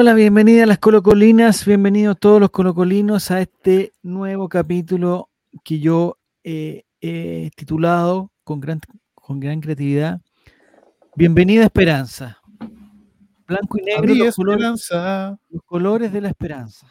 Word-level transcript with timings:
Hola, 0.00 0.14
bienvenida 0.14 0.62
a 0.62 0.66
las 0.66 0.78
Colocolinas, 0.78 1.66
bienvenidos 1.66 2.16
todos 2.20 2.40
los 2.40 2.50
colocolinos 2.50 3.32
a 3.32 3.40
este 3.40 3.92
nuevo 4.00 4.48
capítulo 4.48 5.28
que 5.64 5.80
yo 5.80 6.18
eh, 6.44 6.84
he 7.00 7.50
titulado 7.56 8.30
con 8.44 8.60
gran, 8.60 8.80
con 9.12 9.40
gran 9.40 9.60
creatividad. 9.60 10.20
Bienvenida 11.16 11.64
Esperanza. 11.64 12.38
Blanco 13.48 13.76
y 13.76 13.82
negro, 13.82 14.14
los 14.14 14.36
colores, 14.36 14.88
los 15.50 15.62
colores 15.64 16.12
de 16.12 16.20
la 16.20 16.28
esperanza. 16.28 16.86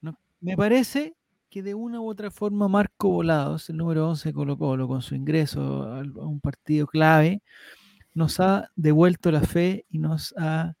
No- 0.00 0.18
me 0.40 0.56
parece 0.56 1.16
que 1.50 1.62
de 1.62 1.74
una 1.74 2.00
u 2.00 2.08
otra 2.08 2.30
forma 2.30 2.66
Marco 2.66 3.10
Volados, 3.10 3.68
el 3.68 3.76
número 3.76 4.08
11 4.08 4.30
de 4.30 4.32
Colo 4.32 4.56
Colo, 4.56 4.88
con 4.88 5.02
su 5.02 5.14
ingreso 5.14 5.82
a 5.82 6.00
un 6.00 6.40
partido 6.40 6.86
clave, 6.86 7.42
nos 8.14 8.40
ha 8.40 8.70
devuelto 8.74 9.30
la 9.30 9.42
fe 9.42 9.84
y 9.90 9.98
nos 9.98 10.32
ha, 10.38 10.72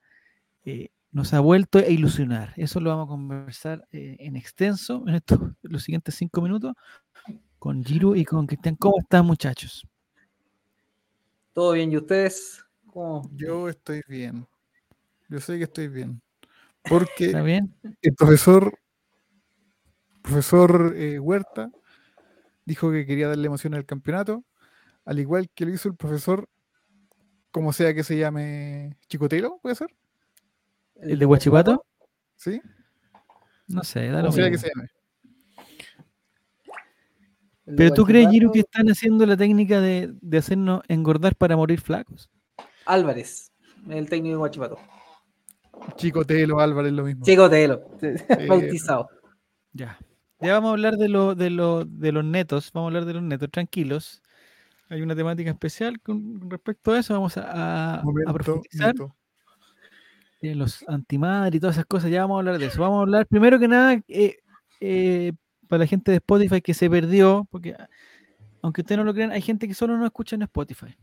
eh, 0.64 0.88
nos 1.12 1.32
ha 1.34 1.40
vuelto 1.40 1.78
a 1.78 1.86
ilusionar. 1.86 2.52
Eso 2.56 2.80
lo 2.80 2.90
vamos 2.90 3.06
a 3.06 3.08
conversar 3.08 3.86
eh, 3.92 4.16
en 4.20 4.36
extenso 4.36 5.04
en 5.06 5.14
estos, 5.14 5.40
los 5.62 5.82
siguientes 5.82 6.14
cinco 6.14 6.42
minutos 6.42 6.74
con 7.58 7.84
Giru 7.84 8.14
y 8.14 8.24
con 8.24 8.46
Cristian. 8.46 8.76
¿Cómo 8.76 8.98
están 9.00 9.26
muchachos? 9.26 9.86
¿Todo 11.52 11.72
bien? 11.72 11.90
¿Y 11.90 11.96
ustedes? 11.96 12.64
¿Cómo? 12.86 13.28
Yo 13.32 13.68
estoy 13.68 14.02
bien. 14.08 14.46
Yo 15.28 15.40
sé 15.40 15.58
que 15.58 15.64
estoy 15.64 15.88
bien. 15.88 16.20
Porque 16.88 17.26
¿Está 17.26 17.42
bien? 17.42 17.74
el 18.02 18.14
profesor, 18.14 18.78
profesor 20.22 20.94
eh, 20.96 21.18
Huerta 21.18 21.70
dijo 22.64 22.92
que 22.92 23.06
quería 23.06 23.28
darle 23.28 23.46
emoción 23.46 23.74
al 23.74 23.86
campeonato, 23.86 24.44
al 25.04 25.18
igual 25.18 25.48
que 25.54 25.64
lo 25.64 25.72
hizo 25.72 25.88
el 25.88 25.96
profesor, 25.96 26.48
como 27.50 27.72
sea 27.72 27.94
que 27.94 28.04
se 28.04 28.18
llame, 28.18 28.96
Chicotelo, 29.08 29.58
¿puede 29.62 29.76
ser? 29.76 29.88
¿El 31.00 31.18
de 31.18 31.26
Huachipato? 31.26 31.84
¿Sí? 32.36 32.60
No 33.68 33.82
sé, 33.84 34.08
da 34.08 34.22
lo 34.22 34.30
que 34.32 34.58
se 34.58 34.68
llame. 34.74 34.88
¿El 37.66 37.74
de 37.74 37.76
Pero 37.76 37.94
tú 37.94 38.04
crees, 38.04 38.28
Giru, 38.30 38.52
que 38.52 38.60
están 38.60 38.88
haciendo 38.88 39.26
la 39.26 39.36
técnica 39.36 39.80
de, 39.80 40.12
de 40.20 40.38
hacernos 40.38 40.82
engordar 40.88 41.34
para 41.34 41.56
morir 41.56 41.80
flacos. 41.80 42.30
Álvarez, 42.84 43.52
el 43.88 44.08
técnico 44.08 44.34
de 44.34 44.38
Guachipato. 44.38 44.78
Chicotelo, 45.96 46.60
Álvarez, 46.60 46.92
lo 46.92 47.04
mismo. 47.04 47.24
Chico 47.24 47.50
Telo, 47.50 47.82
bautizado. 48.48 49.08
Ya. 49.72 49.98
Ya 50.40 50.52
vamos 50.52 50.68
a 50.68 50.72
hablar 50.72 50.96
de, 50.96 51.08
lo, 51.08 51.34
de, 51.34 51.50
lo, 51.50 51.84
de 51.84 52.12
los 52.12 52.24
netos, 52.24 52.70
vamos 52.72 52.86
a 52.86 52.88
hablar 52.90 53.04
de 53.06 53.14
los 53.14 53.22
netos, 53.22 53.50
tranquilos. 53.50 54.22
Hay 54.88 55.02
una 55.02 55.16
temática 55.16 55.50
especial 55.50 55.98
con 56.00 56.48
respecto 56.50 56.92
a 56.92 56.98
eso, 57.00 57.14
vamos 57.14 57.36
a, 57.36 57.96
a- 57.96 58.00
a 58.26 58.32
profundizar. 58.32 58.94
Los 60.40 60.84
antimadre 60.88 61.56
y 61.56 61.60
todas 61.60 61.76
esas 61.76 61.86
cosas, 61.86 62.10
ya 62.10 62.22
vamos 62.22 62.36
a 62.36 62.38
hablar 62.40 62.58
de 62.58 62.66
eso. 62.66 62.80
Vamos 62.80 62.98
a 62.98 63.02
hablar, 63.02 63.26
primero 63.26 63.58
que 63.58 63.68
nada, 63.68 64.00
eh, 64.08 64.36
eh, 64.80 65.32
para 65.68 65.80
la 65.80 65.86
gente 65.86 66.10
de 66.10 66.18
Spotify 66.18 66.60
que 66.60 66.74
se 66.74 66.88
perdió, 66.88 67.46
porque 67.50 67.74
ah, 67.78 67.88
aunque 68.62 68.82
ustedes 68.82 68.98
no 68.98 69.04
lo 69.04 69.14
crean, 69.14 69.32
hay 69.32 69.42
gente 69.42 69.66
que 69.68 69.74
solo 69.74 69.96
no 69.96 70.04
escucha 70.04 70.36
en 70.36 70.42
Spotify. 70.42 70.96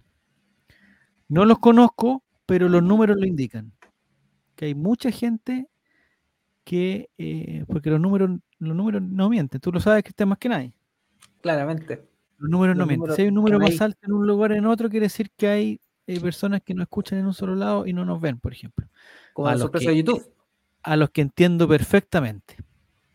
No 1.28 1.46
los 1.46 1.60
conozco, 1.60 2.24
pero 2.46 2.70
los 2.70 2.84
números 2.84 3.18
lo 3.18 3.26
indican. 3.26 3.74
Que 4.56 4.66
hay 4.66 4.76
mucha 4.76 5.12
gente 5.12 5.68
que, 6.64 7.10
eh, 7.18 7.64
porque 7.68 7.90
los 7.90 8.00
números, 8.00 8.32
los 8.60 8.76
números 8.76 9.02
no 9.02 9.30
mienten, 9.30 9.60
tú 9.60 9.72
lo 9.72 9.80
sabes 9.80 10.04
que 10.04 10.10
está 10.10 10.26
más 10.26 10.38
que 10.38 10.50
nadie. 10.50 10.74
Claramente. 11.42 12.08
Los 12.38 12.50
números 12.50 12.76
no 12.76 12.86
mienten. 12.86 13.16
Si 13.16 13.22
hay 13.22 13.28
un 13.30 13.36
número 13.36 13.60
más 13.60 13.80
alto 13.82 14.00
en 14.04 14.14
un 14.14 14.28
lugar 14.28 14.52
en 14.52 14.66
otro, 14.66 14.90
quiere 14.90 15.06
decir 15.06 15.32
que 15.36 15.48
hay 15.48 15.82
eh, 16.08 16.20
personas 16.20 16.62
que 16.62 16.74
no 16.74 16.84
escuchan 16.84 17.20
en 17.20 17.26
un 17.26 17.34
solo 17.34 17.56
lado 17.56 17.88
y 17.88 17.94
no 17.94 18.04
nos 18.04 18.20
ven, 18.20 18.40
por 18.40 18.52
ejemplo. 18.52 18.88
Como 19.34 19.48
A 19.48 19.52
la 19.52 19.56
los 19.56 19.62
sorpresa 19.64 19.86
que- 19.86 19.92
de 19.92 19.98
YouTube. 19.98 20.34
A 20.84 20.96
los 20.96 21.10
que 21.10 21.22
entiendo 21.22 21.68
perfectamente. 21.68 22.58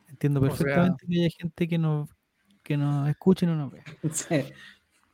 Entiendo 0.09 0.41
O 0.41 0.45
sea- 0.45 0.51
perfectamente 0.51 1.07
que 1.07 1.23
hay 1.25 1.31
gente 1.31 1.69
que 1.69 1.79
nos, 1.79 2.09
que 2.63 2.77
nos 2.77 3.09
escucha 3.09 3.47
y 3.47 3.49
no 3.49 3.57
nos 3.57 3.71
ve. 3.73 3.83
Sí. 4.13 4.53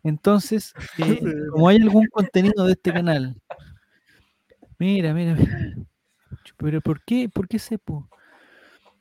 Entonces, 0.02 0.72
eh, 0.98 1.20
como 1.50 1.68
hay 1.68 1.76
algún 1.78 2.06
contenido 2.08 2.66
de 2.66 2.72
este 2.72 2.92
canal, 2.92 3.40
mira, 4.78 5.14
mira, 5.14 5.34
mira. 5.34 5.74
Pero 6.58 6.80
¿por 6.80 7.02
qué? 7.04 7.28
¿Por 7.28 7.48
qué 7.48 7.58
Cepo? 7.58 8.08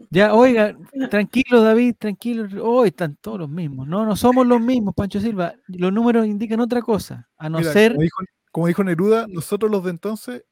Ya, 0.09 0.33
oiga, 0.33 0.75
tranquilo 1.09 1.61
David, 1.61 1.95
tranquilo. 1.97 2.47
Hoy 2.65 2.89
están 2.89 3.15
todos 3.17 3.39
los 3.39 3.49
mismos. 3.49 3.87
No, 3.87 4.05
no 4.05 4.15
somos 4.15 4.45
los 4.45 4.59
mismos, 4.59 4.93
Pancho 4.95 5.19
Silva. 5.19 5.53
Los 5.67 5.93
números 5.93 6.25
indican 6.25 6.59
otra 6.59 6.81
cosa. 6.81 7.29
A 7.37 7.49
no 7.49 7.59
Mira, 7.59 7.71
ser 7.71 7.91
como, 7.93 8.01
dijo, 8.01 8.17
como 8.51 8.67
dijo 8.67 8.83
Neruda, 8.83 9.27
nosotros 9.29 9.71
los 9.71 9.83
de 9.83 9.91
entonces 9.91 10.43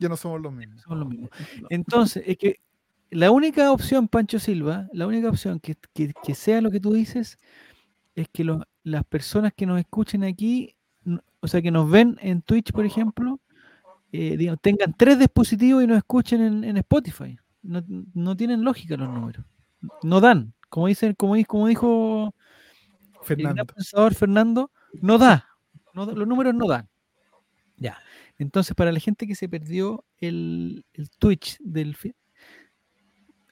ya 0.00 0.08
no 0.08 0.16
somos 0.16 0.40
los 0.40 0.52
mismos. 0.52 0.82
somos 0.82 0.98
los 0.98 1.08
mismos. 1.08 1.30
Entonces, 1.70 2.24
es 2.26 2.36
que 2.36 2.56
la 3.10 3.30
única 3.30 3.70
opción, 3.72 4.08
Pancho 4.08 4.38
Silva, 4.40 4.88
la 4.92 5.06
única 5.06 5.28
opción 5.28 5.60
que, 5.60 5.76
que- 5.94 6.12
que 6.24 6.34
sea 6.34 6.60
lo 6.60 6.70
que 6.72 6.80
tú 6.80 6.92
dices, 6.92 7.38
es 8.16 8.28
que 8.28 8.42
los- 8.44 8.62
las 8.82 9.04
personas 9.04 9.52
que 9.54 9.66
nos 9.66 9.78
escuchen 9.78 10.24
aquí, 10.24 10.74
o 11.40 11.46
sea, 11.48 11.62
que 11.62 11.70
nos 11.70 11.88
ven 11.90 12.16
en 12.20 12.42
Twitch, 12.42 12.72
por 12.72 12.84
ejemplo, 12.84 13.38
eh, 14.12 14.36
digamos, 14.36 14.60
tengan 14.60 14.92
tres 14.96 15.18
dispositivos 15.18 15.84
y 15.84 15.86
nos 15.86 15.98
escuchen 15.98 16.40
en, 16.42 16.64
en 16.64 16.76
Spotify. 16.78 17.38
No, 17.62 17.82
no 18.14 18.36
tienen 18.36 18.62
lógica 18.64 18.96
los 18.96 19.08
números. 19.08 19.44
No 20.02 20.20
dan. 20.20 20.52
Como 20.68 20.86
dicen, 20.88 21.14
como, 21.14 21.34
como 21.46 21.66
dijo 21.68 22.34
el 23.20 23.24
Fernando. 23.26 23.66
pensador 23.66 24.14
Fernando, 24.14 24.70
no 25.00 25.18
da. 25.18 25.46
No 25.94 26.06
da- 26.06 26.12
los 26.14 26.26
números 26.28 26.54
no 26.54 26.66
dan. 26.66 26.88
Ya. 27.76 27.98
Entonces, 28.40 28.74
para 28.74 28.90
la 28.90 29.00
gente 29.00 29.26
que 29.26 29.34
se 29.34 29.50
perdió 29.50 30.02
el, 30.18 30.86
el 30.94 31.10
Twitch 31.10 31.58
del 31.60 31.94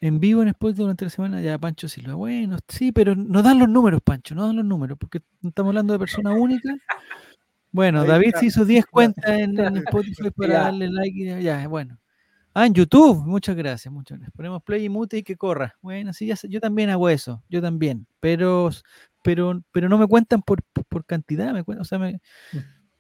en 0.01 0.19
vivo 0.19 0.41
en 0.41 0.49
Spotify 0.49 0.81
durante 0.81 1.05
la 1.05 1.11
semana, 1.11 1.43
ya 1.43 1.59
Pancho 1.59 1.89
Silva. 1.89 2.15
Bueno, 2.15 2.57
sí, 2.69 2.91
pero 2.91 3.15
no 3.15 3.43
dan 3.43 3.59
los 3.59 3.69
números, 3.69 4.01
Pancho, 4.03 4.35
no 4.35 4.47
dan 4.47 4.57
los 4.57 4.65
números, 4.65 4.97
porque 4.99 5.21
estamos 5.43 5.71
hablando 5.71 5.93
de 5.93 5.99
persona 5.99 6.33
única. 6.33 6.75
Bueno, 7.71 8.07
David 8.07 8.33
se 8.41 8.47
hizo 8.47 8.65
10 8.65 8.87
cuentas 8.87 9.29
en, 9.29 9.61
en 9.61 9.77
Spotify 9.77 10.31
para 10.37 10.55
darle 10.55 10.89
like. 10.89 11.19
y 11.19 11.43
Ya, 11.43 11.69
bueno. 11.69 11.99
Ah, 12.55 12.65
en 12.65 12.73
YouTube, 12.73 13.23
muchas 13.27 13.57
gracias, 13.57 13.93
muchas 13.93 14.19
gracias. 14.19 14.35
Ponemos 14.35 14.63
play 14.63 14.87
y 14.87 14.89
mute 14.89 15.19
y 15.19 15.23
que 15.23 15.37
corra. 15.37 15.77
Bueno, 15.83 16.15
sí, 16.15 16.27
ya 16.27 16.35
sé, 16.35 16.49
yo 16.49 16.61
también 16.61 16.89
hago 16.89 17.11
eso, 17.11 17.45
yo 17.51 17.61
también, 17.61 18.07
pero, 18.21 18.71
pero, 19.23 19.63
pero 19.71 19.91
no 19.91 19.99
me 19.99 20.07
cuentan 20.07 20.41
por, 20.41 20.63
por, 20.73 20.87
por 20.87 21.05
cantidad, 21.05 21.53
me 21.53 21.63
cuentan, 21.63 21.83
o 21.83 21.85
sea, 21.85 21.99
me, 21.99 22.21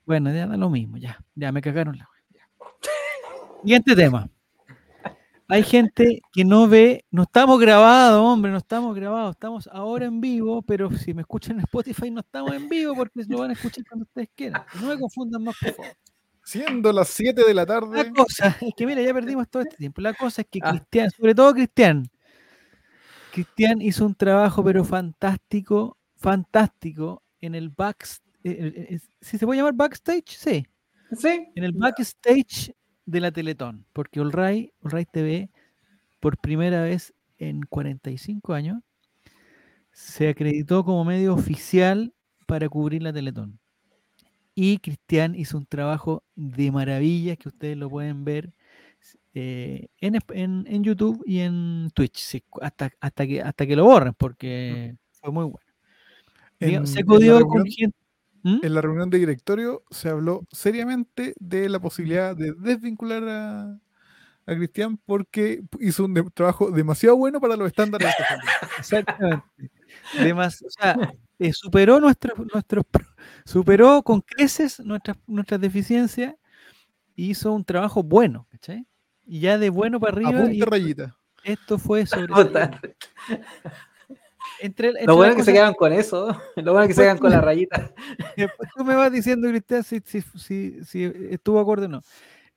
bueno, 0.08 0.32
ya 0.32 0.46
da 0.46 0.56
lo 0.56 0.70
mismo, 0.70 0.96
ya, 0.96 1.18
ya 1.36 1.52
me 1.52 1.60
cagaron 1.62 1.98
la. 1.98 2.08
Siguiente 3.62 3.94
tema. 3.94 4.28
Hay 5.50 5.62
gente 5.62 6.20
que 6.32 6.44
no 6.44 6.68
ve, 6.68 7.04
no 7.10 7.22
estamos 7.22 7.58
grabados, 7.60 8.20
hombre, 8.22 8.50
no 8.50 8.58
estamos 8.58 8.94
grabados, 8.94 9.32
estamos 9.32 9.68
ahora 9.72 10.04
en 10.06 10.20
vivo, 10.20 10.62
pero 10.62 10.90
si 10.92 11.14
me 11.14 11.22
escuchan 11.22 11.56
en 11.56 11.60
Spotify 11.60 12.10
no 12.10 12.20
estamos 12.20 12.52
en 12.52 12.68
vivo 12.68 12.94
porque 12.94 13.22
lo 13.28 13.38
van 13.38 13.50
a 13.50 13.52
escuchar 13.54 13.84
cuando 13.88 14.04
ustedes 14.04 14.28
quieran. 14.34 14.62
No 14.80 14.88
me 14.88 14.98
confundan 14.98 15.42
más, 15.44 15.56
por 15.60 15.72
favor. 15.74 15.92
Siendo 16.44 16.92
las 16.92 17.08
7 17.08 17.44
de 17.46 17.54
la 17.54 17.62
La 17.62 17.66
tarde, 17.66 18.12
cosa 18.14 18.56
es 18.60 18.72
que, 18.76 18.86
mira, 18.86 19.02
ya 19.02 19.14
perdimos 19.14 19.48
todo 19.48 19.62
este 19.62 19.76
tiempo. 19.76 20.00
La 20.02 20.14
cosa 20.14 20.42
es 20.42 20.48
que 20.50 20.60
Ah. 20.62 20.70
Cristian, 20.72 21.10
sobre 21.10 21.34
todo 21.34 21.52
Cristian, 21.54 22.10
Cristian 23.32 23.80
hizo 23.82 24.04
un 24.06 24.14
trabajo, 24.14 24.64
pero 24.64 24.84
fantástico, 24.84 25.96
fantástico 26.16 27.22
en 27.40 27.54
el 27.54 27.70
backstage. 27.70 28.27
Si 29.20 29.38
se 29.38 29.46
puede 29.46 29.58
llamar 29.60 29.74
backstage, 29.74 30.28
sí. 30.36 30.66
Sí. 31.16 31.46
En 31.54 31.64
el 31.64 31.72
backstage 31.72 32.74
de 33.06 33.20
la 33.20 33.30
Teletón, 33.32 33.84
porque 33.92 34.20
Olray, 34.20 34.72
Olray 34.82 35.06
TV, 35.06 35.48
por 36.20 36.36
primera 36.38 36.82
vez 36.82 37.14
en 37.38 37.62
45 37.62 38.52
años, 38.54 38.82
se 39.92 40.28
acreditó 40.28 40.84
como 40.84 41.04
medio 41.04 41.34
oficial 41.34 42.12
para 42.46 42.68
cubrir 42.68 43.02
la 43.02 43.12
Teletón. 43.12 43.58
Y 44.54 44.78
Cristian 44.78 45.34
hizo 45.34 45.56
un 45.56 45.66
trabajo 45.66 46.22
de 46.34 46.70
maravilla 46.72 47.36
que 47.36 47.48
ustedes 47.48 47.76
lo 47.76 47.88
pueden 47.88 48.24
ver 48.24 48.52
eh, 49.34 49.86
en, 50.00 50.18
en- 50.30 50.64
en 50.68 50.82
YouTube 50.84 51.22
y 51.24 51.38
en 51.40 51.90
Twitch, 51.94 52.18
sí, 52.18 52.42
hasta, 52.60 52.90
hasta, 53.00 53.26
que, 53.26 53.40
hasta 53.40 53.66
que 53.66 53.76
lo 53.76 53.84
borren, 53.84 54.14
porque 54.14 54.96
fue 55.12 55.30
muy 55.32 55.44
bueno. 55.44 55.58
En, 56.60 56.86
se 56.88 57.04
codió 57.04 57.38
con 57.46 57.64
gente. 57.76 57.96
¿Mm? 58.42 58.58
en 58.62 58.74
la 58.74 58.80
reunión 58.80 59.10
de 59.10 59.18
directorio 59.18 59.82
se 59.90 60.08
habló 60.08 60.46
seriamente 60.52 61.34
de 61.40 61.68
la 61.68 61.80
posibilidad 61.80 62.36
de 62.36 62.52
desvincular 62.58 63.22
a, 63.28 63.62
a 64.46 64.54
Cristian 64.56 64.96
porque 65.04 65.62
hizo 65.80 66.04
un 66.04 66.14
de- 66.14 66.22
trabajo 66.34 66.70
demasiado 66.70 67.16
bueno 67.16 67.40
para 67.40 67.56
los 67.56 67.66
estándares 67.68 68.06
de 68.06 68.10
esta 68.10 68.24
familia. 68.24 68.52
Exactamente. 68.78 69.46
Demas- 70.20 70.62
o 70.62 70.70
sea, 70.70 70.96
eh, 71.38 71.52
superó 71.52 72.00
nuestros 72.00 72.38
nuestros 72.52 72.84
pro- 72.90 73.06
superó 73.44 74.02
con 74.02 74.20
creces 74.20 74.80
nuestras 74.80 75.16
nuestras 75.26 75.60
deficiencias 75.60 76.34
y 77.16 77.30
hizo 77.30 77.52
un 77.52 77.64
trabajo 77.64 78.02
bueno, 78.02 78.46
¿cachai? 78.50 78.86
Y 79.26 79.40
ya 79.40 79.58
de 79.58 79.70
bueno 79.70 79.98
para 80.00 80.12
arriba, 80.14 80.30
y 80.52 80.60
Apunta 80.62 80.66
rayita. 80.66 81.16
esto 81.44 81.78
fue 81.78 82.06
sobre. 82.06 82.32
Entre, 84.60 84.88
entre 84.88 85.06
Lo 85.06 85.16
bueno 85.16 85.32
es 85.32 85.36
que 85.36 85.44
se 85.44 85.52
quedan 85.52 85.74
con 85.74 85.92
eso. 85.92 86.28
Lo 86.56 86.72
bueno 86.72 86.82
es 86.82 86.88
que 86.88 86.94
se 86.94 87.02
quedan 87.02 87.18
con 87.18 87.30
la 87.30 87.40
rayita. 87.40 87.92
después 88.36 88.68
tú 88.76 88.84
me 88.84 88.94
vas 88.94 89.12
diciendo, 89.12 89.48
Cristian, 89.48 89.84
si, 89.84 90.00
si, 90.04 90.20
si, 90.20 90.84
si 90.84 91.12
estuvo 91.30 91.60
acorde 91.60 91.86
o 91.86 91.88
no. 91.88 92.02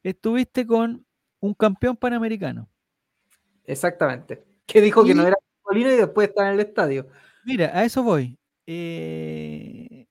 Estuviste 0.03 0.65
con 0.65 1.05
un 1.39 1.53
campeón 1.53 1.95
panamericano. 1.95 2.67
Exactamente. 3.65 4.43
Que 4.65 4.81
dijo 4.81 5.03
que 5.03 5.13
no 5.13 5.25
era 5.25 5.35
Colino 5.61 5.91
y 5.91 5.95
después 5.95 6.29
está 6.29 6.47
en 6.47 6.53
el 6.53 6.59
estadio. 6.59 7.07
Mira, 7.45 7.71
a 7.73 7.83
eso 7.83 8.03
voy. 8.03 8.37
Eh, 8.65 10.07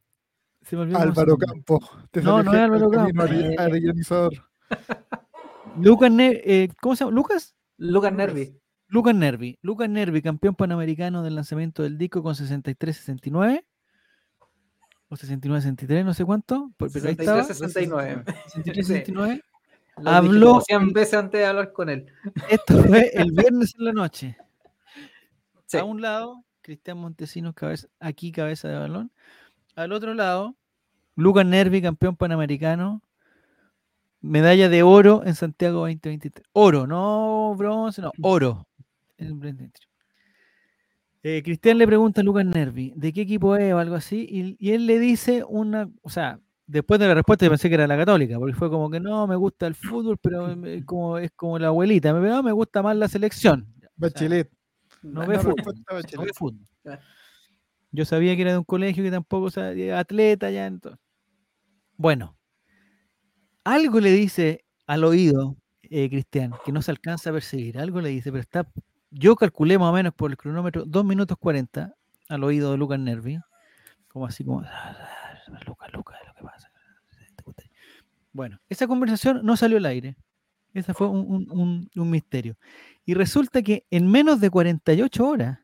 se 0.63 0.77
me 0.77 0.97
Álvaro. 0.97 1.37
Campo. 1.37 1.81
Te 2.11 2.23
No, 2.23 2.43
no 2.43 2.53
es 2.53 2.61
Álvaro 2.61 2.91
Campo, 2.91 3.25
eh. 3.31 3.57
Lucas 5.77 6.11
Ne- 6.11 6.41
eh, 6.45 6.69
¿Cómo 6.81 6.97
se 6.97 7.05
llama? 7.05 7.15
Lucas 7.15 7.55
Lucas. 7.77 8.13
Nervi. 8.13 8.55
Lucas 8.91 9.15
Nervi. 9.15 9.59
Lucas 9.63 9.89
Nervi, 9.89 10.21
campeón 10.21 10.55
panamericano 10.55 11.23
del 11.23 11.35
lanzamiento 11.37 11.83
del 11.83 11.97
disco 11.97 12.23
con 12.23 12.35
63-69. 12.35 13.65
O 15.09 15.17
69-63, 15.17 16.05
no 16.05 16.15
sé 16.15 16.25
cuánto. 16.25 16.71
por- 16.77 16.93
Pero 16.93 17.07
ahí 17.09 17.17
estaba. 17.19 17.43
63-69. 17.45 18.25
63-69. 18.55 19.15
Lo 19.17 19.25
dije 19.27 19.43
Habló 20.17 20.47
como 20.51 20.61
100 20.63 20.83
el- 20.83 20.91
veces 20.93 21.15
antes 21.15 21.41
de 21.41 21.47
hablar 21.47 21.73
con 21.73 21.89
él. 21.89 22.07
Esto 22.49 22.83
fue 22.85 23.11
el 23.15 23.33
viernes 23.33 23.75
en 23.79 23.85
la 23.85 23.93
noche. 23.93 24.37
Sí. 25.67 25.79
A 25.79 25.85
un 25.85 26.01
lado, 26.01 26.45
Cristian 26.63 26.99
Montesinos, 26.99 27.55
cabeza, 27.55 27.89
aquí 28.01 28.33
cabeza 28.33 28.69
de 28.69 28.79
balón. 28.79 29.11
Al 29.77 29.93
otro 29.93 30.15
lado, 30.15 30.57
Lucas 31.17 31.47
Nervi, 31.47 31.81
campeón 31.83 32.17
panamericano. 32.17 33.03
Medalla 34.23 34.69
de 34.69 34.83
oro 34.83 35.23
en 35.25 35.35
Santiago 35.35 35.81
2023. 35.81 36.47
Oro, 36.53 36.87
no 36.87 37.55
bronce, 37.57 38.03
no, 38.03 38.13
oro. 38.21 38.67
En 39.21 39.27
el 39.27 39.33
2023. 39.35 39.89
Eh, 41.23 41.43
Cristian 41.45 41.77
le 41.79 41.87
pregunta 41.87 42.23
a 42.23 42.25
Lucas 42.25 42.47
Nervi 42.47 42.93
de 42.97 43.13
qué 43.13 43.21
equipo 43.23 43.55
es 43.57 43.73
o 43.75 43.79
algo 43.79 43.95
así, 43.95 44.27
y, 44.29 44.57
y 44.59 44.73
él 44.73 44.87
le 44.87 44.99
dice 44.99 45.45
una, 45.47 45.91
o 46.03 46.09
sea, 46.09 46.41
después 46.67 46.99
de 46.99 47.07
la 47.09 47.15
respuesta 47.15 47.45
yo 47.45 47.51
pensé 47.51 47.69
que 47.69 47.75
era 47.75 47.87
la 47.87 47.97
católica, 47.99 48.39
porque 48.39 48.55
fue 48.55 48.71
como 48.71 48.89
que 48.91 49.01
no, 49.01 49.27
me 49.27 49.37
gusta 49.37 49.67
el 49.67 49.75
fútbol, 49.75 50.17
pero 50.19 50.47
me- 50.57 50.85
como, 50.85 51.19
es 51.19 51.31
como 51.37 51.59
la 51.59 51.69
abuelita, 51.69 52.15
me, 52.15 52.27
no, 52.29 52.43
me 52.43 52.53
gusta 52.53 52.83
más 52.83 52.97
la 52.97 53.09
selección. 53.09 53.67
Bachelet. 53.97 54.51
No 55.03 55.27
ve 55.27 55.37
no, 55.37 55.43
fútbol. 55.43 55.75
no 56.17 56.23
ve 56.25 56.33
fútbol. 56.35 56.67
Yo 57.93 58.05
sabía 58.05 58.37
que 58.37 58.43
era 58.43 58.53
de 58.53 58.59
un 58.59 58.65
colegio 58.65 59.03
que 59.03 59.11
tampoco, 59.11 59.47
o 59.47 59.51
sea, 59.51 59.65
de 59.65 59.93
atleta 59.93 60.51
ya. 60.51 60.67
Entonces. 60.67 61.01
Bueno, 61.97 62.37
algo 63.65 64.01
le 64.01 64.13
dice 64.13 64.65
al 64.87 65.05
oído 65.05 65.57
eh, 65.83 66.09
Cristian 66.09 66.53
que 66.65 66.73
no 66.73 66.83
se 66.83 66.91
alcanza 66.91 67.31
a 67.31 67.33
perseguir. 67.33 67.79
Algo 67.79 68.01
le 68.01 68.11
dice, 68.11 68.31
pero 68.31 68.41
está. 68.43 68.71
Yo 69.11 69.35
calculé 69.37 69.79
más 69.79 69.89
o 69.91 69.93
menos 69.93 70.15
por 70.15 70.31
el 70.31 70.37
cronómetro 70.37 70.85
2 70.87 71.05
minutos 71.05 71.37
40 71.39 71.95
al 72.29 72.45
oído 72.45 72.71
de 72.73 72.79
Lucas 72.79 72.99
Nervi. 72.99 73.39
Como 74.09 74.27
así 74.27 74.45
como. 74.45 74.61
Lucas, 75.67 75.93
Lucas, 75.93 76.19
lo 76.27 76.35
que 76.35 76.43
pasa. 76.43 76.71
Bueno, 78.33 78.61
esa 78.69 78.87
conversación 78.87 79.41
no 79.45 79.57
salió 79.57 79.79
al 79.79 79.87
aire. 79.87 80.17
Ese 80.73 80.95
fue 80.95 81.09
un, 81.09 81.27
un- 81.27 81.51
un- 81.51 81.91
un 81.97 82.11
misterio. 82.11 82.57
Y 83.05 83.15
resulta 83.15 83.61
que 83.63 83.85
en 83.91 84.09
menos 84.09 84.41
de 84.41 84.51
48 84.51 85.27
horas 85.27 85.59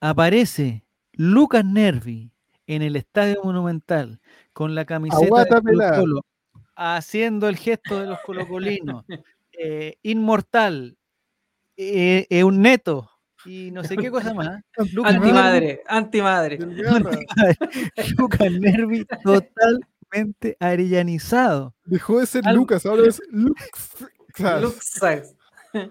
aparece 0.00 0.84
Lucas 1.12 1.64
Nervi 1.64 2.30
en 2.66 2.82
el 2.82 2.96
Estadio 2.96 3.40
Monumental 3.44 4.20
con 4.52 4.74
la 4.74 4.84
camiseta 4.86 5.44
de 5.44 5.50
Colo. 5.50 5.96
Colo, 6.00 6.20
haciendo 6.74 7.48
el 7.48 7.56
gesto 7.56 8.00
de 8.00 8.06
los 8.06 8.18
colocolinos, 8.20 9.04
eh, 9.52 9.98
inmortal, 10.02 10.96
eh, 11.76 12.26
eh, 12.30 12.44
un 12.44 12.60
neto 12.62 13.10
y 13.44 13.70
no 13.70 13.84
sé 13.84 13.96
qué 13.96 14.10
cosa 14.10 14.34
más. 14.34 14.62
Lucas 14.92 15.14
Nervi- 15.14 15.82
Antimadre, 15.86 16.58
antimadre. 16.58 16.58
Lucas 18.18 18.52
Nervi 18.52 19.04
totalmente 19.24 20.56
arellanizado. 20.60 21.74
Dejó 21.84 22.20
de 22.20 22.26
ser 22.26 22.44
Lucas, 22.52 22.86
ahora 22.86 23.08
es 23.08 23.20
Lux. 23.30 23.96
Luxax. 24.60 25.34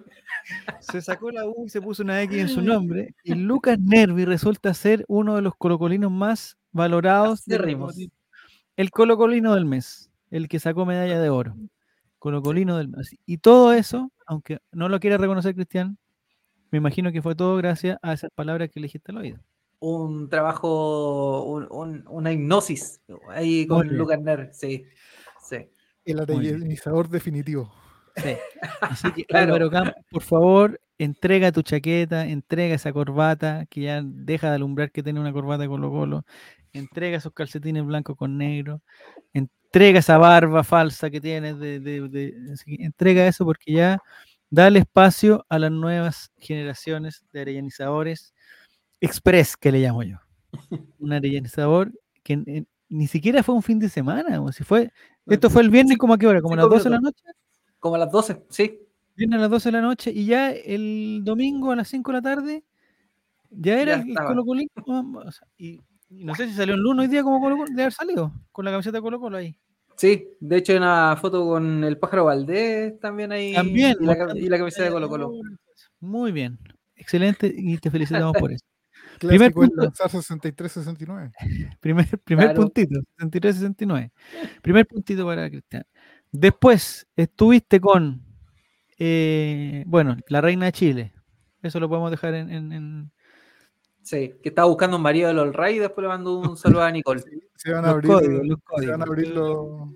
Se 0.80 1.02
sacó 1.02 1.32
la 1.32 1.48
U 1.48 1.66
y 1.66 1.70
se 1.70 1.82
puso 1.82 2.04
una 2.04 2.22
X 2.22 2.38
en 2.38 2.50
su 2.50 2.62
nombre. 2.62 3.16
Y 3.24 3.34
Lucas 3.34 3.80
Nervi 3.80 4.26
resulta 4.26 4.74
ser 4.76 5.04
uno 5.08 5.36
de 5.36 5.42
los 5.42 5.56
colocolinos 5.56 6.12
más 6.12 6.56
valorados. 6.72 7.44
tiempo. 7.44 7.90
El 8.78 8.92
colocolino 8.92 9.56
del 9.56 9.66
mes, 9.66 10.12
el 10.30 10.48
que 10.48 10.60
sacó 10.60 10.86
medalla 10.86 11.20
de 11.20 11.30
oro. 11.30 11.56
Colocolino 12.26 12.76
del. 12.78 12.90
Y 13.28 13.38
todo 13.38 13.72
eso, 13.72 14.12
aunque 14.26 14.58
no 14.72 14.90
lo 14.90 15.00
quiera 15.00 15.18
reconocer 15.18 15.54
Cristian, 15.54 16.00
me 16.72 16.80
imagino 16.80 17.12
que 17.12 17.22
fue 17.22 17.36
todo 17.36 17.56
gracias 17.58 18.00
a 18.02 18.14
esas 18.14 18.32
palabras 18.34 18.70
que 18.72 18.80
elegiste 18.80 19.12
al 19.12 19.20
oído. 19.20 19.38
Un 19.80 20.28
trabajo, 20.28 21.44
un- 21.44 21.68
un- 21.70 22.04
una 22.10 22.32
hipnosis 22.32 23.00
ahí 23.30 23.68
con. 23.68 23.88
Lucas 23.96 24.20
Nervi. 24.20 24.48
Sí, 24.54 24.86
sí. 25.40 25.58
El 26.04 26.26
bien. 26.26 26.40
arellanizador 26.56 27.10
definitivo. 27.10 27.72
Sí. 28.16 28.36
Así 28.82 29.12
que 29.12 29.26
Claro. 29.28 29.54
Álvaro 29.54 29.70
Campos, 29.70 29.94
por 30.10 30.24
favor, 30.24 30.82
entrega 30.98 31.52
tu 31.52 31.62
chaqueta, 31.62 32.26
entrega 32.26 32.74
esa 32.74 32.92
corbata, 32.92 33.68
que 33.70 33.82
ya 33.82 34.02
deja 34.04 34.50
de 34.50 34.56
alumbrar 34.56 34.92
que 34.92 35.04
tiene 35.04 35.20
una 35.20 35.32
corbata 35.32 35.68
Colo 35.68 35.92
Colo, 35.92 36.26
entrega 36.80 37.18
esos 37.18 37.34
calcetines 37.34 37.86
blancos 37.86 38.16
con 38.18 38.38
negro, 38.38 38.82
entrega 39.34 40.00
esa 40.00 40.18
barba 40.18 40.64
falsa 40.64 41.10
que 41.10 41.20
tienes, 41.22 41.60
de, 41.60 41.80
de- 41.80 42.08
de- 42.10 42.34
así 42.54 42.78
que 42.78 42.84
entrega 42.84 43.28
eso 43.28 43.46
porque 43.46 43.74
ya 43.74 44.00
dale 44.50 44.80
espacio 44.80 45.46
a 45.50 45.60
las 45.60 45.72
nuevas 45.72 46.32
generaciones 46.38 47.26
de 47.34 47.42
arellanizadores 47.42 48.34
express, 49.02 49.58
que 49.58 49.72
le 49.72 49.80
llamo 49.80 50.04
yo. 50.04 50.18
Un 51.00 51.14
arellanizador 51.14 51.92
que 52.24 52.34
en- 52.34 52.68
ni 52.88 53.08
siquiera 53.08 53.42
fue 53.44 53.56
un 53.56 53.64
fin 53.64 53.80
de 53.80 53.90
semana, 53.90 54.40
o 54.42 54.52
si 54.52 54.64
fue, 54.64 54.92
esto 55.26 55.50
fue 55.50 55.64
el 55.64 55.70
viernes 55.72 55.98
como 55.98 56.14
a 56.14 56.18
qué 56.18 56.28
hora, 56.28 56.42
como 56.42 56.54
a 56.54 56.58
las 56.58 56.66
cinco 56.66 56.76
12 56.76 56.84
de 56.90 56.96
la 56.96 57.02
noche. 57.02 57.24
Como 57.80 57.96
a 57.96 57.98
las 57.98 58.12
12, 58.12 58.44
sí. 58.50 58.80
Viene 59.16 59.36
a 59.38 59.40
las 59.40 59.50
12 59.50 59.70
de 59.70 59.72
la 59.74 59.82
noche 59.82 60.12
y 60.12 60.26
ya 60.26 60.52
el 60.52 61.22
domingo 61.24 61.72
a 61.72 61.76
las 61.76 61.88
5 61.88 62.12
de 62.12 62.18
la 62.18 62.22
tarde 62.22 62.64
ya 63.50 63.82
era 63.82 63.98
Ya 63.98 64.04
el. 64.04 64.16
Colo 64.36 64.44
y 65.58 65.82
no 66.10 66.36
sé 66.36 66.48
si 66.48 66.54
salió 66.54 66.76
en 66.76 66.82
Luno 66.82 67.02
hoy 67.02 67.08
día 67.08 67.24
como 67.24 67.40
Colo 67.42 67.58
Colo, 67.58 67.72
de 67.74 67.82
haber 67.82 67.94
salido 67.94 68.32
con 68.52 68.66
la 68.66 68.72
camiseta 68.72 68.98
de 68.98 69.02
Colo 69.02 69.20
Colo 69.20 69.38
ahí. 69.38 69.58
Sí, 69.98 70.28
de 70.40 70.58
hecho 70.58 70.74
hay 70.74 70.78
una 70.80 71.16
foto 71.20 71.46
con 71.48 71.84
el 71.84 71.98
pájaro 71.98 72.26
Valdés 72.26 73.00
también 73.00 73.32
ahí. 73.32 73.54
También. 73.54 73.96
Y 74.00 74.04
la, 74.06 74.08
mostrando 74.16 74.36
y 74.38 74.50
la 74.50 74.58
camiseta 74.58 74.84
de 74.86 74.92
Colo 74.92 75.10
Colo. 75.10 75.32
Muy 76.02 76.32
bien, 76.32 76.60
excelente 76.96 77.54
y 77.56 77.78
te 77.78 77.90
felicitamos 77.90 78.34
por 78.38 78.52
eso. 78.52 78.66
Primer 79.20 79.48
el 79.48 79.54
punto. 79.54 79.82
lanzar 79.84 80.10
63-69. 80.12 81.32
Primer, 81.80 82.06
primer 82.20 82.46
Claro. 82.48 82.62
puntito, 82.64 83.00
63-69. 83.18 84.12
Primer 84.62 84.86
puntito 84.86 85.26
para 85.26 85.50
Cristian. 85.50 85.84
Después 86.32 87.08
estuviste 87.16 87.80
con, 87.80 88.22
eh, 89.00 89.84
bueno, 89.88 90.18
la 90.28 90.42
reina 90.42 90.66
de 90.66 90.72
Chile. 90.74 91.14
Eso 91.62 91.80
lo 91.80 91.88
podemos 91.88 92.12
dejar 92.12 92.34
en- 92.36 92.50
en- 92.52 92.72
en, 92.74 93.12
Sí, 94.06 94.36
que 94.44 94.50
estaba 94.50 94.68
buscando 94.68 94.98
un 94.98 95.04
marido 95.04 95.28
del 95.30 95.40
All 95.40 95.54
Right 95.54 95.78
y 95.78 95.80
después 95.80 96.04
le 96.04 96.10
mando 96.10 96.38
un 96.38 96.56
saludo 96.58 96.84
a 96.84 96.92
Nicole. 96.92 97.22
Se 97.56 97.72
van 97.72 97.84
a 97.86 97.88
los 97.88 97.96
abrir, 97.96 98.12
códigos, 98.12 98.46
los 98.48 98.60
se 98.80 98.88
van 98.92 99.02
a 99.02 99.06
códigos. 99.06 99.10
abrir 99.10 99.28
los. 99.30 99.90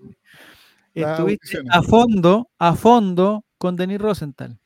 Estuviste 0.95 1.21
audiciones. 1.21 1.71
a 1.71 1.81
fondo, 1.83 2.49
a 2.57 2.73
fondo 2.75 3.45
con 3.59 3.75
Denis 3.75 4.01
Rosenthal. 4.01 4.59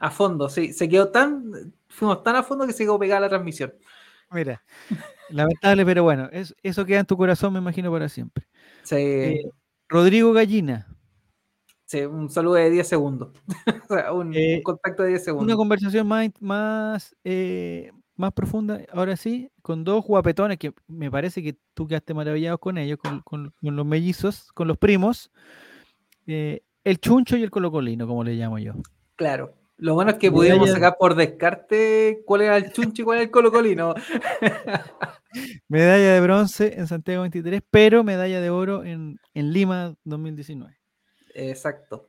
A 0.00 0.10
fondo, 0.10 0.48
sí. 0.48 0.72
Se 0.72 0.88
quedó 0.88 1.08
tan. 1.10 1.72
Fuimos 1.88 2.22
tan 2.24 2.34
a 2.34 2.42
fondo 2.42 2.66
que 2.66 2.72
se 2.72 2.82
quedó 2.84 2.98
pegada 2.98 3.20
la 3.20 3.28
transmisión. 3.28 3.72
Mira, 4.32 4.62
lamentable, 5.30 5.84
pero 5.86 6.02
bueno, 6.02 6.28
es- 6.32 6.54
eso 6.62 6.84
queda 6.84 7.00
en 7.00 7.06
tu 7.06 7.16
corazón, 7.16 7.52
me 7.52 7.60
imagino, 7.60 7.92
para 7.92 8.08
siempre. 8.08 8.46
Sí, 8.82 8.96
Eh, 8.96 9.42
Rodrigo 9.88 10.32
Gallina, 10.32 10.88
sí, 11.84 12.00
un 12.02 12.28
saludo 12.30 12.54
de 12.54 12.70
10 12.70 12.88
segundos. 12.88 13.30
o 13.90 13.94
sea, 13.94 14.12
un, 14.12 14.34
Eh, 14.34 14.56
un 14.56 14.62
contacto 14.62 15.02
de 15.04 15.10
10 15.10 15.20
una 15.20 15.24
segundos. 15.24 15.56
conversación 15.56 16.08
más, 16.08 16.24
in- 16.24 16.34
más, 16.40 17.16
eh, 17.24 17.92
más 18.20 18.32
profunda, 18.32 18.80
ahora 18.92 19.16
sí, 19.16 19.50
con 19.62 19.82
dos 19.82 20.04
guapetones 20.04 20.58
que 20.58 20.72
me 20.86 21.10
parece 21.10 21.42
que 21.42 21.56
tú 21.74 21.88
quedaste 21.88 22.14
maravillado 22.14 22.58
con 22.58 22.78
ellos, 22.78 22.98
con, 22.98 23.20
con- 23.22 23.52
con 23.60 23.74
los 23.76 23.84
mellizos, 23.86 24.52
con 24.52 24.68
los 24.68 24.78
primos, 24.78 25.30
eh, 26.26 26.62
el 26.84 26.98
chuncho 27.00 27.36
y 27.36 27.42
el 27.42 27.50
colocolino, 27.50 28.06
como 28.06 28.22
le 28.22 28.34
llamo 28.34 28.58
yo. 28.58 28.74
Claro. 29.16 29.54
Lo 29.78 29.94
bueno 29.94 30.10
es 30.10 30.18
que 30.18 30.30
pudimos 30.30 30.70
sacar 30.70 30.96
por 30.98 31.14
descarte 31.14 32.22
cuál 32.26 32.42
era 32.42 32.56
el 32.58 32.70
chunchi 32.70 33.00
y 33.00 33.04
cuál 33.04 33.16
era 33.16 33.24
el 33.24 33.30
colocolino. 33.30 33.94
Medalla 35.68 36.14
de 36.14 36.20
bronce 36.20 36.74
en 36.78 36.86
Santiago 36.86 37.22
23, 37.22 37.62
pero 37.70 38.04
medalla 38.04 38.40
de 38.40 38.50
oro 38.50 38.84
en, 38.84 39.18
en 39.34 39.52
Lima 39.52 39.94
2019. 40.04 40.76
Exacto. 41.34 42.08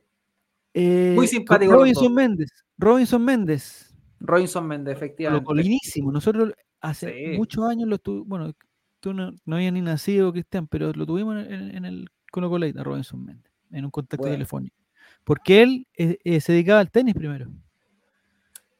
Eh, 0.74 1.12
Muy 1.14 1.26
simpático 1.28 1.72
Robinson. 1.72 2.12
Méndez. 2.12 2.50
Robinson 2.76 3.24
Méndez. 3.24 3.91
Robinson 4.24 4.66
Méndez, 4.66 4.96
efectivamente. 4.96 5.44
Colocolinísimo. 5.44 6.12
Nosotros 6.12 6.52
hace 6.80 7.12
Sí. 7.32 7.36
muchos 7.38 7.64
años 7.68 7.88
lo 7.88 7.98
tuvimos. 7.98 8.28
Bueno, 8.28 8.52
tú 9.00 9.12
no, 9.12 9.32
no 9.44 9.56
habías 9.56 9.72
ni 9.72 9.80
nacido, 9.82 10.32
Cristian, 10.32 10.66
pero 10.66 10.92
lo 10.92 11.06
tuvimos 11.06 11.36
en, 11.44 11.52
en- 11.52 11.76
en 11.76 11.84
el 11.84 12.08
Colo 12.30 12.54
a 12.54 12.82
Robinson 12.82 13.24
Méndez, 13.24 13.52
en 13.70 13.84
un 13.84 13.90
contacto 13.90 14.22
Bueno. 14.22 14.34
telefónico. 14.34 14.76
Porque 15.24 15.62
él 15.62 15.86
eh, 15.96 16.18
eh, 16.24 16.40
se 16.40 16.52
dedicaba 16.52 16.80
al 16.80 16.90
tenis 16.90 17.14
primero. 17.14 17.50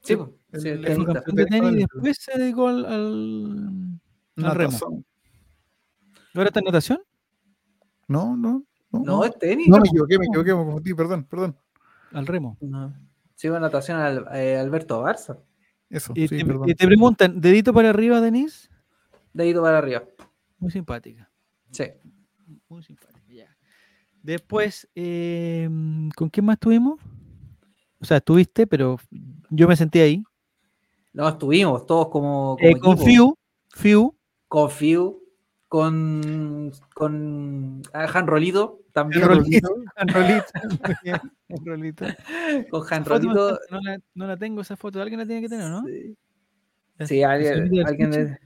Sí, 0.01 0.17
pues, 0.17 0.31
el- 0.53 0.61
sí, 0.63 0.69
el 0.93 1.05
campeón 1.05 1.37
de 1.37 1.47
tenis 1.47 1.73
y 1.73 1.77
después 1.77 2.17
se 2.21 2.39
dedicó 2.39 2.69
al, 2.69 2.85
al, 2.87 4.01
al 4.45 4.55
remo. 4.57 4.79
¿Ahora 6.35 6.49
está 6.49 6.61
en 6.61 6.65
natación? 6.65 6.99
No, 8.09 8.37
no. 8.37 8.65
No, 8.91 9.01
No, 9.05 9.25
es 9.25 9.39
tenis. 9.39 9.69
No, 9.69 9.79
me 9.79 9.89
equivoqué, 9.89 10.19
me 10.19 10.27
equivoqué, 10.27 10.51
me 10.55 10.65
confundí, 10.65 10.95
perdón, 10.95 11.25
perdón. 11.25 11.57
al 12.13 12.27
remo. 12.27 12.57
No. 12.61 12.93
Sigo 13.43 13.57
en 13.57 13.63
natación 13.63 13.99
al, 13.99 14.25
eh, 14.35 14.57
Alberto 14.57 15.03
Barça. 15.03 15.37
Eso, 15.91 16.13
Y 16.15 16.29
sí, 16.29 16.39
te, 16.39 16.45
perdón. 16.47 16.69
y 16.69 16.77
te 16.77 16.87
preguntan, 16.87 17.41
¿dedito 17.41 17.75
para 17.75 17.91
arriba, 17.91 18.21
Denise? 18.21 18.69
Dedito 19.33 19.61
para 19.63 19.79
arriba. 19.79 20.05
Muy 20.61 20.71
simpática. 20.71 21.29
Sí. 21.73 21.87
Muy 22.69 22.85
simpática, 22.85 23.21
ya. 23.29 23.53
Después, 24.23 24.89
eh, 24.95 25.69
¿con 26.15 26.29
quién 26.31 26.47
más 26.47 26.55
estuvimos? 26.55 27.01
O 28.01 28.05
sea, 28.05 28.19
estuviste, 28.19 28.69
pero 28.69 29.01
yo 29.51 29.67
me 29.67 29.75
sentí 29.75 29.99
ahí. 29.99 30.23
No, 31.13 31.29
estuvimos 31.29 31.85
todos 31.85 32.11
como, 32.11 32.57
como 32.57 32.59
Eh, 32.61 32.79
con. 32.79 32.97
Fiu, 32.97 33.37
Fiu, 33.71 34.15
Con 34.47 34.71
Fiu. 34.71 35.21
Con, 35.67 36.71
con 36.95 37.83
ah, 37.93 38.07
Han 38.15 38.29
Rolito 38.29 38.82
también. 38.93 39.23
Han 39.25 39.29
Rolito, 39.31 39.75
Han 39.97 40.09
Rolito, 40.09 40.45
muy 40.87 40.95
bien, 41.03 41.21
Han 41.51 41.67
Rolito. 41.67 42.05
Con 42.71 42.81
Han 42.91 43.03
Esa 43.03 43.05
foto 43.05 43.19
Rolito. 43.19 43.51
bastante- 43.51 43.67
no, 43.71 43.81
la, 43.81 43.99
no 44.15 44.27
la 44.27 44.37
tengo 44.37 44.61
esa 44.61 44.77
foto, 44.77 45.01
alguien 45.03 45.21
la 45.21 45.27
tiene 45.27 45.41
que 45.43 45.49
tener, 45.49 45.69
¿no? 45.71 45.83
Sí, 45.85 46.17
La- 46.99 47.07
Sí, 47.07 47.23
alguien, 47.23 47.71
de- 48.11 48.39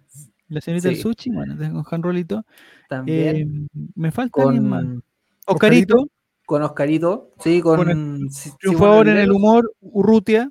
La 0.48 0.60
señorita 0.60 0.88
del 0.88 0.96
sushi, 0.98 1.30
bueno, 1.30 1.56
tengo 1.58 1.82
con 1.82 1.94
Han 1.96 2.02
Rolito. 2.02 2.44
también. 2.88 3.36
Eh, 3.36 3.80
me 3.96 4.10
falta 4.12 4.42
alguien 4.42 4.68
más. 4.68 4.84
con, 4.84 5.02
Oscarito, 5.46 6.08
con 6.46 6.62
Oscarito. 6.62 7.32
Sí, 7.40 7.60
con, 7.60 7.76
Con 7.84 8.30
Si- 8.30 8.44
Simón 8.50 8.58
triunfador 8.60 9.08
en 9.08 9.16
el 9.18 9.32
humor, 9.32 9.72
Urrutia. 9.80 10.50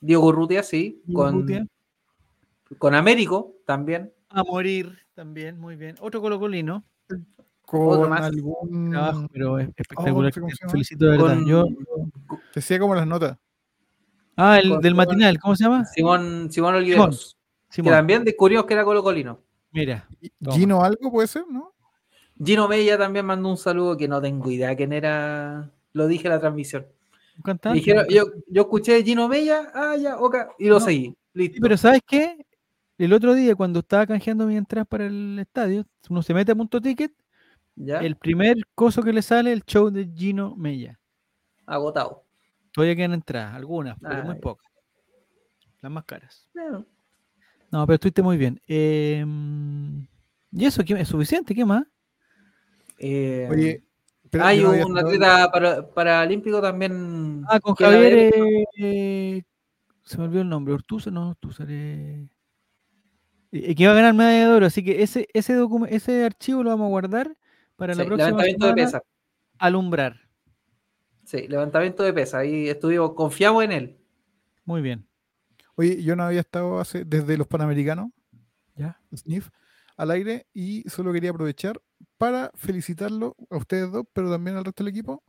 Diego 0.00 0.26
Urrutia, 0.28 0.62
sí. 0.62 1.02
Diego 1.04 1.22
Con, 1.24 1.34
Urrutia. 1.36 1.66
con 2.78 2.94
Américo 2.94 3.56
también. 3.66 4.12
A 4.30 4.42
morir 4.44 4.98
también, 5.14 5.58
muy 5.58 5.76
bien. 5.76 5.96
Otro 6.00 6.20
colocolino, 6.22 6.84
Con 7.78 8.10
más. 8.10 8.22
algún. 8.22 8.90
trabajo, 8.90 9.26
pero 9.32 9.58
es 9.58 9.68
espectacular. 9.76 10.32
no 10.36 10.48
sé 10.48 10.56
llama. 10.60 10.70
felicito 10.72 11.04
de 11.04 11.10
verdad. 11.12 11.34
Con 11.34 11.46
Yo, 11.46 11.66
Decía 12.54 12.78
como 12.80 12.94
las 12.94 13.06
notas. 13.06 13.38
ah, 14.36 14.58
el 14.58 14.70
con 14.70 14.80
del 14.80 14.94
matinal, 14.94 15.38
¿cómo 15.38 15.54
se 15.56 15.64
llama? 15.64 15.84
Simón, 15.86 16.48
Simón 16.50 16.74
Oliveros. 16.74 17.36
Que 17.68 17.76
Simón. 17.76 17.92
también 17.92 18.24
descubrimos 18.24 18.64
que 18.66 18.74
era 18.74 18.84
colocolino. 18.84 19.40
Mira, 19.72 20.08
Toma. 20.42 20.56
Gino 20.56 20.82
algo 20.82 21.12
puede 21.12 21.28
ser, 21.28 21.44
¿no? 21.48 21.72
Gino 22.44 22.66
Mella 22.66 22.98
también 22.98 23.24
mandó 23.26 23.48
un 23.50 23.56
saludo 23.56 23.96
que 23.96 24.08
no 24.08 24.20
tengo 24.20 24.50
idea 24.50 24.74
quién 24.74 24.92
era. 24.92 25.70
Lo 25.92 26.06
dije 26.08 26.26
en 26.26 26.32
la 26.34 26.40
transmisión. 26.40 26.86
dijeron, 27.72 28.06
yo, 28.08 28.24
yo 28.48 28.62
escuché 28.62 29.02
Gino 29.04 29.28
Mella, 29.28 29.70
ah, 29.74 29.94
ya, 29.96 30.18
ok, 30.18 30.36
y 30.58 30.66
lo 30.68 30.78
No. 30.78 30.84
seguí. 30.84 31.14
Listo. 31.34 31.54
Sí, 31.54 31.60
pero 31.60 31.76
¿sabes 31.76 32.00
qué? 32.06 32.44
El 32.98 33.12
otro 33.12 33.34
día, 33.34 33.54
cuando 33.54 33.78
estaba 33.80 34.06
canjeando 34.06 34.46
mi 34.46 34.56
entrada 34.56 34.84
para 34.84 35.06
el 35.06 35.38
estadio, 35.38 35.86
uno 36.08 36.22
se 36.22 36.34
mete 36.34 36.52
a 36.52 36.54
punto 36.56 36.80
ticket, 36.80 37.12
ya, 37.84 37.98
el 37.98 38.16
primer 38.16 38.56
coso 38.74 39.02
que 39.02 39.12
le 39.12 39.22
sale 39.22 39.52
el 39.52 39.64
show 39.64 39.90
de 39.90 40.08
Gino 40.14 40.54
Mella. 40.56 40.98
agotado. 41.66 42.24
Todavía 42.72 42.94
quedan 42.96 43.14
entradas, 43.14 43.54
algunas, 43.54 43.98
pero 44.00 44.22
muy 44.24 44.36
pocas. 44.36 44.70
Las 45.80 45.90
más 45.90 46.04
caras. 46.04 46.48
Bueno, 46.54 46.86
No, 47.70 47.86
pero 47.86 47.94
estuviste 47.94 48.22
muy 48.22 48.36
bien. 48.36 48.60
Em, 48.66 50.06
¿Y 50.52 50.64
eso 50.66 50.84
qué, 50.84 50.94
es 51.00 51.08
suficiente? 51.08 51.54
¿Qué 51.54 51.64
más? 51.64 51.84
eh, 52.98 53.48
Oye, 53.50 53.84
pero 54.30 54.44
hay 54.44 54.62
no 54.62 54.70
un 54.86 54.98
atleta 54.98 55.50
para, 55.50 55.88
paralímpico 55.88 56.60
también. 56.60 57.44
Ah, 57.48 57.58
con 57.58 57.74
Javier. 57.74 58.30
eh, 58.78 59.42
se 60.04 60.18
me 60.18 60.24
olvidó 60.24 60.42
el 60.42 60.48
nombre. 60.48 60.74
Ortúzar, 60.74 61.12
no, 61.12 61.30
Ortúzar. 61.30 61.66
Eh, 61.70 62.28
que 63.50 63.74
iba 63.82 63.92
a 63.92 63.96
ganar 63.96 64.14
medalla 64.14 64.48
de 64.48 64.54
oro. 64.54 64.66
Así 64.66 64.84
que 64.84 65.02
ese, 65.02 65.26
ese, 65.32 65.58
ese 65.88 66.24
archivo 66.24 66.62
lo 66.62 66.70
vamos 66.70 66.86
a 66.86 66.90
guardar 66.90 67.36
para 67.80 67.94
la 67.94 68.02
sí, 68.02 68.08
próxima 68.08 68.26
levantamiento 68.28 68.66
de 68.66 68.74
pesa. 68.74 69.02
alumbrar. 69.58 70.20
Sí, 71.24 71.48
levantamiento 71.48 72.02
de 72.02 72.12
pesa. 72.12 72.40
Ahí 72.40 72.68
estuvimos, 72.68 73.14
confiamos 73.14 73.64
en 73.64 73.72
él. 73.72 73.98
Muy 74.66 74.82
bien. 74.82 75.08
Oye, 75.76 76.02
yo 76.02 76.14
no 76.14 76.24
había 76.24 76.40
estado 76.40 76.78
hace, 76.78 77.06
desde 77.06 77.38
los 77.38 77.46
Panamericanos, 77.46 78.10
¿Ya? 78.76 79.00
Sniff, 79.16 79.48
al 79.96 80.10
aire 80.10 80.46
y 80.52 80.82
solo 80.90 81.10
quería 81.10 81.30
aprovechar 81.30 81.80
para 82.18 82.50
felicitarlo 82.54 83.34
a 83.48 83.56
ustedes 83.56 83.90
dos, 83.90 84.04
pero 84.12 84.30
también 84.30 84.58
al 84.58 84.64
resto 84.66 84.84
del 84.84 84.92
equipo, 84.92 85.24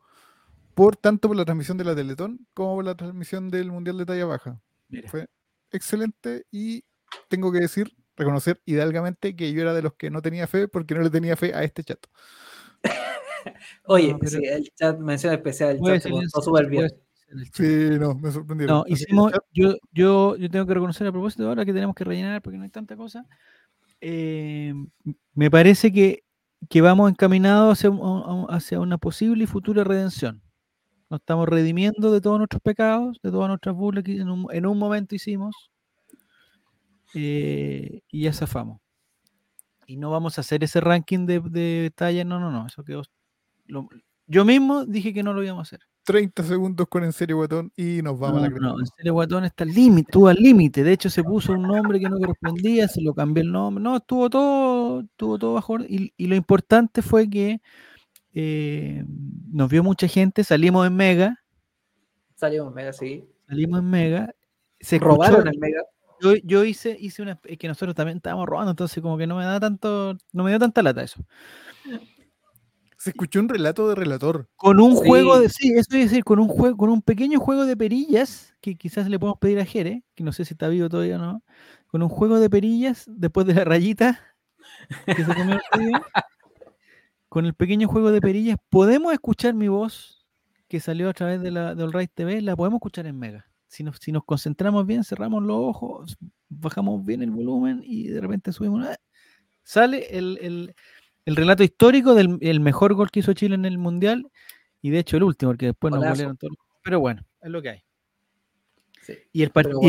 por 0.76 0.98
tanto 0.98 1.30
por 1.30 1.38
la 1.38 1.46
transmisión 1.46 1.78
de 1.78 1.86
la 1.86 1.96
Teletón 1.96 2.46
como 2.54 2.76
por 2.76 2.84
la 2.84 2.96
transmisión 2.96 3.50
del 3.50 3.72
Mundial 3.72 3.98
de 3.98 4.06
Talla 4.06 4.26
Baja. 4.26 4.62
Mira. 4.90 5.10
Fue 5.10 5.30
excelente 5.72 6.46
y 6.52 6.84
tengo 7.30 7.50
que 7.50 7.60
decir, 7.60 7.96
reconocer 8.22 8.62
hidalgamente 8.66 9.36
que 9.36 9.52
yo 9.52 9.62
era 9.62 9.74
de 9.74 9.82
los 9.82 9.94
que 9.96 10.10
no 10.10 10.22
tenía 10.22 10.48
fe 10.48 10.68
porque 10.68 10.96
no 10.96 11.02
le 11.02 11.10
tenía 11.10 11.36
fe 11.36 11.54
a 11.54 11.64
este 11.64 11.84
chat. 11.84 12.00
Oye, 13.86 14.14
No, 14.14 14.20
pero- 14.20 14.32
sí, 14.32 14.44
el 14.46 14.70
chat, 14.76 15.00
mención 15.00 15.34
especial, 15.34 15.78
el 15.78 15.82
chat 16.00 16.04
se 16.04 16.42
súper 16.42 16.68
bien. 16.68 16.90
Sí, 17.54 17.98
no, 17.98 18.14
me 18.16 18.30
sorprendieron. 18.30 18.80
No, 18.80 18.84
hicimos, 18.88 19.32
yo, 19.54 19.76
yo, 19.94 20.36
yo 20.36 20.50
tengo 20.50 20.66
que 20.66 20.74
reconocer 20.74 21.08
a 21.08 21.12
propósito 21.14 21.48
ahora 21.48 21.64
que 21.66 21.72
tenemos 21.74 21.96
que 21.96 22.04
rellenar 22.04 22.42
porque 22.42 22.58
no 22.58 22.64
hay 22.64 22.70
tanta 22.70 22.96
cosa. 22.98 23.26
eh, 24.02 24.74
me 25.34 25.50
parece 25.50 25.94
que, 25.94 26.24
que 26.70 26.82
vamos 26.82 27.10
encaminados 27.10 27.78
hacia, 27.80 27.90
hacia 28.50 28.80
una 28.82 28.98
posible 28.98 29.46
y 29.46 29.48
futura 29.48 29.84
redención. 29.86 30.42
Nos 31.10 31.22
estamos 31.22 31.48
redimiendo 31.48 32.12
de 32.12 32.20
todos 32.22 32.38
nuestros 32.38 32.62
pecados, 32.62 33.20
de 33.24 33.32
todas 33.32 33.48
nuestras 33.48 33.76
burlas 33.76 34.04
que 34.04 34.18
en 34.18 34.30
un, 34.30 34.48
en 34.52 34.66
un 34.66 34.78
momento 34.78 35.16
hicimos 35.16 35.71
eh, 37.14 38.02
y 38.10 38.22
ya 38.24 38.34
zafamos. 38.34 38.80
Y 39.88 39.98
no 39.98 40.10
vamos 40.12 40.38
a 40.38 40.42
hacer 40.42 40.64
ese 40.64 40.80
ranking 40.82 41.26
de, 41.26 41.40
de 41.42 41.92
talla, 41.96 42.24
no, 42.24 42.40
no, 42.40 42.52
no, 42.52 42.68
eso 42.68 42.84
quedó. 42.84 43.02
lo- 43.66 43.90
yo 44.28 44.46
mismo 44.46 44.86
dije 44.86 45.14
que 45.14 45.24
no 45.24 45.34
lo 45.34 45.44
íbamos 45.44 45.60
a 45.60 45.76
hacer. 45.76 45.80
30 46.04 46.44
segundos 46.44 46.88
con 46.88 47.04
en 47.04 47.12
serio, 47.14 47.36
guatón, 47.36 47.72
y 47.76 48.02
nos 48.02 48.18
vamos 48.18 48.42
No, 48.42 48.48
a 48.48 48.50
la 48.50 48.58
no, 48.60 48.80
en 48.80 48.86
serio, 48.88 49.14
Guatón 49.14 49.44
está 49.46 49.66
al 49.66 49.70
límite, 49.72 50.10
estuvo 50.10 50.28
al 50.30 50.38
límite. 50.38 50.84
De 50.84 50.94
hecho, 50.94 51.10
se 51.12 51.24
puso 51.24 51.52
un 51.54 51.62
nombre 51.64 52.00
que 52.00 52.10
no 52.10 52.18
correspondía, 52.18 52.88
se 52.88 53.02
lo 53.02 53.14
cambió 53.14 53.44
el 53.44 53.52
nombre. 53.52 53.84
No, 53.84 53.98
estuvo 53.98 54.30
todo, 54.30 55.02
estuvo 55.02 55.38
todo 55.38 55.54
bajo. 55.54 55.80
Y, 55.82 56.12
y 56.18 56.26
lo 56.28 56.36
importante 56.36 57.02
fue 57.04 57.30
que 57.30 57.62
eh, 58.34 59.04
nos 59.52 59.70
vio 59.70 59.84
mucha 59.84 60.08
gente, 60.08 60.44
salimos 60.44 60.88
en 60.88 60.96
Mega, 60.96 61.38
Salimos 62.36 62.74
mega, 62.74 62.92
sí. 62.94 63.24
salimos 63.48 63.80
en 63.82 63.90
Mega. 63.92 64.34
Se 64.80 64.98
Robaron 64.98 65.42
escuchó- 65.48 65.52
el 65.54 65.60
mega. 65.60 65.82
Yo, 66.22 66.36
yo 66.44 66.64
hice, 66.66 66.96
hice 67.00 67.22
una. 67.22 67.40
Es 67.46 67.58
que 67.58 67.68
nosotros 67.68 67.96
también 67.96 68.18
estábamos 68.18 68.48
robando, 68.48 68.72
entonces, 68.72 69.02
como 69.02 69.18
que 69.18 69.28
no 69.28 69.36
me 69.38 69.46
da 69.46 69.60
tanto. 69.60 70.18
No 70.34 70.44
me 70.44 70.52
dio 70.52 70.60
tanta 70.60 70.82
lata 70.84 71.04
eso. 71.04 71.24
Se 72.98 73.10
escuchó 73.10 73.40
un 73.40 73.50
relato 73.50 73.90
de 73.90 73.96
relator. 73.96 74.48
Con 74.56 74.80
un 74.80 74.96
juego 74.96 75.36
Sí. 75.38 75.42
de. 75.42 75.50
Sí, 75.50 75.68
eso 75.74 75.88
es 75.98 76.10
decir, 76.10 76.24
con 76.24 76.40
un 76.40 76.48
juego, 76.48 76.78
con 76.78 76.90
un 76.90 77.02
pequeño 77.02 77.40
juego 77.40 77.66
de 77.66 77.76
perillas, 77.76 78.54
que 78.62 78.76
quizás 78.76 79.10
le 79.10 79.18
podemos 79.20 79.40
pedir 79.40 79.60
a 79.60 79.66
Jere, 79.66 80.04
que 80.16 80.24
no 80.24 80.32
sé 80.32 80.46
si 80.46 80.54
está 80.54 80.68
vivo 80.68 80.88
todavía 80.90 81.16
o 81.16 81.20
no. 81.20 81.44
Con 81.88 82.04
un 82.04 82.10
juego 82.10 82.40
de 82.40 82.50
perillas, 82.50 83.06
después 83.08 83.48
de 83.48 83.56
la 83.56 83.64
rayita 83.66 84.20
que 85.06 85.26
se 85.26 85.36
comió 85.36 85.56
el 85.74 85.80
día, 85.88 86.02
Con 87.30 87.46
el 87.46 87.54
pequeño 87.56 87.88
juego 87.88 88.12
de 88.12 88.22
perillas, 88.22 88.58
podemos 88.70 89.14
escuchar 89.14 89.54
mi 89.54 89.68
voz 89.70 90.26
que 90.68 90.80
salió 90.80 91.10
a 91.10 91.14
través 91.14 91.42
de 91.42 91.52
la 91.52 91.76
de 91.76 91.84
All 91.84 91.94
Right 91.94 92.12
TV, 92.14 92.42
la 92.42 92.56
podemos 92.56 92.78
escuchar 92.80 93.08
en 93.08 93.20
Mega. 93.20 93.51
Si 93.72 93.84
nos, 93.84 93.98
si 94.02 94.12
nos 94.12 94.26
concentramos 94.26 94.86
bien, 94.86 95.06
cerramos 95.06 95.42
los 95.44 95.56
ojos, 95.58 96.18
bajamos 96.50 97.06
bien 97.06 97.24
el 97.24 97.32
volumen 97.32 97.82
y 97.86 98.10
de 98.10 98.20
repente 98.20 98.52
subimos. 98.52 98.82
una- 98.82 98.98
Sale 99.64 100.18
el, 100.18 100.38
el- 100.42 100.76
el 101.24 101.36
relato 101.38 101.64
histórico 101.64 102.14
del 102.14 102.38
el 102.42 102.60
mejor 102.60 102.94
gol 102.96 103.10
que 103.12 103.22
hizo 103.22 103.32
Chile 103.32 103.56
en 103.56 103.64
el 103.64 103.78
Mundial 103.78 104.30
y 104.82 104.90
de 104.90 105.00
hecho 105.00 105.16
el 105.16 105.24
último, 105.24 105.52
porque 105.52 105.68
después 105.68 105.92
nos 105.94 106.02
golearon 106.18 106.38
todos. 106.38 106.58
Pero 106.84 107.00
bueno, 107.00 107.24
es 107.42 107.50
lo 107.50 107.62
que 107.62 107.70
hay. 107.70 107.80
Sí, 109.04 109.14
Y, 109.32 109.44
el, 109.44 109.52
par- 109.52 109.64
pero 109.66 109.80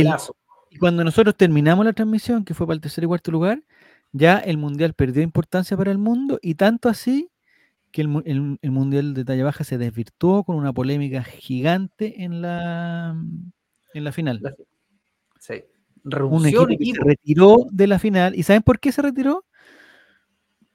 y 0.71 0.79
cuando 0.79 1.03
nosotros 1.03 1.37
terminamos 1.37 1.85
la 1.85 1.93
transmisión, 1.93 2.45
que 2.45 2.55
fue 2.55 2.67
para 2.69 2.77
el 2.77 2.81
tercer 2.81 3.03
y 3.03 3.09
cuarto 3.09 3.33
lugar, 3.33 3.63
ya 4.13 4.39
el 4.39 4.59
Mundial 4.59 4.95
perdió 4.95 5.23
importancia 5.25 5.77
para 5.77 5.91
el 5.91 5.99
mundo 5.99 6.39
y 6.41 6.55
tanto 6.55 6.89
así 6.89 7.31
que 7.91 8.03
el, 8.03 8.23
el- 8.27 8.59
el 8.63 8.71
Mundial 8.71 9.13
de 9.15 9.25
talla 9.25 9.43
baja 9.45 9.65
se 9.65 9.77
desvirtuó 9.77 10.45
con 10.45 10.55
una 10.57 10.73
polémica 10.73 11.25
gigante 11.25 12.23
en 12.23 12.43
la, 12.43 13.17
en 13.95 14.05
la 14.05 14.13
final. 14.13 14.39
La- 14.43 14.55
Sí. 15.39 15.55
Un 16.05 16.47
equipo 16.47 16.67
que 16.67 16.85
se 16.95 17.01
retiró 17.05 17.67
de 17.71 17.87
la 17.87 17.99
final. 17.99 18.35
¿Y 18.35 18.43
saben 18.43 18.63
por 18.63 18.79
qué 18.81 18.91
se 18.93 19.03
retiró? 19.03 19.45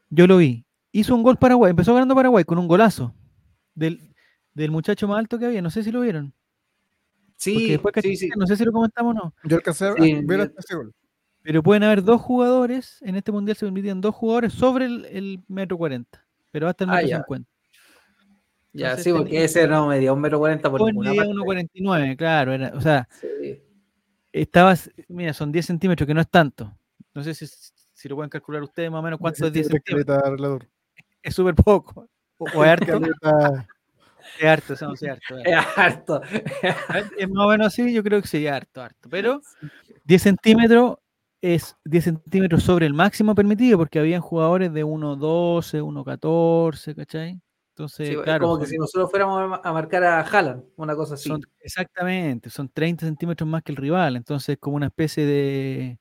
Yo 0.10 0.26
lo 0.28 0.38
vi. 0.38 0.66
Hizo 0.92 1.16
un 1.16 1.24
gol 1.24 1.38
Paraguay, 1.38 1.72
empezó 1.72 1.94
ganando 1.94 2.16
Paraguay 2.16 2.44
con 2.46 2.58
un 2.58 2.68
golazo 2.68 3.14
del, 3.76 4.14
del 4.54 4.72
muchacho 4.72 5.08
más 5.08 5.20
alto 5.20 5.38
que 5.38 5.46
había. 5.46 5.62
No 5.62 5.70
sé 5.70 5.84
si 5.84 5.92
lo 5.92 6.02
vieron. 6.02 6.34
Sí, 7.36 7.70
después 7.72 7.94
sí, 8.02 8.16
sí. 8.16 8.30
no 8.36 8.48
sé 8.48 8.56
si 8.58 8.66
lo 8.66 8.72
comentamos 8.72 9.16
o 9.16 9.20
no. 9.26 9.34
Yo 9.44 9.58
alcancé 9.58 9.86
a 9.86 9.94
ver 9.94 10.52
ese 10.58 10.76
gol. 10.76 10.94
Pero 11.44 11.62
pueden 11.64 11.84
haber 11.84 12.04
dos 12.04 12.20
jugadores, 12.22 12.98
en 13.02 13.16
este 13.16 13.32
mundial 13.32 13.56
se 13.56 13.66
permitían 13.66 14.02
dos 14.02 14.16
jugadores 14.16 14.54
sobre 14.54 14.86
el, 14.86 15.06
el 15.06 15.44
metro 15.48 15.78
40, 15.78 16.26
pero 16.52 16.68
hasta 16.68 16.84
el 16.84 16.90
Ah, 16.90 16.94
metro 16.96 17.10
ya. 17.10 17.18
50. 17.18 17.50
Ya, 18.78 18.86
Entonces 18.92 19.04
sí, 19.06 19.12
porque 19.12 19.30
tenía- 19.32 19.44
ese 19.46 19.68
no 19.68 19.88
medía 19.88 20.14
un 20.14 20.22
metro 20.22 20.40
cuarenta 20.40 20.70
por 20.70 20.82
ninguna 20.82 21.10
medía 21.10 21.24
parte. 21.24 21.34
1.49, 21.34 22.16
claro, 22.18 22.54
era, 22.54 22.72
o 22.76 22.82
sea, 22.82 23.08
Sí. 23.20 23.62
estabas, 24.32 24.92
mira, 25.08 25.34
son 25.34 25.52
10 25.52 25.66
centímetros, 25.66 26.06
que 26.06 26.14
no 26.14 26.22
es 26.22 26.30
tanto. 26.30 26.72
No 27.14 27.24
sé 27.24 27.34
si, 27.34 27.48
si 27.48 28.08
lo 28.08 28.16
pueden 28.16 28.30
calcular 28.30 28.62
ustedes 28.62 28.92
más 28.92 29.00
o 29.00 29.02
menos 29.02 29.20
cuánto 29.20 29.48
es 29.48 29.54
10 29.54 29.68
Caleta, 29.84 30.20
centímetros. 30.22 30.70
Es 31.24 31.34
súper 31.34 31.56
poco. 31.56 32.08
O, 32.38 32.46
o 32.46 32.64
es 32.64 32.70
harto. 32.70 33.02
Es 34.40 34.46
harto, 34.46 34.74
eso, 34.74 34.96
sí, 34.96 35.08
harto. 35.10 35.36
harto. 35.76 36.22
Es 36.62 36.76
harto. 36.90 37.16
Es 37.18 37.30
más 37.30 37.46
o 37.46 37.50
menos 37.50 37.68
así, 37.68 37.92
yo 37.92 38.04
creo 38.04 38.22
que 38.22 38.28
sí, 38.28 38.46
harto, 38.46 38.82
harto. 38.84 39.10
Pero 39.10 39.42
10 40.04 40.22
centímetros 40.22 40.98
es 41.42 41.76
10 41.86 42.04
centímetros 42.04 42.62
sobre 42.64 42.86
el 42.86 42.94
máximo 42.94 43.34
permitido, 43.34 43.78
porque 43.80 43.98
habían 44.00 44.22
jugadores 44.22 44.72
de 44.74 44.84
1.12, 44.84 45.82
1.14, 45.82 46.94
¿cachai? 46.96 47.40
Entonces, 47.78 48.08
Sí, 48.08 48.16
es 48.16 48.22
claro, 48.22 48.48
como 48.48 48.58
que 48.58 48.66
son- 48.66 48.72
si 48.72 48.78
nosotros 48.80 49.12
fuéramos 49.12 49.40
a 49.40 49.46
ma- 49.48 49.62
a 49.64 49.72
marcar 49.72 50.04
a 50.04 50.22
Haaland, 50.22 50.64
una 50.78 50.96
cosa 50.96 51.14
así. 51.14 51.30
son- 51.30 51.44
exactamente, 51.60 52.50
son 52.50 52.70
30 52.70 53.06
centímetros 53.06 53.48
más 53.48 53.62
que 53.62 53.72
el 53.72 53.76
rival, 53.76 54.16
entonces 54.16 54.50
es 54.50 54.58
como 54.58 54.78
una 54.78 54.88
especie 54.88 55.28
de, 55.28 56.00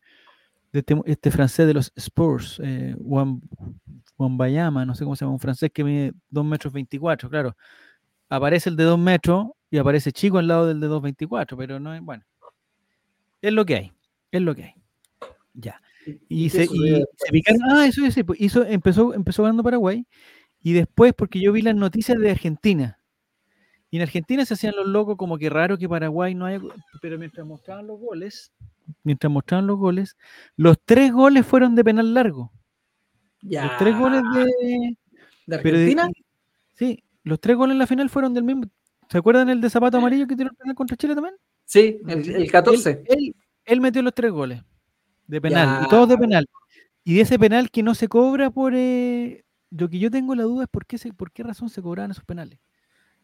de 0.72 0.78
este, 0.78 0.98
este 1.04 1.30
francés 1.30 1.66
de 1.66 1.74
los 1.74 1.92
Spurs, 1.94 2.58
eh, 2.64 2.96
Wan- 2.98 3.42
Wambayama, 4.16 4.86
no 4.86 4.94
sé 4.94 5.04
cómo 5.04 5.16
se 5.16 5.26
llama, 5.26 5.34
un 5.34 5.38
francés 5.40 5.70
que 5.70 5.84
mide 5.84 6.14
2 6.30 6.46
metros 6.46 6.72
24, 6.72 7.28
claro. 7.28 7.54
Aparece 8.30 8.70
el 8.70 8.76
de 8.76 8.84
2 8.84 8.98
metros 8.98 9.48
y 9.70 9.76
aparece 9.76 10.12
chico 10.12 10.38
al 10.38 10.48
lado 10.48 10.66
del 10.66 10.80
de 10.80 10.86
2.24, 10.86 11.58
pero 11.58 11.78
no 11.78 11.92
es, 11.94 12.00
bueno, 12.00 12.24
es 13.42 13.52
lo 13.52 13.66
que 13.66 13.76
hay, 13.76 13.92
es 14.32 14.40
lo 14.40 14.54
que 14.54 14.64
hay. 14.64 14.74
Ya. 15.52 15.82
Y, 16.28 16.48
se, 16.48 16.64
y 16.64 17.04
se 17.18 17.32
picaron, 17.32 17.60
ah, 17.70 17.86
eso 17.86 18.00
sí, 18.10 18.22
pues, 18.22 18.40
hizo, 18.40 18.64
empezó, 18.64 19.12
empezó 19.12 19.42
ganando 19.42 19.62
Paraguay 19.62 20.06
y 20.68 20.72
después, 20.72 21.12
porque 21.16 21.38
yo 21.40 21.52
vi 21.52 21.62
las 21.62 21.76
noticias 21.76 22.18
de 22.18 22.28
Argentina, 22.28 22.98
y 23.88 23.98
en 23.98 24.02
Argentina 24.02 24.44
se 24.44 24.54
hacían 24.54 24.74
los 24.74 24.88
locos 24.88 25.16
como 25.16 25.38
que 25.38 25.48
raro 25.48 25.78
que 25.78 25.88
Paraguay 25.88 26.34
no 26.34 26.44
haya, 26.44 26.60
pero 27.00 27.16
mientras 27.20 27.46
mostraban 27.46 27.86
los 27.86 28.00
goles, 28.00 28.52
mientras 29.04 29.32
mostraban 29.32 29.68
los 29.68 29.78
goles, 29.78 30.16
los 30.56 30.76
tres 30.84 31.12
goles 31.12 31.46
fueron 31.46 31.76
de 31.76 31.84
penal 31.84 32.12
largo. 32.12 32.50
Ya. 33.42 33.62
Los 33.66 33.76
tres 33.78 33.96
goles 33.96 34.22
de, 34.34 34.96
¿De 35.46 35.54
Argentina? 35.56 36.08
sí, 36.74 37.04
los 37.22 37.38
tres 37.38 37.56
goles 37.56 37.74
en 37.74 37.78
la 37.78 37.86
final 37.86 38.10
fueron 38.10 38.34
del 38.34 38.42
mismo. 38.42 38.64
¿Se 39.08 39.18
acuerdan 39.18 39.48
el 39.48 39.60
de 39.60 39.70
zapato 39.70 39.98
amarillo 39.98 40.26
que 40.26 40.34
tiró 40.34 40.50
el 40.50 40.56
penal 40.56 40.74
contra 40.74 40.96
Chile 40.96 41.14
también? 41.14 41.36
sí, 41.64 42.00
el, 42.08 42.28
el 42.28 42.50
14. 42.50 42.90
Él, 42.90 43.16
él- 43.18 43.36
él 43.66 43.80
metió 43.80 44.02
los 44.02 44.14
tres 44.14 44.32
goles 44.32 44.60
de 45.28 45.40
penal, 45.40 45.84
y 45.84 45.88
todos 45.88 46.08
de 46.08 46.18
penal. 46.18 46.44
Y 47.04 47.14
de 47.14 47.20
ese 47.20 47.38
penal 47.38 47.70
que 47.70 47.84
no 47.84 47.94
se 47.94 48.08
cobra 48.08 48.50
por... 48.50 48.72
eh, 48.74 49.44
lo 49.78 49.88
que 49.88 49.98
yo 49.98 50.10
tengo 50.10 50.34
la 50.34 50.44
duda 50.44 50.64
es 50.64 50.68
por 50.70 50.86
qué, 50.86 50.98
se, 50.98 51.12
por 51.12 51.30
qué 51.32 51.42
razón 51.42 51.68
se 51.68 51.82
cobraban 51.82 52.10
esos 52.10 52.24
penales. 52.24 52.58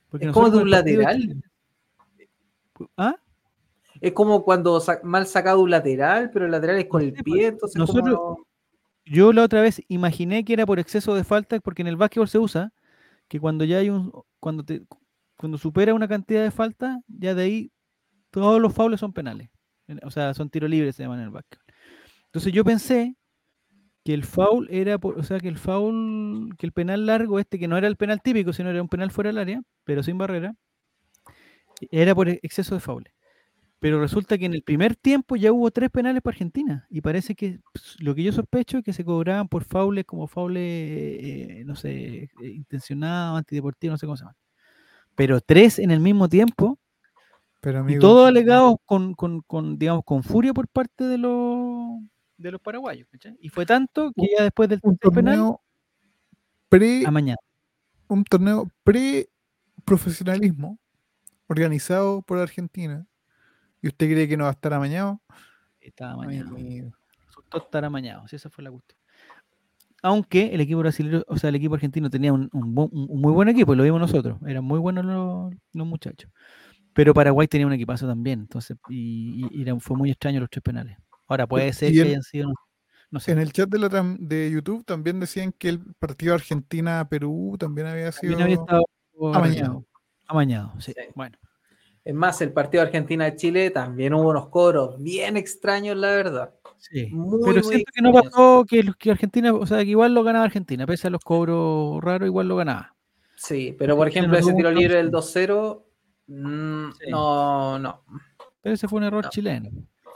Porque 0.08 0.26
Es 0.26 0.32
como 0.32 0.50
de 0.50 0.58
un 0.58 0.70
lateral. 0.70 1.20
Chile- 1.20 1.42
¿Ah? 2.96 3.16
Es 4.00 4.12
como 4.12 4.42
cuando 4.44 4.80
sa- 4.80 5.00
mal 5.04 5.26
sacado 5.26 5.60
un 5.60 5.70
lateral, 5.70 6.30
pero 6.32 6.46
el 6.46 6.50
lateral 6.50 6.76
es 6.78 6.86
con 6.86 7.02
el 7.02 7.12
pie, 7.12 7.22
pues, 7.24 7.44
entonces 7.52 7.76
nosotros- 7.78 8.16
como- 8.16 8.46
Yo 9.04 9.32
la 9.32 9.42
otra 9.42 9.60
vez 9.60 9.82
imaginé 9.88 10.44
que 10.44 10.52
era 10.52 10.64
por 10.66 10.78
exceso 10.78 11.14
de 11.14 11.24
falta, 11.24 11.58
porque 11.60 11.82
en 11.82 11.88
el 11.88 11.96
básquetbol 11.96 12.28
se 12.28 12.38
usa 12.38 12.72
que 13.28 13.40
cuando 13.40 13.64
ya 13.64 13.78
hay 13.78 13.90
un... 13.90 14.12
Cuando, 14.38 14.64
te, 14.64 14.82
cuando 15.36 15.58
supera 15.58 15.92
una 15.94 16.06
cantidad 16.08 16.42
de 16.42 16.50
faltas, 16.50 16.98
ya 17.08 17.34
de 17.34 17.42
ahí 17.42 17.72
todos 18.30 18.60
los 18.60 18.72
faules 18.72 19.00
son 19.00 19.12
penales. 19.12 19.50
En- 19.88 20.00
O 20.04 20.10
sea, 20.10 20.34
son 20.34 20.48
tiros 20.50 20.70
libres, 20.70 20.94
se 20.96 21.02
llaman 21.02 21.18
en 21.18 21.24
el 21.26 21.30
básquetbol. 21.30 21.64
Entonces 22.26 22.52
yo 22.52 22.64
pensé 22.64 23.16
que 24.04 24.14
el 24.14 24.24
foul 24.24 24.68
era, 24.70 24.98
por, 24.98 25.18
o 25.18 25.22
sea, 25.22 25.38
que 25.38 25.48
el 25.48 25.58
foul, 25.58 26.56
que 26.58 26.66
el 26.66 26.72
penal 26.72 27.06
largo 27.06 27.38
este, 27.38 27.58
que 27.58 27.68
no 27.68 27.76
era 27.76 27.86
el 27.86 27.96
penal 27.96 28.20
típico, 28.20 28.52
sino 28.52 28.70
era 28.70 28.82
un 28.82 28.88
penal 28.88 29.10
fuera 29.10 29.28
del 29.28 29.38
área, 29.38 29.62
pero 29.84 30.02
sin 30.02 30.18
barrera, 30.18 30.54
era 31.90 32.14
por 32.14 32.28
exceso 32.28 32.74
de 32.74 32.80
faules. 32.80 33.12
Pero 33.78 34.00
resulta 34.00 34.38
que 34.38 34.46
en 34.46 34.54
el 34.54 34.62
primer 34.62 34.94
tiempo 34.94 35.34
ya 35.34 35.50
hubo 35.50 35.68
tres 35.72 35.90
penales 35.90 36.22
para 36.22 36.34
Argentina. 36.34 36.86
Y 36.88 37.00
parece 37.00 37.34
que 37.34 37.58
pues, 37.72 37.96
lo 37.98 38.14
que 38.14 38.22
yo 38.22 38.30
sospecho 38.30 38.78
es 38.78 38.84
que 38.84 38.92
se 38.92 39.04
cobraban 39.04 39.48
por 39.48 39.64
faules 39.64 40.04
como 40.04 40.28
faules, 40.28 40.62
eh, 40.62 41.62
no 41.66 41.74
sé, 41.74 42.22
eh, 42.22 42.30
intencionados, 42.42 43.38
antideportivos, 43.38 43.94
no 43.94 43.98
sé 43.98 44.06
cómo 44.06 44.16
se 44.16 44.22
llaman. 44.22 44.36
Pero 45.16 45.40
tres 45.40 45.80
en 45.80 45.90
el 45.90 45.98
mismo 45.98 46.28
tiempo, 46.28 46.78
Pero 47.60 47.78
y 47.78 47.80
amigo, 47.80 48.00
todos 48.00 48.28
alegados 48.28 48.76
con, 48.84 49.14
con, 49.14 49.40
con, 49.40 49.76
digamos, 49.78 50.04
con 50.04 50.22
furia 50.22 50.54
por 50.54 50.68
parte 50.68 51.02
de 51.02 51.18
los, 51.18 51.98
de 52.42 52.50
los 52.52 52.60
paraguayos. 52.60 53.08
¿cachai? 53.10 53.36
Y 53.40 53.48
fue 53.48 53.64
tanto 53.66 54.12
que 54.12 54.26
ya 54.36 54.44
después 54.44 54.68
del 54.68 54.80
un 54.82 54.96
tercer 54.96 55.14
penal, 55.14 55.34
torneo 55.36 55.60
pre, 56.68 57.04
amañado. 57.06 57.38
un 58.08 58.24
torneo 58.24 58.68
pre-profesionalismo 58.84 60.78
organizado 61.48 62.22
por 62.22 62.38
Argentina. 62.38 63.06
¿Y 63.80 63.88
usted 63.88 64.06
cree 64.10 64.28
que 64.28 64.36
no 64.36 64.44
va 64.44 64.50
a 64.50 64.52
estar 64.52 64.72
amañado? 64.72 65.20
Estaba 65.80 66.12
Ay, 66.24 66.38
amañado. 66.38 66.92
resultó 67.26 67.58
estar 67.58 67.84
amañado, 67.84 68.28
si 68.28 68.36
esa 68.36 68.48
fue 68.50 68.62
la 68.64 68.70
cuestión. 68.70 68.98
Aunque 70.04 70.52
el 70.54 70.60
equipo 70.60 70.80
brasileño, 70.80 71.22
o 71.28 71.36
sea, 71.36 71.48
el 71.50 71.54
equipo 71.56 71.74
argentino 71.74 72.10
tenía 72.10 72.32
un, 72.32 72.48
un 72.52 73.20
muy 73.20 73.32
buen 73.32 73.48
equipo, 73.48 73.74
lo 73.74 73.84
vimos 73.84 74.00
nosotros, 74.00 74.38
eran 74.46 74.64
muy 74.64 74.78
buenos 74.80 75.04
los, 75.04 75.52
los 75.72 75.86
muchachos. 75.86 76.30
Pero 76.92 77.14
Paraguay 77.14 77.46
tenía 77.48 77.66
un 77.66 77.72
equipazo 77.72 78.06
también, 78.06 78.40
entonces, 78.40 78.76
y, 78.88 79.46
y- 79.52 79.62
y 79.62 79.80
fue 79.80 79.96
muy 79.96 80.10
extraño 80.10 80.40
los 80.40 80.50
tres 80.50 80.62
penales. 80.62 80.96
Ahora 81.32 81.46
puede 81.46 81.72
ser 81.72 81.90
y 81.90 81.94
que 81.94 82.00
en- 82.02 82.06
hayan 82.08 82.22
sido, 82.22 82.52
no, 83.10 83.20
sé, 83.20 83.32
En 83.32 83.38
el 83.38 83.52
chat 83.52 83.68
de, 83.70 83.78
la, 83.78 83.88
tram- 83.88 84.18
de 84.18 84.50
YouTube 84.50 84.84
también 84.84 85.18
decían 85.18 85.52
que 85.52 85.70
el 85.70 85.80
partido 85.98 86.34
Argentina-Perú 86.34 87.56
también 87.58 87.86
había 87.86 88.12
sido 88.12 88.36
también 88.36 88.42
había 88.42 88.54
estado 88.62 88.84
amañado. 89.34 89.84
Amañado, 90.26 90.72
sí. 90.78 90.92
Sí. 90.96 91.00
Bueno, 91.14 91.36
Es 92.04 92.14
más, 92.14 92.40
el 92.42 92.52
partido 92.52 92.82
Argentina-Chile 92.82 93.70
también 93.70 94.12
hubo 94.12 94.28
unos 94.30 94.48
coros 94.48 95.02
bien 95.02 95.36
extraños, 95.36 95.96
la 95.96 96.08
verdad. 96.10 96.54
sí. 96.78 97.08
Muy, 97.12 97.40
Pero 97.44 97.62
muy 97.62 97.62
siento 97.62 97.90
que 97.94 98.02
no 98.02 98.12
pasó 98.12 98.64
que, 98.68 99.10
Argentina, 99.10 99.54
o 99.54 99.66
sea, 99.66 99.78
que 99.78 99.90
igual 99.90 100.12
lo 100.12 100.22
ganaba 100.22 100.44
Argentina, 100.44 100.84
pese 100.86 101.06
a 101.06 101.10
los 101.10 101.22
cobros 101.22 102.02
raros, 102.02 102.26
igual 102.26 102.48
lo 102.48 102.56
ganaba. 102.56 102.94
Sí, 103.36 103.74
pero 103.78 103.96
por 103.96 104.06
ejemplo, 104.08 104.36
ese 104.38 104.52
tiro 104.54 104.70
libre 104.70 104.96
del 104.96 105.14
opción. 105.14 105.46
2-0, 105.48 105.86
mm, 106.28 106.90
Sí. 106.92 107.10
no, 107.10 107.78
no. 107.78 108.04
Pero 108.62 108.74
ese 108.74 108.86
fue 108.88 108.98
un 108.98 109.04
error 109.04 109.24
No. 109.24 109.30
chileno. 109.30 109.70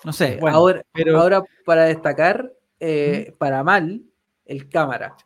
No 0.06 0.12
sé, 0.12 0.36
bueno, 0.40 0.56
ahora, 0.56 0.82
pero 0.92 1.20
ahora, 1.20 1.42
para 1.64 1.84
destacar, 1.86 2.52
eh, 2.78 3.34
para 3.38 3.64
mal, 3.64 4.02
el 4.44 4.68
cámara. 4.68 5.16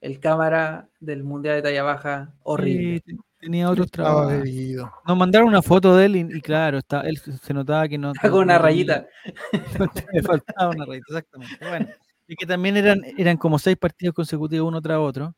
El 0.00 0.18
cámara 0.18 0.88
del 0.98 1.22
Mundial 1.22 1.54
de 1.56 1.62
Talla 1.62 1.82
Baja, 1.84 2.34
horrible. 2.42 3.00
Sí, 3.06 3.14
te- 3.14 3.22
tenía 3.38 3.70
otros 3.70 3.86
estaba 3.86 4.08
trabajos. 4.26 4.42
bebido. 4.42 4.92
Nos 5.06 5.16
mandaron 5.16 5.46
una 5.48 5.62
foto 5.62 5.96
de 5.96 6.06
él 6.06 6.16
y, 6.16 6.20
y 6.36 6.40
claro, 6.40 6.78
está, 6.78 7.02
él 7.02 7.16
se 7.18 7.32
se 7.38 7.54
notaba 7.54 7.86
que 7.88 7.96
no. 7.96 8.10
Está 8.10 8.28
con 8.28 8.40
una 8.42 8.58
rayita. 8.58 9.06
Le 10.12 10.22
faltaba 10.22 10.70
una 10.70 10.84
rayita, 10.84 11.06
exactamente. 11.10 11.56
Bueno, 11.68 11.86
y 12.26 12.34
que 12.34 12.44
también 12.44 12.76
eran, 12.76 13.02
eran 13.16 13.36
como 13.36 13.56
seis 13.56 13.76
partidos 13.76 14.14
consecutivos 14.16 14.66
uno 14.68 14.82
tras 14.82 14.98
otro. 14.98 15.32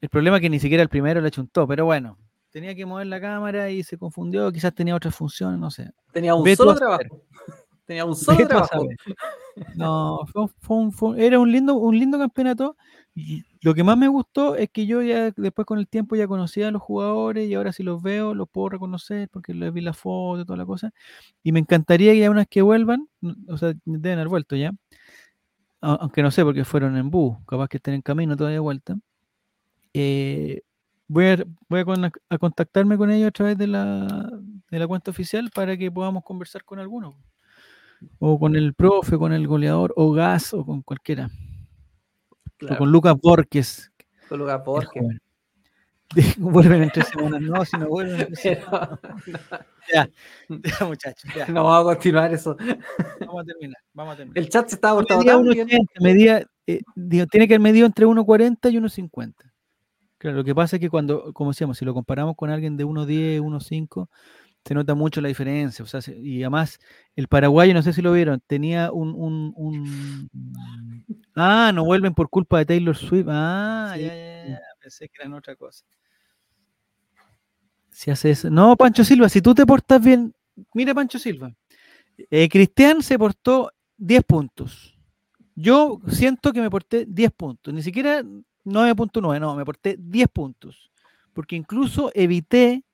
El 0.00 0.08
problema 0.08 0.36
es 0.36 0.40
que 0.42 0.50
ni 0.50 0.60
siquiera 0.60 0.84
el 0.84 0.88
primero 0.88 1.20
le 1.20 1.32
chuntó, 1.32 1.66
pero 1.66 1.84
bueno, 1.84 2.16
tenía 2.54 2.72
que 2.76 2.86
mover 2.86 3.08
la 3.08 3.20
cámara 3.20 3.68
y 3.68 3.82
se 3.82 3.98
confundió, 3.98 4.50
quizás 4.52 4.72
tenía 4.72 4.94
otras 4.94 5.12
funciones, 5.14 5.58
no 5.58 5.72
sé. 5.72 5.90
Tenía 6.12 6.36
un 6.36 6.44
Ve 6.44 6.54
solo 6.54 6.76
trabajo. 6.76 7.02
Tenía 7.84 8.04
un 8.06 8.14
solo 8.16 8.46
trabajo. 8.46 8.86
No, 9.74 10.20
fue, 10.32 10.46
fue 10.60 10.76
un- 10.78 10.92
fue- 10.92 11.26
era 11.26 11.38
un 11.40 11.50
lindo, 11.52 11.74
un 11.74 11.98
lindo 11.98 12.16
campeonato. 12.16 12.76
Y 13.14 13.42
lo 13.60 13.74
que 13.74 13.82
más 13.84 13.98
me 13.98 14.06
gustó 14.08 14.54
es 14.56 14.70
que 14.70 14.86
yo 14.86 15.02
ya 15.02 15.32
después 15.36 15.66
con 15.66 15.78
el 15.80 15.86
tiempo 15.88 16.14
ya 16.16 16.26
conocía 16.28 16.68
a 16.68 16.70
los 16.70 16.80
jugadores 16.80 17.48
y 17.48 17.54
ahora 17.54 17.72
si 17.72 17.82
los 17.82 18.00
veo 18.02 18.34
los 18.34 18.48
puedo 18.48 18.68
reconocer 18.70 19.28
porque 19.28 19.52
les 19.52 19.72
vi 19.72 19.80
la 19.82 19.92
foto 19.92 20.42
y 20.42 20.44
toda 20.46 20.56
la 20.56 20.64
cosa. 20.64 20.92
Y 21.42 21.50
me 21.52 21.58
encantaría 21.60 22.12
que 22.12 22.20
ya 22.20 22.30
una 22.30 22.40
vez 22.40 22.48
que 22.48 22.62
vuelvan, 22.62 23.08
o 23.48 23.58
sea, 23.58 23.74
deben 23.84 24.18
haber 24.18 24.28
vuelto 24.28 24.54
ya, 24.56 24.72
aunque 25.80 26.22
no 26.22 26.30
sé 26.30 26.42
porque 26.44 26.64
fueron 26.64 26.96
en 26.96 27.10
bus, 27.10 27.36
capaz 27.46 27.68
que 27.68 27.76
estén 27.76 27.94
en 27.94 28.02
camino 28.02 28.36
todavía 28.36 28.56
de 28.56 28.60
vuelta. 28.60 28.96
eh, 29.92 30.62
voy 31.08 31.26
a, 31.26 31.44
voy 31.68 31.80
a, 31.80 31.84
con- 31.84 32.04
a 32.04 32.38
contactarme 32.38 32.96
con 32.96 33.10
ellos 33.10 33.28
a 33.28 33.32
través 33.32 33.58
de 33.58 33.66
la, 33.66 34.30
de 34.70 34.78
la 34.78 34.86
cuenta 34.86 35.10
oficial 35.10 35.50
para 35.54 35.76
que 35.76 35.90
podamos 35.90 36.24
conversar 36.24 36.64
con 36.64 36.78
algunos 36.78 37.14
o 38.18 38.38
con 38.38 38.54
el 38.56 38.74
profe, 38.74 39.16
con 39.16 39.32
el 39.32 39.46
goleador, 39.46 39.94
o 39.96 40.12
Gas, 40.12 40.52
o 40.52 40.64
con 40.66 40.82
cualquiera. 40.82 41.30
O 42.70 42.76
con 42.76 42.90
Lucas 42.92 43.14
Borges. 43.20 43.92
con 44.28 44.38
Lucas 44.40 44.62
Borges. 44.64 45.02
vuelven 46.38 46.82
en 46.84 46.90
tres 46.90 47.08
semanas, 47.08 47.40
no, 47.40 47.64
si 47.64 47.76
no 47.78 47.88
vuelven 47.88 48.20
en 48.20 48.26
tres 48.26 48.40
semanas. 48.40 48.98
Pero 49.24 49.38
Ya, 49.92 50.08
ya, 50.48 50.86
muchachos, 50.86 51.30
ya. 51.34 51.46
no 51.46 51.64
vamos 51.64 51.80
a 51.80 51.94
continuar 51.94 52.32
eso. 52.32 52.56
Vamos 53.20 53.42
a 53.42 53.44
terminar, 53.44 53.76
vamos 53.94 54.14
a 54.14 54.16
terminar. 54.18 54.38
El 54.38 54.48
chat 54.50 54.68
se 54.68 54.74
estaba 54.76 54.96
portando 54.96 55.24
medía 55.42 55.64
tan 55.64 55.66
bien. 55.66 55.82
1,80, 55.82 55.86
medía, 56.02 56.46
eh, 56.66 56.80
digo, 56.94 57.26
tiene 57.26 57.48
que 57.48 57.54
haber 57.54 57.60
medido 57.62 57.86
entre 57.86 58.06
1,40 58.06 58.70
y 58.72 58.76
1,50. 58.78 59.34
Claro, 60.24 60.38
lo 60.38 60.44
que 60.44 60.54
pasa 60.54 60.76
es 60.76 60.80
que 60.80 60.88
cuando, 60.88 61.34
como 61.34 61.50
decíamos, 61.50 61.76
si 61.76 61.84
lo 61.84 61.92
comparamos 61.92 62.34
con 62.34 62.48
alguien 62.48 62.78
de 62.78 62.84
1,10, 62.86 63.42
1,5, 63.42 64.08
se 64.64 64.72
nota 64.72 64.94
mucho 64.94 65.20
la 65.20 65.28
diferencia. 65.28 65.82
O 65.82 65.86
sea, 65.86 66.00
se- 66.00 66.18
y 66.18 66.42
además, 66.42 66.78
el 67.14 67.28
paraguayo, 67.28 67.74
no 67.74 67.82
sé 67.82 67.92
si 67.92 68.00
lo 68.00 68.10
vieron, 68.10 68.40
tenía 68.46 68.90
un, 68.90 69.10
un, 69.14 69.52
un- 69.54 70.30
Ah, 71.36 71.72
no 71.74 71.84
vuelven 71.84 72.14
por 72.14 72.30
culpa 72.30 72.56
de 72.56 72.64
Taylor 72.64 72.96
Swift. 72.96 73.26
Ah, 73.28 73.92
Sí. 73.94 74.00
ya, 74.04 74.14
ya, 74.14 74.46
ya, 74.48 74.60
pensé 74.80 75.10
que 75.10 75.14
eran 75.20 75.34
otra 75.34 75.56
cosa. 75.56 75.84
Si 77.90 78.10
hace 78.10 78.30
eso. 78.30 78.48
No, 78.48 78.76
Pancho 78.76 79.04
Silva, 79.04 79.28
si 79.28 79.42
tú 79.42 79.54
te 79.54 79.66
portas 79.66 80.02
bien, 80.02 80.34
mira 80.72 80.94
Pancho 80.94 81.18
Silva. 81.18 81.52
Eh, 82.30 82.48
Cristian 82.48 83.02
se 83.02 83.18
portó 83.18 83.70
10 83.98 84.24
puntos. 84.24 84.96
Yo 85.54 86.00
siento 86.08 86.50
que 86.54 86.62
me 86.62 86.70
porté 86.70 87.04
10 87.06 87.30
puntos, 87.30 87.74
ni 87.74 87.82
siquiera 87.82 88.24
9.9, 88.64 89.40
no, 89.40 89.54
me 89.54 89.64
porté 89.64 89.96
10 89.98 90.28
puntos. 90.28 90.90
porque 91.32 91.56
incluso 91.56 92.10
evité, 92.14 92.84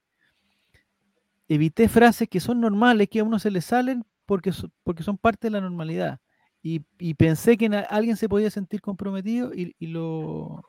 evité 1.49 1.89
frases 1.89 2.29
que 2.29 2.41
son 2.41 2.61
normales, 2.61 3.09
que 3.09 3.21
a 3.21 3.25
uno 3.25 3.39
se 3.39 3.51
le 3.51 3.61
salen 3.61 4.05
porque, 4.25 4.53
porque 4.83 5.03
son 5.03 5.19
parte 5.19 5.49
de 5.49 5.53
la 5.53 5.61
normalidad. 5.61 6.21
Y, 6.63 6.83
y 6.99 7.15
pensé 7.15 7.57
que 7.57 7.67
alguien 7.89 8.17
se 8.17 8.29
podía 8.29 8.51
sentir 8.51 8.81
comprometido 8.81 9.53
y, 9.55 9.75
lo 9.87 10.65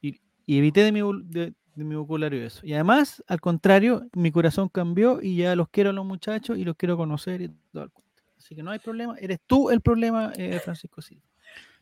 y, 0.00 0.20
evité 0.46 0.82
de 0.82 0.92
mi, 0.92 1.00
de, 1.24 1.54
mi 1.74 1.94
vocabulario 1.94 2.44
eso. 2.44 2.66
Y 2.66 2.74
además, 2.74 3.22
al 3.26 3.40
contrario, 3.40 4.06
mi 4.14 4.32
corazón 4.32 4.68
cambió 4.68 5.20
y 5.22 5.36
ya 5.36 5.54
los 5.56 5.68
quiero 5.68 5.90
a 5.90 5.92
los 5.92 6.04
muchachos 6.04 6.58
y 6.58 6.64
los 6.64 6.76
quiero 6.76 6.96
conocer 6.96 7.42
y 7.42 7.48
todo 7.72 7.84
el. 7.84 7.90
Así 8.38 8.54
que 8.54 8.62
no 8.62 8.70
hay 8.70 8.78
problema, 8.78 9.16
eres 9.18 9.38
tú 9.46 9.70
el 9.70 9.82
problema, 9.82 10.32
eh, 10.36 10.58
Francisco 10.64 11.02
Silva. 11.02 11.22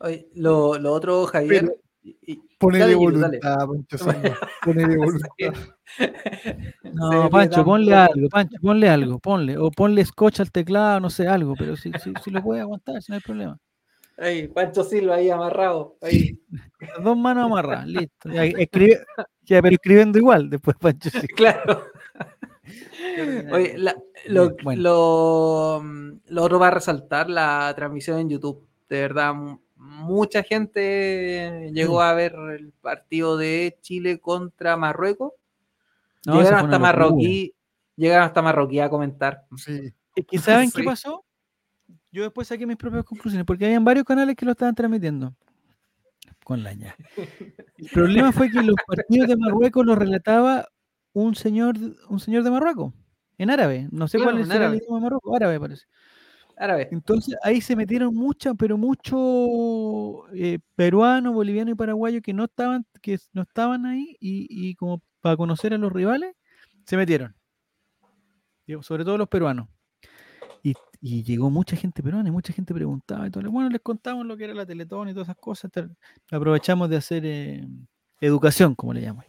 Oye, 0.00 0.28
lo, 0.34 0.78
lo 0.78 0.92
otro, 0.92 1.26
Javier. 1.26 1.60
Pero- 1.62 1.74
y- 2.02 2.40
Ponele 2.58 2.94
voluntad, 2.96 3.66
Pancho 3.68 3.98
Silva. 3.98 4.38
Ponele 4.64 4.96
voluntad. 4.96 5.28
No, 6.92 7.30
Pancho, 7.30 7.64
ponle 7.64 7.94
algo, 7.94 8.28
Pancho, 8.28 8.56
ponle 8.60 8.88
algo, 8.88 9.18
ponle, 9.20 9.56
o 9.56 9.70
ponle 9.70 10.04
scotch 10.04 10.40
al 10.40 10.50
teclado, 10.50 10.98
no 11.00 11.08
sé, 11.10 11.28
algo, 11.28 11.54
pero 11.56 11.76
si, 11.76 11.92
si, 12.02 12.12
si 12.24 12.30
lo 12.30 12.42
puede 12.42 12.60
aguantar, 12.60 13.00
si 13.02 13.12
no 13.12 13.16
hay 13.16 13.20
problema. 13.22 13.58
Ahí, 14.16 14.48
Pancho 14.48 14.82
Silva 14.82 15.14
ahí 15.16 15.30
amarrado. 15.30 15.96
Ahí. 16.02 16.40
Las 16.80 17.04
dos 17.04 17.16
manos 17.16 17.44
amarradas, 17.44 17.86
listo. 17.86 18.28
Ya, 18.30 18.44
escribe, 18.44 19.04
ya, 19.42 19.62
pero 19.62 19.74
escribiendo 19.74 20.18
igual, 20.18 20.50
después 20.50 20.76
Pancho 20.80 21.10
Silva. 21.10 21.26
Claro. 21.36 21.84
Oye, 23.52 23.78
la- 23.78 23.96
lo, 24.26 24.54
bueno. 24.62 24.82
lo, 24.82 25.80
mm, 25.82 26.10
lo 26.26 26.42
otro 26.42 26.58
va 26.58 26.68
a 26.68 26.72
resaltar 26.72 27.30
la 27.30 27.72
transmisión 27.76 28.18
en 28.18 28.28
YouTube. 28.30 28.66
De 28.88 29.00
verdad, 29.02 29.34
mucha 29.76 30.42
gente 30.42 31.70
llegó 31.72 31.98
Mm. 31.98 32.02
a 32.02 32.12
ver 32.14 32.34
el 32.58 32.72
partido 32.80 33.36
de 33.36 33.78
Chile 33.82 34.18
contra 34.18 34.76
Marruecos. 34.76 35.32
No, 36.26 36.38
llegaron 36.38 36.64
hasta. 36.66 36.78
Marroquí, 36.78 37.54
llegaron 37.96 38.26
hasta 38.26 38.42
Marroquí 38.42 38.80
a 38.80 38.88
comentar. 38.90 39.44
Sí. 39.56 39.92
Es 40.16 40.26
que 40.26 40.38
¿saben 40.38 40.70
qué 40.74 40.82
pasó? 40.84 41.24
Yo 42.10 42.22
después 42.22 42.48
saqué 42.48 42.66
mis 42.66 42.76
propias 42.76 43.04
conclusiones, 43.04 43.44
porque 43.46 43.66
habían 43.66 43.84
varios 43.84 44.04
canales 44.04 44.34
que 44.34 44.44
lo 44.46 44.52
estaban 44.52 44.74
transmitiendo. 44.74 45.34
Con 46.44 46.62
la 46.62 46.72
ña. 46.72 46.96
El 47.76 47.88
problema 47.92 48.32
fue 48.32 48.50
que 48.50 48.62
los 48.62 48.74
partidos 48.86 49.28
de 49.28 49.36
Marruecos 49.36 49.84
los 49.84 49.98
relataba 49.98 50.66
un 51.12 51.34
señor, 51.34 51.76
un 52.08 52.18
señor 52.20 52.42
de 52.42 52.50
Marruecos, 52.50 52.94
en 53.36 53.50
árabe. 53.50 53.86
No 53.90 54.08
sé 54.08 54.16
Claro, 54.16 54.32
cuál 54.32 54.44
será 54.44 54.56
el 54.56 54.62
árabe. 54.62 54.76
idioma 54.78 54.96
de 54.98 55.02
Marruecos, 55.02 55.36
árabe 55.36 55.60
parece. 55.60 55.86
Árabe. 56.58 56.88
Entonces 56.90 57.36
ahí 57.42 57.60
se 57.60 57.76
metieron 57.76 58.14
muchas, 58.14 58.54
pero 58.58 58.76
muchos 58.76 60.26
eh, 60.34 60.58
peruanos, 60.74 61.32
bolivianos 61.34 61.72
y 61.72 61.76
paraguayos 61.76 62.22
que 62.22 62.32
no 62.32 62.44
estaban, 62.44 62.84
que 63.00 63.18
no 63.32 63.42
estaban 63.42 63.86
ahí 63.86 64.16
y, 64.20 64.46
y 64.50 64.74
como 64.74 65.00
para 65.20 65.36
conocer 65.36 65.72
a 65.74 65.78
los 65.78 65.92
rivales, 65.92 66.34
se 66.84 66.96
metieron. 66.96 67.34
Sobre 68.82 69.04
todo 69.04 69.16
los 69.16 69.28
peruanos. 69.28 69.68
Y, 70.62 70.74
y 71.00 71.22
llegó 71.22 71.48
mucha 71.48 71.76
gente 71.76 72.02
peruana 72.02 72.28
y 72.28 72.32
mucha 72.32 72.52
gente 72.52 72.74
preguntaba 72.74 73.26
y 73.26 73.30
todo. 73.30 73.50
Bueno, 73.50 73.70
les 73.70 73.80
contamos 73.80 74.26
lo 74.26 74.36
que 74.36 74.44
era 74.44 74.54
la 74.54 74.66
Teletón 74.66 75.08
y 75.08 75.12
todas 75.12 75.28
esas 75.28 75.36
cosas. 75.36 75.70
tal- 75.70 75.96
Aprovechamos 76.30 76.90
de 76.90 76.96
hacer 76.96 77.22
eh, 77.24 77.66
educación, 78.20 78.74
como 78.74 78.92
le 78.92 79.02
llaman. 79.02 79.24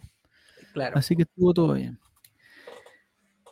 Claro. 0.73 0.97
Así 0.97 1.15
que 1.15 1.21
estuvo 1.23 1.53
todo 1.53 1.73
bien. 1.73 1.97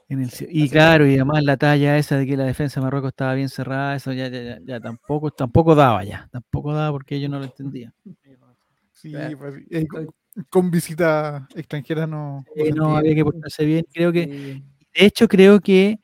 En 0.09 0.21
el, 0.21 0.29
ci- 0.29 0.47
y 0.49 0.61
Así 0.61 0.69
que- 0.69 0.73
claro, 0.73 1.05
y 1.05 1.15
además 1.15 1.43
la 1.43 1.57
talla 1.57 1.97
esa 1.97 2.17
de 2.17 2.25
que 2.25 2.37
la 2.37 2.45
defensa 2.45 2.79
de 2.79 2.85
Marruecos 2.85 3.09
estaba 3.09 3.33
bien 3.33 3.49
cerrada, 3.49 3.95
eso 3.95 4.13
ya, 4.13 4.29
ya, 4.29 4.41
ya, 4.41 4.59
ya 4.63 4.79
tampoco, 4.79 5.31
tampoco 5.31 5.75
daba 5.75 6.03
ya, 6.03 6.29
tampoco 6.31 6.73
daba 6.73 6.91
porque 6.91 7.15
ellos 7.15 7.29
no 7.29 7.39
lo 7.39 7.45
entendían. 7.45 7.93
Sí, 8.93 9.13
pues, 9.37 9.53
eh, 9.69 9.85
con, 9.85 10.07
con 10.49 10.71
visita 10.71 11.47
extranjera 11.53 12.07
no. 12.07 12.43
Eh, 12.55 12.71
no, 12.71 12.97
había 12.97 13.13
que 13.13 13.23
portarse 13.23 13.63
bien. 13.63 13.85
Creo 13.93 14.11
que, 14.11 14.25
de 14.25 15.05
hecho, 15.05 15.27
creo 15.27 15.59
que 15.59 15.99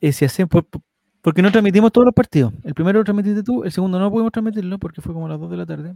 eh, 0.00 0.12
si 0.12 0.24
hacen, 0.24 0.48
por- 0.48 0.64
por- 0.66 0.82
porque 1.22 1.42
no 1.42 1.52
transmitimos 1.52 1.92
todos 1.92 2.06
los 2.06 2.14
partidos. 2.14 2.52
El 2.64 2.74
primero 2.74 2.98
lo 2.98 3.04
transmitiste 3.04 3.44
tú, 3.44 3.62
el 3.62 3.70
segundo 3.70 4.00
no 4.00 4.10
pudimos 4.10 4.32
transmitirlo 4.32 4.80
porque 4.80 5.00
fue 5.00 5.14
como 5.14 5.26
a 5.26 5.28
las 5.28 5.38
2 5.38 5.48
de 5.48 5.56
la 5.58 5.64
tarde. 5.66 5.94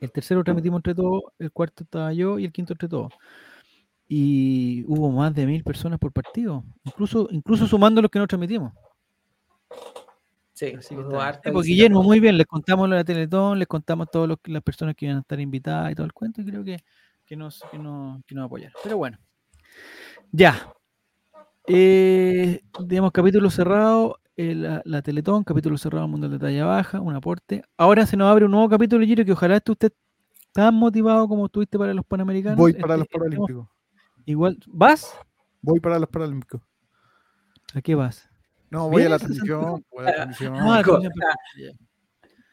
El 0.00 0.10
tercero 0.10 0.40
lo 0.40 0.44
transmitimos 0.44 0.78
entre 0.80 0.96
todos, 0.96 1.22
el 1.38 1.52
cuarto 1.52 1.84
estaba 1.84 2.12
yo 2.12 2.40
y 2.40 2.44
el 2.44 2.50
quinto 2.52 2.72
entre 2.72 2.88
todos. 2.88 3.12
Y 4.10 4.84
hubo 4.86 5.10
más 5.10 5.34
de 5.34 5.44
mil 5.44 5.62
personas 5.62 5.98
por 5.98 6.12
partido, 6.12 6.64
incluso, 6.82 7.28
incluso 7.30 7.66
sumando 7.66 8.00
los 8.00 8.10
que 8.10 8.18
no 8.18 8.26
transmitimos. 8.26 8.72
Sí, 10.54 10.72
Así 10.76 10.96
que 10.96 11.02
está 11.02 11.52
pues. 11.52 11.66
Guillermo, 11.66 12.02
muy 12.02 12.18
bien, 12.18 12.36
les 12.36 12.46
contamos 12.46 12.88
lo 12.88 12.94
de 12.96 13.00
la 13.02 13.04
Teletón, 13.04 13.58
les 13.58 13.68
contamos 13.68 14.10
todas 14.10 14.36
las 14.46 14.62
personas 14.62 14.96
que 14.96 15.04
iban 15.04 15.18
a 15.18 15.20
estar 15.20 15.38
invitadas 15.38 15.92
y 15.92 15.94
todo 15.94 16.06
el 16.06 16.12
cuento, 16.12 16.40
y 16.40 16.46
creo 16.46 16.64
que, 16.64 16.78
que, 17.26 17.36
nos, 17.36 17.62
que, 17.70 17.78
nos, 17.78 18.24
que 18.24 18.34
nos 18.34 18.46
apoyaron. 18.46 18.72
Pero 18.82 18.96
bueno, 18.96 19.18
ya. 20.32 20.72
Eh, 21.66 22.62
digamos, 22.80 23.12
capítulo 23.12 23.50
cerrado, 23.50 24.18
eh, 24.36 24.54
la, 24.54 24.80
la 24.84 25.02
Teletón, 25.02 25.44
capítulo 25.44 25.76
cerrado 25.76 26.08
Mundial 26.08 26.32
de 26.32 26.38
Talla 26.38 26.64
Baja, 26.64 27.00
un 27.00 27.14
aporte. 27.14 27.62
Ahora 27.76 28.06
se 28.06 28.16
nos 28.16 28.30
abre 28.30 28.46
un 28.46 28.52
nuevo 28.52 28.70
capítulo, 28.70 29.04
Giro, 29.04 29.24
que 29.24 29.32
ojalá 29.32 29.56
esté 29.58 29.72
usted 29.72 29.92
tan 30.52 30.74
motivado 30.74 31.28
como 31.28 31.44
estuviste 31.46 31.78
para 31.78 31.92
los 31.92 32.06
Panamericanos. 32.06 32.58
Voy 32.58 32.72
para 32.72 32.94
este- 32.94 32.98
los 32.98 33.08
Paralímpicos. 33.08 33.68
Igual, 34.28 34.58
¿vas? 34.66 35.16
Voy 35.62 35.80
para 35.80 35.98
los 35.98 36.10
Paralímpicos. 36.10 36.60
¿A 37.72 37.80
qué 37.80 37.94
vas? 37.94 38.28
No, 38.68 38.90
voy 38.90 39.04
a 39.04 39.08
la 39.08 39.16
¿Vienes 39.16 39.40
a 39.40 39.82
transmisión. 40.04 40.64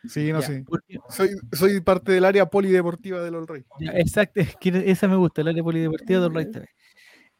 Sí, 0.07 0.31
no 0.31 0.41
sé. 0.41 0.63
Soy, 1.09 1.31
soy 1.51 1.81
parte 1.81 2.13
del 2.13 2.23
área 2.23 2.45
polideportiva 2.45 3.21
del 3.21 3.35
All 3.35 3.47
Rey. 3.47 3.65
Ya, 3.81 3.91
exacto, 3.91 4.39
es 4.39 4.55
que 4.55 4.83
esa 4.89 5.09
me 5.09 5.17
gusta, 5.17 5.41
el 5.41 5.49
área 5.49 5.63
polideportiva 5.63 6.21
del 6.21 6.33
Rey 6.33 6.49
TV. 6.49 6.69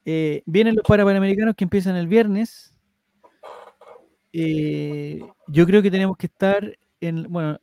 Eh, 0.04 0.44
vienen 0.46 0.76
los 0.76 0.84
Parapanamericanos 0.86 1.56
que 1.56 1.64
empiezan 1.64 1.96
el 1.96 2.08
viernes. 2.08 2.78
Eh, 4.34 5.22
yo 5.48 5.66
creo 5.66 5.82
que 5.82 5.92
tenemos 5.92 6.18
que 6.18 6.26
estar 6.26 6.78
en, 7.00 7.32
bueno, 7.32 7.58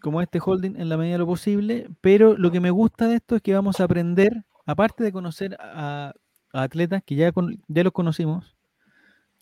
como 0.00 0.20
este 0.20 0.40
holding 0.44 0.74
en 0.80 0.88
la 0.88 0.96
medida 0.96 1.12
de 1.12 1.18
lo 1.18 1.26
posible, 1.26 1.88
pero 2.00 2.36
lo 2.36 2.50
que 2.50 2.58
me 2.58 2.70
gusta 2.70 3.06
de 3.06 3.16
esto 3.16 3.36
es 3.36 3.42
que 3.42 3.54
vamos 3.54 3.78
a 3.78 3.84
aprender, 3.84 4.44
aparte 4.68 5.02
de 5.02 5.12
conocer 5.12 5.56
a, 5.58 6.12
a 6.52 6.62
atletas 6.62 7.02
que 7.02 7.14
ya, 7.14 7.32
con- 7.32 7.58
ya 7.68 7.82
los 7.82 7.92
conocimos, 7.92 8.54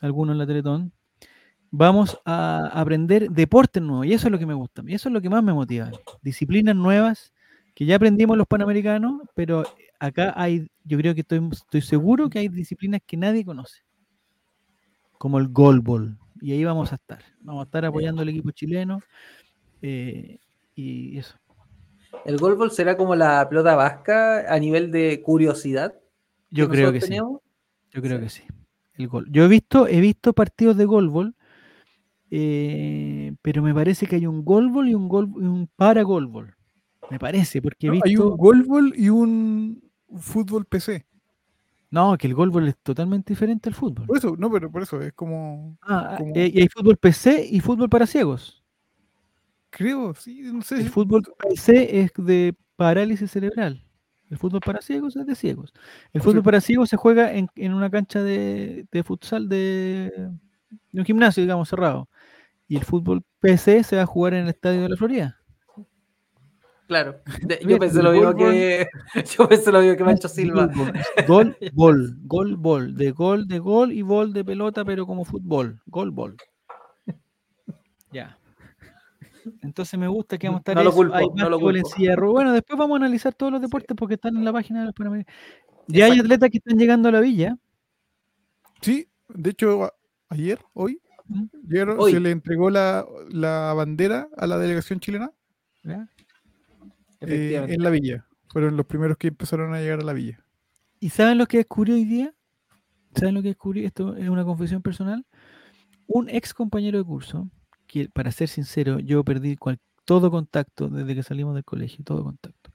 algunos 0.00 0.34
en 0.34 0.38
la 0.38 0.46
Teletón, 0.46 0.92
vamos 1.70 2.18
a 2.24 2.70
aprender 2.72 3.28
deportes 3.30 3.82
nuevos 3.82 4.06
y 4.06 4.12
eso 4.12 4.28
es 4.28 4.32
lo 4.32 4.38
que 4.38 4.46
me 4.46 4.54
gusta, 4.54 4.82
y 4.86 4.94
eso 4.94 5.08
es 5.08 5.12
lo 5.12 5.20
que 5.20 5.28
más 5.28 5.42
me 5.42 5.52
motiva, 5.52 5.90
disciplinas 6.22 6.76
nuevas 6.76 7.32
que 7.74 7.84
ya 7.84 7.96
aprendimos 7.96 8.34
en 8.34 8.38
los 8.38 8.46
Panamericanos, 8.46 9.22
pero 9.34 9.64
acá 9.98 10.32
hay, 10.36 10.70
yo 10.84 10.96
creo 10.96 11.12
que 11.14 11.22
estoy, 11.22 11.40
estoy 11.50 11.82
seguro 11.82 12.30
que 12.30 12.38
hay 12.38 12.48
disciplinas 12.48 13.00
que 13.04 13.16
nadie 13.16 13.44
conoce, 13.44 13.82
como 15.18 15.38
el 15.40 15.48
goalball, 15.48 16.16
y 16.40 16.52
ahí 16.52 16.62
vamos 16.64 16.92
a 16.92 16.96
estar, 16.96 17.22
vamos 17.40 17.62
a 17.62 17.64
estar 17.64 17.84
apoyando 17.84 18.22
al 18.22 18.28
equipo 18.28 18.50
chileno, 18.52 19.00
eh, 19.82 20.38
y 20.76 21.18
eso. 21.18 21.36
¿El 22.24 22.38
golbol 22.38 22.70
será 22.70 22.96
como 22.96 23.14
la 23.14 23.48
pelota 23.48 23.74
vasca 23.76 24.52
a 24.52 24.58
nivel 24.58 24.90
de 24.90 25.22
curiosidad? 25.22 25.94
Yo 26.50 26.68
creo 26.68 26.92
que 26.92 27.00
sí. 27.00 27.14
Yo 27.14 28.02
creo 28.02 28.18
Sí. 28.18 28.24
que 28.24 28.28
sí. 28.30 28.42
El 28.94 29.08
gol. 29.08 29.26
Yo 29.30 29.44
he 29.44 29.48
visto, 29.48 29.86
he 29.86 30.00
visto 30.00 30.32
partidos 30.32 30.76
de 30.76 30.84
golbol, 30.86 31.34
eh, 32.30 33.34
pero 33.42 33.62
me 33.62 33.74
parece 33.74 34.06
que 34.06 34.16
hay 34.16 34.26
un 34.26 34.44
golbol 34.44 34.88
y 34.88 34.94
un 34.94 35.08
gol 35.08 35.30
y 35.36 35.44
un 35.44 35.68
para 35.76 36.02
golbol. 36.02 36.54
Me 37.10 37.18
parece, 37.18 37.62
porque 37.62 37.86
he 37.86 37.88
No, 37.88 37.92
visto. 37.94 38.08
Hay 38.08 38.16
un 38.16 38.36
golbol 38.36 38.92
y 38.96 39.08
un 39.10 39.82
fútbol 40.18 40.64
PC. 40.64 41.06
No, 41.90 42.16
que 42.18 42.26
el 42.26 42.34
golbol 42.34 42.66
es 42.68 42.76
totalmente 42.78 43.32
diferente 43.32 43.68
al 43.68 43.74
fútbol. 43.74 44.06
Por 44.06 44.16
eso, 44.18 44.34
no, 44.36 44.50
pero 44.50 44.70
por 44.70 44.82
eso 44.82 45.00
es 45.00 45.12
como. 45.12 45.78
Ah, 45.82 46.16
como- 46.18 46.34
eh, 46.34 46.50
y 46.52 46.60
hay 46.60 46.68
fútbol 46.68 46.96
PC 46.96 47.46
y 47.48 47.60
fútbol 47.60 47.88
para 47.88 48.06
ciegos. 48.06 48.64
Creo, 49.76 50.14
sí, 50.14 50.40
no 50.52 50.62
sé. 50.62 50.76
El 50.76 50.88
fútbol 50.88 51.22
PC 51.38 52.00
es 52.00 52.10
de 52.16 52.54
parálisis 52.76 53.30
cerebral. 53.30 53.82
El 54.30 54.38
fútbol 54.38 54.60
para 54.60 54.80
ciegos 54.80 55.14
es 55.16 55.26
de 55.26 55.34
ciegos. 55.34 55.74
El 56.14 56.22
fútbol 56.22 56.42
para 56.42 56.62
ciegos 56.62 56.88
se 56.88 56.96
juega 56.96 57.34
en, 57.34 57.48
en 57.56 57.74
una 57.74 57.90
cancha 57.90 58.22
de, 58.22 58.86
de 58.90 59.02
futsal 59.04 59.48
de, 59.50 60.30
de 60.92 61.00
un 61.00 61.04
gimnasio, 61.04 61.42
digamos, 61.42 61.68
cerrado. 61.68 62.08
Y 62.66 62.76
el 62.76 62.84
fútbol 62.84 63.22
PC 63.38 63.84
se 63.84 63.96
va 63.96 64.02
a 64.02 64.06
jugar 64.06 64.32
en 64.32 64.44
el 64.44 64.48
estadio 64.48 64.82
de 64.82 64.88
la 64.88 64.96
Florida. 64.96 65.40
Claro. 66.88 67.20
De- 67.42 67.60
yo 67.68 67.78
pensé 67.78 68.02
lo 68.02 68.12
mismo 68.12 68.34
que. 68.34 68.86
Yo 69.36 69.46
pensé 69.48 69.70
lo 69.72 69.80
mismo 69.80 69.96
que 69.96 70.04
Mancho 70.04 70.28
Silva. 70.28 70.70
Gol, 71.28 71.56
bol, 71.74 72.16
gol, 72.22 72.56
bol. 72.56 72.94
De 72.94 73.10
gol, 73.10 73.46
de 73.46 73.58
gol 73.58 73.92
y 73.92 74.00
bol 74.02 74.32
de 74.32 74.42
pelota, 74.44 74.84
pero 74.84 75.06
como 75.06 75.24
fútbol. 75.24 75.82
Gol, 75.86 76.12
bol. 76.12 76.36
Ya. 78.12 78.38
Entonces 79.62 79.98
me 79.98 80.08
gusta 80.08 80.38
que 80.38 80.48
vamos 80.48 80.60
a 80.60 80.60
estar 80.60 80.76
No 80.76 80.84
lo 80.84 80.92
culpo, 80.92 81.14
hay 81.14 81.26
no 81.34 81.48
lo 81.48 81.70
en 81.70 81.84
silla 81.84 82.10
de 82.10 82.16
ruedas. 82.16 82.34
Bueno, 82.34 82.52
después 82.52 82.78
vamos 82.78 82.94
a 82.96 83.04
analizar 83.04 83.34
todos 83.34 83.52
los 83.52 83.60
deportes 83.60 83.96
porque 83.96 84.14
están 84.14 84.36
en 84.36 84.44
la 84.44 84.52
página 84.52 84.80
de 84.80 84.86
los 84.86 84.94
Panamericanos. 84.94 85.40
Ya 85.88 86.06
hay 86.06 86.18
atletas 86.18 86.50
que 86.50 86.58
están 86.58 86.78
llegando 86.78 87.08
a 87.08 87.12
la 87.12 87.20
villa. 87.20 87.56
Sí, 88.80 89.08
de 89.28 89.50
hecho, 89.50 89.92
ayer, 90.28 90.58
hoy, 90.74 91.00
¿Mm? 91.28 91.44
Hoy. 91.98 92.12
se 92.12 92.20
le 92.20 92.30
entregó 92.30 92.70
la, 92.70 93.06
la 93.30 93.72
bandera 93.74 94.28
a 94.36 94.46
la 94.46 94.58
delegación 94.58 95.00
chilena 95.00 95.32
eh, 97.20 97.66
en 97.68 97.82
la 97.82 97.90
villa. 97.90 98.26
Fueron 98.48 98.76
los 98.76 98.86
primeros 98.86 99.16
que 99.16 99.28
empezaron 99.28 99.74
a 99.74 99.80
llegar 99.80 100.00
a 100.00 100.04
la 100.04 100.12
villa. 100.12 100.44
¿Y 101.00 101.10
saben 101.10 101.38
lo 101.38 101.46
que 101.46 101.58
descubrí 101.58 101.92
hoy 101.92 102.04
día? 102.04 102.34
¿Saben 103.14 103.34
lo 103.34 103.42
que 103.42 103.48
descubrí? 103.48 103.84
Esto 103.84 104.16
es 104.16 104.28
una 104.28 104.44
confesión 104.44 104.82
personal. 104.82 105.24
Un 106.06 106.28
ex 106.28 106.54
compañero 106.54 106.98
de 106.98 107.04
curso, 107.04 107.50
que 107.86 108.08
para 108.08 108.32
ser 108.32 108.48
sincero, 108.48 108.98
yo 109.00 109.24
perdí 109.24 109.56
cual- 109.56 109.78
todo 110.04 110.30
contacto 110.30 110.88
desde 110.88 111.14
que 111.14 111.22
salimos 111.22 111.54
del 111.54 111.64
colegio, 111.64 112.04
todo 112.04 112.22
contacto. 112.24 112.70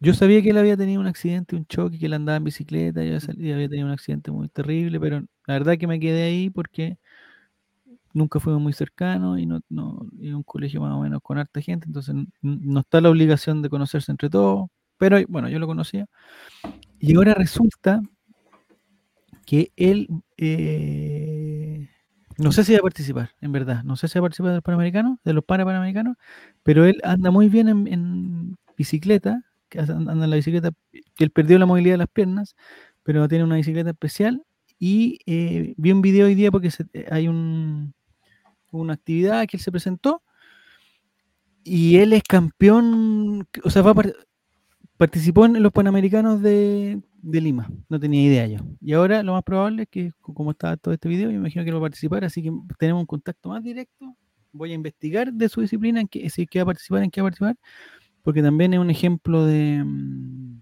Yo 0.00 0.14
sabía 0.14 0.42
que 0.42 0.50
él 0.50 0.58
había 0.58 0.76
tenido 0.76 1.00
un 1.00 1.06
accidente, 1.06 1.56
un 1.56 1.66
choque, 1.66 1.98
que 1.98 2.06
él 2.06 2.14
andaba 2.14 2.36
en 2.36 2.44
bicicleta 2.44 3.02
y 3.04 3.08
había, 3.08 3.20
sal- 3.20 3.40
y 3.40 3.52
había 3.52 3.68
tenido 3.68 3.86
un 3.86 3.92
accidente 3.94 4.30
muy 4.30 4.48
terrible, 4.48 5.00
pero 5.00 5.20
la 5.46 5.54
verdad 5.54 5.78
que 5.78 5.86
me 5.86 6.00
quedé 6.00 6.24
ahí 6.24 6.50
porque 6.50 6.98
nunca 8.12 8.40
fuimos 8.40 8.62
muy 8.62 8.72
cercanos 8.72 9.38
y 9.38 9.46
no, 9.46 9.60
no 9.68 10.06
y 10.18 10.32
un 10.32 10.42
colegio 10.42 10.80
más 10.80 10.92
o 10.92 11.00
menos 11.00 11.20
con 11.22 11.38
harta 11.38 11.60
gente, 11.60 11.86
entonces 11.86 12.14
no 12.42 12.80
está 12.80 13.00
la 13.00 13.10
obligación 13.10 13.62
de 13.62 13.70
conocerse 13.70 14.12
entre 14.12 14.30
todos, 14.30 14.68
pero 14.98 15.18
bueno, 15.28 15.48
yo 15.48 15.58
lo 15.58 15.66
conocía. 15.66 16.06
Y 17.00 17.16
ahora 17.16 17.34
resulta 17.34 18.00
que 19.46 19.72
él, 19.76 20.08
eh, 20.36 21.33
no 22.38 22.52
sé 22.52 22.64
si 22.64 22.72
va 22.72 22.78
a 22.78 22.82
participar, 22.82 23.30
en 23.40 23.52
verdad, 23.52 23.82
no 23.84 23.96
sé 23.96 24.08
si 24.08 24.18
va 24.18 24.20
a 24.20 24.28
participar 24.28 24.52
del 24.52 24.62
Panamericano, 24.62 25.18
de 25.24 25.32
los 25.32 25.44
Panamericano, 25.44 26.16
pero 26.62 26.84
él 26.84 27.00
anda 27.04 27.30
muy 27.30 27.48
bien 27.48 27.68
en, 27.68 28.56
bicicleta, 28.76 29.42
que 29.68 29.80
anda 29.80 30.12
en 30.12 30.30
la 30.30 30.36
bicicleta, 30.36 30.70
él 31.18 31.30
perdió 31.30 31.58
la 31.58 31.66
movilidad 31.66 31.94
de 31.94 31.98
las 31.98 32.08
piernas, 32.08 32.56
pero 33.02 33.28
tiene 33.28 33.44
una 33.44 33.56
bicicleta 33.56 33.90
especial. 33.90 34.42
Y 34.78 35.20
eh, 35.26 35.74
vi 35.76 35.92
un 35.92 36.02
video 36.02 36.26
hoy 36.26 36.34
día 36.34 36.50
porque 36.50 36.70
se- 36.70 36.86
eh, 36.92 37.06
hay 37.10 37.28
un, 37.28 37.94
una 38.72 38.94
actividad 38.94 39.46
que 39.46 39.56
él 39.58 39.62
se 39.62 39.72
presentó 39.72 40.22
y 41.62 41.96
él 41.96 42.12
es 42.12 42.22
campeón, 42.22 43.46
o 43.64 43.70
sea, 43.70 43.82
va 43.82 43.92
a 43.92 43.94
participó 45.04 45.46
en 45.46 45.62
los 45.62 45.72
Panamericanos 45.72 46.40
de, 46.42 47.00
Lima, 47.22 47.68
no 47.88 47.98
tenía 48.00 48.22
idea 48.22 48.46
yo. 48.46 48.58
Y 48.80 48.92
ahora 48.94 49.22
lo 49.22 49.32
más 49.34 49.42
probable 49.42 49.82
es 49.84 49.88
que, 49.90 50.10
co- 50.20 50.34
como 50.34 50.52
está 50.52 50.76
todo 50.76 50.94
este 50.94 51.08
video, 51.08 51.30
yo 51.30 51.36
imagino 51.36 51.64
que 51.64 51.72
va 51.72 51.78
a 51.78 51.82
participar, 51.82 52.24
así 52.24 52.42
que 52.42 52.50
tenemos 52.78 53.00
un 53.02 53.06
contacto 53.06 53.48
más 53.50 53.62
directo. 53.62 54.16
Voy 54.52 54.72
a 54.72 54.74
investigar 54.74 55.32
de 55.32 55.48
su 55.48 55.60
disciplina, 55.60 56.00
en 56.00 56.08
qué, 56.08 56.28
si 56.30 56.46
va 56.56 56.62
a 56.62 56.66
participar, 56.66 57.02
en 57.02 57.10
qué 57.10 57.20
va 57.20 57.28
a 57.28 57.30
participar, 57.30 57.56
porque 58.22 58.42
también 58.42 58.74
es 58.74 58.80
un 58.80 58.90
ejemplo 58.90 59.44
de... 59.46 59.82
mm, 59.84 60.60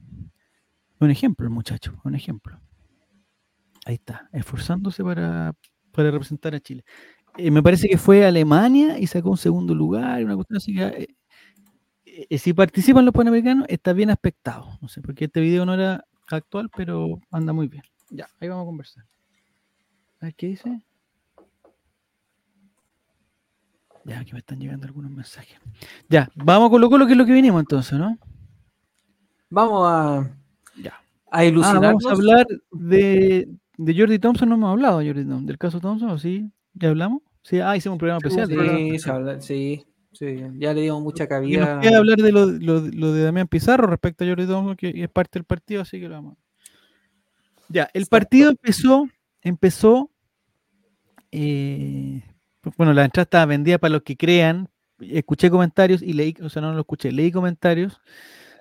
Un 1.00 1.10
ejemplo, 1.10 1.50
muchacho, 1.50 2.00
un 2.04 2.14
ejemplo. 2.14 2.60
Ahí 3.84 3.94
está, 3.94 4.28
esforzándose 4.32 5.02
para, 5.02 5.54
para 5.92 6.10
representar 6.10 6.54
a 6.54 6.60
Chile. 6.60 6.84
Eh, 7.38 7.50
me 7.50 7.62
parece 7.62 7.88
que 7.88 7.98
fue 7.98 8.24
a 8.24 8.28
Alemania 8.28 8.98
y 8.98 9.06
sacó 9.06 9.30
un 9.30 9.36
segundo 9.38 9.74
lugar, 9.74 10.24
una 10.24 10.36
cuestión 10.36 10.58
así 10.58 10.74
que... 10.74 11.14
eh, 12.14 12.26
eh, 12.30 12.38
si 12.38 12.52
participan 12.52 13.04
los 13.04 13.14
panamericanos, 13.14 13.66
está 13.68 13.92
bien 13.92 14.10
aspectado. 14.10 14.78
No 14.80 14.88
sé, 14.88 15.00
porque 15.00 15.24
este 15.26 15.40
video 15.40 15.64
no 15.66 15.74
era 15.74 16.04
actual, 16.30 16.70
pero 16.76 17.20
anda 17.30 17.52
muy 17.52 17.68
bien. 17.68 17.82
Ya, 18.10 18.26
ahí 18.40 18.48
vamos 18.48 18.64
a 18.64 18.66
conversar. 18.66 19.04
A 20.20 20.26
ver 20.26 20.34
qué 20.34 20.46
dice. 20.48 20.82
Ya, 24.04 24.18
aquí 24.20 24.32
me 24.32 24.40
están 24.40 24.58
llegando 24.58 24.86
algunos 24.86 25.10
mensajes. 25.10 25.56
Ya, 26.08 26.28
vamos 26.34 26.70
con 26.70 26.80
lo 26.80 26.90
Colo, 26.90 27.06
que 27.06 27.12
es 27.12 27.18
lo 27.18 27.24
que 27.24 27.32
vinimos 27.32 27.60
entonces, 27.60 27.98
¿no? 27.98 28.18
Vamos 29.48 29.86
a, 29.88 30.28
Ya. 30.82 30.94
a 31.30 31.38
Ah, 31.38 31.44
ilusionarnos. 31.44 32.02
vamos 32.02 32.06
a 32.06 32.10
hablar 32.12 32.46
de, 32.72 33.48
de 33.76 33.94
Jordi 33.96 34.18
Thompson, 34.18 34.48
no 34.48 34.56
hemos 34.56 34.70
hablado 34.72 34.96
Jordi 34.96 35.22
Thompson, 35.24 35.46
del 35.46 35.58
caso 35.58 35.78
Thompson, 35.80 36.10
¿o 36.10 36.18
sí? 36.18 36.50
¿Ya 36.74 36.88
hablamos? 36.88 37.22
Sí, 37.42 37.60
ah, 37.60 37.76
hicimos 37.76 37.94
un 37.94 37.98
programa 37.98 38.18
especial. 38.18 38.48
verdad. 38.48 38.76
Sí, 38.76 38.98
se 38.98 39.10
habla- 39.10 39.40
sí, 39.40 39.86
sí, 40.12 40.36
ya 40.58 40.72
le 40.74 40.82
dimos 40.82 41.02
mucha 41.02 41.24
Y 41.24 41.26
nos 41.26 41.68
cabida. 41.68 41.80
queda 41.80 41.98
hablar 41.98 42.18
de 42.18 42.32
lo, 42.32 42.46
lo- 42.46 42.80
lo 42.80 43.12
de 43.12 43.22
Damián 43.24 43.48
Pizarro 43.48 43.86
respecto 43.86 44.24
a 44.24 44.26
Jordi 44.28 44.46
Thompson, 44.46 44.76
que 44.76 44.92
es 44.94 45.08
parte 45.10 45.38
del 45.38 45.44
partido, 45.44 45.82
así 45.82 45.98
que 46.00 46.08
lo 46.08 46.14
vamos. 46.14 46.36
Ya, 47.68 47.88
el 47.94 48.06
partido 48.06 48.50
empezó, 48.50 49.08
empezó, 49.40 50.10
eh, 51.30 52.22
bueno, 52.76 52.92
la 52.92 53.04
entrada 53.04 53.24
estaba 53.24 53.46
vendida 53.46 53.78
para 53.78 53.92
los 53.94 54.02
que 54.02 54.16
crean, 54.16 54.68
escuché 55.00 55.50
comentarios 55.50 56.02
y 56.02 56.12
leí, 56.12 56.34
o 56.42 56.48
sea, 56.48 56.62
no 56.62 56.72
lo 56.72 56.80
escuché, 56.80 57.10
leí 57.12 57.32
comentarios 57.32 58.00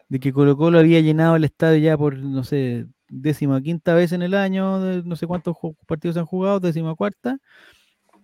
de 0.09 0.19
que 0.19 0.33
Colo 0.33 0.57
Colo 0.57 0.79
había 0.79 0.99
llenado 1.01 1.35
el 1.35 1.43
estadio 1.43 1.77
ya 1.79 1.97
por, 1.97 2.17
no 2.17 2.43
sé, 2.43 2.87
décima 3.09 3.61
quinta 3.61 3.93
vez 3.93 4.11
en 4.13 4.21
el 4.21 4.33
año, 4.33 4.79
no 5.03 5.15
sé 5.15 5.27
cuántos 5.27 5.55
partidos 5.85 6.17
han 6.17 6.25
jugado, 6.25 6.59
décima 6.59 6.95
cuarta, 6.95 7.37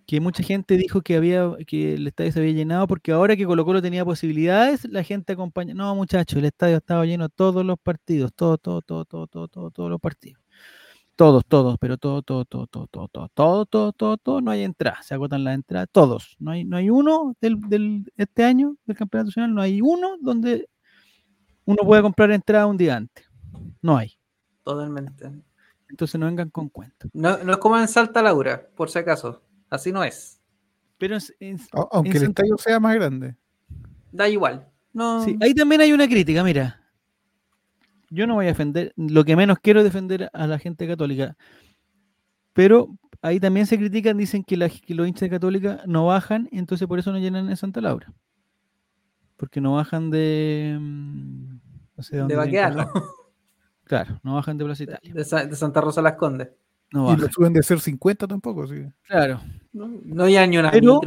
que 0.08 0.22
mucha 0.22 0.42
gente 0.42 0.78
dijo 0.78 1.02
que 1.02 1.16
había 1.16 1.54
que 1.66 1.92
el 1.92 2.06
estadio 2.06 2.32
se 2.32 2.38
había 2.38 2.52
llenado 2.52 2.86
porque 2.86 3.12
ahora 3.12 3.36
que 3.36 3.44
Colo 3.44 3.66
Colo 3.66 3.82
tenía 3.82 4.06
posibilidades, 4.06 4.86
la 4.86 5.02
gente 5.02 5.34
acompaña. 5.34 5.74
No, 5.74 5.94
muchachos, 5.94 6.38
el 6.38 6.46
estadio 6.46 6.78
estaba 6.78 7.04
lleno 7.04 7.28
todos 7.28 7.62
los 7.62 7.78
partidos, 7.78 8.32
todos, 8.34 8.58
todos, 8.58 8.82
todos, 8.86 9.06
todos, 9.06 9.28
todos, 9.28 9.50
todos, 9.50 9.72
todos 9.74 9.90
los 9.90 10.00
partidos. 10.00 10.42
Todos, 11.14 11.44
todos, 11.46 11.76
pero 11.78 11.98
todo, 11.98 12.22
todo, 12.22 12.46
todo, 12.46 12.66
todo, 12.66 12.86
todo, 12.86 13.08
todo, 13.08 13.28
todo, 13.28 13.66
todo, 13.66 13.92
todo, 13.92 14.16
todo, 14.16 14.40
no 14.40 14.50
hay 14.50 14.62
entrada, 14.62 15.02
se 15.02 15.12
agotan 15.12 15.44
las 15.44 15.54
entradas, 15.54 15.88
todos. 15.92 16.36
No 16.38 16.52
hay, 16.52 16.64
no 16.64 16.78
hay 16.78 16.88
uno 16.88 17.36
del, 17.42 17.60
del 17.68 18.10
este 18.16 18.44
año 18.44 18.76
del 18.86 18.96
campeonato 18.96 19.26
nacional, 19.26 19.54
no 19.54 19.60
hay 19.60 19.82
uno 19.82 20.16
donde 20.22 20.70
uno 21.66 21.82
pueda 21.82 22.00
comprar 22.00 22.30
entrada 22.30 22.64
un 22.64 22.78
día 22.78 22.96
antes. 22.96 23.26
No 23.82 23.98
hay. 23.98 24.18
Totalmente. 24.64 25.30
Entonces 25.90 26.18
no 26.18 26.24
vengan 26.24 26.48
con 26.48 26.70
cuentos. 26.70 27.10
No, 27.12 27.36
no 27.44 27.52
es 27.52 27.58
como 27.58 27.78
en 27.78 27.88
Salta 27.88 28.22
Laura, 28.22 28.66
por 28.74 28.88
si 28.88 29.00
acaso. 29.00 29.42
Así 29.70 29.92
no 29.92 30.02
es. 30.04 30.40
Pero 30.98 31.16
es- 31.16 31.34
es- 31.40 31.68
A- 31.72 31.86
Aunque 31.92 32.16
el 32.18 32.24
estadio 32.24 32.56
sea 32.58 32.80
más 32.80 32.94
grande. 32.94 33.36
Da 34.12 34.28
igual. 34.28 34.66
No. 34.92 35.24
Sí, 35.24 35.36
ahí 35.40 35.54
también 35.54 35.80
hay 35.80 35.92
una 35.92 36.08
crítica, 36.08 36.42
mira. 36.42 36.80
Yo 38.10 38.26
no 38.26 38.34
voy 38.34 38.46
a 38.46 38.48
defender, 38.48 38.92
lo 38.96 39.24
que 39.24 39.36
menos 39.36 39.58
quiero 39.62 39.80
es 39.80 39.84
defender 39.84 40.30
a 40.32 40.46
la 40.46 40.58
gente 40.58 40.86
católica. 40.88 41.36
Pero 42.54 42.88
ahí 43.20 43.38
también 43.38 43.66
se 43.66 43.76
critican, 43.78 44.16
dicen 44.16 44.42
que, 44.42 44.56
la- 44.56 44.70
que 44.70 44.94
los 44.94 45.06
hinchas 45.06 45.22
de 45.22 45.30
católica 45.30 45.82
no 45.86 46.06
bajan, 46.06 46.48
entonces 46.50 46.88
por 46.88 46.98
eso 46.98 47.12
no 47.12 47.18
llenan 47.18 47.48
en 47.50 47.56
Santa 47.56 47.80
Laura. 47.80 48.12
Porque 49.36 49.60
no 49.60 49.74
bajan 49.74 50.10
de. 50.10 50.76
mm, 50.80 51.58
No 51.96 52.02
sé 52.02 52.14
de 52.16 52.20
dónde 52.20 52.34
que 52.34 52.38
Baqueano. 52.38 52.90
Claro, 53.84 54.20
no 54.22 54.34
bajan 54.34 54.56
de 54.58 54.64
Plaza 54.64 54.82
Italia. 54.84 55.14
De, 55.14 55.46
de 55.48 55.56
Santa 55.56 55.80
Rosa 55.80 56.02
Las 56.02 56.14
Condes. 56.14 56.48
No 56.92 57.00
Y 57.00 57.02
no 57.02 57.16
bajan. 57.16 57.32
suben 57.32 57.52
de 57.52 57.62
ser 57.62 57.80
50 57.80 58.26
tampoco. 58.26 58.66
Sí. 58.66 58.82
Claro. 59.02 59.40
No, 59.72 59.88
no 60.04 60.24
hay 60.24 60.48
ni 60.48 60.58
una 60.58 60.70
Pero-. 60.70 61.00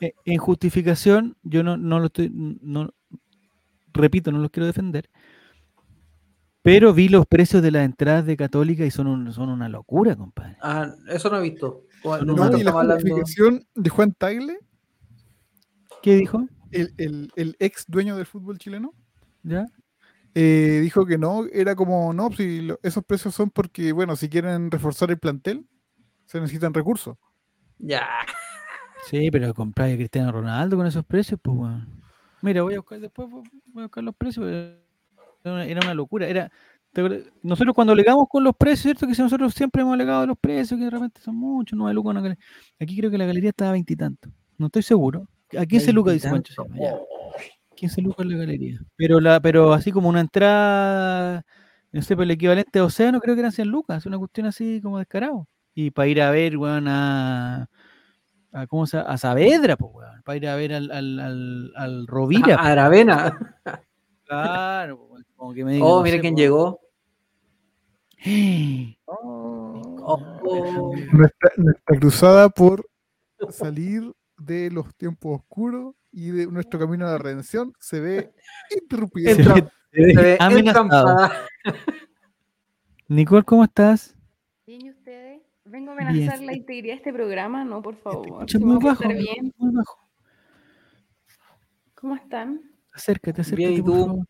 Eh, 0.00 0.12
En 0.24 0.38
justificación, 0.38 1.36
yo 1.42 1.62
no, 1.62 1.76
no 1.76 1.98
lo 1.98 2.06
estoy. 2.06 2.30
No, 2.32 2.90
repito, 3.92 4.30
no 4.30 4.38
los 4.38 4.50
quiero 4.50 4.66
defender. 4.66 5.10
Pero 6.62 6.92
vi 6.92 7.08
los 7.08 7.26
precios 7.26 7.62
de 7.62 7.70
las 7.70 7.84
entradas 7.84 8.26
de 8.26 8.36
Católica 8.36 8.84
y 8.84 8.90
son, 8.90 9.06
un- 9.06 9.32
son 9.32 9.48
una 9.50 9.68
locura, 9.68 10.16
compadre. 10.16 10.56
Ah, 10.60 10.88
eso 11.08 11.30
no 11.30 11.38
he 11.38 11.42
visto. 11.42 11.82
No, 12.24 12.56
y 12.58 12.62
la 12.62 12.72
justificación 12.72 13.64
de 13.74 13.90
Juan 13.90 14.12
Tagle, 14.12 14.58
¿Qué 16.02 16.14
dijo? 16.16 16.46
el, 16.70 16.92
el- 16.98 17.30
el 17.36 17.56
ex 17.58 17.84
dueño 17.88 18.16
del 18.16 18.26
fútbol 18.26 18.58
chileno, 18.58 18.92
¿Ya? 19.42 19.66
Eh, 20.38 20.80
dijo 20.82 21.06
que 21.06 21.16
no, 21.16 21.46
era 21.50 21.74
como, 21.74 22.12
no, 22.12 22.30
si 22.30 22.60
lo- 22.60 22.78
esos 22.82 23.02
precios 23.02 23.34
son 23.34 23.48
porque, 23.48 23.90
bueno, 23.92 24.16
si 24.16 24.28
quieren 24.28 24.70
reforzar 24.70 25.10
el 25.10 25.18
plantel, 25.18 25.66
se 26.26 26.38
necesitan 26.38 26.74
recursos. 26.74 27.16
Ya. 27.78 28.06
Sí, 29.08 29.30
pero 29.30 29.54
comprar 29.54 29.88
a 29.90 29.94
Cristiano 29.96 30.30
Ronaldo 30.32 30.76
con 30.76 30.86
esos 30.86 31.06
precios, 31.06 31.40
pues 31.42 31.56
bueno. 31.56 31.86
Mira, 32.42 32.60
voy 32.62 32.74
a 32.74 32.80
buscar 32.80 33.00
después, 33.00 33.30
voy 33.30 33.42
a 33.76 33.82
buscar 33.86 34.04
los 34.04 34.14
precios. 34.14 34.44
pero 34.44 34.58
Era 35.42 35.54
una, 35.54 35.64
era 35.64 35.80
una 35.80 35.94
locura. 35.94 36.26
Era, 36.28 36.52
nosotros 37.42 37.74
cuando 37.74 37.94
alegamos 37.94 38.26
con 38.28 38.44
los 38.44 38.54
precios, 38.56 38.82
¿cierto? 38.82 39.06
Que 39.06 39.14
si 39.14 39.22
nosotros 39.22 39.54
siempre 39.54 39.80
hemos 39.80 39.94
alegado 39.94 40.20
de 40.22 40.26
los 40.26 40.38
precios, 40.38 40.78
que 40.78 40.84
de 40.84 40.90
repente 40.90 41.20
son 41.22 41.36
muchos, 41.36 41.78
no 41.78 41.86
hay 41.86 41.94
lucas. 41.94 42.14
Aquí 42.78 42.96
creo 42.98 43.10
que 43.10 43.16
la 43.18 43.24
galería 43.24 43.50
estaba 43.50 43.70
a 43.70 43.72
veintitantos. 43.72 44.30
No 44.58 44.66
estoy 44.66 44.82
seguro. 44.82 45.26
A 45.58 45.64
15 45.64 45.92
lucas 45.94 46.12
dice 46.14 46.28
Pancho. 46.28 46.64
Veintitantos. 46.64 47.06
Silva, 47.78 47.96
ya. 47.96 47.96
15 47.96 48.02
lucas 48.02 48.26
la 48.26 48.36
galería. 48.36 48.80
Pero 48.96 49.20
la, 49.20 49.40
pero 49.40 49.72
así 49.72 49.92
como 49.92 50.08
una 50.08 50.20
entrada, 50.20 51.44
no 51.92 52.02
sé, 52.02 52.14
pero 52.16 52.24
el 52.24 52.30
equivalente 52.32 52.78
a 52.78 52.84
Océano 52.84 53.20
creo 53.20 53.34
que 53.34 53.40
eran 53.40 53.52
100 53.52 53.68
lucas, 53.68 54.06
una 54.06 54.18
cuestión 54.18 54.46
así 54.46 54.80
como 54.82 54.98
descarado. 54.98 55.46
Y 55.74 55.90
para 55.90 56.08
ir 56.08 56.22
a 56.22 56.30
ver, 56.30 56.56
weón, 56.56 56.88
a, 56.88 57.68
a 58.52 58.66
¿cómo 58.66 58.86
se 58.86 58.96
llama? 58.96 59.10
A 59.10 59.18
Saavedra, 59.18 59.76
pues, 59.76 59.92
weón, 59.94 60.22
para 60.24 60.36
ir 60.36 60.48
a 60.48 60.56
ver 60.56 60.72
al, 60.74 60.90
al, 60.90 61.20
al, 61.20 61.72
al 61.76 62.06
Rovira. 62.06 62.56
Ah, 62.60 62.72
Aravena. 62.72 63.38
Claro, 64.24 65.06
pues, 65.08 65.24
como 65.36 65.52
que 65.54 65.64
me 65.64 65.74
digan, 65.74 65.86
Oh, 65.88 65.98
no 65.98 66.02
mira 66.02 66.16
sé, 66.16 66.20
quién 66.22 66.34
pues, 66.34 66.42
llegó. 66.42 66.80
Oh, 69.06 70.92
Nuestra, 71.12 71.50
nuestra 71.56 71.98
cruzada 71.98 72.48
por 72.48 72.88
salir 73.50 74.12
de 74.38 74.70
los 74.70 74.94
tiempos 74.96 75.40
oscuros 75.40 75.94
y 76.16 76.30
de 76.30 76.46
nuestro 76.46 76.80
camino 76.80 77.06
a 77.06 77.10
la 77.10 77.18
redención 77.18 77.74
se 77.78 78.00
ve 78.00 78.32
interrumpida. 78.80 79.34
Se 79.34 79.42
ve- 79.42 79.44
se 79.92 80.00
ve 80.02 80.12
Se 80.14 80.22
ve 80.22 80.36
amenazado. 80.40 80.84
entrampada. 80.86 81.46
Nicole, 83.08 83.42
¿cómo 83.44 83.64
estás? 83.64 84.16
Bien, 84.66 84.80
¿y 84.86 84.90
ustedes? 84.90 85.42
Vengo 85.66 85.92
a 85.92 85.96
Bien. 85.96 86.08
amenazar 86.08 86.40
la 86.42 86.54
integridad 86.56 86.94
de 86.94 86.98
este 86.98 87.12
programa, 87.12 87.64
no, 87.64 87.82
por 87.82 87.96
Te 87.96 88.02
favor. 88.02 88.50
si 88.50 88.58
muy 88.58 88.82
bajo, 88.82 89.06
bien. 89.08 89.52
muy 89.58 89.74
bajo. 89.74 89.98
¿Cómo 91.94 92.16
están? 92.16 92.62
Acércate, 92.94 93.42
acércate, 93.42 93.56
Bien, 93.68 93.72
¿y 93.74 93.82
por 93.82 93.92
tú? 93.92 94.06
favor. 94.06 94.26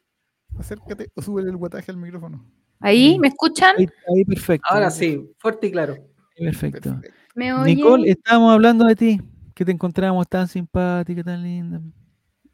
Acércate 0.59 1.11
o 1.15 1.23
sube 1.23 1.43
el 1.43 1.57
guataje 1.57 1.91
al 1.93 1.99
micrófono. 1.99 2.45
¿Ahí? 2.81 3.17
¿Me 3.21 3.29
escuchan? 3.29 3.77
Ahí, 3.79 3.87
ahí 4.15 4.25
perfecto. 4.25 4.67
Ahora 4.71 4.91
sí, 4.91 5.31
fuerte 5.39 5.69
y 5.69 5.71
claro. 5.71 5.97
Perfecto. 6.37 7.01
Perfecto. 7.01 7.65
Nicole, 7.65 8.11
estábamos 8.11 8.53
hablando 8.53 8.87
de 8.87 8.97
ti, 8.97 9.21
que 9.57 9.65
te 9.65 9.73
encontramos 9.73 10.29
tan 10.29 10.47
simpática, 10.47 11.25
tan 11.25 11.43
linda. 11.43 11.81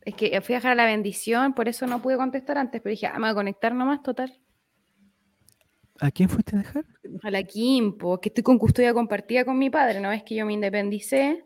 Es 0.03 0.15
que 0.15 0.41
fui 0.41 0.55
a 0.55 0.59
dejar 0.59 0.77
la 0.77 0.87
bendición, 0.87 1.53
por 1.53 1.67
eso 1.67 1.85
no 1.89 2.01
pude 2.01 2.17
contestar 2.17 2.57
antes, 2.57 2.81
pero 2.81 2.93
dije, 2.93 3.09
ah, 3.09 3.15
me 3.15 3.23
voy 3.23 3.31
a 3.31 3.35
conectar 3.35 3.75
nomás, 3.75 4.05
total. 4.05 4.33
¿A 5.99 6.13
quién 6.13 6.29
fuiste 6.29 6.55
a 6.55 6.61
dejar? 6.61 6.85
A 7.25 7.31
la 7.33 7.43
Kimpo, 7.43 8.21
que 8.21 8.29
estoy 8.29 8.45
con 8.45 8.57
custodia 8.57 8.95
compartida 8.95 9.45
con 9.45 9.59
mi 9.59 9.69
padre, 9.69 9.99
¿no? 9.99 10.13
Es 10.13 10.23
que 10.23 10.37
yo 10.37 10.47
me 10.47 10.53
independicé, 10.53 11.45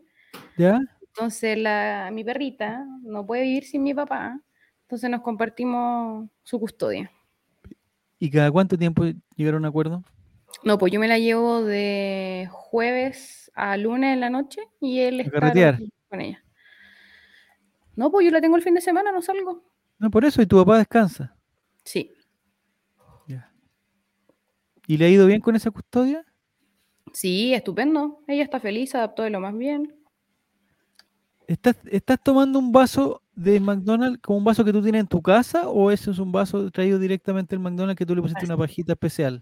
¿Ya? 0.57 0.79
entonces 1.07 1.57
la, 1.57 2.11
mi 2.13 2.23
perrita 2.23 2.85
no 3.01 3.25
puede 3.25 3.41
vivir 3.41 3.63
sin 3.63 3.81
mi 3.81 3.95
papá, 3.95 4.39
entonces 4.83 5.09
nos 5.09 5.21
compartimos 5.21 6.29
su 6.43 6.59
custodia. 6.59 7.11
¿Y 8.19 8.29
cada 8.29 8.51
cuánto 8.51 8.77
tiempo 8.77 9.05
llegaron 9.35 9.65
a 9.65 9.67
un 9.67 9.69
acuerdo? 9.71 10.03
No, 10.63 10.77
pues 10.77 10.93
yo 10.93 10.99
me 10.99 11.07
la 11.07 11.17
llevo 11.17 11.63
de 11.63 12.47
jueves 12.51 13.46
a 13.57 13.75
lunes 13.75 14.13
en 14.13 14.19
la 14.19 14.29
noche 14.29 14.61
y 14.79 14.99
él 14.99 15.19
está 15.21 15.51
con 16.09 16.21
ella. 16.21 16.43
No, 17.95 18.11
pues 18.11 18.25
yo 18.25 18.31
la 18.31 18.39
tengo 18.39 18.55
el 18.55 18.61
fin 18.61 18.75
de 18.75 18.81
semana, 18.81 19.11
no 19.11 19.21
salgo. 19.23 19.63
No, 19.97 20.11
por 20.11 20.23
eso, 20.23 20.41
y 20.41 20.45
tu 20.45 20.57
papá 20.57 20.77
descansa. 20.77 21.35
Sí, 21.83 22.11
Ya. 23.27 23.51
¿Y 24.85 24.97
le 24.97 25.05
ha 25.05 25.09
ido 25.09 25.25
bien 25.25 25.41
con 25.41 25.55
esa 25.55 25.71
custodia? 25.71 26.23
sí, 27.13 27.53
estupendo. 27.53 28.19
Ella 28.27 28.43
está 28.43 28.59
feliz, 28.59 28.93
adaptó 28.93 29.23
de 29.23 29.31
lo 29.31 29.39
más 29.39 29.57
bien. 29.57 29.95
¿Estás, 31.47 31.77
¿Estás 31.89 32.21
tomando 32.21 32.59
un 32.59 32.71
vaso 32.71 33.23
de 33.33 33.59
McDonald's 33.59 34.19
como 34.21 34.37
un 34.37 34.43
vaso 34.43 34.63
que 34.63 34.73
tú 34.73 34.83
tienes 34.83 35.01
en 35.01 35.07
tu 35.07 35.21
casa 35.21 35.67
o 35.67 35.89
ese 35.89 36.11
es 36.11 36.19
un 36.19 36.31
vaso 36.31 36.69
traído 36.69 36.99
directamente 36.99 37.55
del 37.55 37.63
McDonald's 37.63 37.97
que 37.97 38.05
tú 38.05 38.13
le 38.13 38.21
pusiste 38.21 38.45
una 38.45 38.57
pajita 38.57 38.93
especial? 38.93 39.41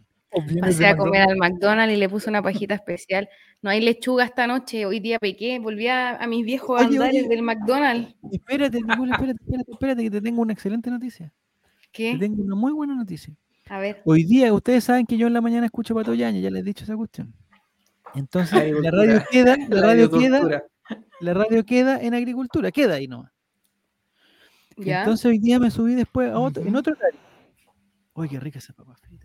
Pasé 0.59 0.87
a 0.87 0.97
comer 0.97 1.21
al 1.21 1.37
McDonald's 1.37 1.93
y 1.95 1.97
le 1.97 2.09
puse 2.09 2.29
una 2.29 2.41
pajita 2.41 2.75
especial. 2.75 3.29
No 3.61 3.69
hay 3.69 3.81
lechuga 3.81 4.25
esta 4.25 4.47
noche, 4.47 4.85
hoy 4.85 4.99
día 4.99 5.19
pequé, 5.19 5.59
volví 5.59 5.87
a, 5.87 6.17
a 6.17 6.27
mis 6.27 6.45
viejos 6.45 6.79
Oye, 6.81 6.95
andares 6.95 7.21
oye. 7.21 7.29
del 7.29 7.41
McDonald's. 7.41 8.15
Espérate, 8.31 8.79
Nicole, 8.81 9.11
espérate, 9.11 9.39
espérate, 9.41 9.71
espérate, 9.71 10.03
que 10.03 10.11
te 10.11 10.21
tengo 10.21 10.41
una 10.41 10.53
excelente 10.53 10.89
noticia. 10.89 11.31
Te 11.81 11.87
¿Qué? 11.91 12.17
tengo 12.19 12.43
una 12.43 12.55
muy 12.55 12.73
buena 12.73 12.95
noticia. 12.95 13.33
A 13.67 13.79
ver. 13.79 14.01
Hoy 14.05 14.23
día, 14.23 14.53
ustedes 14.53 14.83
saben 14.83 15.05
que 15.05 15.17
yo 15.17 15.27
en 15.27 15.33
la 15.33 15.41
mañana 15.41 15.65
escucho 15.65 15.95
Pato 15.95 16.13
Yañez, 16.13 16.43
ya 16.43 16.51
les 16.51 16.61
he 16.61 16.65
dicho 16.65 16.83
esa 16.83 16.95
cuestión. 16.95 17.33
Entonces, 18.13 18.71
la 18.81 18.91
radio 18.91 19.23
queda, 19.31 19.57
la 19.69 19.81
radio 19.81 20.09
queda, 20.09 20.63
la 21.19 21.33
radio 21.33 21.65
queda 21.65 22.01
en 22.01 22.13
agricultura, 22.13 22.71
queda 22.71 22.95
ahí 22.95 23.07
nomás. 23.07 23.31
¿Ya? 24.77 24.99
Entonces 24.99 25.25
hoy 25.25 25.39
día 25.39 25.57
me 25.57 25.71
subí 25.71 25.95
después 25.95 26.29
a 26.31 26.37
otro, 26.39 26.63
en 26.63 26.75
otro 26.75 26.93
horario. 26.93 27.19
Uy, 28.13 28.29
qué 28.29 28.39
rica 28.39 28.59
esa 28.59 28.73
papa 28.73 28.95
frita. 28.95 29.24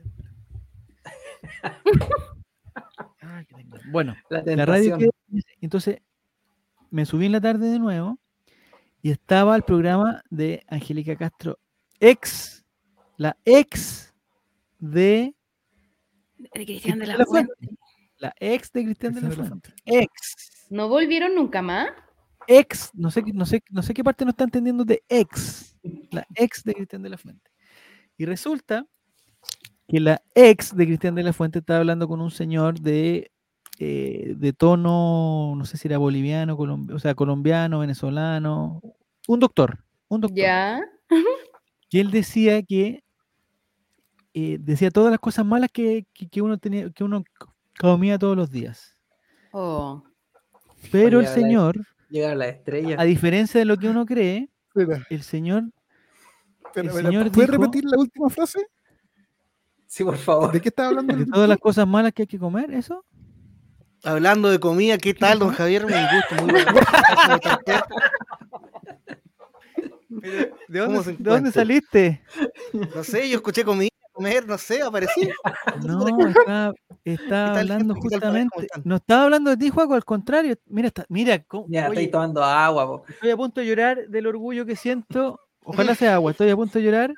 Tengo- 3.48 3.76
Bueno, 3.90 4.16
La 4.28 4.42
la 4.44 4.66
radio 4.66 4.98
queda, 4.98 5.10
entonces 5.60 5.98
me 6.90 7.04
subí 7.06 7.26
en 7.26 7.32
la 7.32 7.40
tarde 7.40 7.68
de 7.70 7.78
nuevo 7.78 8.18
y 9.02 9.10
estaba 9.10 9.56
el 9.56 9.62
programa 9.62 10.22
de 10.30 10.62
Angélica 10.68 11.16
Castro, 11.16 11.58
ex, 12.00 12.64
la 13.16 13.36
ex 13.44 14.12
de 14.78 15.34
De 16.38 16.48
Cristian 16.64 16.98
de 16.98 17.06
la 17.06 17.24
Fuente. 17.26 17.52
la 18.18 18.34
ex 18.38 18.72
de 18.72 18.84
Cristian 18.84 19.14
de 19.14 19.20
la 19.20 19.26
Cristian 19.28 19.30
de 19.30 19.36
la 19.36 19.48
Fuente. 19.48 19.72
Ex. 19.84 20.66
¿No 20.70 20.88
volvieron 20.88 21.34
nunca 21.34 21.62
más? 21.62 21.88
Ex, 22.46 22.90
no 22.94 23.10
sé, 23.10 23.22
qué- 23.22 23.32
no 23.32 23.44
sé, 23.46 23.62
no 23.70 23.82
sé 23.82 23.94
qué 23.94 24.02
parte 24.04 24.24
no 24.24 24.30
está 24.30 24.44
entendiendo 24.44 24.84
de 24.84 25.02
ex. 25.08 25.76
La 26.10 26.26
ex 26.34 26.62
de 26.64 26.74
Cristian 26.74 27.02
de 27.02 27.10
la 27.10 27.18
Fuente. 27.18 27.50
Y 28.16 28.24
resulta 28.26 28.86
que 29.90 30.00
la 30.00 30.22
ex 30.34 30.76
de 30.76 30.86
Cristian 30.86 31.14
de 31.16 31.22
la 31.24 31.32
Fuente 31.32 31.58
estaba 31.58 31.80
hablando 31.80 32.06
con 32.06 32.20
un 32.20 32.30
señor 32.30 32.80
de, 32.80 33.30
eh, 33.78 34.34
de 34.36 34.52
tono, 34.52 35.54
no 35.56 35.64
sé 35.64 35.76
si 35.76 35.88
era 35.88 35.98
boliviano, 35.98 36.56
colombi- 36.56 36.92
o 36.94 36.98
sea, 36.98 37.14
colombiano, 37.14 37.80
venezolano, 37.80 38.80
un 39.26 39.40
doctor, 39.40 39.84
un 40.08 40.20
doctor. 40.20 40.38
Ya. 40.38 40.80
que 41.88 42.00
él 42.00 42.10
decía 42.12 42.62
que 42.62 43.02
eh, 44.32 44.58
decía 44.60 44.92
todas 44.92 45.10
las 45.10 45.18
cosas 45.18 45.44
malas 45.44 45.70
que, 45.72 46.06
que- 46.12 46.28
que 46.28 46.40
uno 46.40 46.56
tenía, 46.56 46.88
que 46.90 47.02
uno 47.02 47.24
comía 47.80 48.16
todos 48.16 48.36
los 48.36 48.48
días. 48.50 48.96
Oh. 49.50 50.04
Pero 50.92 51.18
el 51.18 51.26
Oye, 51.26 51.34
señor, 51.34 51.84
Llegar 52.08 52.30
a 52.32 52.34
la 52.36 52.46
estrella. 52.48 52.94
a 52.98 53.04
diferencia 53.04 53.58
de 53.58 53.64
lo 53.64 53.76
que 53.76 53.88
uno 53.88 54.06
cree, 54.06 54.48
el 55.10 55.22
señor, 55.22 55.64
espera, 56.64 56.90
El 56.92 56.94
señor 57.06 57.32
¿Puedes 57.32 57.50
dijo- 57.50 57.60
repetir 57.64 57.84
la 57.86 57.98
última 57.98 58.30
frase? 58.30 58.60
Sí, 59.90 60.04
por 60.04 60.16
favor. 60.16 60.52
¿De 60.52 60.60
qué 60.60 60.68
estaba 60.68 60.90
hablando? 60.90 61.16
de 61.16 61.26
todas 61.26 61.48
las 61.48 61.58
cosas 61.58 61.84
malas 61.84 62.12
que 62.12 62.22
hay 62.22 62.26
que 62.28 62.38
comer, 62.38 62.70
eso. 62.72 63.04
Hablando 64.04 64.48
de 64.48 64.60
comida, 64.60 64.96
¿qué 64.98 65.14
tal, 65.14 65.40
don 65.40 65.48
Javier? 65.52 65.84
Me 65.84 65.96
gusta 66.14 66.42
muy 66.42 66.52
bueno. 66.64 66.80
¿Cómo 67.24 67.34
está 67.34 67.56
usted? 67.56 67.80
¿De 70.68 70.80
¿Cómo 70.80 70.92
dónde, 70.92 71.02
se 71.04 71.10
de 71.10 71.16
dónde 71.18 71.48
encuentra? 71.48 71.52
saliste? 71.52 72.22
No 72.94 73.02
sé, 73.02 73.28
yo 73.28 73.36
escuché 73.36 73.64
comida, 73.64 73.90
comer, 74.12 74.46
no 74.46 74.56
sé, 74.58 74.80
aparecí. 74.80 75.28
No, 75.84 76.04
tal, 77.28 77.58
hablando 77.58 77.94
justamente. 77.96 78.68
No 78.84 78.96
estaba 78.96 79.24
hablando 79.24 79.50
de 79.50 79.56
ti, 79.56 79.70
Juaco, 79.70 79.94
al 79.94 80.04
contrario. 80.04 80.54
Mira, 80.66 80.86
está, 80.86 81.04
mira, 81.08 81.42
cómo- 81.42 81.66
Ya, 81.68 81.82
oye, 81.88 81.88
estáis 81.94 82.10
tomando 82.12 82.44
agua, 82.44 82.86
po. 82.86 83.04
estoy 83.08 83.30
a 83.30 83.36
punto 83.36 83.60
de 83.60 83.66
llorar 83.66 84.06
del 84.08 84.26
orgullo 84.28 84.64
que 84.64 84.76
siento. 84.76 85.40
Ojalá 85.64 85.96
sea 85.96 86.14
agua, 86.14 86.30
estoy 86.30 86.48
a 86.50 86.54
punto 86.56 86.78
de 86.78 86.84
llorar. 86.84 87.12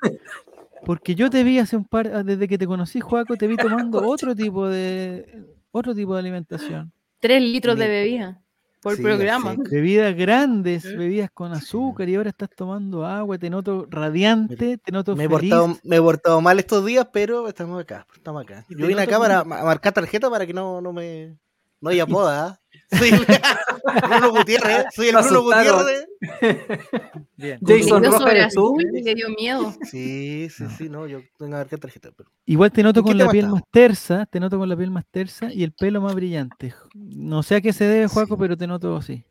Porque 0.85 1.15
yo 1.15 1.29
te 1.29 1.43
vi 1.43 1.59
hace 1.59 1.77
un 1.77 1.85
par, 1.85 2.07
ah, 2.13 2.23
desde 2.23 2.47
que 2.47 2.57
te 2.57 2.67
conocí, 2.67 2.99
Juaco, 2.99 3.35
te 3.35 3.47
vi 3.47 3.55
tomando 3.55 4.01
otro 4.07 4.35
tipo 4.35 4.67
de 4.67 5.45
otro 5.71 5.95
tipo 5.95 6.13
de 6.13 6.19
alimentación. 6.19 6.91
Tres 7.19 7.41
litros 7.41 7.77
de 7.77 7.87
bebida 7.87 8.41
por 8.81 8.97
Sí, 8.97 9.01
programa. 9.01 9.53
sí. 9.55 9.61
Bebidas 9.71 10.13
grandes, 10.15 10.83
bebidas 10.83 11.31
con 11.33 11.53
azúcar, 11.53 12.09
y 12.09 12.15
ahora 12.15 12.29
estás 12.31 12.49
tomando 12.55 13.05
agua, 13.05 13.37
te 13.37 13.49
noto 13.49 13.87
radiante, 13.89 14.77
te 14.77 14.91
noto 14.91 15.15
Me 15.15 15.23
he, 15.23 15.29
feliz. 15.29 15.49
portado, 15.49 15.77
me 15.83 15.95
he 15.95 16.01
portado 16.01 16.41
mal 16.41 16.59
estos 16.59 16.85
días, 16.85 17.07
pero 17.13 17.47
estamos 17.47 17.81
acá, 17.81 18.05
estamos 18.13 18.43
acá. 18.43 18.65
Yo 18.69 18.85
vine 18.85 19.01
acá 19.01 19.17
para 19.19 19.43
marcar 19.45 19.93
tarjeta 19.93 20.29
para 20.29 20.45
que 20.45 20.53
no, 20.53 20.81
no 20.81 20.91
me 20.91 21.37
no 21.79 21.89
haya 21.91 22.05
poda. 22.07 22.59
Soy 22.97 23.09
el 23.09 23.25
Bruno 24.09 24.31
Gutiérrez, 24.31 24.85
soy 24.95 25.07
el 25.09 25.15
Bruno. 25.17 25.41
Gutiérrez. 25.43 26.07
Bien. 27.37 27.59
Jason 27.65 28.03
Rojas 28.03 28.19
sobre 28.21 28.39
eres 28.39 28.53
tú. 28.53 28.67
azul 28.75 28.97
y 28.97 29.01
le 29.03 29.15
dio 29.15 29.29
miedo. 29.29 29.73
Sí, 29.83 30.47
sí, 30.49 30.65
sí, 30.77 30.89
no, 30.89 31.07
yo 31.07 31.19
tengo 31.37 31.51
que 31.51 31.57
marcar 31.57 31.79
tarjeta. 31.79 32.09
Pero... 32.15 32.29
Igual 32.45 32.71
te 32.71 32.83
noto 32.83 32.99
¿En 33.01 33.05
qué 33.05 33.09
con 33.11 33.17
la 33.17 33.29
piel 33.29 33.49
más 33.49 33.63
tersa, 33.71 34.25
te 34.25 34.39
noto 34.39 34.57
con 34.57 34.69
la 34.69 34.77
piel 34.77 34.91
más 34.91 35.05
tersa 35.11 35.51
y 35.53 35.63
el 35.63 35.71
pelo 35.73 36.01
más 36.01 36.15
brillante. 36.15 36.73
No 36.93 37.43
sé 37.43 37.55
a 37.55 37.61
qué 37.61 37.73
se 37.73 37.85
debe, 37.85 38.07
Juaco, 38.07 38.35
Sí. 38.35 38.39
pero 38.39 38.57
te 38.57 38.67
noto 38.67 38.95
así. 38.95 39.23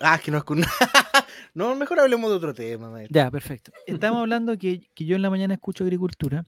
Ah, 0.00 0.16
es 0.16 0.20
que 0.22 0.30
no 0.30 0.38
es 0.38 0.44
con 0.44 0.60
No, 1.54 1.74
mejor 1.74 1.98
hablemos 2.00 2.30
de 2.30 2.36
otro 2.36 2.54
tema. 2.54 2.88
maestro. 2.90 3.14
Ya, 3.14 3.30
perfecto. 3.30 3.72
Estamos 3.86 4.20
hablando 4.20 4.56
que, 4.58 4.88
que 4.94 5.04
yo 5.04 5.16
en 5.16 5.22
la 5.22 5.30
mañana 5.30 5.54
escucho 5.54 5.82
agricultura 5.84 6.44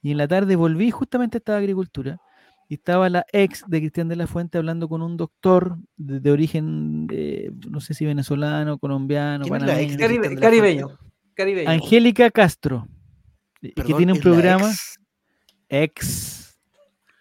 y 0.00 0.12
en 0.12 0.18
la 0.18 0.28
tarde 0.28 0.54
volví, 0.56 0.90
justamente 0.90 1.38
estaba 1.38 1.58
agricultura, 1.58 2.20
y 2.72 2.76
estaba 2.76 3.10
la 3.10 3.26
ex 3.34 3.64
de 3.66 3.80
Cristian 3.80 4.08
de 4.08 4.16
la 4.16 4.26
Fuente 4.26 4.56
hablando 4.56 4.88
con 4.88 5.02
un 5.02 5.18
doctor 5.18 5.76
de, 5.98 6.20
de 6.20 6.30
origen, 6.30 7.06
eh, 7.12 7.50
no 7.68 7.80
sé 7.80 7.92
si 7.92 8.06
venezolano, 8.06 8.78
colombiano, 8.78 9.44
¿Quién 9.44 9.56
es 9.56 9.62
la 9.64 9.80
ex 9.80 9.92
panameño, 9.92 9.98
de 9.98 10.02
Caribe- 10.02 10.18
Cristian 10.20 10.34
de 10.34 10.34
la 10.34 10.40
caribeño. 10.40 10.98
Caribeño. 11.34 11.70
Angélica 11.70 12.30
Castro, 12.30 12.88
y 13.60 13.68
que 13.68 13.74
Perdón, 13.82 13.96
tiene 13.98 14.12
un 14.12 14.18
¿es 14.18 14.24
la 14.24 14.30
programa 14.30 14.70
ex? 14.70 14.98
ex, 15.68 16.58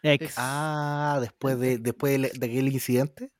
ex. 0.03 0.33
Ah, 0.37 1.17
después 1.19 1.59
de, 1.59 1.77
después 1.79 2.21
de, 2.21 2.31
de 2.39 2.45
aquel 2.45 2.67
incidente. 2.71 3.31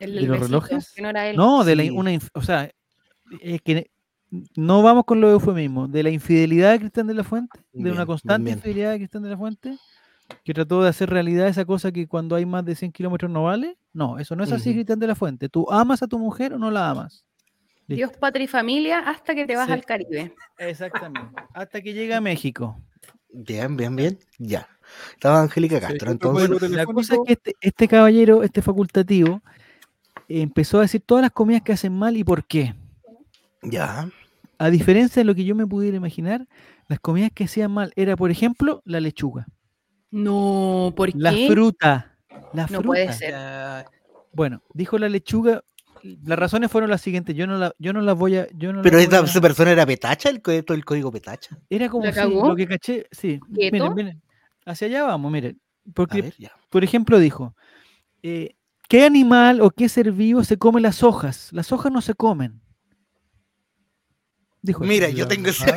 El 0.00 0.16
¿De 0.16 0.22
los 0.22 0.40
relojes? 0.40 0.92
que 0.96 1.00
no 1.02 1.10
era 1.10 1.28
él. 1.30 1.36
No, 1.36 1.62
de 1.64 1.76
la, 1.76 1.82
Sí. 1.84 1.90
una, 1.90 2.10
o 2.34 2.42
sea, 2.42 2.68
es 3.40 3.62
que 3.62 3.88
no 4.56 4.82
vamos 4.82 5.04
con 5.04 5.20
lo 5.20 5.30
eufemismo, 5.30 5.86
de 5.86 6.02
la 6.02 6.10
infidelidad 6.10 6.72
de 6.72 6.80
Cristian 6.80 7.06
de 7.06 7.14
la 7.14 7.22
Fuente, 7.22 7.60
de 7.72 7.82
Bien, 7.84 7.86
una 7.92 8.00
bien, 8.00 8.06
constante 8.06 8.44
bien. 8.46 8.58
infidelidad 8.58 8.90
de 8.90 8.96
Cristian 8.98 9.22
de 9.22 9.28
la 9.30 9.36
Fuente, 9.38 9.78
que 10.44 10.54
trató 10.54 10.82
de 10.82 10.88
hacer 10.88 11.10
realidad 11.10 11.48
esa 11.48 11.64
cosa 11.64 11.92
que 11.92 12.06
cuando 12.06 12.34
hay 12.36 12.46
más 12.46 12.64
de 12.64 12.74
100 12.74 12.92
kilómetros 12.92 13.30
no 13.30 13.44
vale. 13.44 13.76
No, 13.92 14.18
eso 14.18 14.34
no 14.36 14.44
es 14.44 14.52
así, 14.52 14.70
Ujú. 14.70 14.76
Cristian 14.78 14.98
de 14.98 15.06
la 15.06 15.14
Fuente. 15.14 15.48
¿Tú 15.48 15.70
amas 15.70 16.02
a 16.02 16.06
tu 16.06 16.18
mujer 16.18 16.54
o 16.54 16.58
no 16.58 16.70
la 16.70 16.90
amas? 16.90 17.24
Dios, 17.86 18.12
patria 18.18 18.44
y 18.44 18.48
familia 18.48 19.00
hasta 19.00 19.34
que 19.34 19.46
te 19.46 19.56
vas 19.56 19.66
Sí. 19.66 19.72
al 19.72 19.84
Caribe. 19.84 20.34
Exactamente. 20.58 21.42
Hasta 21.52 21.80
que 21.82 21.92
llega 21.92 22.16
a 22.16 22.20
México. 22.20 22.80
Bien, 23.32 23.76
bien, 23.76 23.94
bien. 23.94 24.18
Ya. 24.38 24.66
Estaba 25.12 25.40
Angélica 25.42 25.80
Castro, 25.80 26.10
entonces. 26.12 26.70
La 26.70 26.86
cosa 26.86 27.14
es 27.14 27.20
que 27.26 27.32
este, 27.34 27.54
este 27.60 27.88
caballero, 27.88 28.42
este 28.42 28.62
facultativo, 28.62 29.42
empezó 30.28 30.78
a 30.78 30.82
decir 30.82 31.02
todas 31.04 31.22
las 31.22 31.30
comidas 31.32 31.62
que 31.62 31.72
hacen 31.72 31.92
mal 31.92 32.16
y 32.16 32.24
por 32.24 32.44
qué. 32.46 32.74
Ya. 33.62 34.08
A 34.58 34.70
diferencia 34.70 35.20
de 35.20 35.24
lo 35.24 35.34
que 35.34 35.44
yo 35.44 35.54
me 35.54 35.66
pudiera 35.66 35.96
imaginar, 35.96 36.46
las 36.88 37.00
comidas 37.00 37.30
que 37.34 37.44
hacían 37.44 37.72
mal 37.72 37.92
era, 37.96 38.16
por 38.16 38.30
ejemplo, 38.30 38.82
la 38.84 39.00
lechuga. 39.00 39.46
No, 40.14 40.92
¿por 40.96 41.10
La 41.16 41.32
qué? 41.32 41.48
fruta. 41.48 42.16
La 42.52 42.62
No 42.62 42.68
fruta. 42.68 42.86
puede 42.86 43.12
ser. 43.12 43.34
Bueno, 44.32 44.62
dijo 44.72 44.96
la 44.96 45.08
lechuga 45.08 45.62
las 46.22 46.38
razones 46.38 46.70
fueron 46.70 46.90
las 46.90 47.00
siguientes. 47.00 47.34
Yo 47.34 47.46
no, 47.46 47.56
la, 47.56 47.74
yo 47.78 47.92
no 47.92 48.00
las 48.02 48.16
voy 48.16 48.36
a. 48.36 48.46
Yo 48.54 48.72
no 48.72 48.82
Pero 48.82 48.98
esta, 48.98 49.20
voy 49.20 49.26
a- 49.26 49.30
esa 49.30 49.40
persona 49.40 49.72
era 49.72 49.86
petacha, 49.86 50.28
el, 50.28 50.40
todo 50.42 50.76
el 50.76 50.84
código 50.84 51.10
petacha. 51.10 51.58
Era 51.70 51.88
como 51.88 52.04
¿La 52.04 52.12
sí, 52.12 52.20
lo 52.20 52.54
que 52.54 52.66
caché. 52.68 53.06
Sí, 53.10 53.40
¿Quieto? 53.54 53.72
miren, 53.72 53.94
miren. 53.94 54.22
Hacia 54.66 54.86
allá 54.86 55.02
vamos, 55.04 55.32
miren. 55.32 55.58
Porque, 55.94 56.22
ver, 56.22 56.34
por 56.70 56.84
ejemplo, 56.84 57.18
dijo: 57.18 57.54
eh, 58.22 58.54
¿Qué 58.88 59.04
animal 59.04 59.60
o 59.62 59.70
qué 59.70 59.88
ser 59.88 60.12
vivo 60.12 60.44
se 60.44 60.58
come 60.58 60.80
las 60.80 61.02
hojas? 61.02 61.48
Las 61.52 61.72
hojas 61.72 61.90
no 61.90 62.02
se 62.02 62.14
comen. 62.14 62.60
Dijo. 64.64 64.82
Mira, 64.82 65.10
yo 65.10 65.28
tengo 65.28 65.50
ese. 65.50 65.66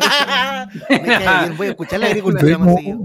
voy 1.57 1.67
a 1.67 1.69
escuchar 1.71 1.99
la 1.99 2.05
agricultura 2.05 2.57
más 2.57 2.73
seguido. 2.75 2.99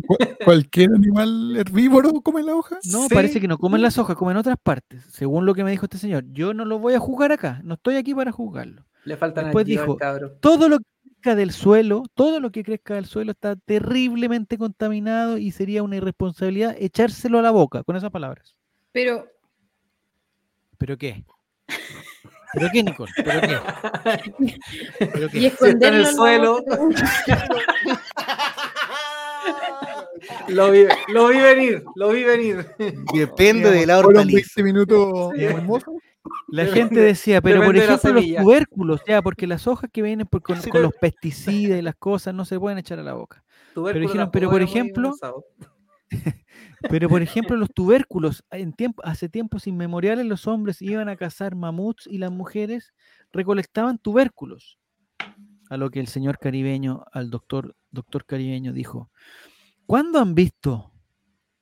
cualquier 0.45 0.91
animal 0.95 1.57
herbívoro 1.57 2.13
come 2.23 2.45
la 2.45 2.55
hoja. 2.55 2.79
No, 2.85 3.09
Sí. 3.09 3.15
parece 3.15 3.41
que 3.41 3.49
no 3.49 3.59
comen 3.59 3.83
las 3.83 3.99
hojas, 3.99 4.15
comen 4.17 4.37
otras 4.37 4.59
partes, 4.63 5.03
según 5.11 5.45
lo 5.45 5.55
que 5.57 5.65
me 5.65 5.73
dijo 5.73 5.87
este 5.87 5.99
señor. 5.99 6.25
Yo 6.31 6.55
no 6.55 6.65
lo 6.65 6.79
voy 6.79 6.95
a 6.95 7.01
juzgar 7.01 7.33
acá, 7.33 7.61
no 7.65 7.75
estoy 7.75 7.97
aquí 7.97 8.15
para 8.15 8.31
juzgarlo. 8.31 8.85
Le 9.05 9.17
faltan 9.17 9.47
Después 9.47 9.65
al 9.65 9.67
dijo, 9.67 9.97
cabro. 9.97 10.31
Todo 10.41 10.69
lo 10.69 10.79
que 10.79 10.85
crezca 11.03 11.35
del 11.35 11.51
suelo, 11.51 12.05
todo 12.15 12.39
lo 12.39 12.53
que 12.53 12.63
crezca 12.63 12.95
del 12.95 13.07
suelo 13.07 13.33
está 13.33 13.57
terriblemente 13.57 14.59
contaminado 14.59 15.37
y 15.37 15.51
sería 15.51 15.83
una 15.83 15.97
irresponsabilidad 15.97 16.77
echárselo 16.79 17.41
a 17.41 17.43
la 17.43 17.51
boca, 17.51 17.83
con 17.83 17.97
esas 17.97 18.13
palabras. 18.13 18.55
Pero, 18.93 19.27
¿Pero 20.79 20.97
qué? 20.97 21.25
¿Pero 22.55 22.69
qué, 22.73 22.83
Nicole? 22.83 23.13
¿Pero 23.17 23.41
qué? 23.41 23.59
¿Pero 24.99 25.27
y 25.27 25.31
qué? 25.31 25.47
Está 25.47 25.69
en 25.69 25.75
esconderlo 25.75 25.99
el 26.01 26.07
suelo, 26.15 26.65
lo 30.49 30.71
vi, 30.71 30.85
lo 31.09 31.29
vi 31.29 31.39
venir, 31.39 31.85
lo 31.95 32.11
vi 32.11 32.25
venir. 32.25 32.67
Depende 33.15 33.71
de 33.71 33.87
la 33.87 33.95
Fueron 34.03 34.17
hortaliza. 34.21 34.51
20 34.57 34.63
minutos 34.63 35.31
Sí. 35.37 35.45
hermosos. 35.45 35.95
La 36.49 36.67
gente 36.67 37.01
decía, 37.01 37.41
pero 37.41 37.63
por 37.63 37.75
depende 37.75 37.95
ejemplo 37.95 38.21
los 38.21 38.45
tubérculos, 38.45 39.01
ya, 39.09 39.23
porque 39.23 39.47
las 39.47 39.67
hojas 39.67 39.91
que 39.93 40.03
vienen 40.03 40.27
por- 40.27 40.43
con, 40.43 40.57
Sí, 40.57 40.65
con 40.71 40.73
pero- 40.73 40.85
los 40.85 40.95
pesticidas 40.95 41.79
y 41.79 41.83
las 41.83 41.97
cosas 41.97 42.35
no 42.35 42.45
se 42.45 42.59
pueden 42.61 42.79
echar 42.79 42.99
a 42.99 43.03
la 43.03 43.15
boca. 43.15 43.43
Tubérculo 43.75 44.07
dijeron, 44.07 44.31
pero 44.33 44.51
por 44.51 44.63
ejemplo. 44.63 45.15
Pero 46.91 47.09
por 47.09 47.23
ejemplo, 47.23 47.57
los 47.57 47.71
tubérculos, 47.73 48.45
en 48.51 48.73
tiempo, 48.73 49.03
hace 49.05 49.29
tiempos 49.29 49.67
inmemoriales 49.67 50.27
los 50.27 50.47
hombres 50.47 50.83
iban 50.83 51.09
a 51.09 51.17
cazar 51.17 51.55
mamuts 51.55 52.07
y 52.07 52.19
las 52.19 52.31
mujeres 52.31 52.93
recolectaban 53.33 53.99
tubérculos. 53.99 54.79
A 55.71 55.77
lo 55.79 55.91
que 55.91 56.01
el 56.01 56.07
señor 56.07 56.39
caribeño, 56.39 57.05
al 57.13 57.31
doctor, 57.31 57.75
doctor 57.91 58.27
caribeño, 58.27 58.73
dijo, 58.73 59.11
¿cuándo 59.87 60.19
han 60.21 60.35
visto? 60.35 60.91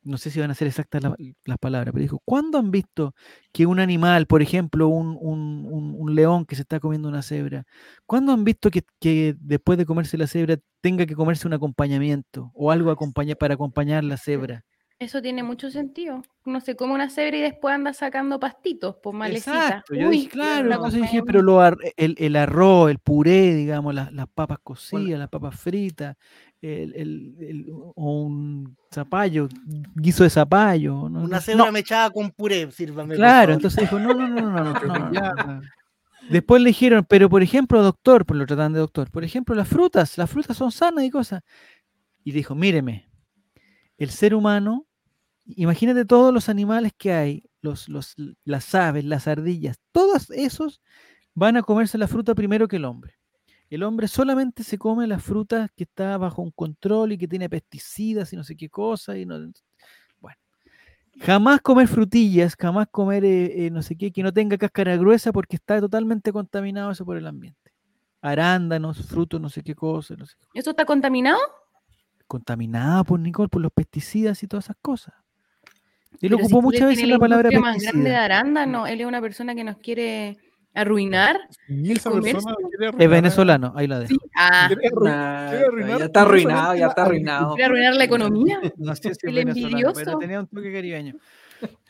No 0.03 0.17
sé 0.17 0.31
si 0.31 0.41
van 0.41 0.51
a 0.51 0.55
ser 0.55 0.67
exactas 0.67 1.03
la- 1.03 1.11
las 1.45 1.59
palabras, 1.59 1.93
pero 1.93 2.03
dijo, 2.03 2.23
¿cuándo 2.25 2.59
han 2.59 2.71
visto 2.71 3.15
que 3.53 3.67
un 3.67 3.79
animal, 3.81 4.27
por 4.27 4.41
ejemplo, 4.43 4.89
un, 4.89 5.17
un- 5.21 5.67
un- 5.71 5.95
un 5.99 6.15
león 6.15 6.47
que 6.47 6.57
se 6.57 6.63
está 6.63 6.81
comiendo 6.81 7.09
una 7.09 7.23
cebra, 7.23 7.67
¿cuándo 8.07 8.33
han 8.33 8.43
visto 8.45 8.71
que, 8.71 8.83
que 8.99 9.37
después 9.39 9.77
de 9.79 9.87
comerse 9.87 10.17
la 10.19 10.27
cebra 10.27 10.57
tenga 10.81 11.05
que 11.07 11.15
comerse 11.15 11.47
un 11.47 11.53
acompañamiento 11.55 12.51
o 12.55 12.71
algo 12.71 12.91
acompaña, 12.91 13.35
para 13.35 13.55
acompañar 13.55 14.03
la 14.05 14.17
cebra? 14.17 14.65
Eso 15.01 15.23
tiene 15.23 15.43
mucho 15.43 15.71
sentido. 15.71 16.23
No 16.45 16.61
se 16.61 16.77
come 16.77 16.93
una 16.93 17.09
cebra 17.09 17.39
y 17.39 17.41
después 17.41 17.75
anda 17.75 17.95
sacando 17.95 18.39
pastitos, 18.39 18.97
por 18.97 19.15
malecita. 19.15 19.67
Exacto, 19.67 19.95
Uy, 19.95 20.27
claro, 20.27 20.71
entonces 20.71 21.01
dije, 21.01 21.23
pero 21.23 21.41
lo 21.41 21.59
el, 21.97 22.37
arroz, 22.37 22.91
el 22.91 22.99
puré, 22.99 23.55
digamos, 23.55 23.95
las, 23.95 24.11
papas 24.35 24.59
cocidas, 24.63 25.19
las 25.19 25.31
papas 25.31 25.59
fritas, 25.59 26.19
el, 26.61 26.95
el, 26.95 27.67
o 27.71 28.25
un 28.25 28.77
zapallo, 28.93 29.49
guiso 29.95 30.23
de 30.23 30.29
zapallo. 30.29 31.09
¿no? 31.09 31.23
Una 31.23 31.41
cebra 31.41 31.65
no. 31.65 31.73
mechada 31.73 32.11
con 32.11 32.31
puré, 32.31 32.71
sírvame. 32.71 33.15
Claro, 33.15 33.55
entonces 33.55 33.81
dijo, 33.81 33.99
no, 33.99 34.13
no, 34.13 34.29
no, 34.29 34.51
no, 34.51 34.65
no, 34.65 34.75
no, 34.75 35.11
no 35.11 35.63
Después 36.29 36.61
le 36.61 36.69
dijeron, 36.69 37.07
pero 37.09 37.31
por 37.31 37.43
ejemplo, 37.43 37.83
doctor, 37.83 38.27
pues 38.27 38.37
lo 38.37 38.45
tratan 38.45 38.75
de 38.75 38.81
doctor, 38.81 39.11
por 39.11 39.25
ejemplo, 39.25 39.55
las 39.55 39.67
frutas, 39.67 40.19
las 40.19 40.29
frutas 40.29 40.59
son 40.59 40.71
sanas 40.71 41.05
y 41.05 41.11
cosas. 41.11 41.43
Y 42.23 42.33
dijo, 42.33 42.55
míreme, 42.55 43.09
el 43.97 44.11
ser 44.11 44.35
humano 44.35 44.87
imagínate 45.57 46.05
todos 46.05 46.33
los 46.33 46.49
animales 46.49 46.93
que 46.97 47.13
hay, 47.13 47.45
los, 47.61 47.89
los, 47.89 48.15
las 48.45 48.75
aves, 48.75 49.05
las 49.05 49.29
ardillas, 49.29 49.79
todos 49.93 50.31
esos 50.31 50.81
van 51.35 51.57
a 51.57 51.63
comerse 51.63 51.99
la 51.99 52.09
fruta 52.09 52.35
primero 52.35 52.69
que 52.69 52.77
el 52.77 52.85
hombre. 52.85 53.21
El 53.71 53.85
hombre 53.85 54.09
solamente 54.09 54.65
se 54.65 54.79
come 54.79 55.07
las 55.07 55.23
frutas 55.23 55.71
que 55.77 55.85
está 55.85 56.19
bajo 56.19 56.43
un 56.43 56.51
control 56.51 57.13
y 57.13 57.19
que 57.19 57.29
tiene 57.29 57.49
pesticidas 57.49 58.33
y 58.33 58.37
no 58.37 58.43
sé 58.43 58.57
qué 58.57 58.69
cosa. 58.69 59.17
Y 59.17 59.25
no, 59.25 59.39
bueno, 60.19 60.37
jamás 61.21 61.61
comer 61.61 61.87
frutillas, 61.87 62.57
jamás 62.59 62.89
comer 62.91 63.25
eh, 63.25 63.67
eh, 63.67 63.71
no 63.71 63.81
sé 63.83 63.97
qué, 63.97 64.11
que 64.11 64.25
no 64.25 64.33
tenga 64.33 64.59
cáscara 64.59 64.97
gruesa 64.97 65.33
porque 65.33 65.55
está 65.55 65.81
totalmente 65.81 66.33
contaminado 66.33 66.91
eso 66.91 67.05
por 67.05 67.17
el 67.17 67.29
ambiente. 67.29 67.73
Arándanos, 68.21 69.07
frutos, 69.07 69.41
no 69.41 69.49
sé 69.49 69.63
qué 69.63 69.77
cosa, 69.77 70.17
no 70.17 70.27
sé 70.27 70.35
qué. 70.41 70.59
¿Eso 70.59 70.71
está 70.71 70.85
contaminado? 70.85 71.39
Contaminado 72.27 73.05
por 73.05 73.21
Nicole, 73.21 73.49
por 73.49 73.63
los 73.63 73.73
pesticidas 73.73 74.43
y 74.43 74.49
todas 74.49 74.67
esas 74.67 74.77
cosas. 74.83 75.15
Él 76.13 76.19
Pero 76.21 76.37
si 76.39 76.43
ocupó 76.45 76.63
muchas 76.63 76.83
veces 76.83 76.99
tiene 76.99 77.13
la 77.15 77.19
palabra 77.19 77.49
industria 77.53 77.73
más 77.73 77.83
grande 77.83 77.99
de 77.99 78.05
pesticida. 78.05 78.25
arándano, 78.25 78.87
él 78.87 79.01
es 79.01 79.07
una 79.07 79.21
persona 79.21 79.55
que 79.55 79.65
nos 79.65 79.77
quiere 79.79 80.37
arruinar. 80.75 81.39
Y 81.69 81.93
esa 81.93 82.11
¿Comerse? 82.11 82.33
persona 82.35 82.57
quiere 82.77 83.05
Es 83.05 83.11
venezolano, 83.11 83.73
ahí 83.77 83.87
la 83.87 84.01
dejo. 84.01 84.15
Ah, 84.37 84.69
quiere 84.69 84.89
arruinar 84.89 85.99
ya 85.99 86.05
está 86.05 86.23
arruinado, 86.23 86.75
ya 86.75 86.81
la 86.81 86.87
está 86.89 87.03
arruinado. 87.03 87.49
quiere 87.55 87.65
arruinar 87.65 87.95
la 87.95 88.05
economía. 88.05 88.61
No 88.77 88.95
sé 88.97 89.03
si 89.03 89.09
es 89.11 89.19
El 89.25 89.35
venezolano, 89.35 89.71
pero 89.77 89.89
envidioso. 89.91 90.19
tenía 90.19 90.41
un 90.41 90.47
toque 90.47 90.73
caribeño. 90.73 91.15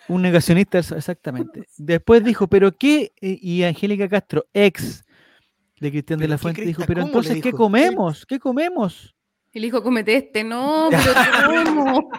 Un 0.08 0.22
negacionista, 0.22 0.78
ex- 0.78 0.92
exactamente. 0.92 1.64
Después 1.76 2.24
dijo, 2.24 2.46
¿pero 2.48 2.72
qué? 2.76 3.12
Eh, 3.20 3.38
Y 3.40 3.62
Angélica 3.64 4.08
Castro, 4.08 4.46
ex 4.52 5.04
de 5.80 5.90
Cristian 5.90 6.18
de 6.18 6.24
¿Pero 6.24 6.30
la 6.34 6.38
Fuente, 6.38 6.62
dijo? 6.62 6.82
¿pero 6.86 7.02
¿Cómo 7.02 7.12
le 7.12 7.18
entonces 7.18 7.42
qué 7.42 7.52
comemos? 7.52 8.26
¿Qué 8.26 8.38
comemos? 8.38 9.14
El 9.52 9.64
hijo 9.64 9.82
comete 9.82 10.14
este, 10.16 10.44
no, 10.44 10.88
pero 10.90 11.02
¿cómo? 11.74 12.10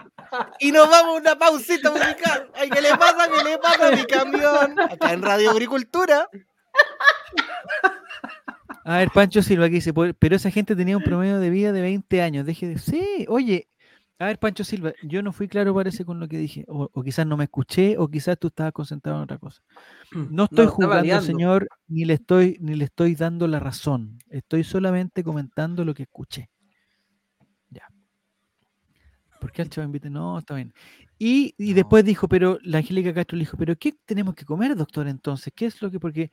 Y 0.59 0.71
nos 0.71 0.89
vamos 0.89 1.17
a 1.17 1.19
una 1.21 1.35
pausita 1.37 1.91
musical. 1.91 2.49
Ay, 2.55 2.69
¿qué 2.69 2.81
le 2.81 2.89
pasa? 2.91 3.27
¿Qué 3.35 3.43
le 3.43 3.57
pasa 3.57 3.87
a 3.87 3.91
mi 3.95 4.03
camión? 4.05 4.79
Acá 4.79 5.13
en 5.13 5.21
Radio 5.21 5.51
Agricultura. 5.51 6.27
A 8.83 8.97
ver, 8.97 9.09
Pancho 9.13 9.41
Silva 9.41 9.67
que 9.67 9.75
dice, 9.75 9.93
"Por- 9.93 10.15
pero 10.15 10.35
esa 10.35 10.49
gente 10.51 10.75
tenía 10.75 10.97
un 10.97 11.03
promedio 11.03 11.39
de 11.39 11.49
vida 11.49 11.71
de 11.71 11.81
20 11.81 12.21
años. 12.21 12.45
Deje 12.45 12.67
de... 12.67 12.77
Sí, 12.79 13.25
oye, 13.29 13.67
a 14.17 14.25
ver, 14.25 14.37
Pancho 14.39 14.63
Silva, 14.63 14.93
yo 15.03 15.21
no 15.23 15.33
fui 15.33 15.47
claro, 15.47 15.73
parece, 15.73 16.05
con 16.05 16.19
lo 16.19 16.27
que 16.27 16.37
dije. 16.37 16.63
O, 16.67 16.89
o 16.93 17.03
quizás 17.03 17.25
no 17.25 17.37
me 17.37 17.45
escuché, 17.45 17.97
o 17.97 18.07
quizás 18.07 18.37
tú 18.39 18.47
estabas 18.47 18.71
concentrado 18.73 19.17
en 19.17 19.23
otra 19.23 19.37
cosa. 19.39 19.61
No 20.13 20.43
estoy 20.45 20.67
juzgando, 20.67 20.95
variando. 20.95 21.25
señor, 21.25 21.67
ni 21.87 22.05
le 22.05 22.13
estoy, 22.13 22.57
ni 22.59 22.75
le 22.75 22.85
estoy 22.85 23.15
dando 23.15 23.47
la 23.47 23.59
razón. 23.59 24.19
Estoy 24.29 24.63
solamente 24.63 25.23
comentando 25.23 25.83
lo 25.85 25.93
que 25.95 26.03
escuché. 26.03 26.49
¿Por 29.41 29.51
qué 29.51 29.63
al 29.63 29.69
chaval 29.69 29.87
invite? 29.87 30.09
No, 30.11 30.37
está 30.37 30.53
bien. 30.53 30.71
Y, 31.17 31.55
y 31.57 31.69
No. 31.71 31.75
después 31.77 32.05
dijo, 32.05 32.27
pero 32.27 32.59
la 32.61 32.77
Angélica 32.77 33.11
Castro 33.11 33.35
le 33.37 33.41
dijo, 33.41 33.57
pero 33.57 33.75
¿qué 33.75 33.95
tenemos 34.05 34.35
que 34.35 34.45
comer, 34.45 34.75
doctor? 34.75 35.07
Entonces, 35.07 35.51
¿qué 35.55 35.65
es 35.65 35.81
lo 35.81 35.89
que? 35.89 35.99
Porque 35.99 36.29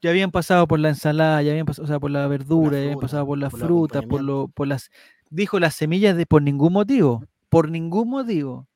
ya 0.00 0.10
habían 0.10 0.30
pasado 0.30 0.68
por 0.68 0.78
la 0.78 0.90
ensalada, 0.90 1.42
ya 1.42 1.50
habían 1.50 1.66
pasado, 1.66 1.84
o 1.84 1.88
sea, 1.88 1.98
por 1.98 2.12
la 2.12 2.28
verdura, 2.28 2.78
ya 2.78 2.84
habían 2.84 3.00
pasado 3.00 3.26
por 3.26 3.38
las 3.38 3.50
por 3.50 3.60
frutas, 3.60 4.04
por 4.06 4.22
lo, 4.22 4.46
por 4.48 4.68
las, 4.68 4.90
dijo 5.30 5.58
las 5.58 5.74
semillas 5.74 6.16
de 6.16 6.26
por 6.26 6.42
ningún 6.42 6.72
motivo, 6.72 7.24
por 7.48 7.68
ningún 7.68 8.08
motivo. 8.10 8.68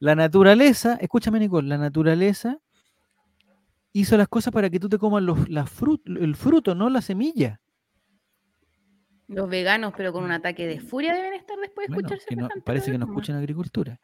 La 0.00 0.16
naturaleza, 0.16 0.96
escúchame 1.00 1.38
Nicole, 1.38 1.68
la 1.68 1.78
naturaleza 1.78 2.58
hizo 3.92 4.16
las 4.16 4.26
cosas 4.26 4.52
para 4.52 4.68
que 4.70 4.80
tú 4.80 4.88
te 4.88 4.98
comas 4.98 5.22
los, 5.22 5.48
la 5.48 5.66
frut- 5.66 6.02
el 6.20 6.34
fruto, 6.34 6.74
no 6.74 6.90
la 6.90 7.00
semilla. 7.00 7.60
Los 9.32 9.48
veganos, 9.48 9.94
pero 9.96 10.12
con 10.12 10.24
un 10.24 10.30
ataque 10.32 10.66
de 10.66 10.80
furia 10.80 11.14
deben 11.14 11.32
estar 11.32 11.56
después 11.58 11.88
de 11.88 11.94
Bueno, 11.94 12.08
escuchar 12.08 12.26
que 12.28 12.36
no- 12.36 12.48
parece 12.64 12.90
que 12.92 12.98
no 12.98 13.06
escuchan 13.06 13.36
agricultura. 13.36 13.98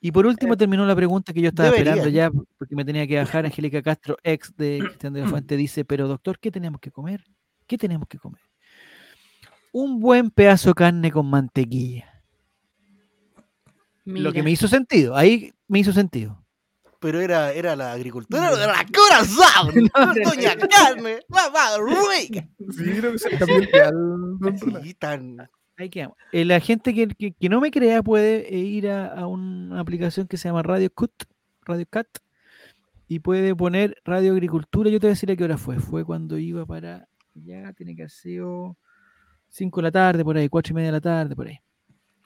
Y 0.00 0.12
por 0.12 0.26
último 0.26 0.56
terminó 0.56 0.86
la 0.86 0.94
pregunta 0.94 1.32
que 1.32 1.40
yo 1.40 1.48
estaba 1.48 1.70
esperando 1.70 2.08
ya, 2.08 2.30
porque 2.30 2.76
me 2.76 2.84
tenía 2.84 3.06
que 3.06 3.18
bajar. 3.18 3.44
Angélica 3.44 3.82
Castro, 3.82 4.16
ex 4.22 4.56
de 4.56 4.78
Cristian 4.86 5.12
de 5.12 5.20
la 5.22 5.26
Fuente, 5.28 5.56
dice, 5.56 5.84
pero 5.84 6.06
doctor, 6.06 6.38
¿qué 6.38 6.50
tenemos 6.50 6.80
que 6.80 6.90
comer? 6.92 7.24
¿Qué 7.66 7.76
tenemos 7.76 8.06
que 8.08 8.18
comer? 8.18 8.40
Un 9.72 9.98
buen 10.00 10.30
pedazo 10.30 10.70
de 10.70 10.74
carne 10.74 11.10
con 11.10 11.28
mantequilla. 11.28 12.22
Lo 14.04 14.32
que 14.32 14.42
me 14.42 14.50
hizo 14.50 14.68
sentido, 14.68 15.14
ahí 15.16 15.52
me 15.66 15.80
hizo 15.80 15.92
sentido. 15.92 16.42
Pero 17.00 17.20
era, 17.20 17.52
era 17.52 17.76
la 17.76 17.92
agricultura 17.92 18.50
de 18.50 18.56
la 18.66 18.84
corazón. 18.92 19.90
Doña 20.24 20.56
Carmen, 20.56 21.18
mamá 21.28 21.76
rica. 22.18 22.48
Sí, 22.70 22.84
creo 22.98 23.12
que 23.12 23.18
se 23.18 23.30
cambió 23.38 23.56
el 23.58 23.66
dial, 23.66 23.92
don 23.92 24.58
Ronald. 24.60 24.84
Sí, 24.84 24.94
tan. 24.94 25.48
Ahí 25.76 25.88
quedamos. 25.90 26.16
Eh, 26.32 26.44
la 26.44 26.58
gente 26.58 26.92
que, 26.92 27.06
que- 27.08 27.32
que 27.32 27.48
no 27.48 27.60
me 27.60 27.70
crea 27.70 28.02
puede 28.02 28.52
eh, 28.52 28.58
ir 28.58 28.88
a, 28.90 29.06
a 29.14 29.26
una 29.28 29.78
aplicación 29.78 30.26
que 30.26 30.36
se 30.36 30.48
llama 30.48 30.62
Radio 30.64 30.90
Cut, 30.92 31.12
Radio 31.62 31.86
Cat, 31.88 32.08
y 33.06 33.20
puede 33.20 33.54
poner 33.54 33.96
Radio 34.04 34.32
Agricultura. 34.32 34.90
Yo 34.90 34.98
te 34.98 35.06
voy 35.06 35.10
a 35.10 35.14
decir 35.14 35.30
a 35.30 35.36
qué 35.36 35.44
hora 35.44 35.56
fue. 35.56 35.78
Fue 35.78 36.04
cuando 36.04 36.36
iba 36.36 36.66
para, 36.66 37.06
ya 37.34 37.72
tiene 37.74 37.94
que 37.94 38.02
haber 38.02 38.10
sido 38.10 38.76
5 39.50 39.78
de 39.80 39.82
la 39.84 39.92
tarde, 39.92 40.24
por 40.24 40.36
ahí, 40.36 40.48
4 40.48 40.72
y 40.72 40.74
media 40.74 40.88
de 40.88 40.92
la 40.92 41.00
tarde, 41.00 41.36
por 41.36 41.46
ahí. 41.46 41.58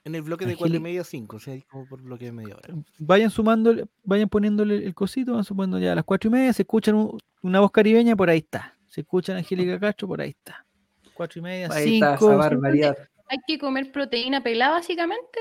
En 0.05 0.15
el 0.15 0.21
bloque 0.21 0.45
de 0.45 0.55
4 0.57 0.75
y 0.75 0.79
media, 0.79 1.03
5. 1.03 1.37
O 1.37 1.39
sea, 1.39 1.57
como 1.69 1.87
por 1.87 2.01
bloque 2.01 2.25
de 2.25 2.31
media 2.33 2.55
hora. 2.57 2.75
Vayan 2.99 3.29
sumando, 3.29 3.73
vayan 4.03 4.27
poniéndole 4.27 4.85
el 4.85 4.93
cosito, 4.93 5.33
van 5.33 5.43
sumando 5.45 5.79
ya 5.79 5.93
a 5.93 5.95
las 5.95 6.03
4 6.03 6.27
y 6.29 6.31
media, 6.31 6.51
se 6.53 6.63
escuchan 6.63 6.95
un- 6.95 7.17
una 7.41 7.59
voz 7.61 7.71
caribeña, 7.71 8.15
por 8.15 8.29
ahí 8.29 8.39
está. 8.39 8.77
Se 8.87 9.01
escuchan 9.01 9.37
Angélica 9.37 9.79
Castro, 9.79 10.07
por 10.07 10.19
ahí 10.21 10.29
está. 10.31 10.65
Cuatro 11.13 11.39
y 11.39 11.43
media, 11.43 11.67
Ahí 11.71 11.95
está 11.95 12.17
cinco. 12.17 12.29
esa 12.31 12.35
barbaridad. 12.37 12.97
Hay 13.29 13.37
que 13.47 13.57
comer 13.59 13.91
proteína 13.91 14.41
pelada, 14.43 14.71
básicamente. 14.73 15.39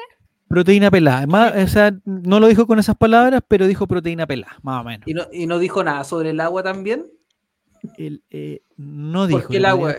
Proteína 0.49 0.91
pelada. 0.91 1.63
O 1.63 1.67
sea, 1.67 1.95
no 2.05 2.39
lo 2.41 2.47
dijo 2.47 2.67
con 2.67 2.79
esas 2.79 2.95
palabras, 2.97 3.41
pero 3.49 3.67
dijo 3.67 3.87
proteína 3.87 4.27
pelada, 4.27 4.59
más 4.63 4.83
o 4.83 4.85
menos. 4.85 5.09
¿Y 5.09 5.15
no, 5.15 5.23
y 5.33 5.47
no 5.47 5.59
dijo 5.59 5.83
nada 5.83 6.05
sobre 6.05 6.31
el 6.31 6.41
agua 6.41 6.63
también? 6.63 7.07
El, 7.97 8.23
eh, 8.31 8.63
no 8.77 9.27
dijo. 9.27 9.49
qué 9.49 9.57
el 9.57 9.65
agua? 9.65 9.95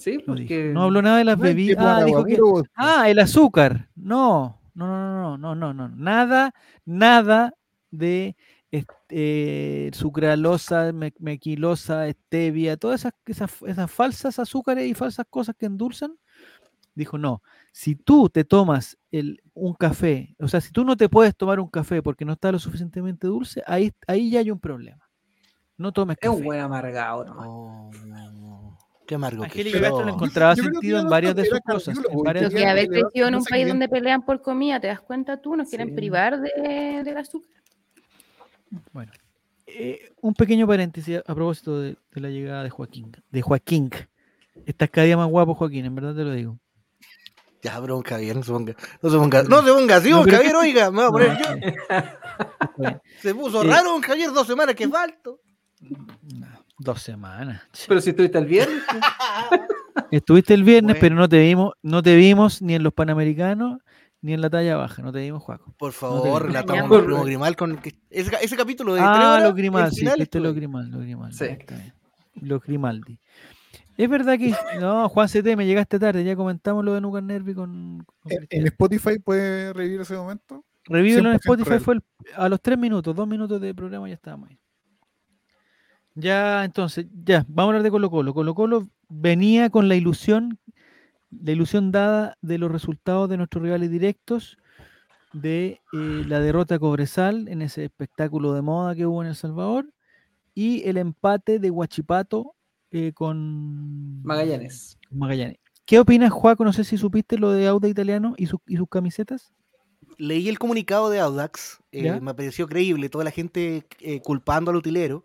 Sí, 0.00 0.16
No, 0.18 0.24
porque. 0.26 0.70
No 0.72 0.82
habló 0.84 1.02
nada 1.02 1.18
de 1.18 1.24
las 1.24 1.38
No 1.38 1.44
bebidas. 1.44 1.84
Ah, 1.86 2.04
dijo 2.04 2.24
que, 2.24 2.38
ah, 2.74 3.08
el 3.10 3.18
azúcar. 3.18 3.88
No, 3.94 4.60
no, 4.74 4.86
no, 4.86 5.36
no, 5.38 5.54
no, 5.54 5.54
no, 5.54 5.88
no. 5.88 5.88
Nada, 5.96 6.52
nada 6.84 7.54
de 7.90 8.36
este, 8.70 9.90
sucralosa, 9.92 10.92
me- 10.92 11.12
mequilosa, 11.18 12.10
stevia, 12.10 12.76
todas 12.76 13.00
esas, 13.00 13.12
esas, 13.26 13.62
esas 13.66 13.90
falsas 13.90 14.38
azúcares 14.38 14.86
y 14.88 14.94
falsas 14.94 15.26
cosas 15.28 15.54
que 15.58 15.66
endulzan. 15.66 16.16
Dijo, 16.94 17.18
no, 17.18 17.42
si 17.72 17.94
tú 17.94 18.28
te 18.28 18.44
tomas 18.44 18.98
el, 19.10 19.40
un 19.54 19.74
café, 19.74 20.34
o 20.40 20.48
sea, 20.48 20.60
si 20.60 20.72
tú 20.72 20.84
no 20.84 20.96
te 20.96 21.08
puedes 21.08 21.36
tomar 21.36 21.60
un 21.60 21.68
café 21.68 22.02
porque 22.02 22.24
no 22.24 22.32
está 22.32 22.50
lo 22.52 22.58
suficientemente 22.58 23.26
dulce, 23.26 23.62
ahí, 23.66 23.92
ahí 24.06 24.30
ya 24.30 24.40
hay 24.40 24.50
un 24.50 24.58
problema. 24.60 25.08
No 25.76 25.92
tomes 25.92 26.16
Es 26.20 26.28
café. 26.28 26.36
un 26.36 26.44
buen 26.44 26.60
amargado, 26.60 27.24
nomás. 27.24 27.46
Oh, 27.48 27.90
no. 28.06 28.69
Qué 29.10 29.16
amargo 29.16 29.42
que 29.42 29.48
Angélica 29.48 29.80
Castro 29.80 30.04
le 30.04 30.12
encontraba 30.12 30.54
Yo 30.54 30.62
que 30.62 30.70
sentido 30.70 30.98
en 30.98 31.04
no 31.06 31.10
varias 31.10 31.34
de 31.34 31.44
sus 31.44 31.58
cosas. 31.62 31.98
varias 32.22 32.54
que 32.54 32.64
haber 32.64 32.86
crecido 32.86 33.26
en 33.26 33.32
no 33.32 33.38
un 33.38 33.44
país 33.44 33.66
donde 33.66 33.88
pelean 33.88 34.24
por 34.24 34.40
comida, 34.40 34.78
¿te 34.78 34.86
das 34.86 35.00
cuenta 35.00 35.40
tú? 35.40 35.56
Nos 35.56 35.68
quieren 35.68 35.88
Sí. 35.88 35.94
privar 35.96 36.40
de, 36.40 37.02
del 37.04 37.16
azúcar. 37.16 37.60
Bueno, 38.92 39.10
eh, 39.66 40.12
un 40.20 40.32
pequeño 40.34 40.64
paréntesis 40.68 41.16
a, 41.16 41.32
a 41.32 41.34
propósito 41.34 41.80
de, 41.80 41.96
de 42.12 42.20
la 42.20 42.28
llegada 42.28 42.62
de 42.62 42.70
Joaquín. 42.70 43.10
De 43.32 43.42
Joaquín. 43.42 43.90
Estás 44.64 44.88
cada 44.90 45.06
día 45.06 45.16
más 45.16 45.28
guapo, 45.28 45.56
Joaquín, 45.56 45.86
en 45.86 45.94
verdad 45.96 46.14
te 46.14 46.22
lo 46.22 46.30
digo. 46.30 46.56
Ya, 47.62 47.80
bro, 47.80 48.00
Javier, 48.06 48.36
no 48.36 48.44
se 48.44 48.52
ponga. 48.52 48.76
No 49.02 49.10
se 49.10 49.16
ponga, 49.16 49.42
no 49.42 49.62
se 49.64 49.72
ponga 49.72 49.96
así, 49.96 50.10
No, 50.10 50.22
Javier, 50.22 50.54
oiga, 50.54 50.92
me 50.92 50.98
voy 50.98 51.02
a 51.02 51.06
No, 51.06 51.12
poner 51.12 51.32
está 51.32 51.48
yo. 51.48 51.56
bien. 51.56 51.74
Bien. 52.76 53.00
Se 53.20 53.34
puso 53.34 53.64
Eh. 53.64 53.66
raro, 53.66 53.90
don 53.90 54.02
Javier, 54.02 54.30
dos 54.30 54.46
semanas 54.46 54.76
que 54.76 54.86
falto. 54.88 55.40
Dos 56.82 57.02
semanas. 57.02 57.60
Pero 57.86 58.00
si 58.00 58.10
estuviste 58.10 58.38
el 58.38 58.46
viernes. 58.46 58.82
Estuviste 60.10 60.54
el 60.54 60.64
viernes, 60.64 60.94
Bueno. 60.94 61.00
pero 61.00 61.14
no 61.14 61.28
te 61.28 61.38
vimos, 61.40 61.72
no 61.82 62.02
te 62.02 62.16
vimos 62.16 62.62
ni 62.62 62.74
en 62.74 62.82
los 62.82 62.92
Panamericanos 62.92 63.80
ni 64.22 64.32
en 64.34 64.40
la 64.40 64.48
talla 64.50 64.76
baja, 64.76 65.02
no 65.02 65.12
te 65.12 65.20
vimos, 65.20 65.42
Juaco. 65.42 65.74
Por 65.78 65.92
favor, 65.92 66.46
relatamos 66.46 66.98
a 67.00 67.04
primo 67.04 67.22
Grimal 67.24 67.56
con 67.56 67.76
que- 67.78 67.94
ese, 68.10 68.30
ese 68.42 68.56
capítulo 68.56 68.94
de 68.94 69.00
Ah, 69.02 69.40
los 69.42 69.54
Grimaldi, 69.54 69.88
el 69.88 69.92
sí, 69.92 70.00
final 70.00 70.16
fuiste 70.16 70.40
los 70.40 70.54
Grimaldi, 70.54 70.90
los 70.90 71.00
Grimaldi, 71.02 71.36
Sí. 71.36 71.46
Los 72.40 72.62
Grimaldi. 72.62 73.18
Es 73.96 74.08
verdad 74.08 74.38
que, 74.38 74.54
no, 74.80 75.08
Juan 75.10 75.28
CT, 75.28 75.56
me 75.56 75.66
llegaste 75.66 75.98
tarde, 75.98 76.24
ya 76.24 76.34
comentamos 76.36 76.84
lo 76.84 76.94
de 76.94 77.00
Nucan 77.02 77.26
Nervi 77.26 77.54
con, 77.54 78.04
con 78.22 78.32
En, 78.32 78.38
Cristian. 78.38 78.60
en 78.62 78.66
Spotify 78.68 79.18
puede 79.18 79.72
revivir 79.74 80.00
ese 80.00 80.14
momento. 80.16 80.64
Revívelo 80.84 81.30
en 81.30 81.36
100% 81.38 81.40
Spotify, 81.40 81.68
real. 81.70 81.80
fue 81.80 81.94
el- 81.94 82.02
a 82.36 82.48
los 82.48 82.60
tres 82.62 82.78
minutos, 82.78 83.14
dos 83.14 83.28
minutos 83.28 83.60
de 83.60 83.74
programa 83.74 84.08
ya 84.08 84.14
estábamos 84.14 84.48
ahí. 84.50 84.58
Ya, 86.14 86.64
entonces, 86.64 87.06
ya, 87.24 87.44
vamos 87.48 87.58
a 87.58 87.76
hablar 87.76 87.82
de 87.82 87.90
Colo 87.90 88.10
Colo. 88.10 88.34
Colo 88.34 88.54
Colo 88.54 88.88
venía 89.08 89.70
con 89.70 89.88
la 89.88 89.94
ilusión, 89.96 90.58
la 91.30 91.52
ilusión 91.52 91.92
dada 91.92 92.36
de 92.42 92.58
los 92.58 92.70
resultados 92.70 93.28
de 93.30 93.36
nuestros 93.36 93.62
rivales 93.62 93.90
directos, 93.90 94.58
de 95.32 95.80
eh, 95.92 96.24
la 96.26 96.40
derrota 96.40 96.74
a 96.74 96.78
Cobresal 96.78 97.46
en 97.48 97.62
ese 97.62 97.84
espectáculo 97.84 98.52
de 98.52 98.62
moda 98.62 98.94
que 98.96 99.06
hubo 99.06 99.22
en 99.22 99.28
El 99.28 99.36
Salvador, 99.36 99.86
y 100.54 100.82
el 100.88 100.96
empate 100.96 101.58
de 101.60 101.70
Huachipato 101.70 102.54
eh, 102.90 103.12
con 103.14 104.20
Magallanes. 104.24 104.98
Magallanes. 105.10 105.58
¿Qué 105.86 105.98
opinas, 106.00 106.32
Juaco? 106.32 106.64
No 106.64 106.72
sé 106.72 106.82
si 106.84 106.98
supiste 106.98 107.38
lo 107.38 107.52
de 107.52 107.66
Auda 107.68 107.88
Italiano 107.88 108.34
y, 108.36 108.46
sus- 108.46 108.60
y 108.66 108.76
sus 108.76 108.88
camisetas. 108.88 109.52
Leí 110.18 110.48
el 110.48 110.58
comunicado 110.58 111.08
de 111.08 111.20
Audax, 111.20 111.78
eh, 111.92 112.20
me 112.20 112.34
pareció 112.34 112.66
creíble, 112.66 113.08
toda 113.08 113.24
la 113.24 113.30
gente 113.30 113.86
eh, 114.00 114.20
culpando 114.20 114.70
al 114.70 114.76
utilero, 114.76 115.24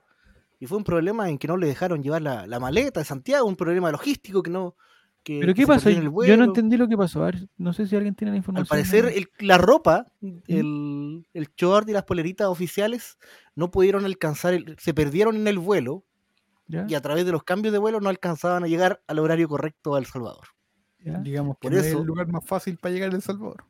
y 0.59 0.65
fue 0.67 0.77
un 0.77 0.83
problema 0.83 1.29
en 1.29 1.37
que 1.37 1.47
no 1.47 1.57
le 1.57 1.67
dejaron 1.67 2.01
llevar 2.03 2.21
la, 2.21 2.47
la 2.47 2.59
maleta 2.59 2.99
de 2.99 3.05
Santiago, 3.05 3.45
un 3.47 3.55
problema 3.55 3.91
logístico 3.91 4.41
que 4.43 4.49
no... 4.51 4.75
que- 5.23 5.39
¿Pero 5.39 5.53
que 5.53 5.61
qué 5.61 5.61
se 5.63 5.67
pasó? 5.67 5.83
perdió 5.85 5.99
en 6.01 6.07
el 6.07 6.27
Yo 6.29 6.37
no 6.37 6.43
entendí 6.45 6.77
lo 6.77 6.87
que 6.87 6.97
pasó. 6.97 7.23
A 7.23 7.25
ver, 7.27 7.47
no 7.57 7.73
sé 7.73 7.87
si 7.87 7.95
alguien 7.95 8.15
tiene 8.15 8.31
la 8.31 8.37
información. 8.37 8.63
Al 8.63 8.67
parecer, 8.67 9.05
el- 9.15 9.27
la 9.39 9.57
ropa, 9.57 10.07
el, 10.47 11.25
el 11.33 11.47
short 11.57 11.89
y 11.89 11.93
las 11.93 12.03
poleritas 12.03 12.47
oficiales 12.47 13.17
no 13.55 13.71
pudieron 13.71 14.05
alcanzar, 14.05 14.53
el- 14.53 14.75
se 14.79 14.93
perdieron 14.93 15.35
en 15.35 15.47
el 15.47 15.59
vuelo 15.59 16.03
¿Ya? 16.67 16.85
y 16.89 16.95
a 16.95 17.01
través 17.01 17.25
de 17.25 17.31
los 17.31 17.43
cambios 17.43 17.71
de 17.73 17.79
vuelo 17.79 17.99
no 17.99 18.09
alcanzaban 18.09 18.63
a 18.63 18.67
llegar 18.67 19.01
al 19.07 19.19
horario 19.19 19.47
correcto 19.47 19.95
a 19.95 19.99
El 19.99 20.05
Salvador. 20.05 20.47
¿Ya? 20.99 21.19
Digamos 21.19 21.57
que 21.59 21.67
Por 21.67 21.73
no 21.73 21.79
es 21.79 21.85
eso- 21.87 21.99
el 22.01 22.05
lugar 22.07 22.27
más 22.27 22.43
fácil 22.45 22.77
para 22.77 22.93
llegar 22.93 23.11
a 23.11 23.15
El 23.15 23.21
Salvador. 23.21 23.65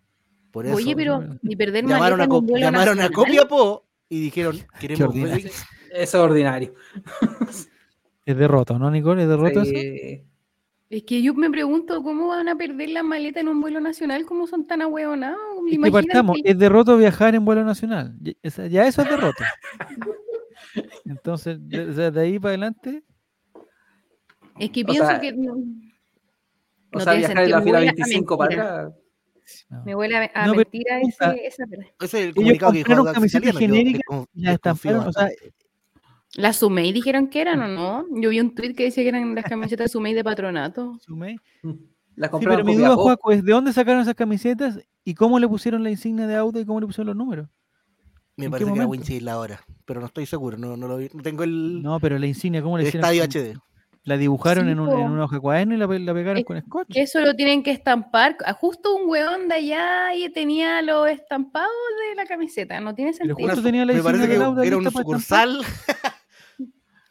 Por 0.51 0.65
eso 0.65 0.75
Oye, 0.77 0.95
pero 0.95 1.21
ni 1.41 1.55
perder 1.57 1.85
llamaron, 1.85 2.21
a, 2.21 2.25
llamaron 2.27 2.63
a 2.65 2.71
nacional. 2.71 3.11
Copiapó 3.11 3.85
y 4.07 4.21
dijeron, 4.21 4.57
queremos 4.79 5.13
Eso 5.95 6.17
es 6.17 6.23
ordinario. 6.29 6.73
Es 8.27 8.35
derrota, 8.35 8.79
¿no, 8.79 8.89
Nicole? 8.89 9.21
¿Es 9.21 9.29
derrota 9.29 9.61
eso? 9.61 9.65
Sí. 9.65 10.23
Es 10.89 11.03
que 11.03 11.21
yo 11.21 11.35
me 11.35 11.47
pregunto 11.51 12.01
cómo 12.01 12.29
van 12.29 12.49
a 12.49 12.55
perder 12.55 12.89
la 12.89 13.03
maleta 13.03 13.39
en 13.39 13.47
un 13.49 13.61
vuelo 13.61 13.79
nacional, 13.79 14.25
cómo 14.25 14.47
son 14.47 14.65
tan 14.65 14.81
ahueonados. 14.81 15.39
Es 15.71 15.77
que 15.77 15.91
partamos, 15.91 16.37
que- 16.43 16.49
es 16.49 16.57
derrota 16.57 16.95
viajar 16.95 17.35
en 17.35 17.45
vuelo 17.45 17.63
nacional. 17.63 18.15
Ya, 18.19 18.33
ya 18.67 18.87
eso 18.87 19.03
es 19.03 19.09
derrota. 19.09 19.45
Entonces, 21.05 21.57
de, 21.69 21.85
o 21.85 22.11
de 22.11 22.19
ahí 22.19 22.39
para 22.39 22.49
adelante, 22.51 23.03
Es 24.59 24.71
que 24.71 24.81
O 24.81 24.85
pienso 24.87 25.05
sea, 25.05 25.19
que 25.19 25.31
no, 25.33 25.53
O 25.53 25.57
no 26.93 26.99
sea, 27.01 27.13
viajar 27.13 27.43
en 27.43 27.51
la 27.51 27.61
fila 27.61 27.77
huele 27.77 27.89
a 27.89 27.93
25 27.93 28.37
para 28.39 28.53
atrás. 28.53 28.93
no. 29.69 29.83
Me 29.85 29.95
huele 29.95 30.17
a, 30.17 30.31
a 30.33 30.47
No, 30.47 30.53
pero 30.53 30.55
mentira 30.71 30.95
pregunta, 30.95 31.31
ese, 31.33 31.45
esa. 31.47 31.63
Ese 31.63 31.85
es 32.05 32.13
el 32.15 32.19
Ellos 32.21 32.35
comunicado 32.35 32.71
que 32.71 32.77
dijo 32.79 32.89
yo 32.89 32.95
genéricas 33.59 34.01
descon- 34.09 34.27
y 34.33 34.41
las 34.41 34.53
desconfío 34.53 34.91
estamparon. 34.91 35.09
O 35.09 35.11
sea. 35.13 35.29
¿Las 36.35 36.57
Sumei 36.57 36.91
dijeron 36.91 37.27
que 37.29 37.41
eran 37.41 37.61
o 37.61 37.67
no? 37.67 38.05
Yo 38.21 38.29
vi 38.29 38.39
un 38.39 38.53
tweet 38.53 38.73
que 38.73 38.83
decía 38.85 39.03
que 39.03 39.09
eran 39.09 39.33
las 39.35 39.45
camisetas 39.45 39.91
Sumei 39.91 40.13
de 40.13 40.23
patronato. 40.23 40.97
sumé. 40.99 41.37
La 42.15 42.27
Sí, 42.27 42.31
compraron 42.31 42.65
pero 42.65 42.65
mi 42.65 42.75
duda. 42.75 42.95
Juaco, 42.95 43.31
es 43.31 43.43
de 43.43 43.51
dónde 43.51 43.73
sacaron 43.73 44.01
esas 44.01 44.15
camisetas 44.15 44.79
y 45.03 45.13
cómo 45.15 45.39
le 45.39 45.47
pusieron 45.47 45.83
la 45.83 45.89
insignia 45.91 46.27
de 46.27 46.35
Auda 46.35 46.59
y 46.61 46.65
cómo 46.65 46.79
le 46.79 46.87
pusieron 46.87 47.07
los 47.07 47.15
números. 47.15 47.47
Me 48.37 48.45
¿en 48.45 48.51
qué 48.51 48.57
parece 48.57 48.71
que 48.73 48.77
era? 48.79 48.87
Winchell 48.87 49.27
ahora, 49.29 49.61
pero 49.85 50.01
no 50.01 50.07
estoy 50.07 50.25
seguro, 50.25 50.57
no, 50.57 50.75
no, 50.75 50.87
lo 50.89 50.97
vi- 50.97 51.09
no 51.13 51.21
tengo 51.23 51.43
el, 51.43 51.81
No, 51.81 51.99
pero 52.01 52.19
la 52.19 52.25
insignia, 52.27 52.61
¿cómo 52.61 52.77
le 52.77 52.83
hicieron? 52.87 53.09
estadio 53.09 53.23
HD. 53.23 53.57
La 54.03 54.17
dibujaron 54.17 54.65
Sí, 54.65 54.71
en, 54.71 54.79
un- 54.81 54.91
en 54.91 55.09
una 55.09 55.23
hoja 55.23 55.37
de 55.37 55.41
cuaderno 55.41 55.73
y 55.73 55.77
la, 55.77 55.87
pe- 55.87 55.99
la 55.99 56.13
pegaron 56.13 56.37
Es 56.37 56.45
con 56.45 56.61
scotch. 56.61 56.87
Que 56.89 57.01
eso 57.01 57.21
lo 57.21 57.33
tienen 57.33 57.63
que 57.63 57.71
estampar. 57.71 58.37
Ah, 58.45 58.53
Justo 58.53 58.93
un 58.95 59.09
weón 59.09 59.47
de 59.47 59.55
allá 59.55 60.13
y 60.15 60.29
tenía 60.29 60.81
los 60.83 61.09
estampados 61.09 61.71
de 62.09 62.15
la 62.15 62.25
camiseta. 62.25 62.79
No 62.81 62.93
tiene 62.93 63.13
Pero 63.17 63.29
sentido. 63.35 63.49
justo 63.49 63.63
tenía 63.63 63.83
la 63.85 63.93
Me 63.93 63.99
insignia 63.99 64.03
parece 64.19 64.27
de 64.27 64.33
que 64.33 64.39
Lauda 64.39 64.65
era 64.65 64.77
un 64.77 64.91
sucursal. 64.91 65.59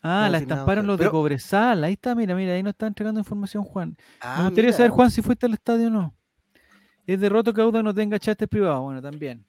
Ah, 0.06 0.28
la 0.30 0.36
estamparon 0.38 0.86
los 0.86 0.98
de 0.98 1.04
pero- 1.04 1.12
Cobresal. 1.12 1.82
Ahí 1.82 1.94
está, 1.94 2.14
mira, 2.14 2.34
mira, 2.34 2.52
ahí 2.52 2.62
nos 2.62 2.72
está 2.72 2.86
entregando 2.86 3.20
información 3.20 3.64
Juan. 3.64 3.96
Ah, 4.20 4.36
Me 4.38 4.44
gustaría 4.44 4.68
mira. 4.68 4.76
saber, 4.76 4.90
Juan, 4.90 5.10
si 5.10 5.22
fuiste 5.22 5.46
al 5.46 5.54
estadio 5.54 5.86
o 5.86 5.90
no. 5.90 6.14
Es 7.06 7.18
derroto 7.20 7.52
que 7.54 7.60
Auda 7.62 7.82
no 7.82 7.94
tenga 7.94 8.18
chates 8.18 8.46
privados. 8.48 8.82
Bueno, 8.82 9.00
también. 9.02 9.44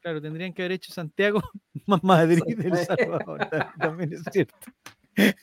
Claro, 0.00 0.20
tendrían 0.20 0.52
que 0.52 0.62
haber 0.62 0.72
hecho 0.72 0.92
Santiago 0.92 1.40
más 1.86 2.02
Madrid 2.02 2.42
del 2.56 2.76
Salvador. 2.78 3.38
ta- 3.50 3.72
También 3.78 4.12
es 4.12 4.22
cierto. 4.32 4.54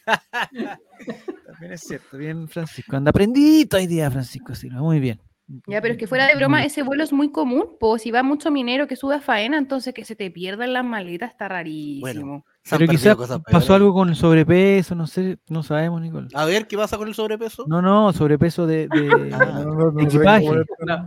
También 1.45 1.74
es 1.74 1.82
cierto. 1.82 2.18
Bien, 2.18 2.47
Francisco. 2.47 2.95
Anda 2.95 3.12
prendito 3.12 3.78
hoy 3.78 3.88
día, 3.88 4.10
Francisco 4.12 4.55
Silva. 4.55 4.82
Muy 4.82 4.99
bien. 4.99 5.20
Ya, 5.68 5.82
pero 5.82 5.93
es 5.93 5.97
que 5.99 6.05
fuera 6.07 6.28
de 6.28 6.36
broma, 6.36 6.64
ese 6.64 6.84
vuelo 6.84 7.03
es 7.03 7.12
muy 7.12 7.32
común. 7.32 7.66
Pues 7.80 8.03
si 8.03 8.12
va 8.12 8.22
mucho 8.24 8.51
minero 8.51 8.88
que 8.88 8.95
sube 8.95 9.16
a 9.16 9.22
faena, 9.22 9.57
entonces 9.57 9.93
que 9.93 10.05
se 10.05 10.16
te 10.16 10.30
pierdan 10.30 10.74
las 10.74 10.86
maletas 10.86 11.32
está 11.32 11.47
rarísimo. 11.47 12.36
Han 12.36 12.43
Pero 12.70 12.88
quizás 12.88 13.18
pasó 13.51 13.74
algo 13.74 13.93
con 13.93 14.10
el 14.10 14.16
sobrepeso, 14.16 14.93
no 14.95 15.07
sé, 15.07 15.38
no 15.49 15.64
sabemos, 15.64 16.01
Nicole. 16.01 16.28
A 16.34 16.45
ver, 16.45 16.68
¿qué 16.68 16.78
pasa 16.78 16.97
con 16.97 17.07
el 17.07 17.16
sobrepeso? 17.16 17.66
No, 17.68 17.82
no, 17.82 18.12
sobrepeso 18.14 18.68
de, 18.68 18.88
de, 18.88 19.30
Ah. 19.34 19.62
No, 19.64 19.64
no, 19.64 19.76
no, 19.76 19.91
no 19.91 19.99
sé 20.01 20.05
Equipaje. 20.18 20.45
de 20.49 20.62
Está 20.62 21.05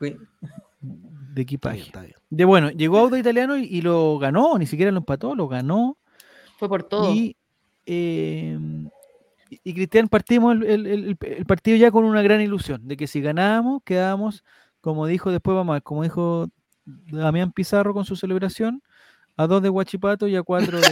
bien, 0.00 0.18
equipaje. 1.36 1.80
está 1.80 2.00
bien. 2.02 2.14
De 2.28 2.44
bueno, 2.44 2.70
llegó 2.70 2.98
Auto 2.98 3.16
Italiano 3.16 3.56
y, 3.56 3.64
y 3.64 3.82
lo 3.82 4.18
ganó, 4.18 4.56
ni 4.58 4.66
siquiera 4.66 4.90
lo 4.92 4.98
empató, 4.98 5.34
lo 5.34 5.48
ganó. 5.48 5.96
Fue 6.58 6.68
por 6.68 6.82
todo. 6.84 7.12
Y, 7.12 7.36
eh, 7.86 8.58
y- 9.48 9.60
y 9.64 9.74
Cristian, 9.74 10.08
partimos 10.08 10.54
el, 10.56 10.64
el- 10.64 10.86
el- 10.86 11.16
el 11.20 11.46
partido 11.46 11.76
ya 11.76 11.90
con 11.90 12.04
una 12.04 12.22
gran 12.22 12.40
ilusión 12.40 12.86
de 12.86 12.96
que 12.96 13.06
si 13.06 13.20
ganábamos, 13.20 13.82
quedábamos, 13.84 14.44
como 14.80 15.06
dijo 15.06 15.30
después, 15.32 15.54
vamos 15.56 15.72
a 15.72 15.76
ver, 15.76 15.82
como 15.82 16.02
dijo 16.02 16.46
Damián 16.84 17.52
Pizarro 17.52 17.94
con 17.94 18.04
su 18.04 18.16
celebración, 18.16 18.82
a 19.40 19.46
dos 19.46 19.62
de 19.62 19.70
Huachipato 19.70 20.28
y 20.28 20.36
a 20.36 20.42
cuatro 20.42 20.78
de, 20.78 20.86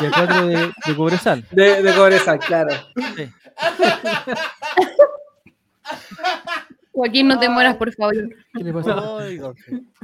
y 0.00 0.04
a 0.04 0.10
cuatro 0.10 0.46
de, 0.48 0.72
de 0.84 0.96
Cobresal. 0.96 1.46
De, 1.52 1.80
de 1.80 1.94
Cobresal, 1.94 2.40
claro. 2.40 2.74
Sí. 3.14 3.30
Joaquín, 6.90 7.28
no 7.28 7.38
te 7.38 7.48
mueras, 7.48 7.76
por 7.76 7.94
favor. 7.94 8.14
¿Qué 8.52 8.64
le 8.64 8.72
pasa? 8.72 8.96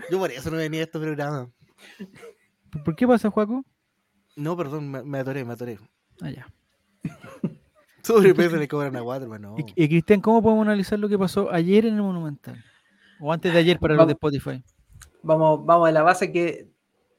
Yo 0.09 0.19
por 0.21 0.31
eso 0.31 0.51
no 0.53 0.57
venía 0.59 0.83
a 0.83 0.85
este 0.85 1.01
programa. 1.01 1.51
¿Por 2.85 2.95
qué 2.95 3.09
pasa, 3.09 3.29
Juaco? 3.31 3.65
No, 4.37 4.57
perdón, 4.57 4.89
me, 4.89 5.03
me 5.03 5.19
atoré, 5.19 5.45
me 5.45 5.55
atoré. 5.55 5.81
Ah, 6.21 6.31
ya. 6.31 6.47
Sobrepeso 8.05 8.57
le 8.57 8.69
cobran 8.69 8.95
a 8.95 9.03
Waterman, 9.03 9.43
no. 9.43 9.57
Y, 9.59 9.65
y, 9.75 9.89
Cristian, 9.89 10.21
¿cómo 10.21 10.41
podemos 10.43 10.65
analizar 10.65 10.97
lo 11.01 11.09
que 11.09 11.19
pasó 11.19 11.53
ayer 11.53 11.87
en 11.87 11.97
el 11.97 12.03
Monumental? 12.03 12.65
O 13.19 13.33
antes 13.33 13.53
de 13.53 13.59
ayer 13.59 13.81
para 13.81 13.95
los 13.95 14.07
de 14.07 14.13
Spotify. 14.13 14.63
Vamos, 15.23 15.65
vamos 15.65 15.89
a 15.89 15.93
la 15.93 16.03
base 16.03 16.31
que, 16.33 16.69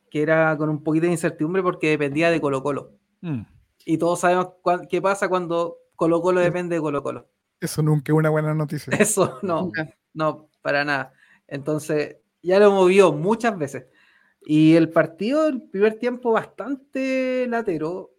que 0.09 0.21
era 0.21 0.55
con 0.57 0.69
un 0.69 0.83
poquito 0.83 1.05
de 1.05 1.11
incertidumbre 1.11 1.61
porque 1.63 1.89
dependía 1.89 2.31
de 2.31 2.41
Colo 2.41 2.63
Colo. 2.63 2.91
Mm. 3.21 3.41
Y 3.85 3.97
todos 3.97 4.19
sabemos 4.21 4.49
cuán- 4.61 4.87
qué 4.87 5.01
pasa 5.01 5.29
cuando 5.29 5.77
Colo 5.95 6.21
Colo 6.21 6.39
depende 6.41 6.75
de 6.75 6.81
Colo 6.81 7.03
Colo. 7.03 7.27
Eso 7.59 7.81
nunca 7.83 8.11
es 8.11 8.17
una 8.17 8.29
buena 8.29 8.53
noticia. 8.53 8.91
Eso 8.97 9.39
no, 9.41 9.63
Nunca. 9.63 9.93
no, 10.13 10.47
para 10.61 10.85
nada. 10.85 11.13
Entonces, 11.47 12.17
ya 12.41 12.59
lo 12.59 12.71
movió 12.71 13.11
muchas 13.11 13.57
veces. 13.57 13.85
Y 14.45 14.75
el 14.75 14.89
partido, 14.89 15.47
el 15.47 15.61
primer 15.63 15.95
tiempo, 15.99 16.31
bastante 16.31 17.45
latero. 17.49 18.11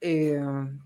Eh, 0.00 0.40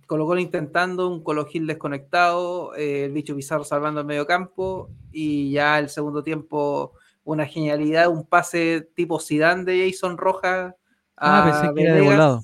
Colo 0.06 0.24
Colo 0.26 0.40
intentando, 0.40 1.08
un 1.08 1.22
Colo 1.22 1.44
Gil 1.44 1.66
desconectado, 1.66 2.74
eh, 2.76 3.04
el 3.04 3.12
bicho 3.12 3.34
Pizarro 3.36 3.64
salvando 3.64 4.00
el 4.00 4.06
medio 4.06 4.26
campo. 4.26 4.88
Y 5.12 5.50
ya 5.52 5.78
el 5.78 5.88
segundo 5.90 6.22
tiempo, 6.22 6.94
una 7.28 7.46
genialidad, 7.46 8.08
un 8.08 8.24
pase 8.24 8.88
tipo 8.94 9.20
Zidane 9.20 9.64
de 9.64 9.90
Jason 9.90 10.16
Roja. 10.16 10.76
Ah, 11.14 11.42
a 11.42 11.44
pensé 11.44 11.74
que 11.74 11.82
era 11.82 11.94
de 11.94 12.00
volado. 12.00 12.42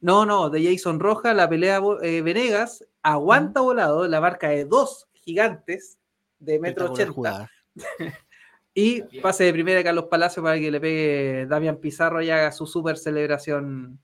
No, 0.00 0.24
no, 0.24 0.50
de 0.50 0.64
Jason 0.64 1.00
Roja, 1.00 1.34
la 1.34 1.48
pelea 1.48 1.80
eh, 2.02 2.22
Venegas, 2.22 2.86
aguanta 3.02 3.60
volado, 3.60 4.06
la 4.06 4.20
marca 4.20 4.48
de 4.50 4.64
dos 4.64 5.08
gigantes 5.14 5.98
de 6.38 6.58
metro 6.60 6.92
ochenta. 6.92 7.50
Y 8.72 9.02
pase 9.20 9.42
de 9.42 9.52
primera 9.52 9.78
de 9.78 9.84
Carlos 9.84 10.04
Palacio 10.04 10.44
para 10.44 10.56
que 10.56 10.70
le 10.70 10.80
pegue 10.80 11.46
Damián 11.46 11.78
Pizarro 11.78 12.22
y 12.22 12.30
haga 12.30 12.52
su 12.52 12.66
super 12.66 12.96
celebración 12.96 13.98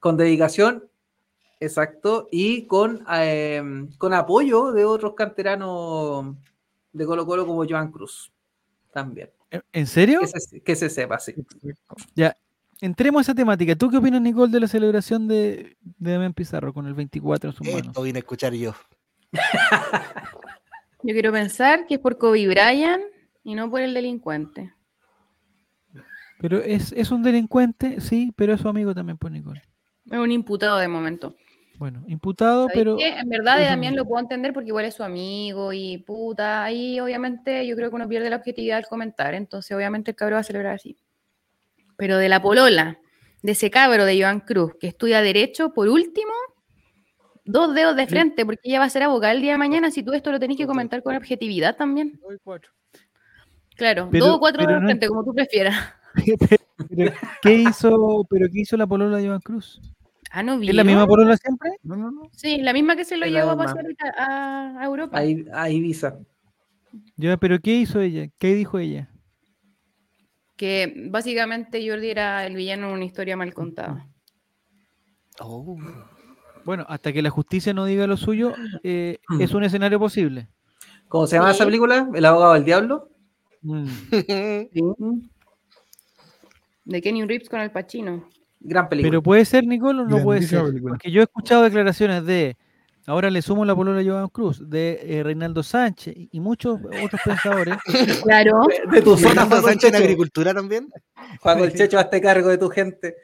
con 0.00 0.16
dedicación. 0.16 0.90
Exacto. 1.60 2.28
Y 2.32 2.66
con, 2.66 3.06
eh, 3.14 3.86
con 3.96 4.12
apoyo 4.12 4.72
de 4.72 4.84
otros 4.84 5.14
canteranos 5.14 6.34
de 6.92 7.06
Colo 7.06 7.24
Colo 7.24 7.46
como 7.46 7.64
Joan 7.64 7.92
Cruz. 7.92 8.32
También. 8.92 9.30
¿En 9.72 9.86
serio? 9.86 10.20
Que 10.20 10.40
se, 10.40 10.60
que 10.60 10.76
se 10.76 10.90
sepa, 10.90 11.18
sí. 11.18 11.34
Ya. 12.14 12.36
Entremos 12.80 13.20
a 13.20 13.22
esa 13.22 13.34
temática. 13.34 13.76
¿Tú 13.76 13.90
qué 13.90 13.98
opinas, 13.98 14.20
Nicole, 14.20 14.50
de 14.50 14.60
la 14.60 14.66
celebración 14.66 15.28
de, 15.28 15.76
de 15.80 16.12
Damián 16.12 16.34
Pizarro 16.34 16.74
con 16.74 16.86
el 16.86 16.94
24 16.94 17.50
en 17.50 17.56
sus 17.56 17.66
manos? 17.66 17.86
Esto 17.86 18.02
vine 18.02 18.18
a 18.18 18.20
escuchar 18.20 18.52
yo. 18.54 18.74
Yo 21.04 21.14
quiero 21.14 21.32
pensar 21.32 21.86
que 21.86 21.94
es 21.94 22.00
por 22.00 22.18
Kobe 22.18 22.46
Bryant 22.48 23.02
y 23.44 23.54
no 23.54 23.70
por 23.70 23.80
el 23.80 23.94
delincuente. 23.94 24.72
Pero 26.40 26.58
es, 26.58 26.92
es 26.92 27.10
un 27.10 27.22
delincuente, 27.22 28.00
sí, 28.00 28.32
pero 28.36 28.54
es 28.54 28.60
su 28.60 28.68
amigo 28.68 28.94
también, 28.94 29.16
pues, 29.16 29.32
Nicole. 29.32 29.62
Es 30.10 30.18
un 30.18 30.32
imputado 30.32 30.78
de 30.78 30.88
momento. 30.88 31.36
Bueno, 31.82 32.04
imputado, 32.06 32.68
¿Sabes 32.68 32.76
pero... 32.76 32.96
qué? 32.96 33.08
En 33.08 33.28
verdad, 33.28 33.58
de 33.58 33.64
Damián 33.64 33.96
lo 33.96 34.04
puedo 34.04 34.20
entender 34.22 34.52
porque 34.52 34.68
igual 34.68 34.84
es 34.84 34.94
su 34.94 35.02
amigo 35.02 35.72
y 35.72 35.98
puta. 35.98 36.62
Ahí, 36.62 37.00
obviamente, 37.00 37.66
yo 37.66 37.74
creo 37.74 37.90
que 37.90 37.96
uno 37.96 38.06
pierde 38.08 38.30
la 38.30 38.36
objetividad 38.36 38.76
al 38.78 38.86
comentar. 38.86 39.34
Entonces, 39.34 39.76
obviamente, 39.76 40.12
el 40.12 40.16
cabro 40.16 40.36
va 40.36 40.40
a 40.42 40.44
celebrar 40.44 40.74
así. 40.76 40.96
Pero 41.96 42.18
de 42.18 42.28
la 42.28 42.40
polola, 42.40 42.98
de 43.42 43.50
ese 43.50 43.68
cabro 43.72 44.04
de 44.04 44.22
Joan 44.22 44.38
Cruz, 44.38 44.74
que 44.78 44.86
estudia 44.86 45.22
Derecho, 45.22 45.74
por 45.74 45.88
último, 45.88 46.30
dos 47.44 47.74
dedos 47.74 47.96
de 47.96 48.06
frente, 48.06 48.46
porque 48.46 48.60
ella 48.62 48.78
va 48.78 48.84
a 48.84 48.88
ser 48.88 49.02
abogada 49.02 49.32
el 49.34 49.40
día 49.42 49.50
de 49.50 49.58
mañana. 49.58 49.90
Si 49.90 50.04
tú 50.04 50.12
esto 50.12 50.30
lo 50.30 50.38
tenés 50.38 50.56
que 50.58 50.68
comentar 50.68 51.02
con 51.02 51.16
objetividad 51.16 51.74
también. 51.74 52.20
Claro, 53.74 54.08
Pero- 54.12 54.24
dos 54.26 54.36
o 54.36 54.38
cuatro 54.38 54.60
dedos 54.64 54.74
de 54.76 54.80
no- 54.82 54.86
frente, 54.86 55.08
como 55.08 55.24
tú 55.24 55.34
prefieras. 55.34 55.74
Pero, 56.88 57.12
¿qué 57.42 57.54
hizo, 57.54 58.24
pero 58.30 58.46
qué 58.52 58.60
hizo 58.60 58.76
la 58.76 58.86
polola 58.86 59.16
de 59.16 59.26
Joan 59.26 59.40
Cruz? 59.40 59.80
Ah, 60.34 60.42
no 60.42 60.58
vi. 60.58 60.70
¿Es 60.70 60.74
la 60.74 60.82
misma 60.84 61.06
polola 61.06 61.36
siempre? 61.36 61.70
No, 61.82 61.94
no, 61.94 62.10
no. 62.10 62.22
Sí, 62.32 62.58
la 62.62 62.72
misma 62.72 62.96
que 62.96 63.04
se 63.04 63.18
lo 63.18 63.26
llevó 63.26 63.50
a 63.50 63.56
pasear 63.56 63.84
a, 64.18 64.78
a- 64.80 64.84
Europa. 64.84 65.18
A, 65.52 65.70
Ibiza. 65.70 66.18
Ya, 67.16 67.36
pero 67.36 67.60
¿qué 67.60 67.74
hizo 67.76 68.00
ella? 68.00 68.28
¿Qué 68.38 68.54
dijo 68.54 68.78
ella? 68.78 69.10
Que 70.56 71.06
básicamente 71.10 71.86
Jordi 71.86 72.10
era 72.10 72.46
el 72.46 72.54
villano 72.56 72.88
en 72.88 72.94
una 72.94 73.04
historia 73.04 73.36
mal 73.36 73.52
contada. 73.54 74.06
Oh. 75.40 75.78
Bueno, 76.64 76.84
hasta 76.88 77.10
que 77.12 77.22
la 77.22 77.30
justicia 77.30 77.72
no 77.72 77.86
diga 77.86 78.06
lo 78.06 78.18
suyo, 78.18 78.52
eh, 78.84 79.18
es 79.40 79.52
un 79.54 79.64
escenario 79.64 79.98
posible. 79.98 80.46
¿Cómo 81.08 81.26
se 81.26 81.36
llama 81.36 81.48
Sí. 81.50 81.56
esa 81.56 81.64
película? 81.64 82.08
¿El 82.14 82.24
abogado 82.26 82.52
del 82.52 82.64
diablo? 82.64 83.08
Mm. 83.62 83.86
De 86.84 87.00
Kenny 87.02 87.24
Reeves 87.24 87.48
con 87.48 87.60
el 87.60 87.70
Pacino. 87.72 88.28
Gran 88.64 88.88
película. 88.88 89.10
Pero 89.10 89.22
puede 89.22 89.44
ser, 89.44 89.64
Nicole, 89.66 90.02
o 90.02 90.04
no 90.06 90.22
puede 90.22 90.42
ser. 90.42 90.62
película. 90.64 90.92
Porque 90.92 91.10
yo 91.10 91.20
he 91.20 91.24
escuchado 91.24 91.62
declaraciones 91.62 92.24
de, 92.24 92.56
ahora 93.06 93.30
le 93.30 93.42
sumo 93.42 93.64
la 93.64 93.74
polola 93.74 93.98
de 93.98 94.08
Joan 94.08 94.28
Cruz, 94.28 94.68
de 94.68 95.00
eh, 95.02 95.22
Reinaldo 95.22 95.62
Sánchez 95.62 96.14
y 96.16 96.40
muchos 96.40 96.78
otros 97.04 97.20
pensadores. 97.24 97.76
Claro. 98.22 98.62
de, 98.90 99.02
tu 99.02 99.16
zona, 99.16 99.46
Juan 99.46 99.62
Sánchez 99.62 99.90
en 99.90 99.96
agricultura 99.96 100.54
también. 100.54 100.88
Juan 101.40 101.58
Colchecho, 101.58 101.98
hazte 101.98 102.20
cargo 102.20 102.48
de 102.48 102.58
tu 102.58 102.68
gente. 102.68 103.16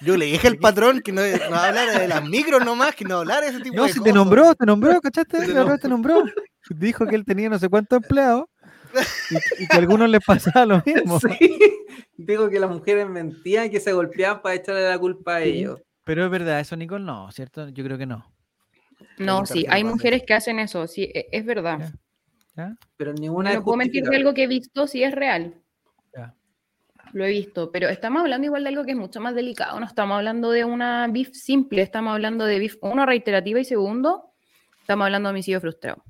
Yo 0.00 0.16
le 0.16 0.26
dije 0.26 0.48
al 0.48 0.56
patrón 0.56 1.00
que 1.00 1.12
no, 1.12 1.20
no 1.50 1.56
hablara 1.56 1.98
de 1.98 2.08
las 2.08 2.24
micros 2.24 2.64
nomás, 2.64 2.94
que 2.94 3.04
no 3.04 3.18
hablara 3.18 3.42
de 3.42 3.48
ese 3.48 3.60
tipo 3.60 3.76
No, 3.76 3.82
de 3.84 3.88
si 3.88 3.94
te 3.94 4.10
cosas. 4.10 4.14
nombró, 4.14 4.54
te 4.54 4.66
nombró, 4.66 5.00
¿cachaste? 5.00 5.46
Te 5.46 5.52
vez 5.52 5.80
te 5.80 5.88
nombró. 5.88 6.24
Dijo 6.70 7.06
que 7.06 7.16
él 7.16 7.24
tenía 7.24 7.50
no 7.50 7.58
sé 7.58 7.68
cuántos 7.68 8.02
empleados 8.02 8.46
y, 9.30 9.62
y 9.62 9.66
que 9.66 9.76
a 9.76 9.80
algunos 9.80 10.08
les 10.08 10.24
pasaba 10.24 10.66
lo 10.66 10.82
mismo. 10.84 11.18
Sí. 11.38 11.58
Digo 12.16 12.50
que 12.50 12.60
las 12.60 12.70
mujeres 12.70 13.08
mentían 13.08 13.66
y 13.66 13.70
que 13.70 13.80
se 13.80 13.92
golpeaban 13.92 14.42
para 14.42 14.54
echarle 14.54 14.88
la 14.88 14.98
culpa 14.98 15.36
a 15.36 15.42
ellos. 15.42 15.80
Pero 16.04 16.24
es 16.24 16.30
verdad, 16.30 16.60
eso, 16.60 16.76
Nicole, 16.76 17.04
no, 17.04 17.30
¿cierto? 17.32 17.68
Yo 17.68 17.84
creo 17.84 17.96
que 17.96 18.06
no. 18.06 18.30
No, 19.18 19.46
sí, 19.46 19.64
hay 19.68 19.84
mujeres 19.84 20.22
que 20.26 20.34
hacen 20.34 20.58
eso, 20.58 20.86
sí, 20.86 21.10
e- 21.14 21.28
es 21.32 21.44
verdad. 21.44 21.92
¿Ya? 22.56 22.76
Pero 22.96 23.12
ninguna 23.12 23.54
No 23.54 23.62
puedo 23.62 23.76
mentir 23.76 24.04
de 24.04 24.16
algo 24.16 24.34
que 24.34 24.44
he 24.44 24.46
visto, 24.46 24.86
sí 24.86 25.02
es 25.02 25.14
real. 25.14 25.54
Ya. 26.14 26.34
Lo 27.12 27.24
he 27.24 27.30
visto, 27.30 27.70
pero 27.70 27.88
estamos 27.88 28.22
hablando 28.22 28.46
igual 28.46 28.64
de 28.64 28.68
algo 28.70 28.84
que 28.84 28.92
es 28.92 28.96
mucho 28.96 29.20
más 29.20 29.34
delicado. 29.34 29.78
No 29.80 29.86
estamos 29.86 30.16
hablando 30.16 30.50
de 30.50 30.64
una 30.64 31.06
BIF 31.08 31.30
simple, 31.32 31.82
estamos 31.82 32.12
hablando 32.12 32.44
de 32.44 32.58
BIF, 32.58 32.76
uno, 32.82 33.06
reiterativa 33.06 33.60
y 33.60 33.64
segundo, 33.64 34.32
estamos 34.80 35.04
hablando 35.06 35.28
de 35.28 35.34
homicidio 35.34 35.60
frustrado. 35.60 36.04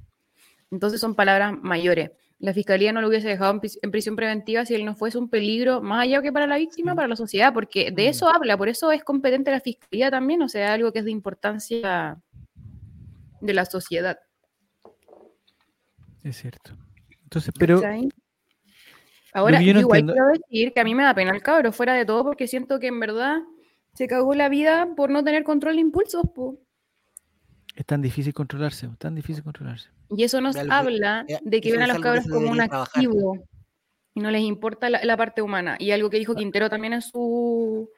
Entonces 0.71 1.01
son 1.01 1.15
palabras 1.15 1.55
mayores. 1.61 2.11
La 2.41 2.55
fiscalía 2.55 2.91
no 2.93 3.01
lo 3.03 3.09
hubiese 3.09 3.29
dejado 3.29 3.53
en 3.53 3.61
pris- 3.61 3.79
en 3.83 3.91
prisión 3.91 4.17
preventiva 4.17 4.65
si 4.65 4.75
él 4.75 4.85
no 4.85 4.95
fuese 4.95 5.19
un 5.19 5.29
peligro, 5.29 5.81
más 5.83 6.03
allá 6.05 6.23
que 6.23 6.33
para 6.33 6.47
la 6.47 6.57
víctima, 6.57 6.95
para 6.95 7.07
la 7.07 7.15
sociedad, 7.17 7.53
porque 7.53 7.91
de 7.91 8.09
eso 8.09 8.29
habla, 8.31 8.57
por 8.57 8.69
eso 8.71 8.91
es 8.93 9.05
competente 9.05 9.51
la 9.51 9.61
fiscalía 9.61 10.11
también, 10.11 10.41
o 10.43 10.49
sea, 10.49 10.73
algo 10.73 10.91
que 10.93 11.01
es 11.01 11.05
de 11.05 11.11
importancia 11.11 12.19
de 13.43 13.55
la 13.55 13.65
sociedad. 13.67 14.19
Es 16.25 16.37
cierto. 16.39 16.73
Entonces, 17.25 17.53
pero. 17.59 17.79
Ahora, 19.33 19.59
yo 19.63 19.75
no 19.75 19.81
igual 19.81 20.01
entiendo- 20.01 20.13
quiero 20.15 20.29
decir 20.49 20.73
que 20.73 20.81
a 20.81 20.85
mí 20.85 20.95
me 20.95 21.05
da 21.05 21.15
pena 21.15 21.31
el 21.33 21.43
cabro, 21.43 21.73
fuera 21.73 21.95
de 21.95 22.05
todo, 22.05 22.25
porque 22.25 22.49
siento 22.49 22.81
que 22.81 22.89
en 22.89 22.99
verdad 23.01 23.39
se 23.95 24.07
cagó 24.09 24.35
la 24.35 24.49
vida 24.49 24.89
por 24.97 25.11
no 25.11 25.23
tener 25.23 25.45
control 25.45 25.75
de 25.77 25.83
impulsos, 25.83 26.23
po. 26.35 26.59
Es 27.75 27.87
tan 27.87 28.03
difícil 28.03 28.35
controlarse, 28.35 28.89
tan 28.99 29.15
difícil 29.15 29.43
controlarse. 29.45 29.89
Y 30.11 30.25
eso 30.25 30.41
nos 30.41 30.57
habla 30.57 31.25
eh, 31.29 31.39
de 31.43 31.61
que 31.61 31.73
ven 31.73 31.83
a 31.83 31.87
los 31.87 32.01
cabros 32.01 32.27
como 32.29 32.51
un 32.51 32.57
trabajar. 32.59 32.89
activo 33.05 33.39
y 34.15 34.21
no 34.21 34.31
les 34.31 34.43
importa 34.43 34.91
la, 34.91 35.05
la 35.05 35.17
parte 35.17 35.41
humana. 35.41 35.77
Y 35.79 35.93
algo 35.93 36.11
que 36.11 36.19
dijo 36.19 36.35
Quintero 36.35 36.69
también 36.69 36.93
en 36.95 37.03
su, 37.03 37.89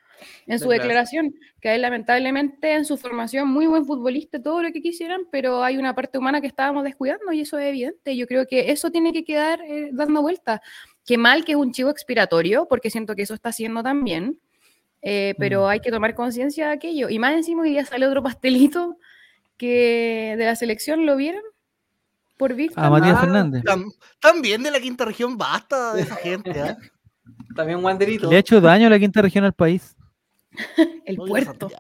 en 0.47 0.59
su 0.59 0.68
Declaración. 0.68 1.27
declaración, 1.29 1.35
que 1.61 1.68
a 1.70 1.75
él 1.75 1.81
lamentablemente 1.83 2.75
en 2.75 2.85
su 2.85 2.99
formación 2.99 3.49
muy 3.49 3.66
buen 3.66 3.87
futbolista, 3.87 4.41
todo 4.43 4.62
lo 4.62 4.70
que 4.73 4.83
quisieran, 4.83 5.23
pero 5.33 5.64
hay 5.64 5.79
una 5.79 5.95
parte 5.95 6.18
humana 6.18 6.41
que 6.43 6.47
estábamos 6.49 6.85
descuidando 6.85 7.33
y 7.33 7.41
eso 7.41 7.59
es 7.59 7.66
evidente. 7.68 8.14
Yo 8.14 8.27
creo 8.27 8.47
que 8.47 8.70
eso 8.70 8.91
tiene 8.91 9.12
que 9.12 9.25
quedar 9.25 9.62
eh, 9.62 9.89
dando 9.93 10.20
vueltas. 10.20 10.61
Qué 11.07 11.16
mal 11.16 11.45
que 11.47 11.53
es 11.53 11.57
un 11.59 11.73
chivo 11.73 11.89
expiratorio, 11.91 12.66
porque 12.68 12.91
siento 12.91 13.16
que 13.16 13.23
eso 13.23 13.35
está 13.35 13.49
haciendo 13.49 13.83
también. 13.83 14.39
eh, 15.05 15.35
pero 15.37 15.62
Mm. 15.64 15.66
hay 15.68 15.81
que 15.81 15.91
tomar 15.91 16.14
conciencia 16.14 16.68
de 16.68 16.73
aquello. 16.75 17.09
Y 17.09 17.18
más 17.18 17.33
encima 17.35 17.62
hoy 17.62 17.70
día 17.70 17.85
sale 17.85 18.07
otro 18.07 18.23
pastelito 18.23 18.99
que 19.57 20.34
de 20.38 20.44
la 20.44 20.57
selección 20.57 21.07
lo 21.07 21.16
vieron 21.16 21.42
por 22.38 22.55
Víctor. 22.55 22.84
A 22.84 22.90
Matías 22.90 23.16
Ah, 23.16 23.20
Fernández. 23.20 23.62
Tam- 23.64 23.92
También 24.20 24.62
de 24.62 24.70
la 24.70 24.80
quinta 24.80 25.05
región, 25.05 25.36
basta 25.38 25.94
de 25.94 26.03
esa 26.03 26.16
gente. 26.16 26.50
¿ah? 26.61 26.76
También 27.57 27.84
Wanderito. 27.84 28.28
Le 28.30 28.36
ha 28.36 28.40
hecho 28.40 28.61
daño 28.61 28.86
a 28.86 28.90
la 28.90 28.98
quinta 28.98 29.22
región 29.22 29.44
al 29.44 29.53
país. 29.53 29.94
el 31.07 31.16
No, 31.16 31.24
puerto. 31.26 31.70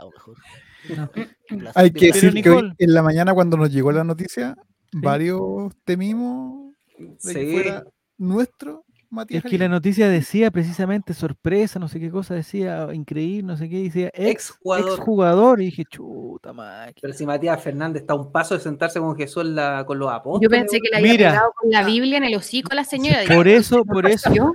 No. 0.96 1.10
Hay 1.74 1.90
que 1.92 2.06
decir 2.06 2.32
que 2.42 2.50
hoy 2.50 2.72
en 2.78 2.94
la 2.94 3.02
mañana 3.02 3.34
cuando 3.34 3.56
nos 3.56 3.70
llegó 3.72 3.92
la 3.92 4.04
noticia, 4.04 4.56
varios 4.92 5.72
temimos 5.84 6.72
de 6.98 7.34
que 7.34 7.52
fuera 7.52 7.84
nuestro 8.18 8.84
Matías 9.12 9.44
Es 9.44 9.50
que 9.50 9.58
la 9.58 9.68
noticia 9.68 10.08
decía 10.08 10.50
precisamente 10.50 11.12
sorpresa, 11.12 11.78
no 11.78 11.86
sé 11.86 12.00
qué 12.00 12.10
cosa, 12.10 12.34
decía 12.34 12.88
increíble, 12.94 13.42
no 13.42 13.56
sé 13.58 13.68
qué, 13.68 13.82
decía 13.82 14.10
ex, 14.14 14.50
jugador. 14.98 15.60
Y 15.60 15.66
dije, 15.66 15.84
chuta 15.84 16.54
máquina. 16.54 16.98
Pero 17.02 17.12
si 17.12 17.26
Matías 17.26 17.62
Fernández 17.62 18.00
está 18.02 18.14
a 18.14 18.16
un 18.16 18.32
paso 18.32 18.54
de 18.54 18.60
sentarse 18.60 18.98
con 19.00 19.14
Jesús 19.14 19.44
la- 19.44 19.84
con 19.84 19.98
los 19.98 20.10
apóstoles. 20.10 20.42
Yo 20.42 20.50
pensé 20.50 20.78
que 20.80 20.88
le 20.90 20.96
había 20.96 21.12
Mira. 21.12 21.30
pegado 21.32 21.52
con 21.54 21.70
la 21.70 21.84
Biblia 21.84 22.16
en 22.16 22.24
el 22.24 22.34
hocico 22.36 22.72
a 22.72 22.74
la 22.74 22.84
señora. 22.84 23.18
Por 23.28 23.46
eso, 23.48 23.84
por 23.84 24.06
eso, 24.06 24.32
¿Yo? 24.32 24.50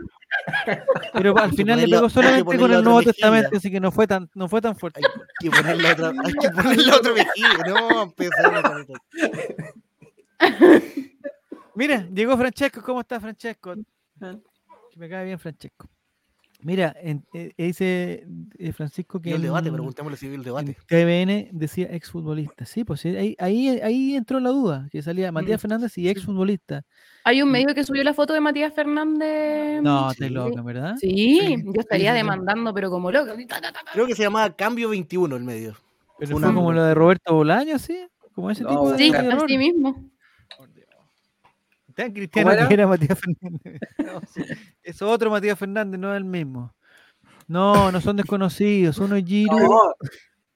Pero 1.14 1.38
al 1.38 1.54
final 1.54 1.80
le 1.80 1.88
pegó 1.88 2.10
solamente 2.10 2.58
con 2.58 2.72
el 2.74 2.84
Nuevo. 2.84 3.04
Testamento, 3.04 3.58
así 3.58 3.70
que 3.72 3.80
no 3.80 3.92
fue 3.92 4.08
tan, 4.08 4.28
no 4.34 4.50
fue 4.50 4.60
tan 4.60 4.76
fuerte. 4.76 5.02
Hay 5.04 5.50
que 5.50 5.56
ponerle 5.56 5.92
otra, 5.92 6.10
hay 6.10 6.34
que 6.34 6.50
ponerle 6.50 6.92
otra 6.92 7.14
mejilla. 7.14 7.58
No, 7.68 8.02
empezamos 8.04 8.62
con 8.64 8.82
esto. 8.82 8.94
Mira, 11.76 12.08
llegó 12.12 12.36
Francesco. 12.36 12.82
¿Cómo 12.82 13.02
está 13.02 13.20
Francesco? 13.20 13.76
Ah. 14.22 14.36
Que 14.92 15.00
me 15.00 15.10
cae 15.10 15.26
bien 15.26 15.40
Francesco. 15.40 15.88
Mira, 16.62 16.96
en- 17.00 17.24
eh, 17.36 17.52
dice 17.56 18.26
eh, 18.58 18.74
Francisco 18.74 19.22
que 19.22 19.30
Y 19.30 19.34
el 19.34 19.44
debate, 19.44 19.68
en- 19.68 19.76
preguntémosle 19.76 20.18
si 20.18 20.28
vio 20.28 20.38
el 20.38 20.44
debate. 20.44 20.76
TVN 20.88 21.50
decía 21.52 21.86
exfutbolista. 21.92 22.66
Sí, 22.66 22.84
pues 22.84 23.02
sí, 23.02 23.10
ahí, 23.16 23.36
ahí, 23.38 23.68
ahí 23.80 24.16
entró 24.16 24.40
la 24.40 24.50
duda, 24.50 24.88
que 24.92 25.04
salía 25.04 25.32
Matías 25.32 25.60
Mm, 25.60 25.62
Fernández 25.62 25.96
y 26.00 26.10
exfutbolista. 26.10 26.84
Hay 27.26 27.44
un 27.44 27.52
medio 27.52 27.76
que 27.76 27.84
subió 27.84 28.04
la 28.04 28.16
foto 28.16 28.34
de 28.34 28.40
Matías 28.42 28.74
Fernández. 28.74 29.84
No, 29.84 30.10
sí. 30.12 30.18
te 30.18 30.30
loca, 30.32 30.64
¿verdad? 30.64 30.96
Sí, 31.00 31.10
Sí, 31.46 31.64
yo 31.64 31.80
estaría 31.80 32.10
sí, 32.12 32.16
sí. 32.16 32.24
demandando, 32.24 32.74
pero 32.74 32.90
como 32.90 33.12
ta. 33.12 33.24
Creo 33.94 34.08
que 34.08 34.16
se 34.16 34.24
llamaba 34.24 34.56
Cambio 34.56 34.90
21 34.90 35.36
el 35.36 35.44
medio. 35.44 35.76
Pero 36.18 36.32
Fue 36.32 36.38
una- 36.40 36.54
como 36.56 36.74
lo 36.74 36.84
de 36.84 36.96
Roberto 36.96 37.36
Bolaño, 37.36 37.78
¿sí? 37.78 38.00
Como 38.34 38.50
ese 38.50 38.64
No, 38.64 38.70
tipo 38.70 38.92
de 38.94 38.98
Sí, 38.98 39.12
así 39.14 39.58
mismo. 39.60 40.10
Tan 41.98 42.12
cristiano 42.14 42.52
era? 42.52 42.68
que 42.68 42.74
era 42.76 42.88
Matías 42.88 43.20
Fernández. 43.20 43.80
No, 43.98 44.22
sí. 44.34 44.42
Es 44.84 45.02
otro 45.02 45.30
Matías 45.32 45.58
Fernández, 45.60 46.00
no 46.00 46.14
es 46.14 46.18
el 46.18 46.24
mismo. 46.26 46.74
No, 47.48 47.92
no 47.92 48.00
son 48.02 48.16
desconocidos. 48.18 48.98
Uno 49.00 49.16
es 49.16 49.26
Giru. 49.26 49.58
No, 49.58 49.94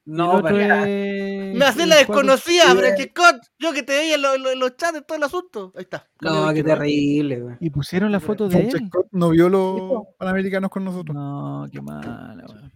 no, 0.06 0.32
otro 0.34 0.44
pero 0.56 0.76
es- 0.86 1.56
Me 1.58 1.66
haces 1.66 1.84
el 1.84 1.90
la 1.90 1.96
desconocida. 1.98 2.64
Francescot. 2.76 3.36
Yo 3.60 3.74
que 3.74 3.84
te 3.84 3.94
veía 3.94 4.16
en, 4.16 4.22
lo- 4.22 4.36
en 4.36 4.44
lo- 4.44 4.52
en 4.52 4.60
los 4.60 4.76
chats 4.78 4.94
de 4.94 5.02
todo 5.02 5.18
el 5.18 5.24
asunto. 5.24 5.72
Ahí 5.76 5.84
está. 5.84 6.08
No, 6.22 6.48
qué 6.50 6.62
21. 6.64 6.76
terrible, 6.76 7.40
güey. 7.42 7.56
Y 7.60 7.70
pusieron 7.70 8.12
la 8.12 8.20
foto 8.20 8.48
de 8.48 8.60
él. 8.60 8.70
Francesco 8.72 9.06
no 9.12 9.30
vio 9.30 9.50
los 9.50 10.04
panamericanos 10.18 10.70
con 10.70 10.84
nosotros. 10.86 11.16
No, 11.16 11.68
qué 11.72 11.82
mala, 11.82 12.46
weón. 12.48 12.72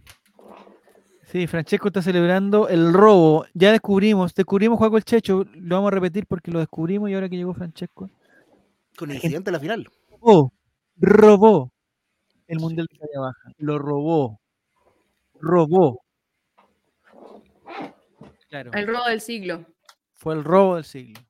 Sí, 1.30 1.46
Francesco 1.48 1.88
está 1.88 2.02
celebrando 2.02 2.68
el 2.68 2.92
robo. 2.92 3.44
Ya 3.52 3.72
descubrimos, 3.72 4.32
descubrimos 4.34 4.78
Juaco 4.78 4.96
el 4.96 5.04
Checho. 5.04 5.44
Lo 5.54 5.76
vamos 5.76 5.88
a 5.88 5.94
repetir 5.94 6.24
porque 6.26 6.50
lo 6.52 6.60
descubrimos 6.60 7.10
y 7.10 7.14
ahora 7.14 7.28
que 7.28 7.36
llegó 7.36 7.52
Francesco. 7.52 8.08
Con 8.96 9.10
incidente 9.12 9.50
en 9.50 9.52
la 9.52 9.60
final. 9.60 9.88
Robó, 10.20 10.52
robó 10.96 11.72
el 12.46 12.58
Mundial 12.60 12.86
de 12.90 12.98
Talla 12.98 13.20
Baja. 13.20 13.52
Lo 13.58 13.78
robó. 13.78 14.40
Robó. 15.34 16.02
Claro, 18.48 18.72
El 18.72 18.86
robo 18.86 19.04
del 19.08 19.20
siglo. 19.20 19.66
fue 20.14 20.34
el 20.34 20.44
robo 20.44 20.76
del 20.76 20.84
siglo. 20.84 21.20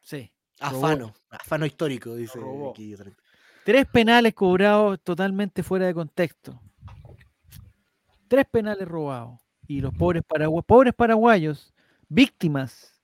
Sí. 0.00 0.30
robó. 0.60 0.86
Afano. 0.86 1.14
Afano 1.30 1.66
histórico, 1.66 2.14
dice 2.14 2.38
aquí. 2.70 2.94
Tres 3.64 3.86
penales 3.86 4.34
cobrados 4.34 5.00
totalmente 5.02 5.62
fuera 5.62 5.86
de 5.86 5.94
contexto. 5.94 6.60
Tres 8.28 8.46
penales 8.50 8.86
robados. 8.86 9.40
Y 9.66 9.80
los 9.80 9.94
pobres, 9.94 10.22
paragua- 10.22 10.62
pobres 10.62 10.94
paraguayos, 10.94 11.72
víctimas, 12.08 13.00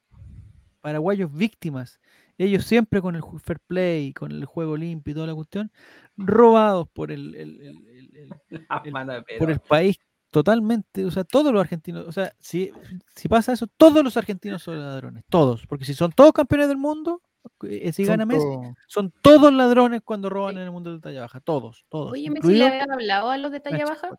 paraguayos 0.82 1.32
víctimas, 1.32 1.98
ellos 2.44 2.64
siempre 2.64 3.00
con 3.02 3.16
el 3.16 3.22
fair 3.42 3.58
play, 3.66 4.12
con 4.12 4.32
el 4.32 4.44
juego 4.44 4.76
limpio 4.76 5.12
y 5.12 5.14
toda 5.14 5.26
la 5.26 5.34
cuestión, 5.34 5.70
robados 6.16 6.88
por 6.90 7.12
el, 7.12 7.34
el- 7.34 7.60
el- 7.60 7.86
el- 7.88 8.16
el- 8.16 8.40
Ah, 8.70 8.82
el- 8.84 8.92
mano 8.92 9.12
de 9.12 9.22
por 9.38 9.50
el 9.50 9.60
país 9.60 9.98
totalmente, 10.30 11.04
o 11.04 11.10
sea, 11.10 11.24
todos 11.24 11.52
los 11.52 11.60
argentinos, 11.60 12.06
o 12.06 12.12
sea, 12.12 12.32
si, 12.38 12.70
si 13.16 13.28
pasa 13.28 13.52
eso, 13.52 13.66
todos 13.66 14.04
los 14.04 14.16
argentinos 14.16 14.62
son 14.62 14.78
ladrones, 14.78 15.24
todos, 15.28 15.66
porque 15.66 15.84
si 15.84 15.92
son 15.94 16.12
todos 16.12 16.32
campeones 16.32 16.68
del 16.68 16.76
mundo, 16.78 17.20
eh, 17.64 17.92
si 17.92 18.04
Son 18.04 18.12
gana 18.12 18.26
Messi, 18.26 18.46
son 18.86 19.12
todos 19.22 19.52
ladrones 19.52 20.02
cuando 20.04 20.30
roban 20.30 20.56
en 20.56 20.62
el 20.64 20.70
mundo 20.70 20.92
de 20.92 21.00
talla 21.00 21.22
baja, 21.22 21.40
todos, 21.40 21.84
todos. 21.88 22.12
Oye, 22.12 22.30
Messi 22.30 22.52
le 22.54 22.64
había 22.64 22.84
hablado 22.84 23.30
a 23.30 23.38
los 23.38 23.50
de 23.50 23.60
talla 23.60 23.84
baja. 23.86 24.10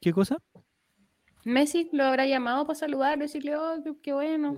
¿Qué 0.00 0.12
cosa? 0.12 0.38
Messi 1.48 1.88
lo 1.92 2.04
habrá 2.04 2.26
llamado 2.26 2.66
para 2.66 2.78
saludar, 2.78 3.18
decirle, 3.18 3.56
oh, 3.56 3.82
qué, 3.82 3.92
qué 4.02 4.12
bueno. 4.12 4.56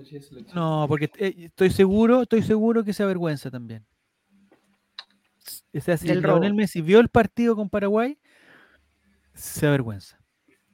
No, 0.53 0.85
porque 0.87 1.09
eh, 1.17 1.33
estoy 1.37 1.69
seguro, 1.69 2.23
estoy 2.23 2.43
seguro 2.43 2.83
que 2.83 2.93
se 2.93 3.03
avergüenza 3.03 3.49
también. 3.49 3.85
O 5.73 5.79
sea, 5.79 5.97
si 5.97 6.13
Lionel. 6.13 6.53
Messi 6.53 6.81
vio 6.81 6.99
el 6.99 7.09
partido 7.09 7.55
con 7.55 7.69
Paraguay, 7.69 8.17
se 9.33 9.65
avergüenza. 9.67 10.19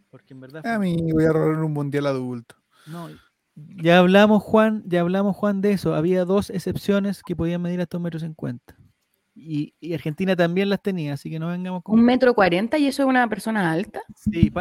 Porque 0.09 0.33
en 0.33 0.39
verdad 0.39 0.65
A 0.65 0.79
mí 0.79 0.97
voy 1.11 1.25
a 1.25 1.31
robar 1.31 1.63
un 1.63 1.73
mundial 1.73 2.07
adulto. 2.07 2.55
No, 2.87 3.09
ya 3.55 3.99
hablamos, 3.99 4.43
Juan, 4.43 4.83
ya 4.85 5.01
hablamos, 5.01 5.35
Juan, 5.35 5.61
de 5.61 5.71
eso. 5.71 5.93
Había 5.93 6.25
dos 6.25 6.49
excepciones 6.49 7.21
que 7.23 7.35
podían 7.35 7.61
medir 7.61 7.81
hasta 7.81 7.97
un 7.97 8.03
metro 8.03 8.19
cincuenta. 8.19 8.75
Y, 9.35 9.75
y 9.79 9.93
Argentina 9.93 10.35
también 10.35 10.69
las 10.69 10.81
tenía, 10.81 11.13
así 11.13 11.29
que 11.29 11.37
no 11.37 11.49
vengamos 11.49 11.83
con... 11.83 11.99
Un 11.99 12.03
metro 12.03 12.33
cuarenta 12.33 12.79
y 12.79 12.87
eso 12.87 13.03
es 13.03 13.07
una 13.07 13.29
persona 13.29 13.71
alta. 13.71 14.01
Sí, 14.15 14.51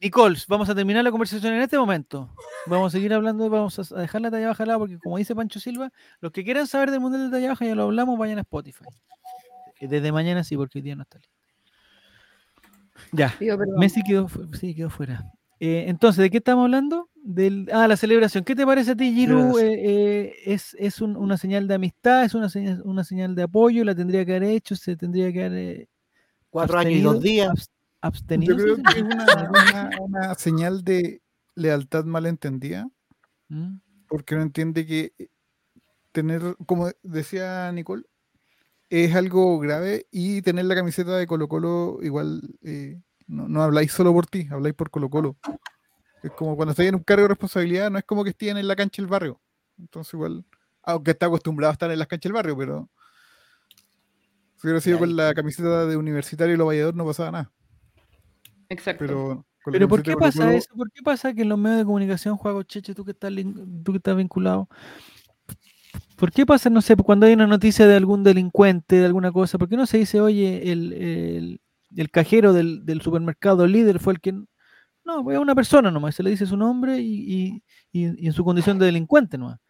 Nicole, 0.00 0.36
vamos 0.48 0.68
a 0.68 0.74
terminar 0.74 1.02
la 1.04 1.10
conversación 1.10 1.54
en 1.54 1.62
este 1.62 1.78
momento. 1.78 2.30
Vamos 2.66 2.92
a 2.92 2.96
seguir 2.96 3.14
hablando, 3.14 3.48
vamos 3.48 3.92
a 3.92 4.00
dejar 4.00 4.20
la 4.20 4.30
talla 4.30 4.48
baja 4.48 4.62
al 4.64 4.68
lado, 4.68 4.80
porque 4.80 4.98
como 4.98 5.16
dice 5.16 5.34
Pancho 5.34 5.58
Silva, 5.58 5.90
los 6.20 6.32
que 6.32 6.44
quieran 6.44 6.66
saber 6.66 6.90
del 6.90 7.00
Mundial 7.00 7.30
de 7.30 7.36
talla 7.36 7.48
baja, 7.50 7.64
ya 7.64 7.74
lo 7.74 7.84
hablamos, 7.84 8.18
vayan 8.18 8.38
a 8.38 8.42
Spotify. 8.42 8.84
Eh, 9.80 9.88
Desde 9.88 10.12
mañana 10.12 10.44
sí, 10.44 10.56
porque 10.56 10.78
hoy 10.78 10.82
día 10.82 10.96
no 10.96 11.02
está 11.02 11.18
listo. 11.18 11.34
Ya. 13.12 13.34
Messi 13.78 14.02
quedó, 14.02 14.28
sí, 14.58 14.74
quedó 14.74 14.90
fuera. 14.90 15.30
Eh, 15.60 15.84
entonces, 15.88 16.22
¿de 16.22 16.30
qué 16.30 16.38
estamos 16.38 16.64
hablando? 16.64 17.08
Del, 17.14 17.68
ah, 17.72 17.88
la 17.88 17.96
celebración. 17.96 18.44
¿Qué 18.44 18.54
te 18.54 18.66
parece 18.66 18.90
a 18.92 18.96
ti, 18.96 19.12
Giru? 19.14 19.58
Eh, 19.58 19.74
eh, 19.78 20.34
¿Es, 20.44 20.76
es 20.78 21.00
un- 21.00 21.16
una 21.16 21.38
señal 21.38 21.66
de 21.66 21.74
amistad? 21.74 22.24
¿Es 22.24 22.34
una 22.34 22.48
señal, 22.50 22.82
una 22.84 23.04
señal 23.04 23.34
de 23.34 23.42
apoyo? 23.44 23.82
¿La 23.84 23.94
tendría 23.94 24.24
que 24.26 24.36
haber 24.36 24.50
hecho? 24.50 24.76
¿Se 24.76 24.96
tendría 24.96 25.32
que 25.32 25.44
haber 25.44 25.58
eh, 25.58 25.88
Cuatro 26.50 26.78
años 26.78 26.92
y 26.92 27.00
dos 27.00 27.20
días. 27.20 27.70
Yo 28.46 28.56
creo 28.56 28.76
que 28.76 28.92
es 28.92 29.02
una, 29.02 29.50
una- 29.50 29.90
una 30.00 30.34
señal 30.34 30.84
de 30.84 31.22
lealtad 31.54 32.04
malentendida, 32.04 32.88
¿Mm? 33.48 33.76
porque 34.08 34.34
no 34.36 34.42
entiende 34.42 34.86
que 34.86 35.12
eh, 35.18 35.28
tener, 36.12 36.56
como 36.66 36.90
decía 37.02 37.70
Nicole, 37.72 38.04
es 38.88 39.14
algo 39.16 39.58
grave 39.58 40.06
y 40.10 40.42
tener 40.42 40.64
la 40.66 40.74
camiseta 40.76 41.16
de 41.16 41.26
Colo 41.26 41.48
Colo 41.48 41.98
igual 42.02 42.42
eh, 42.62 43.00
no, 43.26 43.48
no 43.48 43.62
habláis 43.62 43.90
solo 43.92 44.12
por 44.12 44.26
ti, 44.26 44.46
habláis 44.50 44.74
por 44.74 44.90
Colo 44.90 45.10
Colo. 45.10 45.36
Es 46.22 46.30
como 46.32 46.56
cuando 46.56 46.70
estáis 46.70 46.88
en 46.90 46.94
un 46.96 47.02
cargo 47.02 47.22
de 47.22 47.28
responsabilidad, 47.28 47.90
no 47.90 47.98
es 47.98 48.04
como 48.04 48.22
que 48.24 48.30
estén 48.30 48.56
en 48.56 48.68
la 48.68 48.76
cancha 48.76 49.02
del 49.02 49.08
barrio. 49.10 49.40
Entonces 49.78 50.14
igual, 50.14 50.44
aunque 50.82 51.10
está 51.12 51.26
acostumbrado 51.26 51.70
a 51.70 51.72
estar 51.72 51.90
en 51.90 51.98
las 51.98 52.06
canchas 52.08 52.28
del 52.30 52.34
barrio, 52.34 52.56
pero 52.56 52.88
si 54.56 54.66
hubiera 54.66 54.80
sido 54.80 54.98
con 54.98 55.16
la 55.16 55.34
camiseta 55.34 55.86
de 55.86 55.96
universitario 55.96 56.54
y 56.54 56.56
los 56.58 56.66
vallador 56.66 56.94
no 56.94 57.04
pasaba 57.04 57.30
nada. 57.32 57.52
Exacto. 58.68 59.04
Pero, 59.06 59.46
Pero 59.72 59.88
¿por 59.88 60.02
qué 60.02 60.16
pasa 60.16 60.54
eso? 60.54 60.74
¿Por 60.76 60.90
qué 60.92 61.02
pasa 61.02 61.32
que 61.34 61.42
en 61.42 61.48
los 61.48 61.58
medios 61.58 61.78
de 61.78 61.84
comunicación, 61.84 62.36
Juago 62.36 62.62
Cheche, 62.62 62.94
tú 62.94 63.04
que 63.04 63.12
estás, 63.12 63.32
lin- 63.32 63.82
tú 63.84 63.92
que 63.92 63.98
estás 63.98 64.16
vinculado, 64.16 64.68
¿por 66.16 66.30
qué 66.32 66.46
pasa, 66.46 66.70
no 66.70 66.80
sé, 66.80 66.96
cuando 66.96 67.26
hay 67.26 67.34
una 67.34 67.46
noticia 67.46 67.86
de 67.86 67.96
algún 67.96 68.22
delincuente, 68.22 68.96
de 68.96 69.06
alguna 69.06 69.32
cosa, 69.32 69.58
¿por 69.58 69.68
qué 69.68 69.76
no 69.76 69.86
se 69.86 69.98
dice, 69.98 70.20
oye, 70.20 70.70
el, 70.72 70.92
el- 70.92 71.60
el 71.96 72.10
cajero 72.10 72.52
del, 72.52 72.84
del 72.84 73.00
supermercado 73.00 73.66
líder 73.66 73.98
fue 74.00 74.12
el 74.14 74.20
que... 74.20 74.32
No, 75.04 75.30
es 75.30 75.38
una 75.38 75.54
persona 75.54 75.90
nomás, 75.90 76.16
se 76.16 76.22
le 76.22 76.30
dice 76.30 76.46
su 76.46 76.56
nombre 76.56 76.98
y, 76.98 77.14
y- 77.32 77.62
y- 77.92 78.24
y 78.24 78.26
en 78.26 78.32
su 78.32 78.44
condición 78.44 78.78
de 78.78 78.86
delincuente 78.86 79.38
nomás. 79.38 79.60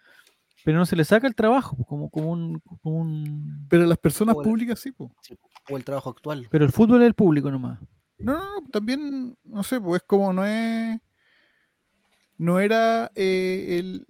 Pero 0.64 0.78
no 0.78 0.86
se 0.86 0.96
le 0.96 1.04
saca 1.04 1.26
el 1.28 1.34
trabajo 1.36 1.76
pues, 1.76 1.86
como, 1.86 2.10
como, 2.10 2.30
un, 2.32 2.58
como 2.82 3.00
un... 3.00 3.66
Pero 3.68 3.84
las 3.84 3.98
personas 3.98 4.34
públicas 4.34 4.80
sí, 4.80 4.90
po. 4.92 5.12
Sí, 5.20 5.36
o 5.70 5.76
el 5.76 5.84
trabajo 5.84 6.10
actual. 6.10 6.48
Pero 6.50 6.64
el 6.64 6.72
fútbol 6.72 7.02
es 7.02 7.06
el 7.06 7.14
público 7.14 7.50
nomás. 7.50 7.78
No, 8.18 8.32
no, 8.34 8.60
no, 8.62 8.68
también, 8.70 9.36
no 9.44 9.62
sé, 9.62 9.80
pues 9.80 10.02
como 10.02 10.32
no 10.32 10.44
es. 10.46 10.98
No 12.38 12.60
era 12.60 13.10
eh, 13.14 13.78
el, 13.78 14.06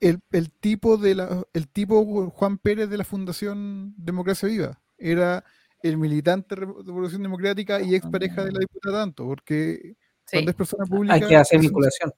el, 0.00 0.20
el 0.32 0.50
tipo 0.50 0.96
de 0.96 1.14
la, 1.14 1.44
el 1.52 1.68
tipo 1.68 2.30
Juan 2.30 2.58
Pérez 2.58 2.88
de 2.90 2.98
la 2.98 3.04
Fundación 3.04 3.94
Democracia 3.96 4.48
Viva. 4.48 4.80
Era 4.98 5.44
el 5.82 5.96
militante 5.96 6.54
de 6.54 6.60
Revolución 6.62 7.22
Democrática 7.22 7.80
y 7.80 7.94
ex 7.94 8.06
pareja 8.08 8.44
de 8.44 8.52
la 8.52 8.60
diputada 8.60 9.00
tanto, 9.02 9.24
porque 9.26 9.96
Sí. 10.24 10.36
cuando 10.36 10.50
es 10.52 10.56
persona 10.56 10.86
pública. 10.86 11.14
Hay 11.14 11.20
que 11.26 11.36
hacer 11.36 11.60
vinculación. 11.60 12.12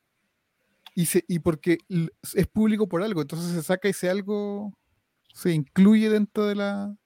y, 0.94 1.06
se- 1.06 1.24
y 1.26 1.38
porque 1.40 1.78
es 2.34 2.46
público 2.46 2.86
por 2.88 3.02
algo, 3.02 3.22
entonces 3.22 3.50
se 3.52 3.62
saca 3.62 3.88
ese 3.88 4.08
algo, 4.10 4.72
se 5.34 5.52
incluye 5.52 6.08
dentro 6.10 6.46
de 6.46 6.54
la. 6.54 6.96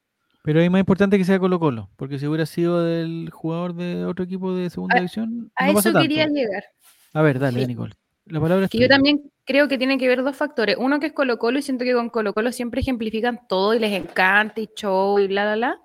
Pero 0.49 0.63
es 0.63 0.71
más 0.71 0.79
importante 0.81 1.19
que 1.19 1.27
sea 1.27 1.39
Colo 1.39 1.61
Colo, 1.61 1.91
porque 1.97 2.19
si 2.19 2.27
hubiera 2.27 2.47
sido 2.47 2.83
del 2.83 3.29
jugador 3.31 3.75
de 3.75 4.07
otro 4.07 4.25
equipo 4.25 4.55
de 4.55 4.71
segunda 4.71 4.95
A- 4.97 5.01
división, 5.01 5.53
A 5.55 5.71
no 5.71 5.79
eso 5.79 5.93
quería 5.93 6.27
llegar. 6.27 6.65
A 7.13 7.21
ver, 7.21 7.39
dale, 7.39 7.61
Sí. 7.61 7.67
Nicole. 7.67 7.93
La 8.25 8.41
palabra 8.41 8.65
es 8.65 8.71
Que 8.71 8.79
yo 8.79 8.89
también 8.89 9.31
creo 9.45 9.69
que 9.69 9.77
tiene 9.77 9.99
que 9.99 10.09
ver 10.09 10.23
dos 10.23 10.35
factores. 10.35 10.77
Uno 10.79 11.01
que 11.01 11.09
es 11.09 11.13
Colo 11.13 11.39
Colo 11.39 11.59
y 11.59 11.63
siento 11.63 11.85
que 11.85 11.93
con 11.93 12.09
Colo 12.09 12.33
Colo 12.33 12.51
siempre 12.51 12.81
ejemplifican 12.81 13.41
todo 13.47 13.75
y 13.75 13.79
les 13.79 13.93
encanta 13.93 14.59
y 14.63 14.71
show 14.75 15.19
y 15.19 15.27
bla, 15.27 15.45
bla, 15.45 15.57
bla. 15.57 15.81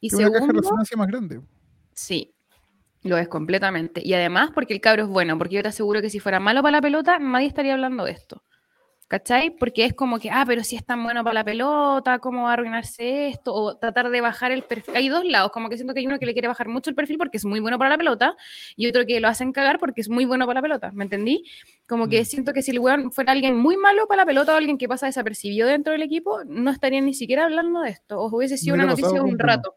Y 0.00 0.08
es 0.08 0.14
una 0.14 0.24
caja 0.24 0.32
de 0.32 0.38
segundo, 0.40 0.60
resonancia 0.62 0.96
más 0.96 1.06
grande. 1.06 1.40
sí, 1.92 2.34
lo 3.04 3.18
es 3.18 3.28
completamente. 3.28 4.00
Y 4.04 4.14
además 4.14 4.50
porque 4.52 4.74
el 4.74 4.80
cabro 4.80 5.04
es 5.04 5.08
bueno, 5.08 5.38
porque 5.38 5.54
yo 5.54 5.62
te 5.62 5.68
aseguro 5.68 6.02
que 6.02 6.10
si 6.10 6.18
fuera 6.18 6.40
malo 6.40 6.60
para 6.60 6.78
la 6.78 6.82
pelota, 6.82 7.20
nadie 7.20 7.46
estaría 7.46 7.74
hablando 7.74 8.04
de 8.04 8.10
esto. 8.10 8.42
¿Cachai? 9.08 9.48
Porque 9.56 9.86
es 9.86 9.94
como 9.94 10.18
que, 10.18 10.30
ah, 10.30 10.44
pero 10.46 10.62
si 10.62 10.76
es 10.76 10.84
tan 10.84 11.02
bueno 11.02 11.24
para 11.24 11.32
la 11.32 11.44
pelota, 11.44 12.18
¿cómo 12.18 12.42
va 12.42 12.50
a 12.50 12.52
arruinarse 12.52 13.28
esto? 13.28 13.54
O 13.54 13.74
tratar 13.78 14.10
de 14.10 14.20
bajar 14.20 14.52
el 14.52 14.62
perfil. 14.64 14.94
Hay 14.96 15.08
dos 15.08 15.24
lados, 15.24 15.50
como 15.50 15.70
que 15.70 15.76
siento 15.76 15.94
que 15.94 16.00
hay 16.00 16.06
uno 16.06 16.18
que 16.18 16.26
le 16.26 16.34
quiere 16.34 16.46
bajar 16.46 16.68
mucho 16.68 16.90
el 16.90 16.96
perfil 16.96 17.16
porque 17.16 17.38
es 17.38 17.46
muy 17.46 17.58
bueno 17.58 17.78
para 17.78 17.88
la 17.88 17.96
pelota 17.96 18.36
y 18.76 18.86
otro 18.86 19.06
que 19.06 19.18
lo 19.18 19.28
hacen 19.28 19.52
cagar 19.52 19.78
porque 19.78 20.02
es 20.02 20.10
muy 20.10 20.26
bueno 20.26 20.44
para 20.46 20.58
la 20.58 20.62
pelota, 20.62 20.92
¿me 20.92 21.04
entendí? 21.04 21.42
Como 21.88 22.06
que 22.10 22.20
Mm. 22.20 22.24
siento 22.26 22.52
que 22.52 22.60
si 22.60 22.70
el 22.70 22.80
weón 22.80 23.10
fuera 23.10 23.32
alguien 23.32 23.56
muy 23.56 23.78
malo 23.78 24.06
para 24.06 24.22
la 24.22 24.26
pelota 24.26 24.52
o 24.52 24.56
alguien 24.56 24.76
que 24.76 24.88
pasa 24.88 25.06
desapercibido 25.06 25.66
dentro 25.68 25.94
del 25.94 26.02
equipo, 26.02 26.44
no 26.44 26.70
estarían 26.70 27.06
ni 27.06 27.14
siquiera 27.14 27.44
hablando 27.44 27.80
de 27.80 27.88
esto. 27.90 28.20
O 28.20 28.26
hubiese 28.36 28.58
sido 28.58 28.74
una 28.74 28.84
noticia 28.84 29.10
de 29.10 29.20
un 29.22 29.38
rato. 29.38 29.74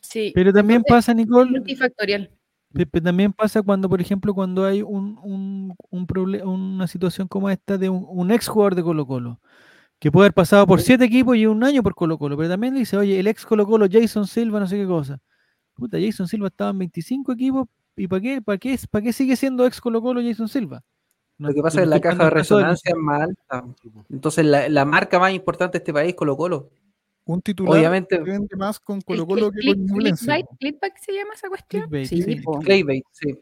Sí, 0.00 0.32
Pero 0.34 0.54
también 0.54 0.78
Entonces, 0.78 1.04
pasa, 1.06 1.14
Nicole, 1.14 1.50
multifactorial. 1.50 2.30
Pe- 2.72 2.86
pe- 2.86 3.00
También 3.00 3.32
pasa 3.32 3.62
cuando, 3.62 3.88
por 3.88 4.00
ejemplo, 4.00 4.34
cuando 4.34 4.64
hay 4.64 4.82
un, 4.82 5.18
un, 5.22 5.74
un 5.90 6.06
proble- 6.06 6.42
una 6.44 6.86
situación 6.86 7.28
como 7.28 7.50
esta 7.50 7.76
de 7.78 7.88
un, 7.88 8.04
un 8.08 8.30
ex 8.30 8.48
jugador 8.48 8.74
de 8.74 8.82
Colo 8.82 9.06
Colo, 9.06 9.40
que 9.98 10.10
puede 10.10 10.26
haber 10.26 10.34
pasado 10.34 10.66
por 10.66 10.80
siete 10.80 11.04
equipos 11.04 11.36
y 11.36 11.46
un 11.46 11.62
año 11.64 11.82
por 11.82 11.94
Colo 11.94 12.18
Colo, 12.18 12.36
pero 12.36 12.48
también 12.48 12.74
dice, 12.74 12.96
oye, 12.96 13.20
el 13.20 13.26
ex 13.26 13.44
Colo 13.46 13.66
Colo, 13.66 13.86
Jason 13.90 14.26
Silva, 14.26 14.58
no 14.60 14.66
sé 14.66 14.76
qué 14.76 14.86
cosa. 14.86 15.18
Puta, 15.74 15.98
Jason 16.00 16.26
Silva 16.28 16.48
estaba 16.48 16.70
en 16.70 16.78
25 16.78 17.32
equipos, 17.32 17.68
¿y 17.96 18.06
para 18.08 18.20
qué, 18.20 18.42
para 18.42 18.58
qué, 18.58 18.78
para 18.90 19.02
qué 19.04 19.12
sigue 19.12 19.36
siendo 19.36 19.64
ex 19.66 19.80
Colo 19.80 20.00
Colo 20.02 20.20
Jason 20.22 20.48
Silva? 20.48 20.82
No- 21.38 21.48
Lo 21.48 21.54
que 21.54 21.62
pasa 21.62 21.78
es 21.80 21.84
que 21.84 21.90
la 21.90 22.00
caja 22.00 22.24
de- 22.24 22.30
resonancia 22.30 22.90
es 22.90 22.96
más 22.96 23.22
alta. 23.22 23.64
Entonces, 24.10 24.44
la, 24.44 24.68
la 24.68 24.84
marca 24.84 25.18
más 25.18 25.32
importante 25.32 25.72
de 25.72 25.78
este 25.78 25.92
país, 25.92 26.14
Colo 26.14 26.36
Colo. 26.36 26.70
Un 27.24 27.40
titular 27.40 27.78
Obviamente, 27.78 28.16
que 28.18 28.22
vende 28.30 28.56
más 28.56 28.80
con 28.80 29.00
Colo 29.00 29.26
Colo 29.26 29.50
que 29.52 29.64
con 29.74 29.84
Ñublense. 29.86 30.26
clickbait- 30.26 30.46
clickbait 30.58 30.94
se 31.00 31.12
llama 31.12 31.34
esa 31.34 31.48
cuestión. 31.48 31.82
Clickbait, 31.82 32.06
sí, 32.08 32.22
sí. 32.22 32.36
po. 32.40 32.58
Claybait, 32.58 33.04
sí. 33.12 33.38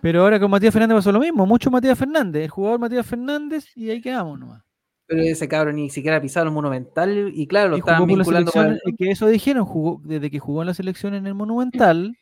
Pero 0.00 0.22
ahora 0.22 0.40
con 0.40 0.50
Matías 0.50 0.72
Fernández 0.72 0.96
pasó 0.96 1.12
lo 1.12 1.20
mismo, 1.20 1.44
mucho 1.46 1.70
Matías 1.70 1.98
Fernández, 1.98 2.44
el 2.44 2.50
jugador 2.50 2.80
Matías 2.80 3.06
Fernández, 3.06 3.66
y 3.76 3.90
ahí 3.90 4.00
quedamos 4.00 4.38
nomás. 4.38 4.62
Pero 5.06 5.22
ese 5.22 5.46
cabrón 5.48 5.76
ni 5.76 5.90
siquiera 5.90 6.16
ha 6.16 6.20
pisado 6.20 6.46
el 6.46 6.52
Monumental 6.52 7.30
y 7.34 7.46
claro, 7.46 7.70
lo 7.70 7.76
Y 7.76 7.80
estaban 7.80 8.06
vinculando 8.06 8.50
con 8.50 8.66
el- 8.66 8.80
que 8.96 9.10
eso 9.10 9.26
dijeron, 9.26 9.64
jugó, 9.64 10.00
desde 10.04 10.30
que 10.30 10.38
jugó 10.38 10.62
en 10.62 10.66
la 10.66 10.74
selección 10.74 11.14
en 11.14 11.26
el 11.26 11.34
Monumental, 11.34 12.16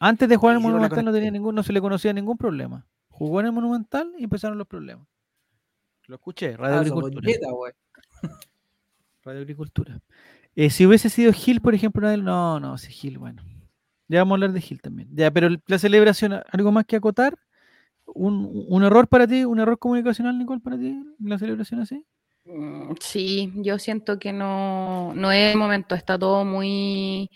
antes 0.00 0.28
de 0.28 0.36
jugar 0.36 0.56
en 0.56 0.62
el 0.62 0.68
Monumental 0.68 1.04
no 1.04 1.12
tenía 1.12 1.30
ningún, 1.30 1.54
no 1.54 1.62
se 1.62 1.72
le 1.72 1.80
conocía 1.80 2.12
ningún 2.12 2.36
problema. 2.36 2.86
Jugó 3.08 3.40
en 3.40 3.46
el 3.46 3.52
Monumental 3.52 4.12
y 4.18 4.24
empezaron 4.24 4.58
los 4.58 4.66
problemas. 4.66 5.06
Lo 6.06 6.16
escuché, 6.16 6.56
Radio 6.56 6.76
Ah, 6.76 6.80
Agricultura. 6.80 7.30
Radio 9.28 9.42
Agricultura. 9.42 10.00
Eh, 10.56 10.70
si 10.70 10.86
hubiese 10.86 11.10
sido 11.10 11.32
Gil, 11.32 11.60
por 11.60 11.74
ejemplo, 11.74 12.16
no, 12.16 12.58
no, 12.60 12.78
sí, 12.78 12.90
Gil, 12.90 13.18
bueno. 13.18 13.42
Ya 14.08 14.20
vamos 14.20 14.32
a 14.32 14.36
hablar 14.36 14.52
de 14.52 14.60
Gil 14.62 14.80
también. 14.80 15.08
Ya, 15.12 15.30
pero 15.30 15.48
la 15.66 15.78
celebración, 15.78 16.40
¿algo 16.50 16.72
más 16.72 16.86
que 16.86 16.96
acotar? 16.96 17.36
¿Un, 18.06 18.64
un 18.68 18.82
error 18.84 19.06
para 19.06 19.26
ti? 19.26 19.44
¿Un 19.44 19.60
error 19.60 19.78
comunicacional, 19.78 20.38
Nicole, 20.38 20.60
para 20.62 20.78
ti? 20.78 20.98
¿La 21.20 21.38
celebración 21.38 21.80
así? 21.80 22.02
Mm, 22.46 22.92
Sí, 23.00 23.52
yo 23.56 23.78
siento 23.78 24.18
que 24.18 24.32
no, 24.32 25.12
no 25.14 25.30
es 25.30 25.52
el 25.52 25.58
momento, 25.58 25.94
está 25.94 26.18
todo 26.18 26.46
muy, 26.46 27.30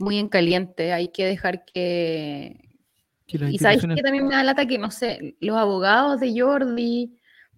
muy 0.00 0.18
en 0.18 0.28
caliente. 0.28 0.92
Hay 0.92 1.08
que 1.08 1.24
dejar 1.26 1.64
que. 1.64 2.60
Que 3.26 3.36
Y 3.36 3.38
sabéis 3.58 3.84
instituciones- 3.84 3.96
que 3.96 4.02
también 4.02 4.26
me 4.26 4.34
da 4.34 4.42
lata 4.42 4.66
que, 4.66 4.78
no 4.78 4.90
sé, 4.90 5.36
los 5.40 5.56
abogados 5.56 6.18
de 6.20 6.38
Jordi 6.40 7.16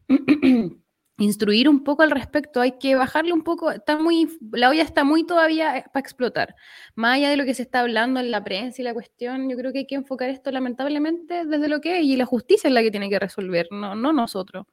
instruir 1.19 1.69
un 1.69 1.83
poco 1.83 2.03
al 2.03 2.11
respecto, 2.11 2.61
hay 2.61 2.73
que 2.79 2.95
bajarle 2.95 3.33
un 3.33 3.43
poco, 3.43 3.71
está 3.71 3.99
muy, 3.99 4.29
la 4.53 4.69
olla 4.69 4.83
está 4.83 5.03
muy 5.05 5.25
todavía 5.25 5.85
para 5.93 6.01
explotar. 6.01 6.55
Más 6.95 7.17
allá 7.17 7.31
de 7.31 7.37
lo 7.39 7.45
que 7.45 7.55
se 7.55 7.63
está 7.63 7.81
hablando 7.81 8.21
en 8.21 8.31
la 8.31 8.45
prensa 8.45 8.83
y 8.83 8.85
la 8.85 8.93
cuestión, 8.93 9.49
yo 9.49 9.57
creo 9.57 9.73
que 9.73 9.79
hay 9.81 9.87
que 9.87 9.95
enfocar 9.95 10.29
esto 10.29 10.51
lamentablemente 10.51 11.47
desde 11.47 11.69
lo 11.69 11.81
que 11.81 11.99
es 12.01 12.05
y 12.05 12.17
la 12.17 12.27
justicia 12.27 12.69
es 12.69 12.75
la 12.75 12.83
que 12.83 12.91
tiene 12.91 13.09
que 13.09 13.19
resolver, 13.19 13.67
no, 13.71 13.95
no 13.95 14.13
nosotros. 14.13 14.67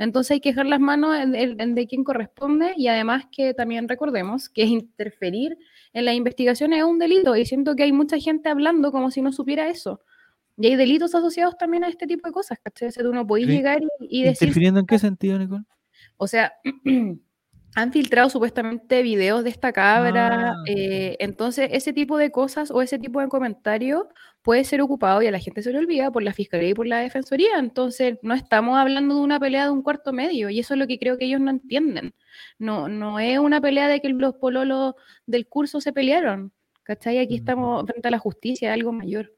Entonces 0.00 0.30
hay 0.30 0.40
que 0.40 0.50
dejar 0.50 0.66
las 0.66 0.78
manos 0.78 1.16
en, 1.18 1.34
en- 1.34 1.60
en 1.60 1.74
de 1.74 1.86
quien 1.88 2.04
corresponde 2.04 2.72
y 2.76 2.86
además 2.86 3.24
que 3.32 3.52
también 3.52 3.88
recordemos 3.88 4.48
que 4.48 4.62
interferir 4.62 5.58
en 5.92 6.04
las 6.04 6.14
investigaciones 6.14 6.78
es 6.78 6.84
un 6.84 7.00
delito 7.00 7.34
y 7.34 7.44
siento 7.44 7.74
que 7.74 7.82
hay 7.82 7.90
mucha 7.92 8.16
gente 8.18 8.48
hablando 8.48 8.92
como 8.92 9.10
si 9.10 9.20
no 9.22 9.32
supiera 9.32 9.68
eso. 9.68 10.00
Y 10.56 10.68
hay 10.68 10.76
delitos 10.76 11.14
asociados 11.16 11.56
también 11.56 11.82
a 11.82 11.88
este 11.88 12.06
tipo 12.06 12.28
de 12.28 12.32
cosas, 12.32 12.58
¿cachai? 12.62 12.88
O 12.88 12.92
sea, 12.92 13.02
tú 13.02 13.12
no 13.12 13.26
podés 13.26 13.46
Sí. 13.46 13.52
llegar 13.52 13.80
y, 14.00 14.20
y 14.20 14.22
decir, 14.22 14.46
¿Interfiriendo 14.48 14.78
en 14.80 14.86
qué 14.86 14.98
sentido, 15.00 15.36
Nicole? 15.38 15.64
O 16.18 16.26
sea, 16.26 16.52
han 17.74 17.92
filtrado 17.92 18.28
supuestamente 18.30 19.02
videos 19.02 19.44
de 19.44 19.50
esta 19.50 19.72
cabra, 19.72 20.50
Ah, 20.50 20.54
eh, 20.66 21.16
entonces 21.20 21.68
ese 21.72 21.92
tipo 21.92 22.18
de 22.18 22.30
cosas 22.32 22.70
o 22.70 22.82
ese 22.82 22.98
tipo 22.98 23.20
de 23.20 23.28
comentarios 23.28 24.02
puede 24.42 24.64
ser 24.64 24.80
ocupado 24.80 25.22
y 25.22 25.26
a 25.26 25.30
la 25.30 25.38
gente 25.38 25.62
se 25.62 25.70
le 25.72 25.78
olvida 25.78 26.10
por 26.10 26.22
la 26.22 26.32
fiscalía 26.32 26.70
y 26.70 26.74
por 26.74 26.86
la 26.86 26.98
defensoría, 26.98 27.58
entonces 27.58 28.18
no 28.22 28.34
estamos 28.34 28.76
hablando 28.78 29.14
de 29.16 29.20
una 29.20 29.38
pelea 29.38 29.64
de 29.64 29.70
un 29.70 29.82
cuarto 29.82 30.12
medio 30.12 30.48
y 30.50 30.58
eso 30.58 30.74
es 30.74 30.80
lo 30.80 30.86
que 30.86 30.98
creo 30.98 31.18
que 31.18 31.26
ellos 31.26 31.40
no 31.40 31.50
entienden. 31.50 32.14
No, 32.58 32.88
no 32.88 33.20
es 33.20 33.38
una 33.38 33.60
pelea 33.60 33.86
de 33.88 34.00
que 34.00 34.08
los 34.08 34.34
pololos 34.36 34.94
del 35.26 35.46
curso 35.46 35.80
se 35.80 35.92
pelearon, 35.92 36.52
¿cachai? 36.82 37.18
Aquí 37.18 37.36
estamos 37.36 37.84
frente 37.86 38.08
a 38.08 38.10
la 38.10 38.18
justicia, 38.18 38.72
algo 38.72 38.92
mayor. 38.92 39.32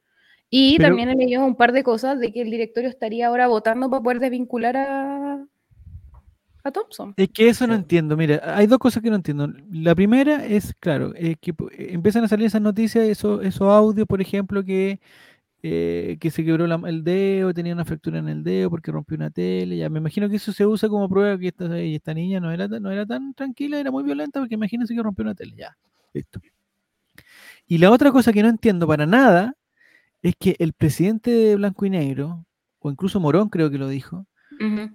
Y 0.49 0.77
Pero- 0.79 0.89
también 0.91 1.11
he 1.11 1.17
leído 1.17 1.45
un 1.45 1.57
par 1.57 1.73
de 1.73 1.83
cosas 1.83 2.19
de 2.21 2.33
que 2.33 2.41
el 2.43 2.51
directorio 2.51 2.89
estaría 2.89 3.27
ahora 3.27 3.49
votando 3.49 3.91
para 3.91 4.03
poder 4.03 4.21
desvincular 4.21 4.77
a, 4.77 5.47
a 6.65 6.71
Thompson. 6.71 7.15
Es 7.17 7.29
que 7.31 7.49
eso 7.49 7.67
no 7.67 7.75
Sí. 7.75 7.81
entiendo. 7.81 8.17
Mira, 8.17 8.41
hay 8.57 8.67
dos 8.67 8.79
cosas 8.79 9.03
que 9.03 9.11
no 9.11 9.17
entiendo. 9.17 9.49
La 9.71 9.95
primera 9.95 10.45
es, 10.47 10.75
claro, 10.81 11.13
eh, 11.17 11.37
que 11.41 11.51
eh, 11.73 11.89
empiezan 11.93 12.25
a 12.25 12.29
salir 12.29 12.47
esas 12.47 12.61
noticias, 12.63 13.07
esos, 13.09 13.45
esos 13.45 13.63
audios, 13.69 14.07
por 14.07 14.21
ejemplo, 14.21 14.63
que, 14.65 15.01
eh, 15.63 16.17
que 16.21 16.31
se 16.31 16.45
quebró 16.45 16.67
la- 16.67 16.81
el 16.89 17.05
dedo, 17.05 17.53
tenía 17.55 17.75
una 17.75 17.85
fractura 17.85 18.19
en 18.19 18.29
el 18.29 18.43
dedo 18.45 18.71
porque 18.71 18.93
rompió 18.93 19.17
una 19.17 19.31
tele. 19.31 19.77
Ya, 19.79 19.89
me 19.91 19.99
imagino 19.99 20.29
que 20.29 20.37
eso 20.37 20.53
se 20.53 20.67
usa 20.67 20.89
como 20.89 21.09
prueba 21.09 21.39
que 21.39 21.49
esta, 21.49 21.79
esta 21.79 22.15
niña 22.15 22.41
no 22.41 22.51
era, 22.53 22.69
tan- 22.69 22.83
no 22.83 22.91
era 22.91 23.07
tan 23.07 23.35
tranquila, 23.35 23.79
era 23.81 23.91
muy 23.91 24.03
violenta, 24.05 24.41
porque 24.41 24.55
imagínense 24.55 24.95
que 24.95 25.03
rompió 25.03 25.23
una 25.25 25.35
tele. 25.35 25.55
Ya, 25.57 25.77
listo. 26.15 26.41
Y 27.67 27.79
la 27.79 27.91
otra 27.91 28.11
cosa 28.13 28.33
que 28.33 28.43
no 28.43 28.49
entiendo 28.49 28.87
para 28.87 29.07
nada 29.07 29.55
es 30.23 30.35
que 30.39 30.57
el 30.59 30.73
presidente 30.73 31.31
de 31.31 31.57
Blanco 31.57 31.87
y 31.87 31.91
Negro, 31.91 32.45
o 32.81 32.91
incluso 32.91 33.21
Morón 33.21 33.49
creo 33.49 33.71
que 33.71 33.79
lo 33.79 33.89
dijo, 33.89 34.27
Ujú. 34.61 34.91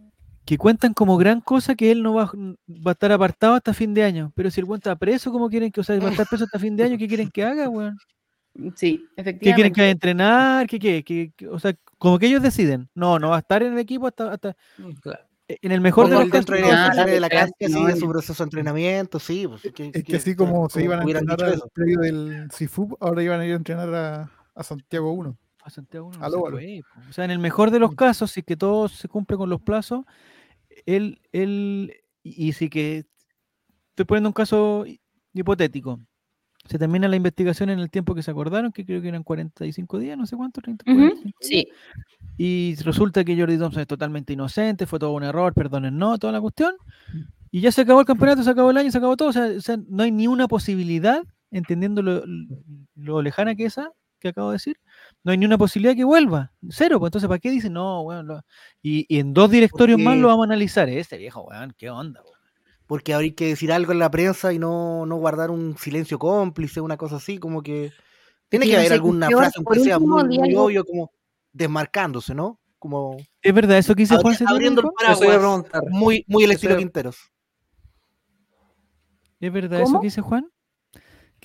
Que 0.46 0.58
cuentan 0.58 0.94
como 0.94 1.18
gran 1.18 1.42
cosa 1.42 1.76
que 1.76 1.92
él 1.92 2.04
no 2.04 2.14
va, 2.14 2.26
va 2.36 2.92
a 2.92 2.94
estar 2.94 3.12
apartado 3.12 3.56
hasta 3.56 3.74
fin 3.74 3.94
de 3.94 4.04
año. 4.04 4.32
Pero 4.36 4.52
si 4.52 4.60
el 4.62 4.66
weón 4.66 4.78
está 4.78 4.96
preso, 4.96 5.32
¿cómo 5.32 5.50
quieren 5.50 5.72
que, 5.72 5.82
o 5.82 5.84
sea, 5.84 5.98
va 6.00 6.08
a 6.10 6.12
estar 6.12 6.28
preso 6.28 6.44
hasta 6.46 6.60
fin 6.60 6.76
de 6.76 6.84
año? 6.84 6.98
¿Qué 6.98 7.08
quieren 7.08 7.30
que 7.32 7.44
haga, 7.44 7.68
weón? 7.70 7.98
Sí, 8.54 8.62
¿Qué 8.72 8.72
quieren 8.76 9.08
efectivamente. 9.18 9.72
que 9.74 9.90
entrenar? 9.90 10.68
¿Qué, 10.68 10.80
qué, 10.80 11.04
qué- 11.04 11.32
qué- 11.36 11.48
O 11.50 11.60
sea, 11.60 11.74
como 11.98 12.18
que 12.20 12.28
ellos 12.28 12.42
deciden. 12.42 12.88
No, 12.96 13.20
no 13.20 13.30
va 13.30 13.38
a 13.38 13.40
estar 13.40 13.62
en 13.64 13.74
el 13.74 13.80
equipo 13.80 14.08
hasta, 14.08 14.32
hasta 14.32 14.56
Mm, 14.78 14.92
claro. 15.02 15.20
en 15.48 15.72
el 15.72 15.82
mejor 15.82 16.06
de 16.06 16.12
Como 16.16 16.20
los 16.20 16.26
él 16.28 16.32
casos. 16.32 16.46
de 16.96 17.02
no, 17.02 17.06
de 17.06 17.20
la 17.20 17.30
cancha, 17.30 17.54
no, 17.62 17.68
sigue 17.80 17.90
no. 17.92 17.96
su 17.98 18.08
proceso 18.10 18.44
de 18.44 18.48
entrenamiento, 18.48 19.20
sí. 19.20 19.46
Pues, 19.48 19.62
que- 19.74 19.88
Es 19.88 19.92
que 19.92 20.04
que- 20.04 20.16
así 20.16 20.36
como 20.36 20.70
se 20.70 20.84
iban 20.84 21.00
a 21.00 21.04
entrenar 21.04 21.44
al 21.44 21.62
predio 21.74 22.00
del 22.00 22.48
CIFUB, 22.52 22.96
ahora 23.02 23.22
iban 23.24 23.42
a 23.42 23.46
ir 23.46 23.54
a 23.54 23.58
entrenar 23.58 23.94
a, 23.94 24.32
a 24.56 24.64
Santiago 24.64 25.12
1. 25.12 25.38
a 25.64 25.70
Santiago 25.72 26.12
no 26.14 26.24
Aló, 26.24 26.30
se 26.42 26.48
aló. 26.48 26.52
puede, 26.58 26.82
po. 26.94 27.02
O 27.10 27.14
sea, 27.14 27.26
en 27.26 27.32
el 27.32 27.40
mejor 27.40 27.72
de 27.72 27.80
los 27.80 27.96
casos, 27.96 28.30
si 28.32 28.44
que 28.44 28.56
todo 28.56 28.88
se 28.88 29.08
cumple 29.08 29.36
con 29.36 29.50
los 29.50 29.60
plazos, 29.60 30.06
él, 30.86 31.20
él, 31.32 31.94
y 32.24 32.48
y 32.50 32.54
si 32.54 32.70
que 32.70 33.06
estoy 33.90 34.06
poniendo 34.06 34.30
un 34.30 34.34
caso 34.34 34.86
hi- 34.86 35.00
hipotético, 35.34 36.00
se 36.66 36.80
termina 36.80 37.08
la 37.08 37.16
investigación 37.16 37.70
en 37.70 37.80
el 37.80 37.90
tiempo 37.92 38.16
que 38.16 38.24
se 38.24 38.32
acordaron, 38.32 38.72
que 38.72 38.86
creo 38.86 39.02
que 39.02 39.08
eran 39.10 39.24
45 39.24 40.00
días, 40.00 40.18
no 40.18 40.26
sé 40.26 40.36
cuánto, 40.36 40.62
30, 40.62 40.84
Ujú, 40.88 40.98
45 40.98 41.38
días, 41.42 41.50
Sí, 41.50 41.68
y 42.38 42.76
resulta 42.84 43.24
que 43.24 43.38
Jordi 43.40 43.58
Thompson 43.58 43.82
es 43.82 43.88
totalmente 43.88 44.34
inocente, 44.34 44.86
fue 44.86 45.00
todo 45.00 45.12
un 45.12 45.24
error, 45.24 45.54
perdonen, 45.54 45.98
no, 45.98 46.18
toda 46.18 46.34
la 46.34 46.42
cuestión, 46.42 46.74
y 47.52 47.62
ya 47.62 47.72
se 47.72 47.82
acabó 47.82 48.00
el 48.02 48.06
campeonato, 48.06 48.44
se 48.44 48.50
acabó 48.50 48.72
el 48.72 48.78
año, 48.78 48.92
se 48.92 48.98
acabó 48.98 49.16
todo, 49.16 49.30
o 49.30 49.34
sea, 49.34 49.46
o 49.46 49.62
sea, 49.62 49.78
no 49.88 50.04
hay 50.04 50.12
ni 50.12 50.28
una 50.28 50.48
posibilidad, 50.48 51.22
entendiendo 51.52 52.02
lo, 52.02 52.24
lo 52.96 53.22
lejana 53.22 53.56
que 53.56 53.66
es 53.66 53.74
esa 53.78 53.92
que 54.26 54.30
acabo 54.30 54.50
de 54.50 54.56
decir, 54.56 54.80
no 55.24 55.32
hay 55.32 55.38
ni 55.38 55.46
una 55.46 55.58
posibilidad 55.58 55.96
que 55.96 56.04
vuelva, 56.04 56.52
cero, 56.70 57.00
pues 57.00 57.10
entonces, 57.10 57.28
¿para 57.28 57.40
qué 57.40 57.52
dicen? 57.52 57.74
No, 57.74 58.02
weón, 58.02 58.28
lo- 58.28 58.42
y, 58.82 59.06
y 59.08 59.20
en 59.20 59.34
dos 59.34 59.50
directorios 59.52 60.00
más 60.00 60.18
lo 60.22 60.28
vamos 60.30 60.44
a 60.44 60.50
analizar, 60.50 60.90
ese 60.90 61.18
viejo, 61.18 61.42
weón, 61.44 61.74
qué 61.78 61.90
onda, 61.90 62.22
weón. 62.24 62.36
Porque 62.88 63.14
habría 63.14 63.34
que 63.34 63.48
decir 63.48 63.72
algo 63.72 63.92
en 63.92 64.00
la 64.00 64.12
prensa 64.12 64.54
y 64.54 64.60
no, 64.60 65.06
no 65.06 65.16
guardar 65.18 65.50
un 65.52 65.78
silencio 65.78 66.20
cómplice, 66.20 66.82
una 66.82 66.98
cosa 66.98 67.16
así, 67.18 67.38
como 67.40 67.62
que... 67.64 67.92
Tiene 68.48 68.68
que 68.68 68.76
haber 68.78 68.94
alguna 68.94 69.28
frase, 69.40 69.62
por 69.64 69.76
aunque 69.76 69.84
sea 69.90 69.98
muy, 70.00 70.24
muy 70.38 70.56
obvio, 70.56 70.86
como 70.86 71.12
desmarcándose, 71.52 72.36
¿no? 72.36 72.60
Como 72.78 73.18
Es 73.42 73.54
verdad, 73.54 73.78
eso 73.80 73.96
que 73.96 74.04
dice 74.04 74.14
abri- 74.14 74.22
Juan 74.22 74.36
abriendo 74.48 74.82
el 74.82 74.88
paraguas, 74.92 75.64
muy, 75.90 76.24
muy 76.28 76.44
el 76.44 76.52
estilo 76.52 76.78
Quinteros. 76.78 77.18
¿Es 79.40 79.52
verdad 79.52 79.82
eso 79.82 80.00
que 80.00 80.08
dice 80.08 80.22
Juan? 80.22 80.48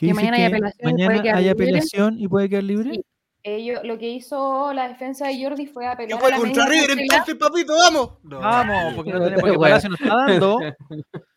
Que 0.00 0.14
mañana 0.14 0.36
hay 0.36 0.44
apelación 0.44 0.90
y 0.90 0.94
puede 0.94 1.08
mañana 1.08 1.22
quedar 1.22 1.36
hay 1.36 1.44
libre. 1.44 1.64
apelación 1.64 2.18
y 2.18 2.28
puede 2.28 2.48
quedar 2.48 2.64
libre. 2.64 2.90
Sí. 2.94 3.04
Ellos, 3.42 3.80
lo 3.84 3.98
que 3.98 4.08
hizo 4.08 4.72
la 4.74 4.88
defensa 4.88 5.26
de 5.26 5.42
Jordi 5.42 5.66
fue 5.66 5.86
apelar 5.86 6.10
Yo 6.10 6.16
a 6.18 6.20
voy 6.20 6.30
la 6.30 6.36
contra 6.38 6.66
River, 6.66 6.90
entonces, 6.98 7.34
papito, 7.36 7.74
vamos. 7.74 8.10
No. 8.22 8.38
Vamos, 8.38 8.94
porque, 8.94 9.12
no 9.12 9.24
tenemos, 9.24 9.56
porque 9.56 9.88
nos 9.88 10.00
está 10.00 10.14
dando. 10.14 10.58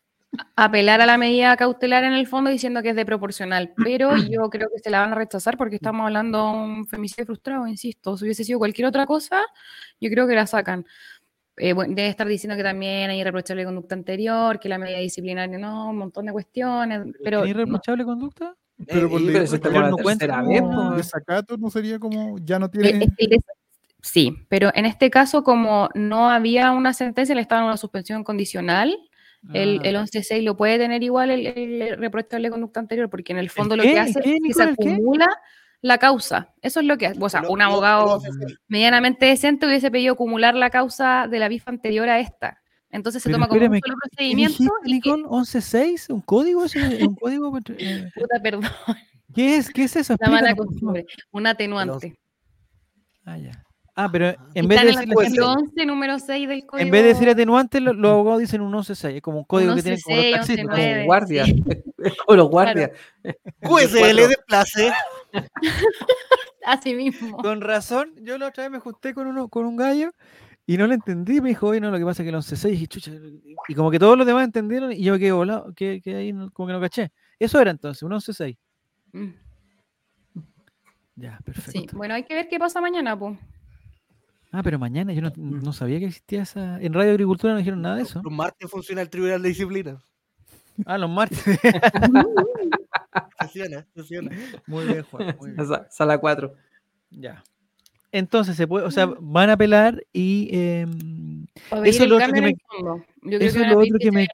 apelar 0.55 1.01
a 1.01 1.05
la 1.05 1.18
medida 1.18 1.55
cautelar 1.57 2.03
en 2.03 2.14
el 2.14 2.28
fondo 2.28 2.49
diciendo 2.49 2.82
que 2.82 2.89
es 2.89 2.95
de 2.95 3.05
proporcional, 3.05 3.74
pero 3.84 4.11
yo 4.30 4.49
creo 4.49 4.68
que 4.74 4.82
se 4.82 4.89
la 4.89 5.01
van 5.01 5.14
a 5.14 5.16
rechazar 5.16 5.57
porque 5.57 5.76
estamos 5.76 6.05
hablando 6.05 6.38
de 6.39 6.57
un 6.57 6.88
femicidio 6.88 7.26
frustrado, 7.26 7.68
insisto, 7.68 8.18
si 8.18 8.26
hubiese 8.26 8.43
sido 8.43 8.59
cualquier 8.59 8.88
otra 8.88 9.05
cosa, 9.05 9.41
yo 9.99 10.09
creo 10.09 10.28
que 10.28 10.36
la 10.36 10.47
sacan. 10.47 10.86
Eh, 11.58 11.74
bueno, 11.74 11.93
debe 11.95 12.08
estar 12.10 12.28
diciendo 12.28 12.56
que 12.58 12.64
también 12.64 13.10
hay 13.10 13.20
irreprochable 13.22 13.64
conducta 13.66 13.95
anterior, 13.95 14.60
que 14.60 14.70
la 14.70 14.78
medida 14.78 14.99
disciplinaria 14.99 15.58
no, 15.58 15.89
un 15.89 15.97
montón 15.97 16.26
de 16.26 16.32
cuestiones, 16.32 17.01
pero 17.24 17.41
¿Tiene 17.43 17.54
no, 17.54 17.62
irreprochable 17.62 18.04
conducta? 18.06 18.56
Pero 18.88 19.10
por 19.10 19.22
Eh, 19.22 19.43
estamos 19.43 19.89
no 19.91 19.97
cuenta 19.97 20.28
como- 20.43 20.95
desacato 20.95 21.58
no 21.58 21.70
sería 21.70 21.99
como 21.99 22.38
ya 22.39 22.58
no 22.60 22.66
Eh, 22.66 22.70
tiene 22.70 22.89
el- 23.18 23.39
Sí, 24.01 24.36
pero 24.49 24.70
en 24.76 24.86
este 24.86 25.10
caso, 25.10 25.43
como 25.43 25.88
no 25.95 26.30
había 26.30 26.72
una 26.72 26.91
sentencia, 26.93 27.34
le 27.36 27.41
estaban 27.41 27.64
una 27.66 27.78
suspensión 27.78 28.24
condicional. 28.26 28.97
El, 29.54 29.80
Ah. 29.80 29.88
el 29.88 29.95
11.6 29.97 30.43
lo 30.43 30.58
puede 30.58 30.78
tener 30.78 31.04
igual 31.04 31.30
el, 31.30 31.47
el 31.47 31.97
reprochable 31.97 32.49
conducta 32.49 32.80
anterior, 32.82 33.10
porque 33.10 33.32
en 33.34 33.39
el 33.39 33.49
fondo 33.49 33.76
lo 33.78 33.84
qué? 33.84 33.89
que 33.89 33.95
¿El 33.95 33.99
hace 33.99 34.20
es 34.20 34.26
que 34.45 34.54
se 34.54 34.64
el 34.64 34.76
qué? 34.78 34.84
La 35.84 36.00
causa. 36.00 36.48
Eso 36.64 36.80
es 36.80 36.86
lo 36.88 36.98
que 36.98 37.06
hace. 37.08 37.20
O 37.22 37.30
sea, 37.30 37.42
Lo- 37.42 37.52
un 37.52 37.62
abogado 37.62 38.18
lo- 38.18 38.34
lo- 38.48 38.48
medianamente 38.68 39.28
decente 39.28 39.68
hubiese 39.68 39.92
pedido 39.92 40.14
acumular 40.14 40.56
la 40.56 40.70
causa 40.72 41.28
de 41.30 41.38
la 41.40 41.48
BIF 41.50 41.68
anterior 41.68 42.10
a 42.10 42.20
esta. 42.20 42.60
Entonces 42.90 43.22
se 43.22 43.30
Pero 43.30 43.38
toma 43.38 43.48
como 43.48 43.60
un 43.60 43.68
solo 43.68 43.82
¿Qué 43.82 43.92
procedimiento 44.10 44.64
y 44.64 44.68
que- 45.02 45.10
Nicole? 45.10 45.24
¿11.6? 45.26 46.10
¿Un 46.10 46.22
código? 46.22 46.64
¿Eso 46.66 46.80
es 46.80 47.02
un 47.04 47.16
código? 47.22 47.56
Eh, 47.78 48.10
puta, 48.16 48.40
perdón, 48.42 48.64
¿Qué 49.36 49.58
es? 49.58 49.70
¿Qué 49.70 49.84
es 49.84 49.96
eso? 49.96 50.16
la 50.20 50.30
mala 50.30 50.56
costumbre, 50.56 51.06
un 51.32 51.46
atenuante. 51.48 52.16
Ah, 53.26 53.38
ya. 53.38 53.52
Ah, 53.96 54.10
pero 54.12 54.28
en 54.30 54.36
Está 54.56 54.68
vez 54.68 54.68
de 54.70 54.74
en 54.76 54.88
el 54.88 54.96
decir, 54.96 55.18
artículo 55.20 55.52
11, 55.54 55.86
número 55.86 56.18
6 56.20 56.48
del 56.48 56.66
código. 56.66 56.86
en 56.86 56.92
vez 56.92 57.04
de 57.04 57.08
decir 57.10 57.30
atenuante, 57.30 57.80
lo- 57.80 57.94
los 57.94 58.12
abogados 58.12 58.40
dicen 58.40 58.62
un 58.62 58.74
11.6. 58.74 59.16
Es 59.18 59.22
como 59.22 59.40
un 59.40 59.44
código 59.44 59.76
que 59.76 59.84
tienen 59.84 60.02
como 60.02 60.16
los 60.16 60.26
11.6, 60.26 60.32
taxistas. 60.36 60.66
11.9. 60.66 60.94
Como 60.96 61.06
guardia. 61.06 61.46
Como 62.28 62.36
los 62.38 62.50
guardias. 62.50 62.92
QSL 63.62 64.28
de 64.28 64.38
place. 64.48 64.92
Así 66.66 66.96
mismo. 66.96 67.38
Con 67.38 67.62
razón, 67.62 68.14
yo 68.22 68.38
la 68.38 68.48
otra 68.48 68.64
vez 68.64 68.72
me 68.72 68.80
junté 68.80 69.14
con 69.14 69.28
uno, 69.28 69.50
con 69.50 69.66
un 69.66 69.76
gallo 69.76 70.12
y 70.66 70.78
no 70.78 70.88
lo 70.88 70.94
entendí. 70.94 71.42
Me 71.42 71.50
dijo, 71.50 71.68
oye, 71.68 71.82
no, 71.82 71.92
lo 71.92 71.98
que 71.98 72.06
pasa 72.06 72.24
es 72.24 72.26
que 72.26 72.30
el 72.30 72.36
11.6 72.36 72.68
y 72.70 72.72
dije, 72.72 72.88
chucha. 72.88 73.12
Y 73.68 73.76
como 73.76 73.92
que 73.92 74.00
todos 74.00 74.18
los 74.18 74.26
demás 74.26 74.46
entendieron 74.46 74.92
y 74.94 75.04
yo 75.04 75.14
me 75.14 75.20
quedé 75.20 75.32
volado, 75.34 75.74
que, 75.76 76.00
que 76.02 76.16
ahí 76.16 76.32
no- 76.34 76.52
como 76.52 76.68
que 76.68 76.74
no 76.74 76.80
caché. 76.82 77.12
Eso 77.40 77.60
era 77.60 77.72
entonces, 77.72 78.02
un 78.04 78.12
11.6. 78.14 78.58
Mm, 79.12 79.30
Ya, 81.16 81.38
Sí, 81.38 81.44
perfecto. 81.44 81.98
bueno, 81.98 82.14
hay 82.16 82.24
que 82.24 82.34
ver 82.34 82.48
qué 82.48 82.58
pasa 82.60 82.80
mañana, 82.82 83.18
pues. 83.20 83.38
Ah, 84.52 84.62
pero 84.64 84.78
mañana 84.80 85.14
yo 85.14 85.22
no, 85.22 85.32
no 85.36 85.74
sabía 85.74 86.00
que 86.00 86.06
existía 86.06 86.44
esa. 86.44 86.80
En 86.80 86.94
Radio 86.94 87.12
Agricultura 87.12 87.54
no 87.54 87.60
dijeron 87.60 87.82
nada 87.82 87.96
de 87.98 88.04
eso. 88.04 88.22
Los 88.24 88.32
martes 88.32 88.70
funciona 88.70 89.02
el 89.02 89.10
Tribunal 89.10 89.42
de 89.42 89.50
Disciplina. 89.50 89.98
Ah, 90.86 90.98
los 90.98 91.10
martes. 91.10 91.44
Funciona, 93.39 93.86
funciona. 93.93 94.32
Muy 94.68 94.86
bien, 94.86 95.03
Juan. 95.03 95.36
Muy 95.39 95.51
bien. 95.51 95.68
Sa- 95.68 95.88
Sala 95.89 96.18
4. 96.18 96.53
Ya. 97.11 97.43
Entonces 98.11 98.55
se 98.55 98.68
puede, 98.68 98.86
o 98.86 98.91
sea, 98.91 99.07
van 99.20 99.49
a 99.49 99.53
apelar 99.53 100.03
y 100.14 100.49
em, 100.51 101.45
Eso 101.84 102.03
es 102.03 102.09
lo 102.09 102.18
otro 102.18 102.32
que 102.34 102.41
me-. 102.41 102.53
Yo 103.24 103.38
eso 103.39 103.59
es 103.61 103.68
lo 103.68 103.80
otro 103.80 103.97
que. 103.99 104.28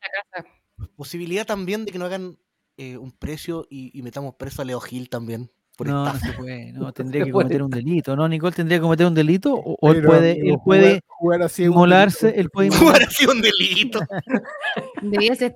Posibilidad 0.95 1.45
también 1.45 1.86
de 1.86 1.91
que 1.91 1.99
no 1.99 2.05
hagan 2.05 2.38
eh, 2.77 2.97
un 2.97 3.11
precio 3.11 3.67
y, 3.69 3.97
y 3.97 4.01
metamos 4.01 4.36
preso 4.36 4.61
a 4.61 4.65
Leo 4.65 4.80
Gil 4.80 5.09
también. 5.09 5.49
Por 5.77 5.88
no, 5.88 6.05
no 6.11 6.19
se 6.19 6.34
puede, 6.34 6.73
no, 6.73 6.91
tendría 6.93 7.23
que 7.23 7.32
cometer 7.32 7.63
un 7.63 7.69
delito, 7.69 8.13
¿no? 8.17 8.27
Nicole 8.27 8.53
tendría 8.53 8.80
que 8.80 8.82
cometer 8.82 9.05
un 9.07 9.13
delito 9.13 9.53
o, 9.53 9.77
o 9.80 9.89
él 9.91 9.97
Pero, 9.97 10.09
puede, 10.09 10.32
amigo, 10.32 10.45
él 10.45 10.51
jugar- 10.57 10.63
puede 10.82 11.01
jugar 11.07 11.41
así 11.43 11.63
inmolarse, 11.63 12.25
delito. 12.27 12.41
él 12.41 12.49
puede 12.49 12.67
inmolarse 13.07 13.15
sido 13.15 13.32
un 13.32 13.41
delito. 13.41 13.99
Debía 15.01 15.36
ser, 15.36 15.55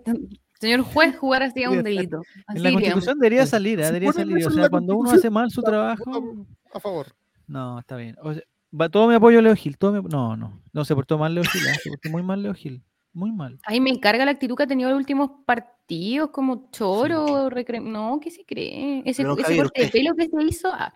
señor 0.63 0.81
juez, 0.81 1.15
jugar 1.19 1.43
así 1.43 1.63
a 1.63 1.69
un 1.69 1.83
delito. 1.83 2.21
Así 2.47 2.57
En 2.57 2.63
la 2.63 2.71
constitución 2.71 3.19
debería 3.19 3.45
salir, 3.45 3.79
¿eh? 3.79 3.85
Debería 3.85 4.11
salir. 4.11 4.45
O 4.47 4.49
sea, 4.51 4.69
cuando 4.69 4.95
uno 4.97 5.11
hace 5.11 5.29
mal 5.29 5.51
su 5.51 5.61
trabajo, 5.61 6.45
A 6.73 6.79
favor. 6.79 7.07
no, 7.47 7.79
está 7.79 7.95
bien. 7.97 8.15
O 8.21 8.33
sea, 8.33 8.41
va, 8.79 8.89
todo 8.89 9.07
mi 9.07 9.15
apoyo 9.15 9.39
a 9.39 9.41
Leo 9.41 9.55
Gil. 9.55 9.77
Todo 9.77 10.01
mi- 10.01 10.09
no, 10.09 10.35
no, 10.35 10.61
no 10.73 10.85
se 10.85 10.95
portó 10.95 11.17
mal 11.17 11.33
Leo 11.35 11.43
Gil, 11.43 11.61
¿eh? 11.67 11.75
se 11.81 11.89
portó 11.91 12.09
muy 12.09 12.23
mal 12.23 12.41
Leo 12.41 12.53
Gil. 12.53 12.83
Muy 13.15 13.31
mal. 13.31 13.59
Ay, 13.65 13.79
me 13.79 13.91
encarga 13.91 14.25
la 14.25 14.31
actitud 14.31 14.55
que 14.55 14.63
ha 14.63 14.67
tenido 14.67 14.89
en 14.89 14.95
los 14.95 14.99
últimos 15.01 15.29
partidos, 15.45 16.31
como 16.31 16.69
choro, 16.71 17.47
recre- 17.51 17.79
no, 17.83 18.19
¿qué 18.19 18.31
se 18.31 18.43
cree? 18.43 19.01
Ese, 19.05 19.21
ese 19.21 19.43
Javier, 19.43 19.63
corte 19.65 19.83
de 19.83 19.89
pelo 19.89 20.15
que 20.15 20.27
se 20.27 20.43
hizo, 20.43 20.69
ah, 20.73 20.91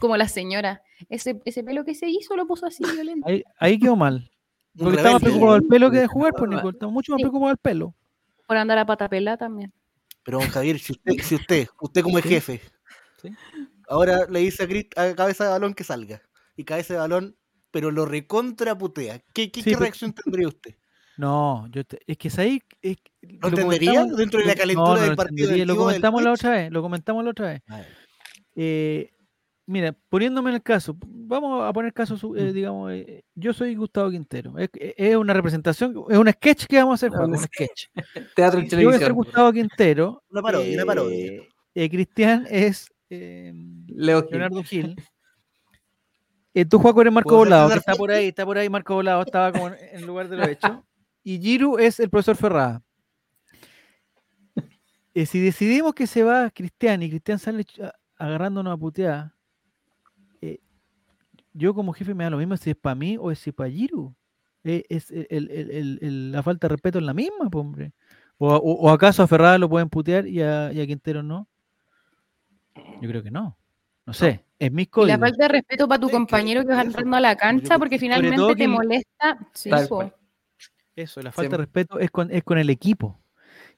como 0.00 0.16
la 0.16 0.28
señora, 0.28 0.80
ese, 1.10 1.42
ese 1.44 1.62
pelo 1.62 1.84
que 1.84 1.94
se 1.94 2.08
hizo 2.08 2.34
lo 2.36 2.46
puso 2.46 2.64
así 2.64 2.82
violento. 2.90 3.28
Ahí, 3.28 3.42
ahí 3.60 3.78
quedó 3.78 3.96
mal. 3.96 4.30
Porque 4.78 4.96
rebelde. 4.96 5.20
preocupado 5.20 5.52
del 5.54 5.66
pelo 5.66 5.90
que 5.90 5.98
de 5.98 6.06
jugar, 6.06 6.32
pues. 6.38 6.48
Nicole. 6.50 6.70
Está 6.72 6.86
mucho 6.88 7.12
más 7.12 7.18
Sí. 7.18 7.22
preocupado 7.24 7.48
del 7.48 7.58
pelo. 7.58 7.94
Por 8.48 8.56
andar 8.56 8.78
a 8.78 8.86
pata 8.86 9.08
pelada 9.08 9.36
también. 9.36 9.72
Pero 10.24 10.38
don 10.40 10.48
Javier, 10.48 10.78
si 10.78 10.92
usted, 10.92 11.12
si 11.22 11.34
usted, 11.36 11.68
usted 11.82 12.02
como 12.02 12.16
el 12.18 12.24
Sí. 12.24 12.30
jefe, 12.30 12.60
Sí. 13.22 13.28
ahora 13.88 14.26
le 14.28 14.40
dice 14.40 14.62
a, 14.64 14.66
Cris- 14.66 14.88
a 14.96 15.14
cabeza 15.14 15.44
de 15.44 15.50
balón 15.50 15.74
que 15.74 15.84
salga. 15.84 16.22
Y 16.56 16.64
cabeza 16.64 16.94
de 16.94 17.00
balón, 17.00 17.36
pero 17.70 17.90
lo 17.90 18.06
recontraputea. 18.06 19.20
¿Qué, 19.34 19.50
qué, 19.52 19.60
Sí, 19.60 19.64
qué 19.64 19.70
pero- 19.72 19.80
reacción 19.80 20.12
tendría 20.14 20.48
usted? 20.48 20.74
No, 21.18 21.66
yo 21.70 21.84
te- 21.84 22.00
es 22.06 22.16
que 22.16 22.28
es 22.28 22.38
ahí. 22.38 22.62
es 22.80 22.96
¿Lo 23.20 23.48
entendería 23.48 23.90
comentamos- 23.92 24.16
dentro 24.16 24.40
de 24.40 24.46
la 24.46 24.54
calentura 24.54 24.88
no, 24.88 24.96
no 24.96 25.02
del 25.02 25.16
partido 25.16 25.48
del 25.50 25.58
Lo 25.58 25.74
Chivo 25.74 25.74
del 25.74 25.76
comentamos 25.94 26.22
la 26.22 26.32
otra 26.32 26.50
vez. 26.50 26.70
Lo 26.72 26.80
comentamos 26.82 27.24
la 27.24 27.30
otra 27.30 27.46
vez. 27.48 27.62
Eh, 28.56 29.12
mira, 29.68 29.94
poniéndome 30.08 30.50
en 30.50 30.56
el 30.56 30.62
caso, 30.62 30.96
vamos 31.06 31.62
a 31.62 31.72
poner 31.72 31.92
caso, 31.92 32.16
eh, 32.36 32.52
digamos, 32.52 32.92
eh, 32.92 33.24
yo 33.34 33.52
soy 33.52 33.74
Gustavo 33.74 34.10
Quintero. 34.10 34.58
Es, 34.58 34.70
es 34.74 35.16
una 35.16 35.34
representación, 35.34 35.94
es 36.08 36.18
un 36.18 36.28
sketch 36.30 36.66
que 36.66 36.78
vamos 36.78 36.92
a 36.92 37.06
hacer, 37.06 37.10
No, 37.12 37.18
Juan, 37.18 37.30
un 37.30 37.38
sketch. 37.38 37.86
Teatro 38.34 38.60
en 38.60 38.70
Si 38.70 38.76
yo 38.76 38.84
voy 38.84 38.94
a 38.94 38.98
ser 38.98 39.08
televisión. 39.08 39.14
Gustavo 39.14 39.52
Quintero. 39.52 40.22
Una 40.30 40.42
parodia, 40.42 40.74
una 40.74 40.86
parodia. 40.86 41.26
eh, 41.26 41.48
eh, 41.74 41.90
Cristian 41.90 42.46
es 42.50 42.92
eh, 43.10 43.52
Leo 43.88 44.22
Gil. 44.22 44.30
Leonardo 44.30 44.62
Gil. 44.64 44.96
Eh, 46.54 46.64
tú, 46.64 46.78
Juaco, 46.78 47.02
eres 47.02 47.12
Marco 47.12 47.28
¿Puedo 47.28 47.44
ser 47.44 47.50
Volado, 47.50 47.68
que 47.70 47.78
está 47.78 47.94
por 47.94 48.10
ahí, 48.10 48.28
está 48.28 48.44
por 48.44 48.58
ahí 48.58 48.68
Marco 48.68 48.94
Volado, 48.94 49.22
estaba 49.22 49.52
como 49.52 49.68
en, 49.68 50.06
lugar 50.06 50.28
de 50.28 50.36
lo 50.36 50.44
hecho. 50.44 50.84
Y 51.22 51.38
Giru 51.38 51.78
es 51.78 52.00
el 52.00 52.10
profesor 52.10 52.36
Ferrada. 52.36 52.82
Eh, 55.14 55.26
si 55.26 55.40
decidimos 55.40 55.94
que 55.94 56.06
se 56.06 56.22
va 56.22 56.50
Cristian 56.50 57.02
y 57.02 57.10
Cristian 57.10 57.38
sale 57.38 57.66
agarrándonos 58.16 58.72
a 58.72 58.76
putear, 58.76 59.24
eh, 59.24 59.30
yo 61.58 61.74
como 61.74 61.92
jefe 61.92 62.14
me 62.14 62.24
da 62.24 62.30
lo 62.30 62.38
mismo 62.38 62.56
si 62.56 62.70
es 62.70 62.76
para 62.76 62.94
mí 62.94 63.16
o 63.18 63.30
es 63.30 63.38
si 63.38 63.52
para 63.52 63.70
Giru. 63.70 64.14
Eh, 64.64 64.84
es 64.88 65.10
el- 65.10 65.26
el- 65.50 65.98
el- 66.02 66.32
la 66.32 66.42
falta 66.42 66.66
de 66.68 66.72
respeto 66.74 66.98
es 66.98 67.04
la 67.04 67.14
misma, 67.14 67.48
hombre. 67.52 67.92
O, 68.38 68.48
o- 68.54 68.58
o 68.86 68.90
acaso 68.90 69.22
a 69.22 69.26
Ferrada 69.26 69.58
lo 69.58 69.68
pueden 69.68 69.88
putear 69.88 70.26
y 70.26 70.40
a, 70.42 70.72
y 70.72 70.80
a 70.80 70.86
Quintero 70.86 71.22
no? 71.22 71.48
Yo 73.00 73.08
creo 73.08 73.22
que 73.22 73.30
no. 73.30 73.56
No 74.06 74.12
sé, 74.14 74.44
es 74.58 74.72
mis 74.72 74.88
Y 74.96 75.06
la 75.06 75.18
falta 75.18 75.44
de 75.44 75.48
respeto 75.48 75.86
para 75.86 76.00
tu 76.00 76.06
Es 76.06 76.12
que 76.12 76.16
compañero 76.16 76.62
que 76.62 76.72
va 76.74 76.82
entrando 76.82 77.16
a 77.16 77.20
la 77.20 77.36
cancha 77.36 77.78
porque 77.78 77.98
finalmente 77.98 78.54
te 78.56 78.68
molesta. 78.68 79.38
Sí. 79.52 79.70
Eso, 80.96 81.20
la 81.20 81.30
Sí. 81.30 81.36
falta 81.36 81.50
de 81.52 81.56
respeto 81.58 81.98
es 81.98 82.10
con, 82.10 82.30
es 82.32 82.42
con 82.42 82.58
el 82.58 82.70
equipo. 82.70 83.18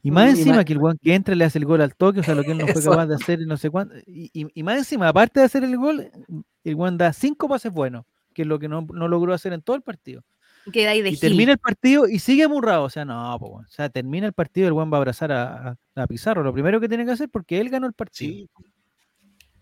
Y 0.02 0.10
más 0.10 0.28
y 0.28 0.30
encima 0.38 0.56
más- 0.56 0.64
que 0.64 0.72
el 0.72 0.78
guan 0.78 0.96
que 1.02 1.14
entra 1.14 1.34
le 1.34 1.44
hace 1.44 1.58
el 1.58 1.66
gol 1.66 1.80
al 1.82 1.94
toque, 1.94 2.20
o 2.20 2.22
sea, 2.22 2.34
lo 2.34 2.42
que 2.42 2.52
él 2.52 2.58
no 2.58 2.66
fue 2.68 2.82
capaz 2.82 3.06
de 3.06 3.14
hacer 3.16 3.40
y 3.40 3.46
no 3.46 3.56
sé 3.56 3.68
cuánto. 3.70 3.94
Y, 4.06 4.30
y- 4.32 4.46
y 4.54 4.62
más 4.62 4.78
encima, 4.78 5.08
aparte 5.08 5.40
de 5.40 5.46
hacer 5.46 5.62
el 5.64 5.76
gol, 5.76 6.10
el 6.64 6.74
guan 6.74 6.96
da 6.96 7.12
cinco 7.12 7.48
pases 7.48 7.72
buenos, 7.72 8.06
que 8.32 8.42
es 8.42 8.48
lo 8.48 8.58
que 8.58 8.68
no, 8.68 8.86
no 8.92 9.08
logró 9.08 9.34
hacer 9.34 9.52
en 9.52 9.60
todo 9.62 9.76
el 9.76 9.82
partido. 9.82 10.24
Y 10.66 10.70
queda 10.72 10.90
ahí 10.90 11.02
de 11.02 11.08
Y 11.10 11.12
gil. 11.12 11.20
termina 11.20 11.52
el 11.52 11.58
partido 11.58 12.06
y 12.08 12.18
sigue 12.18 12.44
amurrado. 12.44 12.84
O 12.84 12.90
sea, 12.90 13.04
no, 13.04 13.36
po, 13.38 13.46
o 13.58 13.64
sea, 13.68 13.88
termina 13.88 14.26
el 14.26 14.32
partido 14.34 14.66
y 14.66 14.68
el 14.68 14.72
guan 14.74 14.90
va 14.92 14.96
a 14.96 15.00
abrazar 15.00 15.32
a, 15.32 15.76
a- 15.94 16.06
Pizarro. 16.06 16.42
Lo 16.42 16.52
primero 16.52 16.80
que 16.80 16.88
tiene 16.88 17.04
que 17.04 17.10
hacer 17.12 17.28
porque 17.30 17.60
él 17.60 17.68
ganó 17.70 17.86
el 17.86 17.92
partido. 17.94 18.32
Sí, 18.32 18.48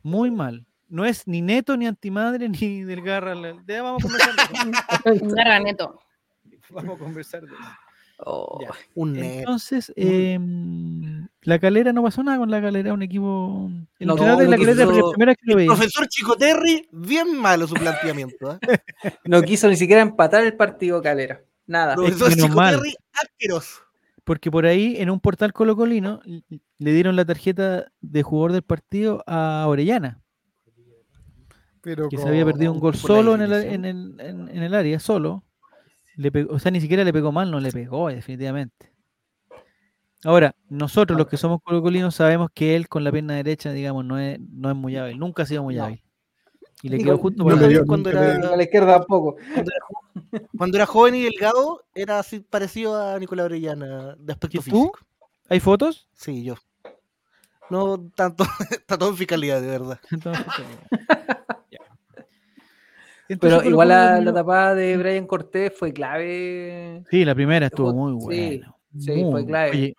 Muy 0.02 0.30
mal. 0.30 0.64
No 0.88 1.04
es 1.04 1.26
ni 1.26 1.42
neto, 1.42 1.76
ni 1.76 1.86
antimadre, 1.86 2.48
ni 2.48 2.82
del 2.82 3.02
garra. 3.02 3.34
Ya 3.66 3.82
vamos 3.82 4.04
a 4.04 4.08
conversar 4.08 4.34
de 4.36 5.16
eso. 5.18 5.24
Un 5.24 5.34
garraneto. 5.34 6.00
Vamos 6.70 6.96
a 6.96 6.98
conversar 6.98 7.40
de 7.42 7.48
eso. 7.48 7.64
Oh, 8.20 8.58
un. 8.96 9.16
Entonces, 9.16 9.92
em, 9.96 11.28
la 11.42 11.58
calera 11.60 11.92
no 11.92 12.02
pasó 12.02 12.22
nada 12.24 12.36
con 12.38 12.50
la 12.50 12.60
calera, 12.60 12.92
un 12.92 13.02
equipo. 13.02 13.70
El 13.98 14.08
No, 14.08 14.16
de 14.16 14.20
no 14.22 14.26
la 14.26 14.56
calera 14.56 14.56
quiso- 14.56 14.92
la 15.06 15.10
primera 15.12 15.30
vez 15.30 15.36
que 15.38 15.46
lo 15.46 15.52
El 15.52 15.56
veía. 15.58 15.68
profesor 15.68 16.08
Chico 16.08 16.36
Terry, 16.36 16.88
bien 16.90 17.36
malo 17.38 17.66
su 17.68 17.74
planteamiento. 17.74 18.54
¿eh? 18.54 18.58
No 19.24 19.40
quiso 19.42 19.68
ni 19.68 19.76
siquiera 19.76 20.02
empatar 20.02 20.42
el 20.44 20.54
partido 20.56 21.00
Calera. 21.00 21.40
Nada. 21.66 21.94
Profesor 21.94 22.34
Chico 22.34 22.48
mal. 22.48 22.74
Terry, 22.76 22.94
asqueroso. 23.12 23.82
Porque 24.24 24.50
por 24.50 24.66
ahí, 24.66 24.96
en 24.98 25.10
un 25.10 25.20
portal 25.20 25.52
colocolino, 25.52 26.20
le 26.26 26.92
dieron 26.92 27.14
la 27.16 27.24
tarjeta 27.24 27.90
de 28.00 28.22
jugador 28.22 28.52
del 28.52 28.62
partido 28.62 29.22
a 29.26 29.64
Orellana, 29.68 30.20
Pero 31.80 32.08
que 32.08 32.18
se 32.18 32.28
había 32.28 32.44
perdido 32.44 32.72
un 32.72 32.80
gol 32.80 32.94
solo 32.94 33.34
en 33.36 33.42
el, 33.42 33.50
definición. 33.50 33.84
en, 33.84 34.20
el, 34.20 34.20
en- 34.20 34.48
en 34.56 34.62
el 34.64 34.74
área, 34.74 34.98
solo. 34.98 35.44
Le 36.18 36.32
pegó- 36.32 36.52
o 36.52 36.58
sea, 36.58 36.70
ni 36.72 36.80
siquiera 36.80 37.04
le 37.04 37.12
pegó 37.12 37.30
mal, 37.30 37.48
no 37.50 37.60
le 37.60 37.70
pegó, 37.70 38.08
definitivamente. 38.08 38.92
Ahora, 40.24 40.52
nosotros 40.68 41.16
los 41.16 41.28
que 41.28 41.36
somos 41.36 41.60
colocolinos 41.62 42.12
sabemos 42.16 42.50
que 42.52 42.74
él 42.74 42.88
con 42.88 43.04
la 43.04 43.12
pierna 43.12 43.34
derecha, 43.34 43.70
digamos, 43.70 44.04
no 44.04 44.18
es, 44.18 44.40
no 44.40 44.68
es 44.68 44.74
muy 44.76 44.96
hábil, 44.96 45.16
nunca 45.16 45.44
ha 45.44 45.46
sido 45.46 45.62
muy 45.62 45.78
hábil. 45.78 46.02
Y 46.82 46.88
le 46.88 46.98
quedó 46.98 47.18
justo 47.18 47.44
por 47.44 47.54
le 47.54 47.60
la- 47.62 47.68
dio- 47.68 47.86
cuando 47.86 48.10
era, 48.10 48.32
A 48.52 48.56
la 48.56 48.62
izquierda 48.64 48.98
tampoco. 48.98 49.36
cuando 50.56 50.76
era 50.76 50.86
joven 50.86 51.14
y 51.14 51.22
delgado, 51.22 51.84
era 51.94 52.18
así 52.18 52.40
parecido 52.40 53.00
a 53.00 53.16
Nicolás 53.20 53.46
Orellana 53.46 54.16
de 54.18 54.32
aspecto 54.32 54.56
¿Y 54.56 54.58
tú? 54.58 54.64
físico. 54.64 54.98
¿Hay 55.48 55.60
fotos? 55.60 56.08
Sí, 56.14 56.42
yo. 56.42 56.56
No 57.70 58.10
tanto, 58.16 58.44
está 58.72 58.98
todo 58.98 59.10
en 59.10 59.16
fiscalidad, 59.16 59.60
de 59.60 59.68
verdad. 59.68 60.00
Entonces, 63.28 63.58
Pero 63.58 63.70
igual 63.70 63.88
la, 63.88 64.32
tapada 64.32 64.74
de 64.74 64.96
Brian 64.96 65.26
Cortés 65.26 65.72
fue 65.76 65.92
clave. 65.92 67.04
Sí, 67.10 67.24
la 67.24 67.34
primera 67.34 67.66
estuvo 67.66 67.92
muy 67.92 68.12
buena. 68.12 68.74
sí, 68.98 69.06
fue 69.06 69.24
muy- 69.42 69.46
clave. 69.46 69.70
Oye, 69.70 69.94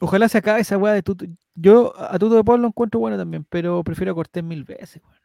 ojalá 0.00 0.28
se 0.28 0.38
acabe 0.38 0.60
esa 0.60 0.78
weá 0.78 0.92
de 0.94 1.02
Tuto. 1.02 1.24
Yo 1.54 1.92
a 1.98 2.18
Tuto 2.18 2.36
de 2.36 2.44
Paul 2.44 2.62
lo 2.62 2.68
encuentro 2.68 3.00
bueno 3.00 3.16
también, 3.18 3.44
pero 3.48 3.82
prefiero 3.82 4.12
a 4.12 4.14
Cortés 4.14 4.44
mil 4.44 4.64
veces. 4.64 5.02
weón. 5.02 5.16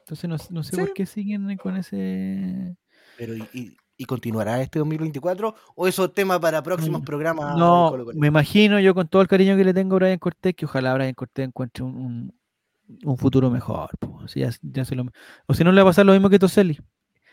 Entonces 0.00 0.28
no, 0.30 0.36
no 0.50 0.62
sé 0.62 0.76
por 0.76 0.92
qué 0.92 1.06
siguen 1.06 1.56
con 1.56 1.76
ese. 1.76 2.76
Pero 3.16 3.34
¿y, 3.36 3.44
y- 3.52 3.76
y 3.96 4.04
continuará 4.06 4.62
este 4.62 4.78
2024? 4.78 5.54
¿O 5.74 5.86
eso 5.86 6.06
es 6.06 6.14
tema 6.14 6.40
para 6.40 6.62
próximos 6.62 7.02
Mm, 7.02 7.04
programas? 7.04 7.56
No, 7.58 7.88
Colo 7.90 8.04
Colo? 8.06 8.18
me 8.18 8.28
imagino 8.28 8.80
yo 8.80 8.94
con 8.94 9.06
todo 9.08 9.20
el 9.20 9.28
cariño 9.28 9.56
que 9.58 9.64
le 9.64 9.74
tengo 9.74 9.96
a 9.96 9.98
Brian 9.98 10.18
Cortés, 10.18 10.54
que 10.54 10.64
ojalá 10.64 10.94
Brian 10.94 11.12
Cortés 11.12 11.46
encuentre 11.48 11.84
un, 11.84 11.96
un- 11.96 12.39
un 13.04 13.16
futuro 13.16 13.50
mejor. 13.50 13.90
po. 13.98 14.26
Si 14.28 14.40
ya- 14.40 14.50
ya 14.62 14.84
se 14.84 14.94
lo- 14.94 15.06
o 15.46 15.54
si 15.54 15.64
no 15.64 15.72
le 15.72 15.82
va 15.82 15.88
a 15.88 15.90
pasar 15.90 16.06
lo 16.06 16.12
mismo 16.12 16.28
que 16.30 16.38
Toselli. 16.38 16.78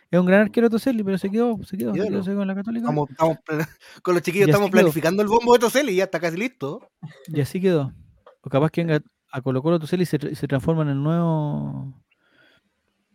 Es 0.09 0.19
un 0.19 0.25
gran 0.25 0.41
arquero 0.41 0.69
Toselli, 0.69 1.03
pero 1.03 1.17
se 1.17 1.29
quedó, 1.29 1.57
se 1.63 1.77
quedó, 1.77 1.91
se 1.93 1.97
Ídolo. 1.99 2.09
quedó, 2.11 2.23
se 2.23 2.31
quedó 2.31 2.41
en 2.43 2.47
la 2.47 2.55
Católica. 2.55 2.83
Estamos, 2.85 3.09
estamos 3.09 3.37
pla- 3.45 3.69
con 4.03 4.13
los 4.13 4.23
chiquillos 4.23 4.47
estamos 4.47 4.69
planificando 4.71 5.21
el 5.21 5.27
bombo 5.27 5.53
de 5.53 5.59
Toseli 5.59 5.91
y 5.91 5.95
ya 5.97 6.05
está 6.05 6.19
casi 6.19 6.37
listo. 6.37 6.89
Y 7.27 7.41
así 7.41 7.59
quedó. 7.59 7.93
O 8.41 8.49
capaz 8.49 8.69
que 8.71 8.83
venga 8.85 9.01
a 9.31 9.41
Colo 9.41 9.61
Colo 9.61 9.79
Toselli 9.79 10.03
y 10.03 10.05
se, 10.05 10.35
se 10.35 10.47
transforma 10.47 10.83
en 10.83 10.89
el 10.89 11.03
nuevo 11.03 12.01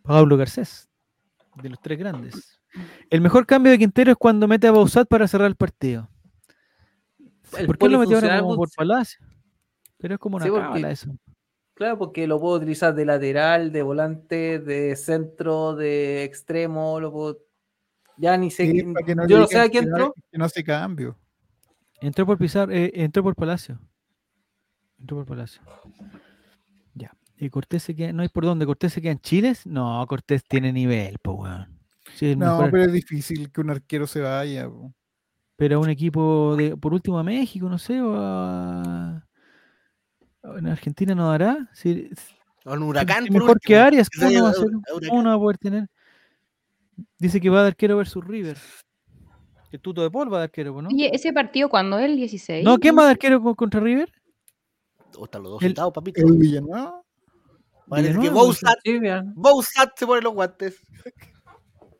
Pablo 0.03 0.37
Garcés, 0.37 0.91
de 1.63 1.71
los 1.71 1.81
tres 1.81 1.99
grandes. 1.99 2.61
El 3.11 3.21
mejor 3.21 3.47
cambio 3.47 3.71
de 3.73 3.79
Quintero 3.79 4.11
es 4.11 4.17
cuando 4.19 4.49
mete 4.49 4.67
a 4.67 4.73
Bausat 4.73 5.07
para 5.09 5.29
cerrar 5.29 5.47
el 5.49 5.57
partido. 5.57 6.09
El 7.57 7.67
¿Por 7.67 7.79
qué 7.79 7.89
lo 7.89 7.99
metió 7.99 8.17
ahora 8.17 8.41
como 8.41 8.57
por 8.57 8.69
Palacio? 8.75 9.25
Pero 9.99 10.15
es 10.15 10.21
como 10.21 10.37
una 10.37 10.47
Sí, 10.47 10.51
cábala 10.51 10.91
eso. 10.91 11.15
Claro, 11.75 11.99
porque 11.99 12.27
lo 12.27 12.39
puedo 12.41 12.57
utilizar 12.57 12.95
de 12.95 13.05
lateral, 13.05 13.73
de 13.73 13.83
volante, 13.83 14.59
de 14.59 14.95
centro, 14.97 15.75
de 15.75 16.25
extremo, 16.25 17.01
lo 17.01 17.11
puedo... 17.13 17.39
Ya 18.19 18.37
ni 18.37 18.51
sé 18.51 18.67
Sí, 18.67 18.73
quién- 18.73 18.93
para 18.93 19.07
que 19.07 19.15
no 19.15 19.27
Yo 19.27 19.39
no 19.39 19.47
sé 19.47 19.59
a 19.59 19.69
quién 19.69 19.85
entró. 19.85 20.15
Que 20.31 20.39
no 20.39 20.45
hace 20.45 20.63
cambio. 20.63 21.17
Entró 22.01 22.27
por 22.27 22.37
Pizar, 22.39 22.71
eh, 22.71 22.91
entró 22.95 23.23
por 23.23 23.35
Palacio. 23.35 23.79
Entró 25.01 25.17
por 25.19 25.27
Palacio. 25.27 25.63
Ya. 26.95 27.17
Y 27.39 27.49
Cortés 27.49 27.83
se 27.85 27.95
queda, 27.97 28.13
no 28.13 28.23
hay 28.23 28.29
por 28.29 28.45
dónde, 28.45 28.67
Cortés 28.67 28.93
se 28.93 29.01
queda 29.01 29.13
en 29.13 29.21
Chile. 29.21 29.55
No, 29.65 30.05
Cortés 30.07 30.45
tiene 30.45 30.73
nivel, 30.73 31.17
pues 31.23 31.39
weón. 31.39 31.79
Sí, 32.15 32.37
No, 32.37 32.57
mejor 32.57 32.71
pero 32.71 32.85
es 32.85 32.93
difícil 32.93 33.51
que 33.51 33.61
un 33.63 33.71
arquero 33.71 34.07
se 34.07 34.21
vaya. 34.21 34.69
po. 34.69 34.93
pero 35.57 35.77
a 35.77 35.81
un 35.81 35.89
equipo 35.89 36.55
de, 36.57 36.77
por 36.77 36.93
último 36.93 37.19
a 37.19 37.23
México, 37.23 37.69
no 37.69 37.79
sé, 37.79 38.01
o 38.03 38.15
a, 38.17 39.27
en 40.45 40.67
Argentina 40.67 41.15
no 41.15 41.31
dará. 41.31 41.69
Si, 41.73 42.09
A 42.65 42.73
un 42.73 42.83
huracán. 42.83 43.25
si 43.25 43.31
mejor 43.31 43.61
que. 43.61 43.77
Arias, 43.77 44.09
¿cómo 44.11 44.31
no, 44.31 44.43
va 44.43 44.49
a 44.49 44.51
a 44.51 44.55
ser? 44.55 44.67
A 44.69 45.09
¿Cómo 45.09 45.23
no 45.23 45.29
va 45.31 45.35
a 45.37 45.39
poder 45.39 45.59
tener? 45.59 45.89
Dice 47.19 47.41
que 47.41 47.51
va 47.51 47.63
de 47.63 47.69
arquero 47.69 47.97
versus 47.97 48.25
River. 48.25 48.59
El 49.71 49.81
tuto 49.81 50.03
de 50.03 50.11
Paul 50.11 50.33
va 50.33 50.39
de 50.39 50.45
arquero, 50.45 50.83
¿no? 50.83 50.89
Oye, 50.91 51.11
¿ese 51.15 51.33
partido 51.33 51.69
cuándo 51.71 51.99
es? 51.99 52.05
¿El 52.11 52.17
16? 52.17 52.65
No, 52.65 52.79
¿quién 52.79 52.97
va 52.97 53.05
de 53.07 53.13
arquero 53.13 53.41
con- 53.43 53.55
contra 53.55 53.81
River? 53.81 54.13
O 55.17 55.25
están 55.25 55.43
los 55.43 55.53
dos 55.53 55.63
El- 55.63 55.69
sentados, 55.69 55.93
papito. 55.93 56.21
El 56.21 56.37
Villanueva. 56.37 57.01
Parece 57.89 58.19
que 58.19 58.31
Bousat, 58.31 59.91
se 59.97 60.07
pone 60.07 60.23
los 60.23 60.33
guantes. 60.35 60.81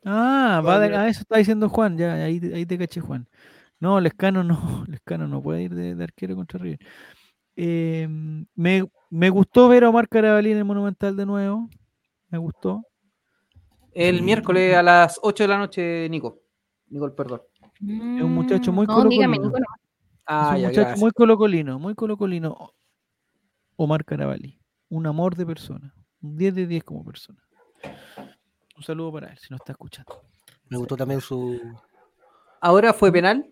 Ah, 0.05 0.61
va 0.65 0.79
de, 0.79 0.89
Vale. 0.89 0.97
ah, 0.97 1.07
eso 1.07 1.21
está 1.21 1.37
diciendo 1.37 1.69
Juan, 1.69 1.97
ya, 1.97 2.13
ahí, 2.15 2.39
ahí 2.53 2.65
te 2.65 2.77
caché, 2.77 2.99
Juan. 2.99 3.27
No, 3.79 3.99
Lescano 4.01 4.43
no, 4.43 4.83
Lescano 4.87 5.27
no 5.27 5.41
puede 5.41 5.63
ir 5.63 5.73
de, 5.75 5.95
de 5.95 6.03
arquero 6.03 6.35
contra 6.35 6.59
River. 6.59 6.79
Eh, 7.55 8.07
me, 8.55 8.83
me 9.09 9.29
gustó 9.29 9.67
ver 9.69 9.83
a 9.83 9.89
Omar 9.89 10.07
Carabalí 10.09 10.51
en 10.51 10.57
el 10.59 10.65
Monumental 10.65 11.15
de 11.15 11.25
nuevo. 11.25 11.69
Me 12.29 12.37
gustó. 12.37 12.83
El 13.93 14.23
miércoles 14.23 14.75
a 14.75 14.81
las 14.81 15.19
8 15.21 15.43
de 15.43 15.47
la 15.47 15.57
noche, 15.59 16.09
Nico. 16.09 16.39
Nicole, 16.89 17.13
perdón. 17.13 17.41
Es 17.75 18.23
un 18.23 18.33
muchacho 18.33 18.71
muy 18.71 18.85
Mm, 18.87 18.89
No, 18.89 19.03
dígame, 19.07 19.37
colocolino. 19.37 19.45
Nico, 19.47 19.59
no. 19.59 19.65
Ah, 20.25 20.49
es 20.51 20.55
un 20.55 20.61
ya, 20.61 20.67
muchacho 20.69 20.81
gracias. 20.81 20.99
muy 20.99 21.11
colocolino, 21.11 21.79
muy 21.79 21.95
colocolino. 21.95 22.71
Omar 23.75 24.05
Carabalí. 24.05 24.59
Un 24.89 25.05
amor 25.07 25.35
de 25.35 25.45
persona. 25.45 25.93
Un 26.21 26.37
10 26.37 26.55
de 26.55 26.67
10 26.67 26.83
como 26.83 27.03
persona. 27.03 27.39
Un 28.77 28.83
saludo 28.83 29.11
para 29.11 29.27
él, 29.31 29.37
si 29.37 29.47
no 29.51 29.57
está 29.57 29.73
escuchando. 29.73 30.21
Me 30.69 30.77
gustó 30.77 30.95
también 30.97 31.21
su. 31.21 31.59
Ahora 32.61 32.93
fue 32.93 33.11
penal. 33.11 33.47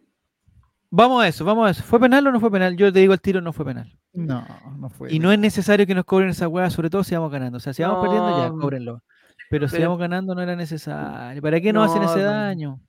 Vamos 0.93 1.23
a 1.23 1.27
eso, 1.29 1.45
vamos 1.45 1.67
a 1.67 1.71
eso. 1.71 1.83
¿Fue 1.83 1.99
penal 1.99 2.27
o 2.27 2.31
no 2.31 2.39
fue 2.41 2.51
penal? 2.51 2.75
Yo 2.75 2.91
te 2.91 2.99
digo 2.99 3.13
al 3.13 3.21
tiro, 3.21 3.39
no 3.39 3.53
fue 3.53 3.63
penal. 3.65 3.97
No, 4.13 4.45
no 4.77 4.89
fue. 4.89 5.11
Y 5.13 5.19
no 5.19 5.31
es 5.31 5.39
necesario 5.39 5.87
que 5.87 5.95
nos 5.95 6.03
cobren 6.03 6.29
esa 6.29 6.49
hueá, 6.49 6.69
sobre 6.69 6.89
todo 6.89 7.03
si 7.05 7.15
vamos 7.15 7.31
ganando. 7.31 7.57
O 7.57 7.61
sea, 7.61 7.73
si 7.73 7.81
vamos 7.81 8.01
perdiendo, 8.01 8.37
ya, 8.37 8.49
No, 8.49 8.59
cóbrenlo. 8.59 9.01
Pero 9.49 9.67
si 9.69 9.77
pero- 9.77 9.87
vamos 9.89 9.99
ganando, 9.99 10.35
no 10.35 10.41
era 10.41 10.55
necesario. 10.55 11.41
¿Para 11.41 11.61
qué 11.61 11.71
nos 11.71 11.89
hacen 11.89 12.01
No, 12.03 12.09
ese 12.11 12.19
no. 12.19 12.25
daño? 12.25 12.79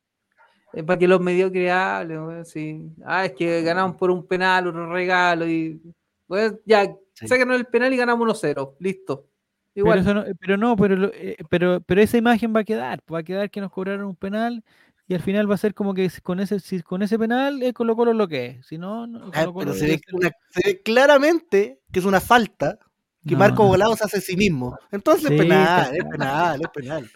Es 0.72 0.82
para 0.84 0.98
que 0.98 1.06
los 1.06 1.20
mediocres 1.20 1.70
hablen, 1.70 2.44
sí. 2.44 2.82
Ah, 3.04 3.24
es 3.26 3.32
que 3.32 3.62
ganamos 3.62 3.96
por 3.96 4.10
un 4.10 4.26
penal, 4.26 4.66
un 4.66 4.90
regalo 4.90 5.46
y. 5.46 5.80
Pues 6.26 6.54
ya, 6.64 6.84
Sí. 7.14 7.28
sáquenos 7.28 7.56
el 7.56 7.66
penal 7.66 7.92
y 7.92 7.96
ganamos 7.98 8.22
1-0. 8.24 8.74
Listo. 8.80 9.26
Pero, 9.74 9.86
Igual. 9.86 9.98
eso 10.00 10.14
no, 10.14 10.24
pero 10.40 10.56
no, 10.56 10.76
pero, 10.76 11.10
eh, 11.14 11.36
pero, 11.50 11.80
pero 11.82 12.00
esa 12.00 12.16
imagen 12.16 12.54
va 12.56 12.60
a 12.60 12.64
quedar. 12.64 13.00
Va 13.12 13.18
a 13.18 13.22
quedar 13.22 13.50
que 13.50 13.60
nos 13.60 13.70
cobraron 13.70 14.06
un 14.06 14.16
penal 14.16 14.64
y 15.08 15.14
al 15.14 15.20
final 15.20 15.50
va 15.50 15.54
a 15.54 15.58
ser 15.58 15.74
como 15.74 15.94
que 15.94 16.10
con 16.22 16.40
ese, 16.40 16.60
si 16.60 16.80
con 16.82 17.02
ese 17.02 17.18
penal 17.18 17.62
es 17.62 17.72
Colo 17.74 17.96
Colo 17.96 18.12
lo 18.12 18.28
que 18.28 18.46
es. 18.46 18.66
Si 18.66 18.78
no, 18.78 19.06
no 19.06 19.30
Ah, 19.34 19.44
Colo-Colo 19.44 19.58
pero 19.66 19.74
se 19.74 19.86
ve, 19.86 20.00
ser- 20.04 20.14
una- 20.14 20.30
se 20.50 20.60
ve 20.64 20.82
claramente 20.82 21.80
que 21.92 21.98
es 21.98 22.04
una 22.04 22.20
falta 22.20 22.78
que 23.26 23.32
No, 23.34 23.38
Marco 23.38 23.62
no. 23.62 23.68
Volado 23.68 23.94
se 23.96 24.04
hace 24.04 24.18
a 24.18 24.20
sí 24.20 24.36
mismo. 24.36 24.76
Entonces 24.90 25.28
Sí, 25.28 25.34
es 25.34 25.40
penal, 25.40 25.96
es 25.96 26.04
penal, 26.04 26.60
es 26.62 26.68
penal. 26.68 27.10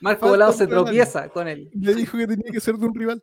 Marco 0.00 0.20
Falta 0.20 0.30
Volado 0.30 0.52
un 0.52 0.58
se 0.58 0.66
tropieza 0.66 1.28
con 1.30 1.48
él. 1.48 1.70
Le 1.72 1.94
dijo 1.94 2.16
que 2.18 2.26
tenía 2.26 2.50
que 2.52 2.60
ser 2.60 2.76
de 2.76 2.86
un 2.86 2.94
rival. 2.94 3.22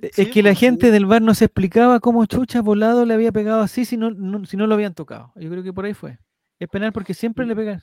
Eh, 0.00 0.10
Sí, 0.12 0.22
es 0.22 0.28
que 0.30 0.42
la 0.42 0.50
pues, 0.50 0.60
gente 0.60 0.86
sí. 0.86 0.92
del 0.92 1.06
bar 1.06 1.20
no 1.22 1.34
se 1.34 1.46
explicaba 1.46 1.98
cómo 2.00 2.24
Chucha 2.26 2.60
Volado 2.62 3.04
le 3.04 3.14
había 3.14 3.32
pegado 3.32 3.60
así 3.62 3.84
si 3.84 3.96
no, 3.96 4.10
no- 4.10 4.44
si 4.46 4.56
no 4.56 4.66
lo 4.66 4.74
habían 4.74 4.94
tocado. 4.94 5.32
Yo 5.36 5.50
creo 5.50 5.62
que 5.62 5.72
por 5.72 5.84
ahí 5.84 5.94
fue. 5.94 6.18
Es 6.60 6.68
penal 6.68 6.92
porque 6.92 7.14
siempre 7.14 7.44
le 7.46 7.56
pegan. 7.56 7.82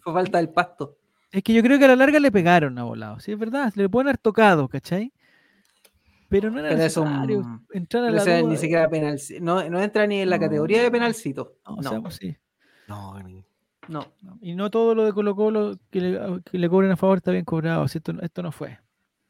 Fue 0.00 0.12
falta 0.12 0.38
del 0.38 0.50
pasto. 0.50 0.98
Es 1.34 1.42
que 1.42 1.52
yo 1.52 1.62
creo 1.62 1.78
que 1.78 1.84
a 1.84 1.88
la 1.88 1.96
larga 1.96 2.20
le 2.20 2.30
pegaron 2.30 2.78
a 2.78 2.84
Volado. 2.84 3.18
Sí, 3.18 3.32
es 3.32 3.38
verdad. 3.38 3.72
Le 3.74 3.88
pueden 3.88 4.06
haber 4.08 4.18
tocado, 4.18 4.68
¿cachai? 4.68 5.12
Pero 6.28 6.50
no 6.50 6.58
era 6.60 6.68
Pero 6.70 6.82
es 6.82 6.96
necesario 6.96 7.38
un- 7.40 7.66
entrar 7.72 8.04
a 8.04 8.06
Pero 8.06 8.16
la 8.16 8.22
ese 8.22 8.40
duda 8.40 8.50
ni 8.50 8.56
siquiera 8.56 8.88
penal. 8.88 9.18
No, 9.40 9.68
no 9.68 9.80
entra 9.82 10.06
ni 10.06 10.20
en 10.20 10.30
la 10.30 10.36
No. 10.36 10.42
categoría 10.44 10.82
de 10.82 10.90
penalcito. 10.90 11.54
No, 11.66 11.76
No, 11.76 11.80
o 11.80 11.82
sea, 11.92 12.00
pues 12.00 12.14
sí. 12.16 12.36
No, 12.88 13.20
ni- 13.22 13.44
no. 13.88 14.06
No, 14.22 14.38
Y 14.40 14.54
no 14.54 14.70
todo 14.70 14.94
lo 14.94 15.04
de 15.04 15.12
Colo 15.12 15.34
Colo 15.36 15.76
que 15.90 16.00
le, 16.00 16.20
que 16.50 16.58
le 16.58 16.68
cobren 16.68 16.90
a 16.92 16.96
favor 16.96 17.18
está 17.18 17.32
bien 17.32 17.44
cobrado. 17.44 17.86
si 17.88 17.98
esto, 17.98 18.12
no- 18.12 18.22
esto 18.22 18.42
no 18.42 18.50
fue. 18.52 18.78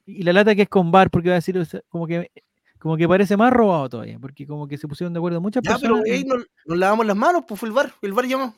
Y 0.07 0.23
la 0.23 0.33
lata 0.35 0.55
que 0.55 0.63
es 0.63 0.69
con 0.69 0.91
VAR, 0.93 1.11
porque 1.11 1.31
va 1.31 1.35
a 1.35 1.37
decir, 1.37 1.57
o 1.59 1.65
sea, 1.65 1.81
como 1.89 2.07
que 2.07 2.31
como 2.79 2.99
que 2.99 3.09
parece 3.09 3.35
más 3.39 3.51
robado 3.51 3.89
todavía, 3.89 4.19
porque 4.19 4.47
como 4.47 4.69
que 4.69 4.77
se 4.77 4.87
pusieron 4.87 5.15
de 5.15 5.19
acuerdo 5.19 5.41
muchas 5.41 5.63
Ya, 5.63 5.79
pero 5.81 5.95
personas. 5.95 6.05
ahí 6.15 6.21
en- 6.21 6.29
nos, 6.29 6.47
nos 6.67 6.79
lavamos 6.79 7.07
las 7.07 7.17
manos, 7.17 7.45
pues 7.49 7.59
fue 7.59 7.71
el 7.71 7.75
bar. 7.75 7.91
El 8.03 8.13
bar 8.13 8.27
llamó. 8.27 8.55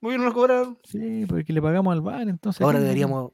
Muy 0.00 0.12
bien, 0.12 0.24
nos 0.24 0.32
cobraron. 0.34 0.78
Sí, 0.84 1.26
porque 1.28 1.52
le 1.52 1.60
pagamos 1.60 1.92
al 1.92 2.00
VAR, 2.00 2.28
entonces. 2.28 2.62
Ahora 2.62 2.80
deberíamos 2.80 3.32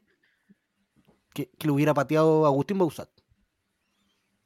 que, 1.32 1.50
que 1.58 1.66
lo 1.66 1.74
hubiera 1.74 1.94
pateado 1.94 2.44
Agustín 2.46 2.78
Bausat. 2.78 3.08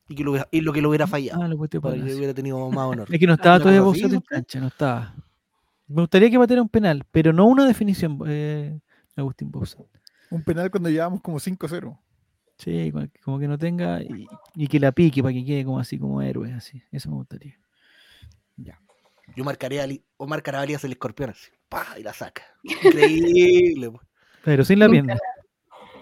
Y, 0.09 0.15
que 0.17 0.25
lo, 0.25 0.33
hubiera- 0.33 0.49
y 0.51 0.61
lo 0.61 0.73
que 0.73 0.83
lo 0.83 0.89
hubiera 0.89 1.07
fallado. 1.07 1.43
Ah, 1.43 1.49
lo 1.49 1.57
para 1.57 1.95
que 1.95 2.15
hubiera 2.15 2.35
tenido 2.35 2.69
más 2.71 2.85
honor. 2.87 3.09
Es 3.13 3.19
que 3.19 3.27
no 3.27 3.35
estaba 3.35 3.59
todavía 3.59 3.81
Bausat 3.81 4.07
en 4.07 4.13
¿no? 4.15 4.23
cancha, 4.23 4.61
no 4.61 4.67
estaba. 4.67 5.15
Me 5.87 6.03
gustaría 6.03 6.31
que 6.31 6.39
pateara 6.39 6.63
un 6.63 6.69
penal, 6.69 7.05
pero 7.11 7.33
no 7.33 7.47
una 7.47 7.67
definición, 7.67 8.19
eh, 8.27 8.81
Agustín 9.17 9.51
Bausat. 9.51 9.87
Un 10.31 10.43
penal 10.43 10.71
cuando 10.71 10.89
llevábamos 10.91 11.21
como 11.23 11.39
5-0. 11.39 11.99
Sí, 12.59 12.93
como 13.25 13.39
que- 13.39 13.49
no 13.49 13.57
tenga 13.57 14.03
y, 14.03 14.27
y 14.55 14.67
que 14.69 14.79
la 14.79 14.93
pique 14.93 15.23
para 15.23 15.33
que 15.33 15.45
quede 15.45 15.65
como 15.65 15.79
así 15.79 15.99
como 15.99 16.21
héroe, 16.21 16.53
así. 16.53 16.83
Eso 16.93 17.09
me 17.09 17.17
gustaría. 17.17 17.57
Yo 19.37 19.45
marcaría 19.45 19.85
a 19.85 19.87
Li- 19.87 20.03
Omar 20.17 20.43
Carabalías 20.43 20.83
el 20.85 20.91
escorpión 20.91 21.31
así. 21.31 21.51
¡Pah! 21.71 21.87
Y 21.99 22.03
la 22.03 22.13
saca. 22.13 22.43
Increíble. 22.63 23.91
pues. 23.93 24.07
Pero 24.45 24.65
sin 24.65 24.79
la 24.81 24.89
pierna. 24.91 25.17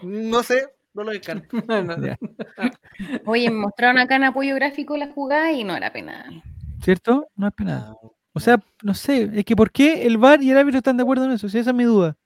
No 0.02 0.42
sé, 0.42 0.66
no 0.94 1.04
lo 1.04 1.12
descarto. 1.12 1.56
No. 1.68 1.96
Oye, 3.26 3.50
mostraron 3.50 3.98
acá 3.98 4.16
en 4.16 4.24
apoyo 4.24 4.54
gráfico 4.56 4.96
la 4.96 5.08
jugada 5.08 5.52
y 5.52 5.62
no 5.62 5.76
era 5.76 5.92
penal. 5.92 6.42
¿Cierto? 6.82 7.28
No 7.36 7.46
es 7.48 7.54
penal. 7.54 7.84
Ah, 7.86 7.94
O 8.32 8.40
sea, 8.40 8.60
no 8.82 8.94
sé, 8.94 9.30
es 9.34 9.44
que 9.44 9.54
¿por 9.54 9.70
qué 9.70 10.06
el 10.06 10.18
VAR 10.18 10.42
y 10.42 10.50
el 10.50 10.58
árbitro 10.58 10.78
están 10.78 10.96
de 10.96 11.02
acuerdo 11.04 11.24
en 11.26 11.32
eso? 11.32 11.48
Si 11.48 11.58
esa 11.58 11.70
es 11.70 11.76
mi 11.76 11.84
duda. 11.84 12.16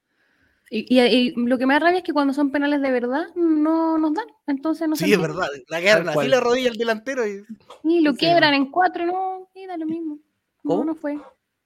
Y, 0.70 0.86
y- 0.89 1.01
y 1.02 1.35
lo 1.36 1.59
que 1.59 1.66
me 1.66 1.74
da 1.74 1.81
rabia 1.81 1.98
es 1.98 2.05
que 2.05 2.14
cuando 2.14 2.32
son 2.32 2.51
penales 2.51 2.81
de 2.81 2.90
verdad 2.90 3.24
no 3.35 3.98
nos 3.98 4.14
dan. 4.14 4.27
Entonces 4.47 4.89
no 4.89 4.97
se 4.97 5.05
Sí, 5.05 5.12
es 5.12 5.20
verdad. 5.20 5.48
La 5.69 5.78
agarran 5.78 6.06
Tal 6.06 6.19
así 6.19 6.28
la 6.28 6.40
rodilla 6.40 6.70
al 6.70 6.77
delantero 6.77 7.27
y. 7.27 7.44
Y 7.85 8.01
lo 8.01 8.12
Sí. 8.12 8.19
quiebran 8.19 8.55
en 8.55 8.70
cuatro, 8.70 9.05
no, 9.05 9.48
y 9.55 9.66
da 9.66 9.77
lo 9.77 9.85
mismo. 9.86 10.19
No, 10.62 10.70
¿Cómo? 10.70 10.85
no 10.85 10.94
fue. 10.94 11.19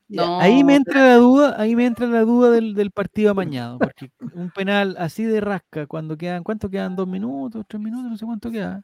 No, 0.09 0.41
ahí 0.41 0.62
me 0.62 0.77
entra 0.77 1.05
la 1.05 1.16
duda, 1.16 1.55
ahí 1.61 1.74
me 1.74 1.85
entra 1.85 2.07
la 2.07 2.20
duda 2.20 2.51
del, 2.51 2.74
del 2.74 2.93
partido 2.93 3.33
amañado, 3.33 3.78
porque 3.78 4.11
un 4.35 4.51
penal 4.51 4.95
así 4.99 5.24
de 5.24 5.41
rasca, 5.41 5.87
cuando 5.87 6.16
quedan, 6.16 6.45
¿cuánto 6.45 6.70
quedan? 6.70 6.95
¿Dos 6.95 7.09
minutos? 7.09 7.65
¿Tres 7.66 7.83
minutos? 7.83 8.11
No 8.11 8.16
sé 8.16 8.24
cuánto 8.24 8.51
queda. 8.51 8.83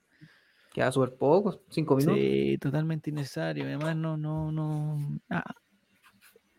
Queda 0.73 0.91
súper 0.91 1.15
poco, 1.17 1.61
cinco 1.69 1.97
minutos. 1.97 2.19
Sí, 2.19 2.59
totalmente 2.59 3.11
innecesario. 3.11 3.65
Además, 3.65 3.95
no, 3.95 4.17
no, 4.17 4.51
no. 4.51 4.99
ah. 5.31 5.45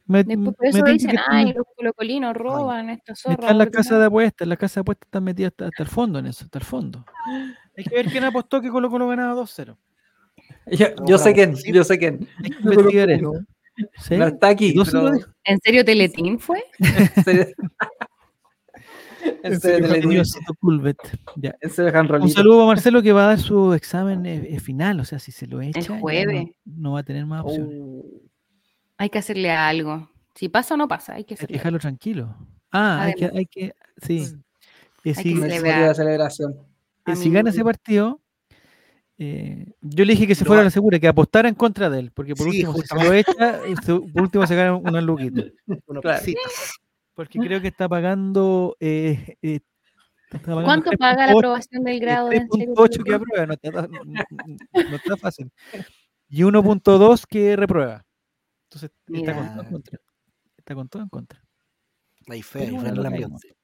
Me, 0.06 0.24
Después 0.24 0.56
por 0.56 0.66
eso 0.68 0.84
dicen, 0.86 1.10
que 1.12 1.16
están- 1.16 1.36
ay, 1.36 1.54
los 1.54 1.66
colocolinos 1.76 2.34
roban 2.36 2.90
estos 2.90 3.20
zorros. 3.20 3.40
Están 3.40 3.58
las 3.58 3.68
ordenados". 3.68 3.88
casas 3.88 4.00
de 4.00 4.06
apuestas, 4.06 4.48
las 4.48 4.58
casas 4.58 4.76
de 4.76 4.82
apuestas 4.82 5.08
están 5.08 5.24
metidas 5.24 5.52
hasta, 5.54 5.66
hasta 5.66 5.84
el 5.84 5.90
fondo 5.90 6.20
en 6.20 6.26
eso, 6.28 6.46
hasta 6.46 6.60
el 6.60 6.66
fondo. 6.66 7.06
Hay 7.78 7.84
que 7.86 7.96
ver 7.96 8.06
quién 8.08 8.24
apostó 8.24 8.62
que 8.62 8.70
Colo 8.70 8.90
Colo 8.90 9.08
ganaba 9.08 9.34
2-0. 9.34 9.78
Yo, 10.68 10.88
yo 11.06 11.18
sé 11.18 11.34
quién, 11.34 11.56
yo 11.56 11.84
sé 11.84 11.98
quién. 11.98 12.28
Hay 12.44 12.50
que 12.52 12.58
investigar 12.64 13.10
eso. 13.10 13.34
¿Sí? 13.98 14.18
No 14.18 14.28
está 14.28 14.50
aquí. 14.50 14.74
¿En 15.46 15.60
serio 15.60 15.84
Teletín 15.86 16.40
fue? 16.40 16.64
en 16.80 17.24
serio- 17.24 17.48
en 19.44 19.54
En 19.54 19.60
serio. 19.60 20.24
Ya. 21.38 21.56
en 21.62 22.22
Un 22.22 22.30
saludo 22.30 22.64
a 22.64 22.66
Marcelo 22.68 23.02
que 23.02 23.14
va 23.14 23.26
a 23.26 23.28
dar 23.30 23.40
su 23.40 23.74
examen 23.74 24.26
eh, 24.26 24.48
eh, 24.50 24.60
final, 24.60 25.00
o 25.00 25.06
sea, 25.06 25.20
si 25.20 25.32
se 25.32 25.48
lo 25.48 25.62
echa, 25.62 25.80
ya 25.80 26.00
jueves. 26.00 26.46
No, 26.66 26.74
no 26.76 26.92
va 26.94 27.00
a 27.00 27.04
tener 27.04 27.26
más 27.26 27.44
opciones. 27.44 27.80
Oh. 27.82 28.04
Hay 28.98 29.10
que 29.10 29.18
hacerle 29.20 29.52
algo. 29.52 30.10
Si 30.36 30.50
pasa 30.50 30.74
o 30.74 30.78
no 30.78 30.88
pasa, 30.88 31.14
hay 31.14 31.24
que 31.26 31.36
Hay 31.40 31.48
que 31.48 31.54
dejarlo 31.54 31.80
tranquilo. 31.80 32.36
Ah, 32.72 33.04
hay 33.04 33.14
que, 33.14 33.26
hay 33.26 33.46
que, 33.46 33.74
sí. 34.02 34.26
Eh, 35.04 35.10
Hay 35.10 35.14
si, 35.16 35.24
que 35.34 35.36
Me 35.36 35.50
celebrar. 35.50 35.96
celebración. 35.96 36.56
eh, 37.06 37.16
si 37.16 37.30
gana 37.30 37.50
ese 37.52 37.64
partido, 37.64 38.20
eh, 39.26 39.66
yo 39.82 40.04
le 40.06 40.14
dije 40.14 40.28
que 40.28 40.36
se 40.36 40.44
fuera 40.46 40.62
a 40.62 40.66
la 40.66 40.70
segura, 40.72 41.00
que 41.00 41.08
apostara 41.08 41.48
en 41.48 41.56
contra 41.56 41.90
de 41.90 42.00
él, 42.00 42.12
porque 42.14 42.36
por 42.36 42.50
Sí, 42.52 42.64
último, 42.66 42.74
si 42.74 42.88
se 42.88 42.96
lo 43.04 43.14
echa, 43.14 43.66
eh, 43.66 43.76
se- 43.84 43.94
por 44.00 44.22
último 44.24 44.46
se 44.48 44.56
gana 44.56 44.76
una 44.76 45.02
luquita. 45.02 45.44
Una 45.88 46.02
Claro. 46.02 46.26
Porque 47.14 47.40
creo 47.40 47.62
que 47.62 47.68
está 47.68 47.88
pagando. 47.88 48.76
Eh, 48.80 49.38
eh, 49.42 49.60
está 50.26 50.40
pagando 50.40 50.64
¿Cuánto 50.66 50.92
paga 50.98 51.28
la 51.28 51.34
3.8, 51.34 51.38
aprobación 51.38 51.84
del 51.84 52.00
grado 52.00 52.30
de 52.30 52.36
en 52.38 52.50
serio 52.50 52.74
3.8 52.76 53.04
que 53.04 53.14
aprueba, 53.14 53.46
no 53.46 53.54
está, 53.54 53.72
no- 53.72 54.04
no- 54.04 54.90
no 54.90 54.96
está 54.96 55.18
fácil. 55.18 55.52
Y 56.28 56.42
1.2 56.44 57.26
que 57.28 57.56
reprueba. 57.56 58.04
Entonces 58.66 58.90
está 59.08 59.34
con 59.36 59.44
todo 59.46 59.52
en 59.52 59.58
Mira. 59.60 59.70
contra. 59.70 60.00
Está 60.58 60.76
con 60.76 60.90
todo 60.90 61.02
en 61.04 61.10
contra. 61.10 61.44
Ahí 62.30 62.42
fe, 62.42 62.60
ahí 62.60 62.70
fe 62.70 62.88
en 62.88 62.96
lo 62.96 63.02
el 63.02 63.06
ambiente. 63.06 63.56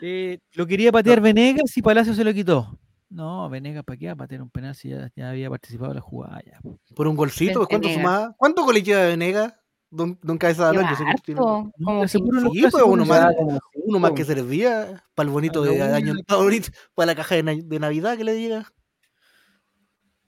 Eh, 0.00 0.38
lo 0.52 0.64
quería 0.66 0.92
patear 0.92 1.20
Venegas 1.20 1.76
y 1.76 1.82
Palacio 1.82 2.14
se 2.14 2.22
lo 2.22 2.32
quitó. 2.32 2.78
No, 3.12 3.48
Venegas, 3.50 3.84
¿para 3.84 3.96
qué 3.98 4.06
va 4.06 4.12
a 4.12 4.16
patear 4.16 4.40
un 4.42 4.48
penal 4.50 4.74
si 4.74 4.88
ya, 4.88 5.10
ya 5.14 5.30
había 5.30 5.50
participado 5.50 5.90
en 5.90 5.96
la 5.96 6.00
jugada? 6.00 6.40
Ya. 6.46 6.58
po. 6.62 6.78
Por 6.94 7.06
un 7.06 7.14
golcito, 7.16 7.58
pues, 7.60 7.68
¿cuánto 7.68 7.88
sumaba? 7.90 8.34
¿Cuántos 8.38 8.64
goles 8.64 8.82
lleva 8.82 9.02
Venegas? 9.06 9.54
Don, 9.90 10.18
don 10.22 10.38
Cabeza 10.38 10.70
de 10.70 10.78
yo 10.78 10.82
sé 10.96 11.04
que 11.04 11.22
tiene 11.22 11.38
como 11.38 11.70
Sí, 12.08 12.62
pues, 12.62 12.82
uno 12.82 12.96
no 12.96 13.04
más. 13.04 13.34
uno 13.74 14.14
que 14.14 14.24
servía 14.24 15.04
para 15.14 15.26
el 15.26 15.32
bonito 15.32 15.62
de 15.62 15.82
año, 15.82 16.14
la 16.14 16.22
para, 16.22 16.42
bonito, 16.42 16.68
para 16.94 17.06
la 17.08 17.14
caja 17.14 17.34
de, 17.34 17.42
na- 17.42 17.62
de 17.62 17.78
Navidad 17.78 18.16
que 18.16 18.24
le 18.24 18.40
llega. 18.40 18.72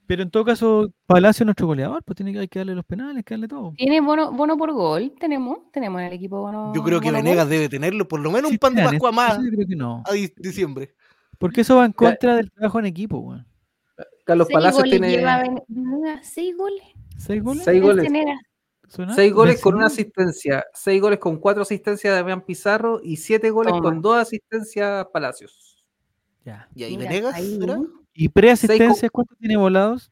Pero 0.07 0.23
en 0.23 0.31
todo 0.31 0.45
caso, 0.45 0.91
Palacio 1.07 1.45
es 1.45 1.47
nuestro 1.47 1.67
goleador, 1.67 2.03
pues 2.05 2.15
tiene 2.17 2.35
que, 2.35 2.41
hay 2.41 2.49
que 2.49 2.59
darle 2.59 2.75
los 2.75 2.85
penales, 2.85 3.25
que 3.25 3.33
darle 3.33 3.49
todo. 3.49 3.73
¿Tiene 3.75 4.03
bono, 4.03 4.33
bono 4.33 4.59
por 4.59 4.71
gol? 4.75 5.15
¿Tenemos? 5.19 5.61
¿Tenemos 5.73 5.99
en 6.03 6.09
el 6.09 6.13
equipo 6.13 6.41
bono? 6.43 6.75
Yo 6.75 6.83
creo 6.83 7.01
que 7.01 7.07
bono 7.07 7.19
gol? 7.21 7.25
Venegas 7.25 7.49
debe 7.49 7.71
tenerlo, 7.71 8.07
por 8.07 8.21
lo 8.21 8.31
menos 8.31 8.51
Sí, 8.51 8.57
un 8.57 8.59
pan 8.59 8.75
de 8.75 8.83
Pascua 8.83 9.13
más 9.13 9.33
eso 9.33 9.43
yo 9.45 9.51
creo 9.53 9.67
que 9.67 9.77
no. 9.77 10.03
a 10.05 10.13
di- 10.13 10.31
diciembre. 10.37 10.95
Porque 11.45 11.61
eso 11.61 11.77
va 11.77 11.85
en 11.85 11.93
contra 11.93 12.37
del 12.37 12.51
trabajo 12.51 12.79
en 12.79 12.87
equipo, 12.87 13.19
weón. 13.19 13.47
Carlos 14.25 14.47
Seis 14.47 14.55
Palacios 14.55 14.85
tiene 14.85 15.11
lleva 15.11 15.43
¿Seis 16.23 16.57
goles? 16.57 16.83
¿Seis 17.19 17.43
goles? 17.43 17.65
seis 17.65 17.83
goles. 17.83 18.09
Seis 19.15 19.31
goles 19.35 19.61
con 19.61 19.75
una 19.75 19.89
asistencia, 19.89 20.65
seis 20.73 21.03
goles 21.03 21.19
con 21.19 21.37
cuatro 21.37 21.61
asistencias 21.61 22.15
de 22.15 22.17
Damián 22.21 22.41
Pizarro 22.47 22.99
y 23.05 23.17
siete 23.19 23.51
goles 23.51 23.73
Toma. 23.73 23.83
con 23.83 24.01
dos 24.01 24.17
asistencias 24.17 25.05
Palacios. 25.13 25.85
Ya. 26.47 26.67
Y 26.75 26.85
ahí 26.85 26.97
Mira, 26.97 27.11
Venegas, 27.11 27.35
ahí. 27.35 27.59
¿Y 28.15 28.29
preasistencias 28.31 29.11
cuánto 29.11 29.35
tiene 29.35 29.59
volados? 29.59 30.11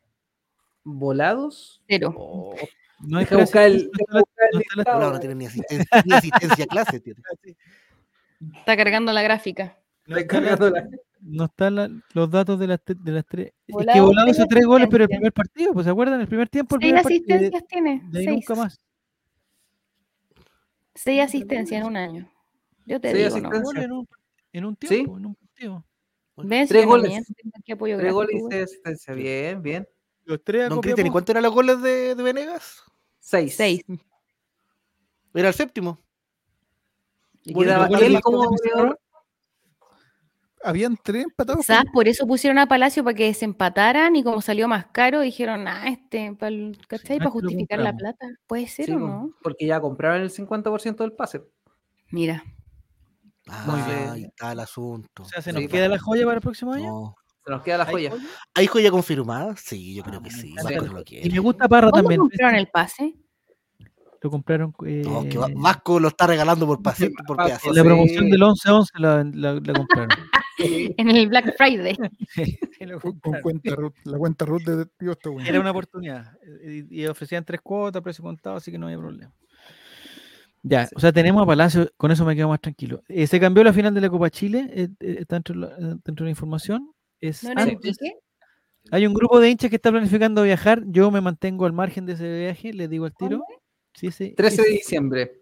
¿Volados? 0.85 1.81
Cero. 1.89 2.13
Oh, 2.15 2.55
No 3.01 3.17
hay 3.21 3.25
deja 3.25 3.39
buscar 3.39 3.63
el, 3.65 3.91
no 4.11 5.11
no 5.13 5.19
tiene 5.19 5.35
ni 5.37 5.47
asistencia, 5.47 6.03
ni 6.05 6.13
asistencia 6.13 6.67
clase. 6.67 7.01
Tiene. 7.01 7.23
Está 8.59 8.77
cargando 8.77 9.13
la 9.13 9.23
gráfica. 9.23 9.79
no 10.07 10.19
Está 10.19 10.41
la- 10.41 10.49
cargando 10.59 10.69
la- 10.71 10.89
no 11.25 11.45
están 11.45 11.75
la- 11.77 11.91
los 12.15 12.31
datos 12.31 12.59
de 12.59 12.67
las, 12.67 12.81
de 12.85 13.13
las 13.13 13.25
tres. 13.27 13.53
Es 13.67 13.87
que 13.93 14.01
Volados 14.01 14.31
hizo 14.31 14.47
tres 14.47 14.67
goles, 14.67 14.89
pero 14.91 15.05
el 15.05 15.11
primer 15.11 15.33
partido, 15.33 15.73
pues 15.73 15.85
¿se 15.85 15.91
acuerdan? 15.91 16.21
El 16.21 16.27
primer 16.29 16.49
tiempo, 16.49 16.77
el 16.77 16.81
Seis 16.83 16.93
primer 16.93 17.03
partido. 17.03 17.27
De, 17.27 17.35
asistencias 17.35 17.67
tiene. 17.69 18.03
de 18.11 18.25
Seis. 18.25 18.31
nunca 18.31 18.55
más. 18.57 18.81
Seis 20.95 21.23
asistencias 21.23 21.81
en 21.81 21.87
un 21.87 21.97
año. 21.97 22.31
Yo 22.87 23.01
te 23.01 23.13
Seis 23.13 23.33
digo, 23.35 23.41
¿no? 23.41 23.49
asistencias. 23.49 23.63
Goles 23.65 23.85
en 23.85 23.93
un, 23.93 24.09
en 24.53 24.65
un 24.65 24.77
¿Sí? 24.81 24.87
tiempo, 24.89 25.17
en 25.19 25.27
un 25.27 25.35
partido. 25.37 25.85
Tres 26.69 26.85
no 26.85 26.91
goles. 26.91 27.23
apoyo 27.73 27.97
Tres 27.99 28.13
goles 28.13 28.37
y 28.37 28.41
seis 28.51 28.63
asistencias. 28.65 29.17
Bien, 29.17 29.63
bien. 29.63 29.89
Los 30.25 30.43
tres 30.45 30.69
Don 30.69 30.81
Cristian, 30.81 31.07
¿y 31.07 31.11
posta. 31.11 31.13
cuántos 31.13 31.33
eran 31.35 31.43
los 31.45 31.53
goles 31.53 31.83
de, 31.83 32.15
de 32.15 32.23
Venegas? 32.23 32.83
Seis. 33.19 33.55
Seis. 33.57 33.83
Era 35.35 35.49
el 35.49 35.55
séptimo. 35.55 35.99
Y 37.45 37.55
Bueno, 37.55 37.73
quedaba 37.73 37.99
él 38.01 38.21
como 38.21 38.45
goleador. 38.49 39.01
Habían 40.65 40.97
tres 41.03 41.25
empatados. 41.25 41.61
Quizás 41.67 41.85
por 41.93 42.07
eso 42.09 42.27
pusieron 42.27 42.59
a 42.59 42.67
Palacio 42.67 43.03
para 43.05 43.15
que 43.17 43.25
desempataran 43.27 44.15
y 44.17 44.23
como 44.23 44.41
salió 44.41 44.69
más 44.69 44.87
caro, 44.93 45.21
dijeron, 45.21 45.67
ah, 45.69 45.89
este, 45.89 46.35
para, 46.35 46.55
¿cachai? 46.89 47.19
Para 47.19 47.31
justificar 47.31 47.81
la 47.81 47.93
plata. 47.97 48.27
¿Puede 48.47 48.69
ser 48.69 48.87
Sí, 48.87 48.93
o 48.93 48.99
no? 48.99 49.31
Porque 49.43 49.67
ya 49.67 49.81
compraron 49.81 50.23
el 50.23 50.31
50% 50.31 50.97
del 50.99 51.13
pase. 51.13 51.43
Mira, 52.11 52.45
Ah, 53.49 53.85
bien. 53.89 54.09
ahí 54.11 54.25
está 54.25 54.53
el 54.53 54.61
asunto. 54.61 55.25
O 55.25 55.27
sea, 55.27 55.43
¿se 55.43 55.53
nos 55.53 55.67
queda 55.67 55.89
la 55.89 55.99
joya 55.99 56.25
para 56.25 56.37
el 56.37 56.41
próximo 56.43 56.73
año? 56.75 56.87
No. 56.87 57.15
Se 57.45 57.51
nos 57.51 57.63
queda 57.63 57.79
la 57.79 57.85
¿Hay 57.87 57.93
joya. 57.93 58.13
¿Hay 58.55 58.67
joya 58.69 58.91
confirmada? 58.93 59.57
Sí, 59.57 59.97
yo 59.97 60.05
creo 60.05 60.21
Ah, 60.21 60.23
que 60.23 60.31
sí. 60.31 60.55
lo 60.55 61.03
Y 61.11 61.29
me 61.29 61.39
gusta 61.41 61.67
Parra 61.69 61.91
¿cómo 61.91 62.03
también. 62.03 62.21
compraron 62.21 62.55
el 62.55 62.69
pase? 62.69 63.17
Lo 64.21 64.31
compraron 64.31 64.73
eh, 64.87 65.03
No, 65.05 65.29
que 65.29 65.37
Va- 65.39 65.49
Vasco 65.53 65.99
lo 65.99 66.07
está 66.07 66.29
regalando 66.29 66.65
por 66.69 66.81
paciente, 66.83 67.21
por 67.27 67.37
la 67.39 67.59
promoción 67.83 68.31
del 68.31 68.41
11-11 68.43 68.87
la, 68.99 69.25
la, 69.25 69.55
la 69.55 69.73
compraron. 69.73 70.11
En 70.99 71.09
el 71.11 71.29
Black 71.29 71.55
Friday. 71.57 71.97
Con, 73.21 73.41
cuenta 73.41 73.75
Ruth. 73.75 73.95
La 74.05 74.19
cuenta 74.19 74.45
Ruth 74.45 74.63
de 74.63 74.87
tío 74.99 75.13
está 75.13 75.31
buena. 75.31 75.49
Era 75.49 75.61
una 75.61 75.71
oportunidad. 75.71 76.37
eh, 76.63 76.85
Y, 76.91 77.03
y 77.03 77.07
ofrecían 77.07 77.45
tres 77.45 77.61
cuotas, 77.63 78.03
precio 78.03 78.23
contado, 78.23 78.57
así 78.57 78.71
que 78.71 78.79
no 78.79 78.87
había 78.87 78.99
problema. 78.99 79.33
Ya, 80.65 80.89
o 80.95 81.01
sea, 81.01 81.13
tenemos 81.13 81.43
a 81.43 81.47
Palacio, 81.47 81.91
con 81.97 82.13
eso 82.13 82.25
me 82.25 82.37
quedo 82.37 82.49
más 82.49 82.61
tranquilo. 82.61 83.03
Eh, 83.09 83.27
se 83.27 83.41
cambió 83.41 83.65
la 83.65 83.73
final 83.73 83.93
de 83.95 84.01
la 84.01 84.09
Copa 84.11 84.31
Chile, 84.31 84.71
eh, 84.73 84.89
eh, 85.01 85.17
está 85.21 85.37
dentro, 85.37 85.55
de 85.55 85.61
la- 85.61 85.77
dentro 85.77 86.15
de 86.15 86.25
la 86.25 86.31
información. 86.31 86.93
Es 87.21 87.43
¿No 87.43 87.51
antes. 87.51 87.73
Iquique? 87.73 88.15
Hay 88.91 89.07
un 89.07 89.15
grupo 89.15 89.41
de 89.41 89.49
hinchas 89.51 89.71
que 89.71 89.77
está 89.77 89.91
planificando 89.91 90.43
viajar. 90.43 90.83
Yo 90.87 91.11
me 91.11 91.21
mantengo 91.21 91.67
al 91.67 91.73
margen 91.73 92.05
de 92.07 92.13
ese 92.15 92.41
viaje, 92.41 92.73
les 92.73 92.91
digo 92.91 93.05
al 93.07 93.15
tiro. 93.15 93.43
Sí, 93.95 94.11
sí, 94.11 94.35
13 94.37 94.63
de 94.63 94.69
diciembre, 94.71 95.41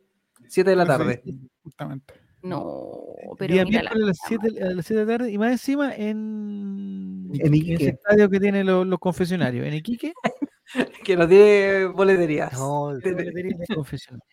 7 0.49 0.71
de 0.71 0.77
la 0.77 0.85
tarde. 0.87 1.23
Justamente. 1.63 2.15
No, 2.43 2.91
pero 3.39 3.53
Día 3.55 3.65
mira 3.65 3.83
la 3.83 3.91
miércoles 3.91 4.03
a 4.05 4.07
las 4.07 4.19
puta 4.41 4.49
7 4.51 4.65
a 4.65 4.75
las 4.75 4.87
7 4.87 5.01
de 5.01 5.07
la 5.07 5.19
tarde 5.19 5.33
y 5.33 5.39
más 5.39 5.53
encima 5.53 5.95
en, 5.95 7.31
En 7.35 7.47
en 7.47 7.55
Iquique. 7.55 7.75
ese 7.75 7.89
estadio 7.91 8.31
que 8.31 8.41
tiene 8.41 8.65
los, 8.65 8.87
los 8.87 8.99
confesionarios. 8.99 9.67
En 9.67 9.75
Iquique, 9.75 10.13
Que 11.05 11.17
no 11.17 11.27
tiene 11.29 11.87
boleterías. 11.87 12.53
No, 12.53 12.93
la 12.93 13.01
boletería 13.13 13.57
de 13.59 13.67
confesionarios. 13.75 14.25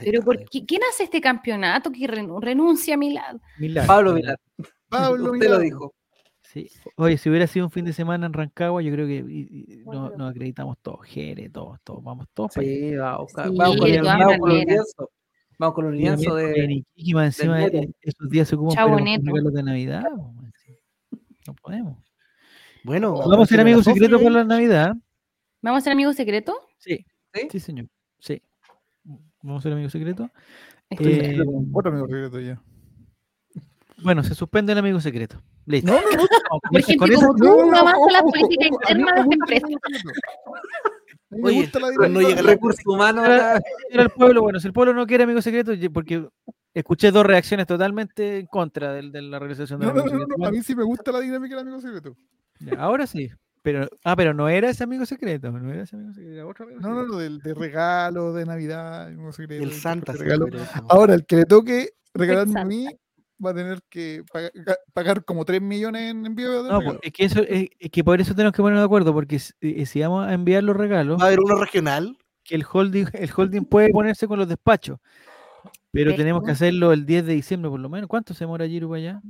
Pero 0.00 0.22
¿por 0.22 0.38
qué- 0.50 0.64
¿quién 0.66 0.82
hace 0.90 1.04
este 1.04 1.20
campeonato 1.20 1.90
que 1.92 2.00
renu- 2.08 2.40
renuncia 2.42 2.94
a 2.94 2.96
Milad? 2.98 3.36
Milagro. 3.58 3.86
Pablo 3.86 4.14
Vilar. 4.14 4.38
Pablo, 4.88 5.24
Usted 5.32 5.38
mira. 5.38 5.50
lo 5.50 5.58
dijo. 5.60 5.94
Sí. 6.42 6.68
Oye, 6.96 7.16
si 7.18 7.28
hubiera 7.30 7.46
sido 7.48 7.66
un 7.66 7.70
fin 7.72 7.84
de 7.84 7.92
semana 7.92 8.26
en 8.26 8.32
Rancagua, 8.32 8.80
yo 8.82 8.92
creo 8.92 9.06
que 9.08 9.24
y- 9.28 9.48
y 9.72 9.76
no- 9.78 9.84
Bueno. 9.84 10.10
nos 10.16 10.30
acreditamos 10.30 10.76
todos, 10.82 11.04
Jere, 11.06 11.48
todos, 11.50 11.78
todos, 11.82 12.02
vamos 12.04 12.26
todos 12.34 12.52
para. 12.54 12.66
Sí, 12.66 12.94
vamos, 12.96 13.30
Sí, 13.30 13.56
vamos 13.56 13.76
con 13.78 13.88
el 13.90 14.02
vamos 14.02 14.36
con. 14.96 15.06
Vamos 15.58 15.74
con 15.74 15.90
miércoles 15.92 16.26
en 16.54 16.68
de. 16.68 16.74
Iquique, 16.94 17.14
más 17.14 17.26
encima 17.38 17.58
Neto. 17.58 17.76
eh, 17.78 17.90
esos 18.02 18.28
días 18.30 18.48
se 18.48 18.54
ocupan 18.56 18.74
para 18.74 18.96
regalos 18.96 19.52
de 19.54 19.62
Navidad. 19.62 20.04
No 21.46 21.54
podemos. 21.62 21.98
Bueno, 22.82 23.14
Vamos 23.16 23.42
a 23.42 23.46
ser 23.46 23.60
amigos 23.60 23.84
secretos 23.84 24.20
para 24.22 24.34
la 24.34 24.44
Navidad. 24.44 24.94
¿Vamos 25.62 25.78
a 25.78 25.80
ser 25.84 25.92
amigos 25.92 26.16
secretos? 26.16 26.56
Sí, 26.78 27.04
¿Sí? 27.32 27.48
sí, 27.50 27.60
señor. 27.60 27.86
Sí. 28.18 28.42
Vamos 29.42 29.60
a 29.60 29.62
ser 29.62 29.72
amigos 29.72 29.92
secretos. 29.92 30.28
Estoy 30.90 31.12
Eh, 31.12 31.38
Otro 31.72 31.90
amigo 31.90 32.06
secreto 32.06 32.40
ya. 32.40 32.60
bueno, 34.02 34.22
se 34.22 34.34
suspende 34.34 34.72
el 34.72 34.78
amigo 34.78 35.00
secreto. 35.00 35.40
Listo. 35.66 35.90
No, 35.92 35.98
no, 36.00 36.10
no. 36.10 36.26
Vamos, 36.50 36.60
Por 36.98 37.10
esa- 37.10 37.26
como 37.26 37.36
tú, 37.36 37.70
no 37.70 37.76
avanza 37.78 38.12
la 38.12 38.22
política 38.22 38.66
interna 38.66 39.12
de 39.14 39.20
el 39.20 39.32
empresa. 39.32 39.66
Oye, 41.42 41.54
me 41.56 41.62
gusta 41.62 41.80
la 41.80 41.88
pero 41.96 42.08
no 42.08 42.20
llega 42.20 42.42
la- 42.42 42.50
recursos 42.50 42.86
humanos. 42.86 43.24
Era- 43.26 43.60
era 43.90 44.02
el 44.02 44.10
pueblo, 44.10 44.42
bueno, 44.42 44.60
si 44.60 44.66
el 44.66 44.72
pueblo 44.72 44.94
no 44.94 45.06
quiere 45.06 45.24
amigo 45.24 45.40
secreto, 45.42 45.72
ye- 45.74 45.90
porque 45.90 46.26
escuché 46.72 47.10
dos 47.10 47.24
reacciones 47.26 47.66
totalmente 47.66 48.38
en 48.40 48.46
contra 48.46 48.92
del- 48.92 49.12
de, 49.12 49.22
la 49.22 49.38
realización 49.38 49.80
del 49.80 49.88
No, 49.88 49.94
no, 49.94 50.00
amigo 50.02 50.26
no. 50.38 50.46
A 50.46 50.50
mí 50.50 50.62
sí 50.62 50.74
me 50.74 50.82
gusta 50.84 51.12
la 51.12 51.20
dinámica 51.20 51.56
del 51.56 51.66
amigo 51.66 51.80
secreto. 51.80 52.16
Ya, 52.60 52.74
ahora 52.80 53.06
sí. 53.06 53.30
Pero, 53.62 53.88
ah, 54.04 54.14
pero 54.14 54.34
no 54.34 54.46
era 54.50 54.68
ese 54.68 54.84
amigo 54.84 55.06
secreto, 55.06 55.50
no 55.50 55.72
era 55.72 55.84
ese 55.84 55.96
amigo 55.96 56.12
secreto, 56.12 56.34
era 56.34 56.46
otro 56.46 56.66
amigo 56.66 56.80
No, 56.80 56.90
no, 56.94 57.06
no, 57.06 57.16
del, 57.16 57.38
de 57.38 57.54
regalo, 57.54 58.34
de 58.34 58.44
Navidad, 58.44 59.06
amigo 59.06 59.32
secreto. 59.32 59.62
El 59.64 59.70
de 59.70 59.74
Santa. 59.76 60.12
de 60.12 60.18
regalo. 60.18 60.46
Ahora, 60.90 61.14
el 61.14 61.24
que 61.24 61.36
le 61.36 61.44
toque 61.46 61.88
regalarme 62.12 62.60
a 62.60 62.64
mí 62.66 62.86
va 63.44 63.50
a 63.50 63.54
tener 63.54 63.80
que 63.88 64.22
paga- 64.32 64.50
ga- 64.54 64.78
pagar 64.92 65.24
como 65.24 65.44
3 65.44 65.60
millones 65.62 66.10
en 66.10 66.26
envío 66.26 66.62
de 66.62 66.70
No, 66.70 66.80
pues, 66.80 66.98
es 67.02 67.12
que, 67.12 67.24
eso, 67.24 67.40
es, 67.42 67.68
es 67.78 67.90
que 67.90 68.04
por 68.04 68.20
eso 68.20 68.34
tenemos 68.34 68.52
que 68.54 68.62
ponernos 68.62 68.82
de 68.82 68.86
acuerdo, 68.86 69.12
porque 69.12 69.38
si, 69.38 69.52
eh, 69.60 69.86
si 69.86 70.00
vamos 70.00 70.26
a 70.26 70.32
enviar 70.34 70.62
los 70.62 70.76
regalos, 70.76 71.18
Va 71.20 71.24
a 71.24 71.26
haber 71.28 71.40
uno 71.40 71.56
regional. 71.56 72.16
que 72.42 72.54
el 72.54 72.64
holding, 72.70 73.06
el 73.12 73.30
holding 73.34 73.64
puede 73.64 73.90
ponerse 73.90 74.26
con 74.28 74.38
los 74.38 74.48
despachos, 74.48 74.98
pero 75.90 76.14
tenemos 76.14 76.42
que 76.44 76.50
hacerlo 76.52 76.92
el 76.92 77.06
10 77.06 77.24
de 77.26 77.34
diciembre 77.34 77.70
por 77.70 77.80
lo 77.80 77.88
menos. 77.88 78.08
¿Cuánto 78.08 78.34
se 78.34 78.40
demora 78.44 78.66
Giru 78.66 78.88
para 78.90 78.98
allá? 79.00 79.20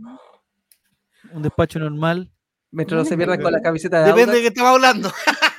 Un 1.33 1.43
despacho 1.43 1.79
normal. 1.79 2.31
Mientras 2.71 2.99
no 2.99 3.05
se 3.05 3.17
pierdan 3.17 3.41
con 3.41 3.53
la 3.53 3.61
camiseta 3.63 4.01
de 4.01 4.07
Depende 4.07 4.33
de 4.33 4.39
Audax. 4.39 4.43
qué 4.43 4.49
estamos 4.49 4.71
hablando. 4.75 5.11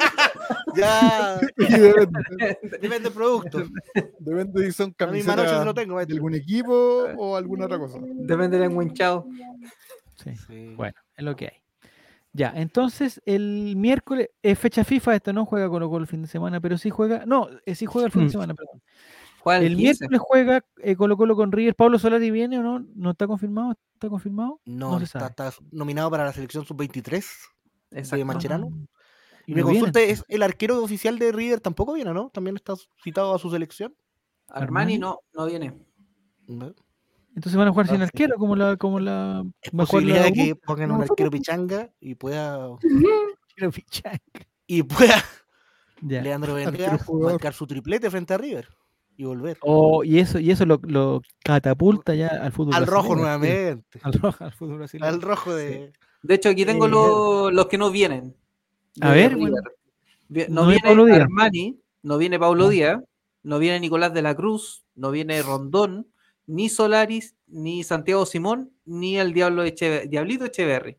ya, 0.75 1.39
Y 1.57 1.63
depende, 1.79 2.59
depende 2.63 2.99
del 2.99 3.13
producto. 3.13 3.63
depende 4.19 4.65
si 4.65 4.71
son 4.71 4.91
camisetas 4.93 5.73
tengo, 5.75 6.03
de 6.05 6.13
algún 6.13 6.35
equipo 6.35 7.05
o 7.17 7.35
alguna 7.35 7.65
otra 7.65 7.77
cosa. 7.79 7.99
Depende 8.01 8.57
del 8.57 8.71
enguinchado. 8.71 9.25
Sí. 10.23 10.35
Sí. 10.47 10.73
Bueno, 10.75 10.95
es 11.15 11.23
lo 11.25 11.35
que 11.35 11.45
hay. 11.45 11.61
Ya, 12.33 12.51
entonces 12.53 13.21
el 13.25 13.75
miércoles 13.77 14.29
es 14.41 14.59
fecha 14.59 14.83
FIFA, 14.83 15.15
esta 15.15 15.31
no 15.31 15.45
juega 15.45 15.69
Colo 15.69 15.89
Colo 15.89 16.01
el 16.01 16.07
fin 16.07 16.21
de 16.21 16.27
semana, 16.27 16.59
pero 16.59 16.77
sí 16.77 16.89
juega, 16.89 17.25
no, 17.25 17.47
eh, 17.65 17.75
sí 17.75 17.85
juega 17.85 18.07
el 18.07 18.11
fin 18.11 18.23
de 18.23 18.27
Mm. 18.27 18.31
semana, 18.31 18.53
perdón. 18.53 18.81
El 19.63 19.75
15. 19.77 19.79
miércoles 20.09 20.21
juega 20.21 20.65
eh, 20.81 20.95
Colo 20.95 21.15
Colo 21.15 21.35
con 21.35 21.51
River. 21.51 21.75
¿Pablo 21.75 21.97
Solari 21.99 22.31
viene 22.31 22.57
o 22.59 22.63
no? 22.63 22.85
¿No 22.95 23.11
está 23.11 23.27
confirmado? 23.27 23.77
¿Está 23.93 24.09
confirmado? 24.09 24.59
No, 24.65 24.97
se 24.99 25.05
está, 25.05 25.27
está 25.27 25.53
nominado 25.71 26.09
para 26.11 26.25
la 26.25 26.33
selección 26.33 26.65
sub-23 26.65 27.23
de 27.91 27.99
Exacto. 27.99 28.25
Y 29.47 29.53
viene, 29.53 29.63
consulta 29.69 29.99
es, 30.01 30.23
¿el 30.27 30.41
arquero 30.43 30.83
oficial 30.83 31.19
de 31.19 31.31
River 31.31 31.59
tampoco 31.61 31.93
viene, 31.93 32.13
no? 32.13 32.29
¿También 32.29 32.55
está 32.55 32.73
citado 33.03 33.33
a 33.35 33.39
su 33.39 33.49
selección? 33.51 33.95
Armani 34.47 34.97
no, 34.97 35.19
no 35.33 35.45
viene. 35.45 35.73
¿No? 36.47 36.73
Entonces 37.35 37.57
van 37.57 37.67
a 37.67 37.71
jugar 37.71 37.87
sin 37.87 38.01
Ah, 38.01 38.05
arquero, 38.05 38.35
como 38.37 38.55
la, 38.55 38.77
como 38.77 38.99
la 38.99 39.43
Es 39.61 39.71
posibilidad 39.71 40.23
de 40.23 40.33
que 40.33 40.55
pongan 40.55 40.91
un 40.91 41.01
arquero 41.01 41.29
pichanga 41.29 41.91
y 41.99 42.15
pueda, 42.15 42.65
Arquero 43.49 43.71
Pichanga. 43.71 44.19
y 44.67 44.83
pueda 44.83 45.23
Ya. 46.01 46.21
Leandro 46.21 46.53
Venegas 46.53 47.01
marcar 47.09 47.53
su 47.53 47.67
triplete 47.67 48.09
frente 48.09 48.33
a 48.33 48.37
River 48.37 48.69
y 49.17 49.23
volver. 49.25 49.57
Oh, 49.61 50.03
y 50.03 50.19
eso, 50.19 50.39
y 50.39 50.51
eso 50.51 50.65
lo, 50.65 50.79
lo 50.83 51.21
catapulta 51.43 52.15
ya 52.15 52.27
al 52.27 52.51
fútbol. 52.51 52.75
al 52.75 52.85
rojo 52.87 53.15
brasileño, 53.15 53.21
nuevamente. 53.39 53.99
Al 54.03 54.13
rojo, 54.13 54.43
al 54.43 54.51
fútbol 54.53 54.77
brasileño. 54.77 55.07
Al 55.09 55.21
rojo 55.21 55.53
de. 55.55 55.91
De 56.21 56.33
hecho, 56.35 56.49
aquí 56.49 56.65
tengo 56.65 56.85
Eh, 56.87 56.89
los, 56.89 57.53
los 57.53 57.65
que 57.67 57.77
no 57.77 57.91
vienen. 57.91 58.35
A 59.01 59.11
ver, 59.11 59.35
bueno. 59.35 59.57
No, 60.49 60.67
viene 60.67 60.95
Díaz. 61.05 61.19
Armani, 61.21 61.79
no 62.03 62.17
viene 62.17 62.39
Paulo 62.39 62.63
No. 62.65 62.69
Díaz, 62.69 63.01
no 63.43 63.59
viene 63.59 63.79
Nicolás 63.79 64.13
de 64.13 64.21
la 64.21 64.35
Cruz, 64.35 64.85
no 64.95 65.11
viene 65.11 65.41
Rondón, 65.41 66.07
ni 66.47 66.69
Solaris, 66.69 67.35
ni 67.47 67.83
Santiago 67.83 68.25
Simón, 68.25 68.71
ni 68.85 69.17
el 69.17 69.33
Diablo 69.33 69.63
Echeve- 69.65 70.07
Diablito 70.07 70.45
Echeverry, 70.45 70.97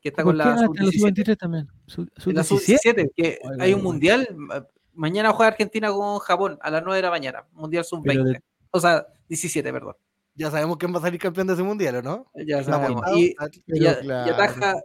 que 0.00 0.10
está 0.10 0.22
¿Por 0.22 0.32
con 0.32 0.38
la 0.38 0.44
Ah, 0.44 0.48
está 0.54 0.64
en 0.66 0.70
la 0.70 0.76
sub-17. 0.92 0.98
sub-23 1.00 1.36
también. 1.38 1.68
Su- 1.86 2.02
En 2.02 2.34
la 2.36 2.44
Sub-17. 2.44 2.78
sub-17, 3.04 3.10
que 3.16 3.38
hay 3.58 3.74
un 3.74 3.82
mundial. 3.82 4.28
ma- 4.36 4.66
Mañana 4.94 5.32
juega 5.32 5.52
Argentina 5.52 5.92
con 5.92 6.18
Japón 6.18 6.58
a 6.60 6.70
las 6.72 6.82
9 6.82 6.96
de 6.96 7.02
la 7.02 7.10
mañana. 7.10 7.46
Mundial 7.52 7.84
Pero 7.88 7.88
sub-20. 8.02 8.32
de- 8.32 8.42
O 8.72 8.80
sea, 8.80 9.06
17, 9.28 9.72
perdón. 9.72 9.94
Ya 10.34 10.50
sabemos 10.50 10.76
quién 10.76 10.92
va 10.92 10.98
a 10.98 11.02
salir 11.02 11.20
campeón 11.20 11.46
de 11.46 11.52
ese 11.54 11.62
mundial, 11.62 11.96
¿o 11.96 12.02
no? 12.02 12.26
Ya 12.46 12.62
sabemos. 12.64 13.02
Y, 13.16 13.34
Pero 13.66 13.82
y 13.82 13.86
a- 13.86 13.98
y 14.00 14.04
claro. 14.04 14.80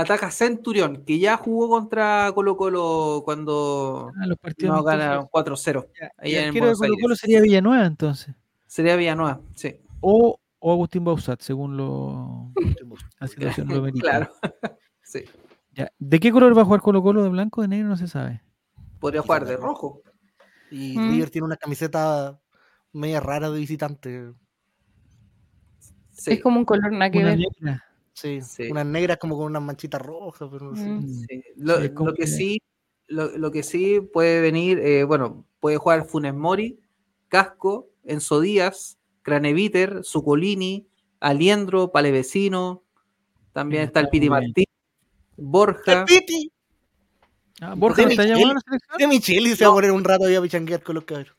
Ataca, 0.00 0.30
Centurión, 0.30 1.04
que 1.04 1.18
ya 1.18 1.36
jugó 1.36 1.68
contra 1.68 2.30
Colo 2.34 2.56
Colo 2.56 3.22
cuando 3.24 4.12
Ah, 4.20 4.26
los 4.26 4.38
partidos 4.38 4.74
no 4.74 4.80
amistosos. 4.80 4.98
ganaron 5.00 5.26
4-0. 5.28 5.88
Ya, 6.00 6.10
ahí 6.18 6.34
el 6.34 6.48
arquero 6.48 6.66
de 6.68 6.74
Colo 6.74 6.94
Colo 7.00 7.16
sería 7.16 7.40
Villanueva 7.40 7.86
entonces. 7.86 8.34
Sería 8.66 8.96
Villanueva, 8.96 9.40
sí. 9.54 9.76
O, 10.00 10.38
o 10.58 10.72
Agustín 10.72 11.04
Bausat, 11.04 11.40
según 11.40 11.76
lo, 11.76 12.52
la 13.18 13.26
situación 13.26 13.68
lo. 13.68 13.82
Claro. 13.92 14.30
sí. 15.02 15.24
Ya, 15.72 15.90
¿De 15.98 16.20
qué 16.20 16.30
color 16.32 16.56
va 16.56 16.62
a 16.62 16.64
jugar 16.64 16.80
Colo 16.80 17.02
Colo? 17.02 17.22
¿De 17.22 17.28
blanco 17.28 17.60
o 17.60 17.62
de 17.62 17.68
negro? 17.68 17.88
No 17.88 17.96
se 17.96 18.08
sabe. 18.08 18.42
Podría 19.00 19.22
jugar 19.22 19.44
de 19.46 19.56
rojo. 19.56 20.02
Y 20.70 20.98
Mm. 20.98 21.10
River 21.12 21.30
tiene 21.30 21.44
una 21.46 21.56
camiseta 21.56 22.38
media 22.92 23.20
rara 23.20 23.50
de 23.50 23.58
visitante. 23.60 24.32
Sí. 26.12 26.32
Es 26.32 26.42
como 26.42 26.58
un 26.58 26.64
color 26.64 26.90
nada 26.92 27.10
que 27.10 27.18
Una 27.18 27.28
ver. 27.28 27.38
negra. 27.38 27.84
Sí, 28.16 28.40
Sí. 28.40 28.70
unas 28.70 28.86
negras 28.86 29.18
como 29.18 29.36
con 29.36 29.44
unas 29.46 29.62
manchitas 29.62 30.00
rojas. 30.00 30.48
Pero 30.50 30.70
no 30.70 30.76
sé. 30.76 30.84
Mm. 30.88 31.24
Sí. 31.28 31.44
Lo, 31.56 32.14
que 32.14 32.26
sí, 32.26 32.62
lo, 33.08 33.36
lo 33.36 33.50
que 33.50 33.62
sí 33.62 34.00
puede 34.00 34.40
venir, 34.40 34.78
eh, 34.78 35.04
bueno, 35.04 35.44
puede 35.60 35.76
jugar 35.76 36.06
Funes 36.06 36.32
Mori, 36.34 36.80
Casco, 37.28 37.90
Enzo 38.04 38.40
Díaz, 38.40 38.98
Craneviter, 39.22 40.02
Zucolini, 40.02 40.86
Aliendro, 41.20 41.92
Palevecino, 41.92 42.82
también 43.52 43.82
Sí, 43.82 43.86
está 43.88 44.00
el 44.00 44.08
Piti. 44.08 44.30
Martín, 44.30 44.64
Borja, 45.36 46.00
¡El 46.00 46.04
Piti! 46.06 46.52
Ah, 47.60 47.74
Borja 47.76 48.02
De 48.06 48.14
no 48.16 48.22
está. 48.58 48.96
De 48.98 49.06
Micheli 49.06 49.56
se 49.56 49.64
va 49.64 49.70
a 49.72 49.74
poner 49.74 49.90
un 49.92 50.04
rato 50.04 50.24
ahí 50.26 50.34
a 50.34 50.42
pichanguear 50.42 50.82
con 50.82 50.94
los 50.94 51.04
cabros. 51.04 51.34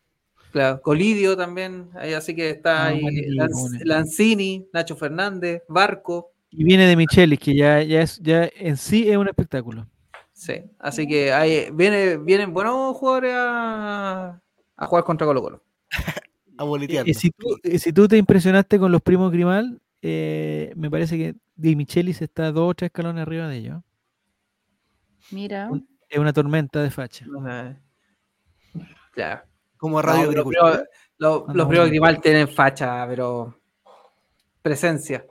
claro, 0.52 0.82
Colidio 0.82 1.36
también, 1.38 1.90
ahí, 1.96 2.14
así 2.14 2.36
que 2.36 2.50
está 2.52 2.84
Ah, 2.86 2.88
ahí 2.88 3.02
Lanz-. 3.30 3.80
Lanzini, 3.84 4.68
Nacho 4.74 4.96
Fernández, 4.96 5.62
Barco, 5.68 6.32
Y 6.60 6.64
viene 6.64 6.88
de 6.88 6.96
Michelis, 6.96 7.38
que 7.40 7.56
ya, 7.56 7.84
ya, 7.84 8.02
es, 8.02 8.20
ya 8.20 8.50
en 8.56 8.78
sí 8.78 9.08
es 9.10 9.16
un 9.16 9.28
espectáculo. 9.28 9.88
sí, 10.34 10.64
así 10.80 11.08
que 11.08 11.32
ahí 11.32 11.70
viene, 11.72 12.18
vienen 12.18 12.52
buenos 12.52 12.98
jugadores 12.98 13.32
a, 13.36 14.42
a 14.76 14.86
jugar 14.88 15.04
contra 15.04 15.28
Colo 15.28 15.42
Colo. 15.44 15.64
A 16.60 16.64
boleteando. 16.64 17.08
Y 17.12 17.14
si, 17.14 17.30
tú, 17.30 17.60
y 17.64 17.78
si 17.78 17.94
tú 17.94 18.08
te 18.08 18.18
impresionaste 18.18 18.80
con 18.80 18.92
los 18.92 19.04
primos 19.04 19.32
Grimal, 19.32 19.80
eh, 20.02 20.74
me 20.76 20.90
parece 20.90 21.16
que 21.16 21.36
Di 21.56 21.76
Michelis 21.76 22.20
está 22.24 22.52
dos 22.52 22.72
o 22.72 22.74
tres 22.74 22.88
escalones 22.88 23.22
arriba 23.22 23.48
de 23.48 23.58
ellos. 23.58 23.84
Mira. 25.30 25.70
Es 26.10 26.18
una 26.18 26.34
tormenta 26.34 26.82
de 26.82 26.90
facha. 26.90 27.28
Claro. 29.12 29.44
Como 29.78 30.02
Radio 30.02 30.32
Ah, 30.62 30.82
los 31.20 31.42
no, 31.42 31.46
primos 31.46 31.68
bueno. 31.68 31.86
Grimal 31.86 32.22
tienen 32.22 32.48
facha, 32.48 33.06
pero 33.08 33.60
presencia. 34.64 35.24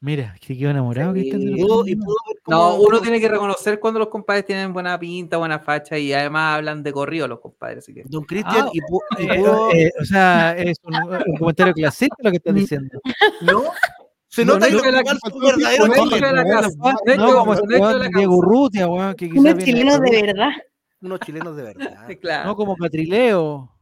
Mira, 0.00 0.36
que 0.40 0.56
quedó 0.56 0.70
enamorado 0.70 1.12
que 1.12 1.22
Sí. 1.22 1.26
están 1.28 1.40
de 1.40 1.50
los 1.50 1.88
Y 1.88 1.96
pudo- 1.96 2.14
No, 2.46 2.76
uno 2.76 3.00
tiene 3.00 3.20
que 3.20 3.28
reconocer 3.28 3.80
cuando 3.80 3.98
los 3.98 4.08
compadres 4.08 4.44
tienen 4.46 4.72
buena 4.72 4.96
pinta, 4.98 5.38
buena 5.38 5.58
facha 5.58 5.98
y 5.98 6.12
además 6.12 6.56
hablan 6.58 6.82
de 6.84 6.92
corrido 6.92 7.26
los 7.26 7.40
compadres. 7.40 7.78
Así 7.84 7.92
que 7.94 8.04
Don 8.06 8.24
Cristian 8.24 8.66
Ah, 8.66 8.70
y, 8.72 8.80
pu- 8.80 9.00
y 9.18 9.24
Eh, 9.24 9.38
pudo- 9.40 9.72
eh, 9.72 9.92
o 10.00 10.04
sea, 10.04 10.56
es 10.56 10.78
un, 10.84 10.94
un 10.94 11.36
comentario 11.36 11.74
clasista 11.74 12.14
lo 12.20 12.30
que 12.30 12.36
estás 12.36 12.54
diciendo. 12.54 13.00
no, 13.42 13.64
se 14.28 14.44
no, 14.44 14.54
nota 14.54 14.68
no, 14.70 14.82
que 14.82 14.92
la- 14.92 15.02
verdadero 15.02 15.86
no, 15.88 16.08
que 16.08 16.20
la 16.20 16.32
la 16.32 18.08
Diego. 18.08 18.36
Urrutia, 18.36 18.86
weón, 18.86 19.14
que 19.14 19.26
Unos 19.34 19.58
chilenos 19.64 20.00
de 20.00 20.22
verdad. 20.22 20.50
Unos 21.02 21.20
chilenos 21.20 21.56
de 21.56 21.62
verdad. 21.64 22.06
Claro. 22.20 22.46
No 22.46 22.56
como 22.56 22.76
Catrileo. 22.76 23.72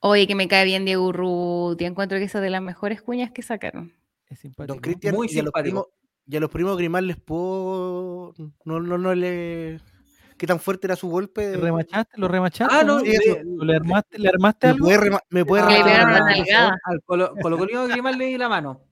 Oye, 0.00 0.26
que 0.26 0.34
me 0.34 0.48
cae 0.48 0.64
bien 0.64 0.84
Diego 0.86 1.06
Urrutia. 1.08 1.86
Encuentro 1.86 2.16
que 2.18 2.24
esa 2.24 2.38
es 2.38 2.42
de 2.42 2.50
las 2.50 2.62
mejores 2.62 3.02
cuñas 3.02 3.30
que 3.30 3.42
sacaron. 3.42 3.92
Es 4.28 4.38
simpático. 4.40 4.74
Don 4.74 4.80
Cristian 4.82 5.14
Muy 5.14 5.26
y 5.26 5.38
a 5.38 5.42
los 5.42 5.52
simpático. 5.52 5.62
primos 5.62 5.86
y 6.30 6.36
a 6.36 6.40
los 6.40 6.50
primos 6.50 6.76
Grimal 6.76 7.06
les 7.06 7.16
puedo 7.16 8.34
no 8.64 8.80
no 8.80 8.98
no 8.98 9.14
le 9.14 9.80
qué 10.36 10.46
tan 10.46 10.60
fuerte 10.60 10.86
era 10.86 10.94
su 10.96 11.08
golpe 11.08 11.52
¿Te 11.52 11.56
remachaste? 11.56 12.20
¿Lo 12.20 12.28
remachaste? 12.28 12.74
Ah, 12.74 12.84
no, 12.84 12.96
¿O 12.98 13.64
¿Le 13.64 13.76
armaste, 13.76 14.18
¿Le 14.18 14.28
armaste 14.28 14.66
me 14.66 14.72
algo? 14.74 14.84
puede 14.86 14.98
rema- 14.98 15.22
me 15.30 15.44
puede 15.46 15.62
Ah, 15.62 15.68
le 15.70 16.34
nalgada. 16.34 16.78
al 16.84 17.02
Colo, 17.06 17.32
Colo 17.40 17.56
Colino 17.56 17.86
Grimal 17.86 18.18
le 18.18 18.26
di 18.26 18.36
la 18.38 18.48
mano. 18.50 18.82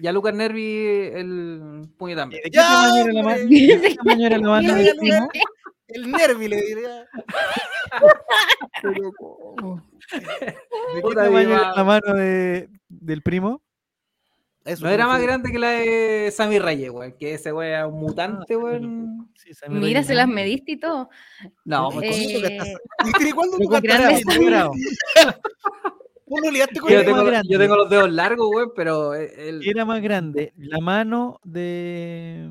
Y 0.00 0.06
a 0.06 0.12
Lucas 0.12 0.32
Nervi 0.32 0.86
el 1.12 1.88
puño 1.98 2.14
también. 2.14 2.40
¿De 2.44 2.50
qué 2.50 2.56
¡Ya, 2.56 2.68
tamaño 2.68 3.02
era 3.02 3.12
la 3.12 3.22
mano? 3.24 3.38
¿De 3.38 3.48
qué 3.48 3.94
tamaño 3.96 4.26
era 4.26 4.38
la 4.38 4.48
mano 4.48 4.74
el 5.88 6.10
nervi 6.12 6.48
le 6.48 6.56
diría 6.62 7.08
Pero, 8.82 9.10
¿cómo? 9.18 9.82
¿De 10.12 11.02
qué 11.02 11.14
tamaño 11.14 11.48
era 11.50 11.74
la 11.74 11.82
mano 11.84 12.14
de, 12.14 12.68
del 12.88 13.22
primo? 13.22 13.62
Eso, 14.68 14.84
No 14.84 14.90
era 14.90 15.06
más 15.06 15.16
fue- 15.18 15.26
grande 15.26 15.50
que 15.50 15.58
la 15.58 15.70
de 15.70 16.30
Sammy 16.34 16.58
Reyes, 16.58 16.90
güey. 16.90 17.16
Que 17.16 17.34
ese 17.34 17.52
güey 17.52 17.70
era 17.70 17.86
un 17.86 17.98
mutante, 18.00 18.54
Ah, 18.54 18.56
güey. 18.56 18.80
Sí, 19.34 19.54
Sammy 19.54 19.76
Mira, 19.76 19.86
Reyes, 19.86 20.06
se 20.06 20.14
las 20.14 20.28
mediste 20.28 20.72
y 20.72 20.76
todo. 20.78 21.08
No, 21.64 21.90
Eh, 21.90 21.94
pues, 21.94 22.10
con 22.10 22.20
eso 22.20 22.40
que 22.40 22.46
Eh, 22.46 22.56
estás- 22.58 23.22
¿Y 23.26 23.30
cuándo 23.32 23.56
tú 23.56 23.64
con 23.64 23.70
yo, 26.92 27.00
tengo, 27.00 27.12
más 27.16 27.24
los- 27.24 27.30
grande. 27.32 27.48
yo 27.52 27.58
tengo 27.58 27.76
los 27.76 27.88
dedos 27.90 28.12
largos, 28.12 28.46
güey, 28.48 28.66
pero 28.76 29.14
él. 29.14 29.60
¿Qué 29.62 29.70
era 29.70 29.84
más 29.86 30.02
grande? 30.02 30.52
¿La 30.56 30.78
mano 30.80 31.40
de 31.42 32.50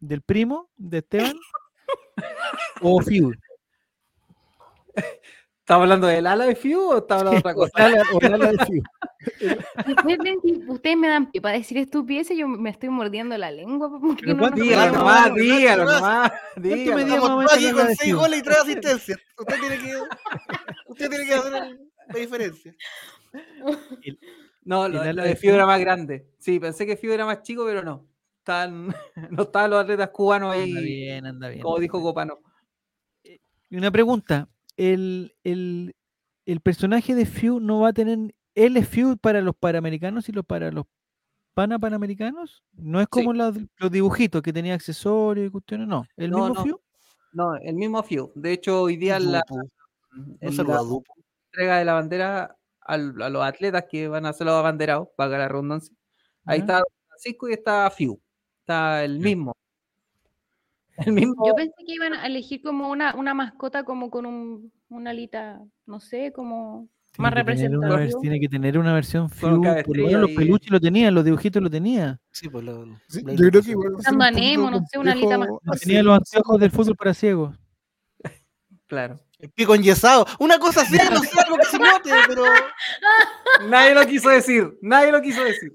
del 0.00 0.20
primo 0.22 0.68
de 0.76 0.98
Esteban? 0.98 1.34
¿O 2.82 3.00
Fiu? 3.00 3.32
¿Estamos 5.70 5.84
hablando 5.84 6.08
del 6.08 6.26
ala 6.26 6.46
de 6.46 6.56
Fiu 6.56 6.80
o 6.80 6.98
estamos 6.98 7.22
hablando 7.22 7.30
de 7.30 7.38
otra 7.38 7.52
¿O 7.52 7.54
cosa? 7.54 7.70
la 7.78 8.34
ala- 8.34 8.34
ala 8.34 8.50
de 8.50 8.66
Fiu? 8.66 8.82
Ustedes 10.66 10.96
me 10.96 11.06
dan 11.06 11.30
pie 11.30 11.40
para 11.40 11.56
decir 11.58 11.78
estupideces, 11.78 12.36
yo 12.36 12.48
me 12.48 12.70
estoy 12.70 12.88
mordiendo 12.88 13.38
la 13.38 13.52
lengua. 13.52 13.88
porque 14.00 14.34
no 14.34 14.38
¿cuánto 14.40 14.56
nos 14.56 14.66
Dígalo 14.66 14.92
nomás, 14.98 15.32
dígalo 15.36 15.84
nomás. 15.84 16.30
¿Cuánto 16.32 16.60
dígalo. 16.68 16.96
medía 16.96 17.14
Estamos 17.14 17.52
aquí 17.54 17.70
con 17.70 17.86
de 17.86 17.94
seis 17.94 18.00
Fiu? 18.10 18.18
goles 18.18 18.40
y 18.40 18.42
tres 18.42 18.56
asistencias. 18.58 19.18
Usted 19.38 19.60
tiene 19.60 19.78
que 19.78 19.92
usted 20.88 21.08
tiene 21.08 21.24
que 21.26 21.34
hacer 21.34 21.52
la 21.52 22.18
diferencia. 22.18 22.74
No, 24.64 24.86
El 24.86 24.92
lo, 25.16 25.22
de 25.22 25.36
Fiu 25.36 25.54
era 25.54 25.66
más 25.66 25.78
grande. 25.78 26.26
Sí, 26.40 26.58
pensé 26.58 26.84
que 26.84 26.96
Fiu 26.96 27.12
era 27.12 27.24
más 27.26 27.42
chico, 27.44 27.64
pero 27.64 27.84
no. 27.84 28.08
Estaban, 28.38 28.88
no 29.30 29.42
estaban 29.44 29.70
los 29.70 29.82
atletas 29.84 30.10
cubanos 30.10 30.52
ahí, 30.52 30.70
Anda 30.72 30.80
bien, 30.80 31.26
anda 31.26 31.48
bien. 31.48 31.62
como 31.62 31.78
dijo 31.78 32.02
Copano. 32.02 32.40
Y 33.22 33.76
una 33.76 33.92
pregunta. 33.92 34.48
El, 34.80 35.34
el, 35.44 35.94
el 36.46 36.60
personaje 36.60 37.14
de 37.14 37.26
Few 37.26 37.60
no 37.60 37.80
va 37.80 37.88
a 37.88 37.92
tener. 37.92 38.34
Él 38.54 38.76
es 38.76 38.88
Few 38.88 39.18
para 39.18 39.40
los 39.42 39.54
panamericanos 39.54 40.28
y 40.28 40.32
los 40.32 40.44
para 40.46 40.70
los 40.70 40.86
pana 41.54 41.78
panamericanos. 41.78 42.64
No 42.72 43.00
es 43.00 43.08
como 43.08 43.32
la- 43.34 43.52
los 43.76 43.90
dibujitos 43.90 44.40
que 44.40 44.52
tenía 44.52 44.74
accesorios 44.74 45.48
y 45.48 45.50
cuestiones, 45.50 45.86
no. 45.86 46.06
El 46.16 46.30
No, 46.30 46.38
mismo 46.38 46.54
no. 46.54 46.62
Few. 46.64 46.80
No, 47.32 47.56
el 47.56 47.74
mismo 47.74 48.02
Few. 48.02 48.32
De 48.34 48.52
hecho, 48.52 48.82
hoy 48.82 48.96
día 48.96 49.20
la. 49.20 49.42
No 49.50 51.02
entrega 51.52 51.78
de 51.78 51.84
la 51.84 51.92
bandera 51.94 52.56
al- 52.80 53.20
a, 53.22 53.28
los 53.28 53.44
atletas 53.44 53.84
que 53.90 54.08
van 54.08 54.24
a 54.26 54.32
ser 54.32 54.46
los 54.46 54.54
abanderados, 54.56 55.08
para 55.16 55.36
la 55.38 55.48
redundancia. 55.48 55.94
Ahí 56.44 56.60
está 56.60 56.82
Francisco 57.08 57.48
y 57.48 57.52
está 57.52 57.90
Few. 57.90 58.18
Está 58.60 59.04
el 59.04 59.18
mismo. 59.20 59.52
El 61.06 61.12
mismo. 61.12 61.46
Yo 61.46 61.54
pensé 61.54 61.74
que 61.86 61.94
iban 61.94 62.14
a 62.14 62.26
elegir 62.26 62.62
como 62.62 62.90
una, 62.90 63.14
una 63.14 63.34
mascota 63.34 63.84
como 63.84 64.10
con 64.10 64.26
un, 64.26 64.72
una 64.88 65.10
alita, 65.10 65.60
no 65.86 66.00
sé, 66.00 66.32
como 66.32 66.88
Tiene 67.12 67.22
más 67.22 67.34
representativo. 67.34 68.20
tiene 68.20 68.40
que 68.40 68.48
tener 68.48 68.78
una 68.78 68.92
versión 68.92 69.28
Por 69.30 69.52
lo 69.52 69.60
menos 69.60 70.20
los 70.20 70.30
peluches 70.32 70.70
lo 70.70 70.80
tenían, 70.80 71.14
los 71.14 71.24
dibujitos 71.24 71.62
lo 71.62 71.70
tenía. 71.70 72.18
Sí, 72.30 72.48
pues 72.48 72.64
lo- 72.64 72.84
Sí, 73.08 73.22
lo 73.22 73.32
yo 73.34 73.48
creo 73.50 73.62
que 73.62 73.70
igual 73.70 73.92
un 73.94 74.70
no 74.70 74.86
sé, 74.86 74.98
una 74.98 75.12
alita 75.12 75.38
más 75.38 75.48
Tenía 75.80 76.02
los 76.02 76.16
anteojos 76.16 76.60
del 76.60 76.70
fútbol 76.70 76.96
para 76.96 77.14
ciegos. 77.14 77.56
Claro. 78.86 79.20
El 79.38 79.50
pico 79.50 79.74
enyesado. 79.74 80.26
Una 80.38 80.58
cosa 80.58 80.82
así, 80.82 80.96
no 80.96 81.20
sé, 81.20 81.30
algo 81.40 81.56
que 81.56 81.64
se 81.64 81.78
note, 81.78 82.10
pero. 82.28 82.42
Nadie 83.68 83.94
lo 83.94 84.04
quiso 84.06 84.28
decir. 84.28 84.76
Nadie 84.82 85.12
lo 85.12 85.22
quiso 85.22 85.42
decir. 85.44 85.72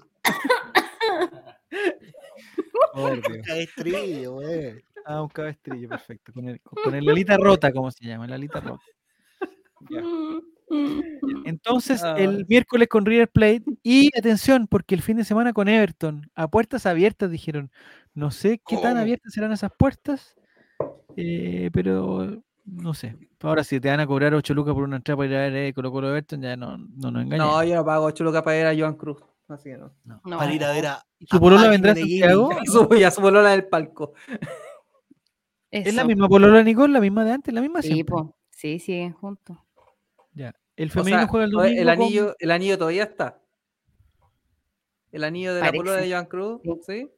Güey. 2.94 4.84
Ah, 5.08 5.22
un 5.22 5.28
cabestrillo, 5.28 5.88
perfecto. 5.88 6.32
Con, 6.32 6.48
el, 6.48 6.60
con 6.60 6.94
el 6.94 7.08
alita 7.10 7.36
rota, 7.36 7.72
como 7.72 7.90
se 7.90 8.04
llama, 8.04 8.26
la 8.26 8.34
alita 8.34 8.60
rota. 8.60 8.82
Ya. 9.90 10.02
Entonces, 11.44 12.02
Ah. 12.02 12.16
el 12.18 12.44
miércoles 12.48 12.88
con 12.88 13.06
River 13.06 13.28
Plate 13.28 13.62
y 13.84 14.10
atención, 14.18 14.66
porque 14.66 14.94
el 14.96 15.02
fin 15.02 15.16
de 15.16 15.24
semana 15.24 15.52
con 15.52 15.68
Everton, 15.68 16.28
a 16.34 16.48
puertas 16.48 16.86
abiertas 16.86 17.30
dijeron. 17.30 17.70
No 18.14 18.30
sé 18.30 18.60
qué 18.66 18.78
tan 18.78 18.96
abiertas 18.96 19.32
serán 19.34 19.52
esas 19.52 19.70
puertas, 19.76 20.34
eh, 21.16 21.68
pero 21.72 22.42
no 22.64 22.94
sé. 22.94 23.14
Ahora, 23.42 23.62
si 23.62 23.78
te 23.78 23.90
van 23.90 24.00
a 24.00 24.06
cobrar 24.06 24.34
8 24.34 24.54
lucas 24.54 24.72
por 24.74 24.84
una 24.84 24.96
entrada 24.96 25.18
para 25.18 25.28
ir 25.28 25.36
a 25.36 25.40
ver 25.42 25.54
eh, 25.56 25.72
Colo 25.74 25.92
Colo 25.92 26.08
Everton, 26.08 26.40
ya 26.40 26.56
no, 26.56 26.78
no 26.78 27.10
nos 27.10 27.22
engañes. 27.22 27.46
No, 27.46 27.62
yo 27.62 27.74
no 27.76 27.84
pago 27.84 28.06
8 28.06 28.24
lucas 28.24 28.42
para 28.42 28.58
ir 28.58 28.66
a 28.66 28.74
Joan 28.76 28.96
Cruz. 28.96 29.18
Así 29.48 29.68
que 29.68 29.76
no. 29.76 29.92
No. 30.04 30.38
Para 30.38 30.52
ir 30.52 30.64
a 30.64 30.72
ver 30.72 30.86
a. 30.86 31.06
¿Y 31.18 31.26
¿Tu 31.26 31.36
a 31.36 31.40
polola 31.40 31.68
vendrá 31.68 31.92
a. 31.92 31.94
Santiago? 31.94 32.48
Ya 32.66 32.72
subo, 32.72 32.94
ya 32.96 33.10
subo 33.10 33.30
la 33.30 33.50
del 33.50 33.66
palco. 33.66 34.14
¿Es 35.70 35.94
la 35.94 36.04
misma 36.04 36.28
polola, 36.28 36.62
Nicole? 36.62 36.92
¿La 36.92 37.00
misma 37.00 37.24
de 37.24 37.32
antes? 37.32 37.52
¿La 37.54 37.60
misma 37.60 37.82
Sí, 37.82 38.04
sí, 38.50 38.78
siguen 38.78 39.12
juntos. 39.12 39.56
Ya. 40.32 40.54
El 40.76 40.88
O 40.88 40.92
femenino 40.92 41.18
sea, 41.22 41.26
juega 41.28 41.44
el 41.46 41.50
domingo. 41.50 41.80
el, 41.80 41.84
con- 41.86 41.92
anillo, 42.04 42.36
el 42.38 42.50
anillo 42.50 42.78
todavía 42.78 43.04
está. 43.04 43.40
El 45.12 45.24
anillo 45.24 45.54
de 45.54 45.60
la 45.62 45.72
polola 45.72 45.96
de 45.96 46.10
Joan 46.10 46.26
Cruz, 46.26 46.60
Sí. 46.86 47.08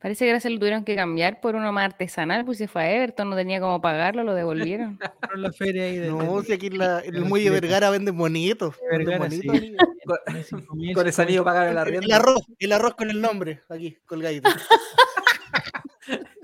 Parece 0.00 0.24
que 0.24 0.30
ahora 0.30 0.40
se 0.40 0.48
lo 0.48 0.58
tuvieron 0.58 0.82
que 0.82 0.96
cambiar 0.96 1.42
por 1.42 1.54
uno 1.56 1.70
más 1.72 1.84
artesanal, 1.84 2.44
pues 2.46 2.56
se 2.56 2.68
fue 2.68 2.80
a 2.82 2.90
Everton, 2.90 3.28
no 3.28 3.36
tenía 3.36 3.60
cómo 3.60 3.82
pagarlo, 3.82 4.24
lo 4.24 4.32
devolvieron. 4.34 4.98
la 5.36 5.52
feria 5.52 5.82
ahí 5.84 5.98
de, 5.98 6.08
No, 6.08 6.40
si 6.42 6.54
aquí 6.54 6.68
en, 6.68 6.78
la, 6.78 7.00
en 7.00 7.14
el 7.14 7.22
de 7.24 7.28
muelle. 7.28 7.50
Vergara 7.50 7.90
venden 7.90 8.16
bonitos. 8.16 8.76
de 8.90 8.96
Venden 8.98 9.18
bonitos, 9.18 9.58
sí. 9.58 9.76
Con, 10.06 10.16
tiene 10.24 10.42
5.000, 10.44 10.94
con 10.94 11.06
ese 11.06 11.20
anillo 11.22 11.42
5.000. 11.42 11.44
pagar 11.44 11.64
el 11.66 11.72
El, 11.72 11.78
arriendo. 11.78 12.14
arroz, 12.16 12.46
el 12.58 12.72
arroz 12.72 12.94
con 12.94 13.10
el 13.10 13.20
nombre, 13.20 13.60
aquí, 13.68 13.98
colgadito. 14.06 14.48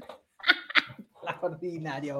Ordinaria. 1.42 2.14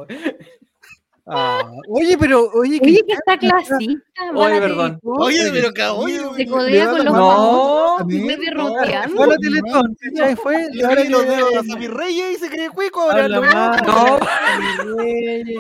Ah, 1.28 1.68
Oye, 1.88 2.16
pero, 2.16 2.48
oye, 2.54 2.78
Oye, 2.80 3.02
que 3.04 3.12
está 3.14 3.36
clasista. 3.36 4.00
Oye, 4.32 4.60
perdón. 4.60 5.00
Oye, 5.02 5.50
pero 5.52 5.72
Se 5.74 5.88
oye, 5.88 6.20
Se 6.36 6.46
codea 6.46 6.88
con 6.90 7.04
los 7.04 7.14
No. 7.14 7.96
medio 8.06 8.54
roteando. 8.54 9.16
fue 9.16 9.26
la 9.26 9.36
Teletón, 9.36 9.96
¿cachai? 10.00 10.36
Fue, 10.36 10.68
Le 10.72 10.84
abre 10.84 11.08
los 11.10 11.26
dedos 11.26 11.56
a 11.56 11.64
Sammy 11.64 11.88
Reyes 11.88 12.36
y 12.36 12.38
se 12.38 12.48
cree 12.48 12.70
cuico 12.70 13.00
ahora. 13.00 13.26
no. 13.26 13.40
No. 13.40 14.18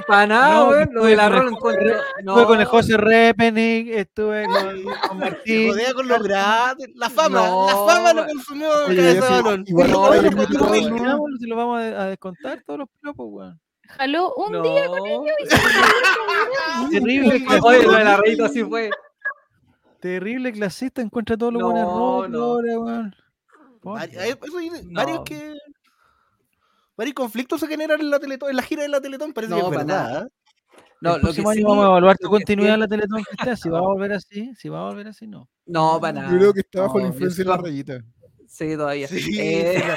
Para 0.06 0.26
nada, 0.28 0.54
No, 0.54 0.66
güey. 0.66 0.82
estuve 0.82 0.94
Lo 1.00 1.04
del 1.06 1.20
arroz 1.20 1.52
encuentro. 1.52 1.96
Estuve 2.18 2.44
con 2.46 2.60
el. 2.60 2.66
José 2.66 2.96
Repenick, 2.96 3.88
estuve 3.88 4.44
con, 4.46 4.82
con 4.84 5.08
Se 5.08 5.14
Martín. 5.16 5.70
jodea 5.70 5.94
con 5.94 6.08
los 6.08 6.22
grandes. 6.22 6.90
La 6.94 7.10
fama, 7.10 7.40
No, 7.48 7.66
la 7.66 7.74
fama 7.92 8.12
lo 8.12 8.26
consumió 8.26 8.68
Oye, 8.86 8.96
cabeza 8.96 9.36
de 9.36 9.42
balón. 9.42 9.64
igual 9.66 9.90
No, 9.90 11.26
lo 11.46 11.56
vamos 11.56 11.80
a, 11.80 12.02
a 12.02 12.06
descontar 12.06 12.62
todos 12.64 12.78
los 12.80 12.88
piropos, 13.00 13.26
weón. 13.30 13.60
Jaló 13.88 14.34
un 14.34 14.52
No. 14.52 14.62
día 14.62 14.86
con 14.86 15.06
ellos 15.06 15.26
y 15.42 15.46
se 15.46 15.56
Terrible, 16.90 17.44
Oye, 17.62 17.82
lo 17.82 17.92
del 17.92 18.06
arreito 18.06 18.44
así 18.44 18.62
fue. 18.64 18.90
terrible 20.00 20.52
clasista, 20.52 21.02
encuentra 21.02 21.36
todos 21.36 21.52
los 21.52 21.62
No, 21.62 21.70
buenos 21.70 22.30
no. 22.30 22.42
ahora, 22.42 22.78
weón. 22.78 23.14
Hay- 23.98 24.16
hay. 24.16 24.34
Varios 24.92 25.20
que. 25.24 25.54
Varios 26.96 27.14
conflictos 27.14 27.60
se 27.60 27.66
generan 27.68 28.00
en 28.00 28.10
la 28.10 28.18
Teletón, 28.18 28.50
en 28.50 28.56
la 28.56 28.62
gira 28.62 28.82
de 28.82 28.88
la 28.88 29.00
Teletón, 29.00 29.32
parece 29.32 29.50
No, 29.50 29.56
que 29.58 29.62
es 29.62 29.68
para 29.68 29.84
verdad. 29.84 30.02
nada. 30.10 30.22
¿eh? 30.22 30.28
No, 31.02 31.16
el 31.16 31.22
lo 31.22 31.28
que 31.28 31.34
sí- 31.34 31.42
vamos 31.42 31.84
a 31.84 31.88
evaluar 31.88 32.16
tu 32.16 32.28
continuidad 32.30 32.74
en 32.74 32.80
la 32.80 32.88
Teletón 32.88 33.22
que 33.22 33.30
está. 33.38 33.54
Si 33.56 33.68
va 33.68 33.78
a 33.78 33.82
volver 33.82 34.12
así, 34.14 34.54
si 34.56 34.68
va 34.68 34.80
a 34.80 34.88
volver 34.88 35.08
así, 35.08 35.26
no. 35.26 35.48
No, 35.66 36.00
para 36.00 36.12
nada. 36.14 36.32
Yo 36.32 36.38
creo 36.38 36.52
que 36.54 36.60
está 36.60 36.80
bajo 36.82 36.98
la 36.98 37.08
influencia 37.08 37.44
de 37.44 37.50
la 37.50 37.56
rayita. 37.58 38.00
Sí, 38.48 38.74
todavía. 38.76 39.06
Sí, 39.08 39.38
Eh, 39.38 39.78
la. 39.86 39.96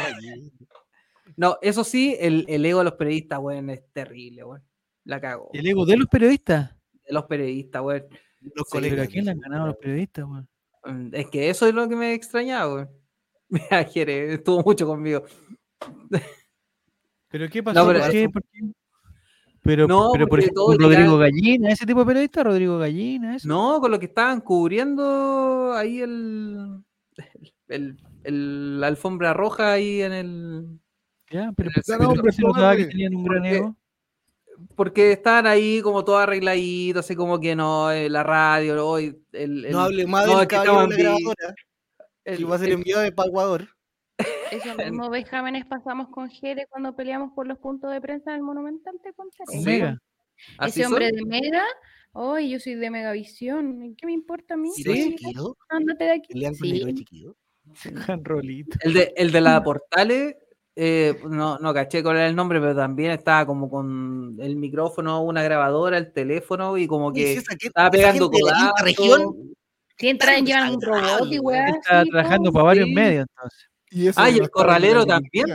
No, 1.37 1.57
eso 1.61 1.83
sí, 1.83 2.15
el, 2.19 2.45
el 2.47 2.65
ego 2.65 2.79
de 2.79 2.85
los 2.85 2.93
periodistas, 2.93 3.39
güey, 3.39 3.59
es 3.71 3.83
terrible, 3.93 4.43
güey. 4.43 4.61
La 5.05 5.19
cago. 5.21 5.49
El 5.53 5.65
ego 5.67 5.85
de 5.85 5.97
los 5.97 6.07
periodistas. 6.07 6.75
De 7.05 7.13
los 7.13 7.23
periodistas, 7.25 7.81
güey. 7.81 8.01
Los 8.01 8.09
Sí, 8.09 8.51
Pero 8.51 8.63
colegas. 8.69 9.07
¿a 9.07 9.09
quién 9.11 9.25
le 9.25 9.31
han 9.31 9.39
ganado 9.39 9.67
los 9.67 9.77
periodistas, 9.77 10.25
weón? 10.25 10.47
Mm, 10.85 11.09
Es 11.13 11.27
que 11.29 11.49
eso 11.49 11.67
es 11.67 11.73
lo 11.73 11.89
que 11.89 11.95
me 11.95 12.13
extrañaba, 12.13 12.73
güey. 12.73 12.85
Mira, 13.49 13.83
Jere, 13.83 14.33
estuvo 14.35 14.61
mucho 14.63 14.85
conmigo. 14.87 15.23
¿Pero 17.29 17.49
qué 17.49 17.61
pasó? 17.63 17.85
pero 17.87 17.99
¿Por 17.99 18.11
qué? 18.11 18.29
¿Por 18.29 18.43
qué? 18.43 18.59
Pero, 19.61 19.87
No, 19.87 20.09
pero 20.13 20.27
por 20.27 20.39
ejemplo, 20.39 20.67
Rodrigo 20.79 21.17
Gallina, 21.17 21.69
ese 21.69 21.85
tipo 21.85 21.99
de 21.99 22.05
periodista, 22.05 22.43
Rodrigo 22.43 22.77
Gallina, 22.79 23.35
eso. 23.35 23.47
No, 23.47 23.79
con 23.81 23.91
lo 23.91 23.99
que 23.99 24.05
estaban 24.05 24.39
cubriendo 24.41 25.73
ahí 25.73 25.99
el, 25.99 26.81
el, 27.67 27.97
el- 28.23 28.79
la 28.79 28.87
alfombra 28.87 29.33
roja 29.33 29.73
ahí 29.73 30.01
en 30.01 30.13
el. 30.13 30.78
Ya, 31.31 31.51
pero, 31.55 31.69
Ya, 31.75 31.81
pero 31.85 31.99
no, 31.99 32.05
¿por 32.05 32.13
qué 32.15 32.19
hombre, 32.19 32.31
se 32.33 32.41
notaba 32.41 32.71
que 32.75 32.77
póngale. 32.83 32.91
tenían 32.91 33.15
un 33.15 33.23
gran 33.23 33.37
Porque- 33.41 33.55
ego. 33.57 33.75
Porque 34.75 35.11
estaban 35.13 35.47
ahí 35.47 35.81
como 35.81 36.03
todo 36.03 36.17
arregladito, 36.17 36.99
así 36.99 37.15
como 37.15 37.39
que 37.39 37.55
no, 37.55 37.91
eh, 37.91 38.09
la 38.09 38.23
radio, 38.23 38.85
hoy 38.85 39.17
el, 39.31 39.65
el- 39.65 39.71
No 39.71 39.79
hable 39.81 40.05
más 40.05 40.25
no, 40.25 40.33
del 40.33 40.41
aquí 40.41 40.55
caballero 40.55 40.81
de 40.87 40.87
la 40.89 41.03
grabadora, 41.03 41.55
el- 42.25 42.37
que 42.37 42.43
va 42.43 42.55
a 42.55 42.59
ser 42.59 42.71
enviado 42.71 43.01
de 43.03 43.07
Ecuador. 43.07 43.67
Esos 44.51 44.75
mismos 45.01 45.09
vejámenes 45.11 45.65
pasamos 45.65 46.09
con 46.09 46.29
Jere 46.29 46.65
cuando 46.69 46.93
peleamos 46.93 47.31
por 47.33 47.47
los 47.47 47.57
puntos 47.57 47.89
de 47.91 48.01
prensa 48.01 48.31
en 48.31 48.37
el 48.37 48.43
Monumental. 48.43 48.95
Con 49.15 49.29
Mega. 49.63 49.97
así 50.57 50.81
Ese 50.81 50.87
hombre 50.87 51.07
son. 51.09 51.17
de 51.19 51.25
Mega, 51.25 51.63
hoy 52.11 52.49
yo 52.49 52.59
soy 52.59 52.75
de 52.75 52.89
Megavisión, 52.91 53.95
¿qué 53.95 54.05
me 54.07 54.11
importa 54.11 54.55
a 54.55 54.57
mí? 54.57 54.71
¿Y 54.75 54.83
no 54.83 54.93
Sí. 54.93 55.15
chiquillo? 55.15 55.55
Ándate 55.69 56.03
de 56.03 56.11
aquí. 56.11 56.33
El 58.83 58.93
de, 58.93 59.13
el 59.15 59.31
de 59.31 59.41
la 59.41 59.63
Portales, 59.63 60.35
eh, 60.81 61.19
no, 61.29 61.57
no 61.59 61.73
caché 61.73 62.01
cuál 62.01 62.15
era 62.15 62.27
el 62.27 62.35
nombre, 62.37 62.61
pero 62.61 62.73
también 62.73 63.11
estaba 63.11 63.45
como 63.45 63.69
con 63.69 64.37
el 64.39 64.55
micrófono, 64.55 65.21
una 65.23 65.43
grabadora, 65.43 65.97
el 65.97 66.13
teléfono 66.13 66.77
y 66.77 66.87
como 66.87 67.11
que 67.11 67.25
si 67.33 67.33
esa 67.39 67.49
gente- 67.49 67.67
estaba 67.67 67.87
esa 67.89 67.91
pegando 67.97 68.31
codazos. 68.31 68.71
región, 68.81 69.35
Si 69.97 70.07
entran, 70.07 70.45
llevan 70.45 70.75
un 70.75 70.81
robot 70.81 71.27
y 71.31 71.39
weá. 71.39 71.67
Está 71.67 72.03
sí, 72.03 72.09
trabajando 72.11 72.53
para 72.53 72.63
varios 72.63 72.87
sí. 72.87 72.93
medios, 72.95 73.25
entonces. 73.29 73.59
Y 73.91 74.07
eso 74.07 74.21
Ah, 74.21 74.29
y 74.29 74.35
el 74.35 74.43
estaba 74.43 74.51
corralero 74.51 75.05
también. 75.05 75.47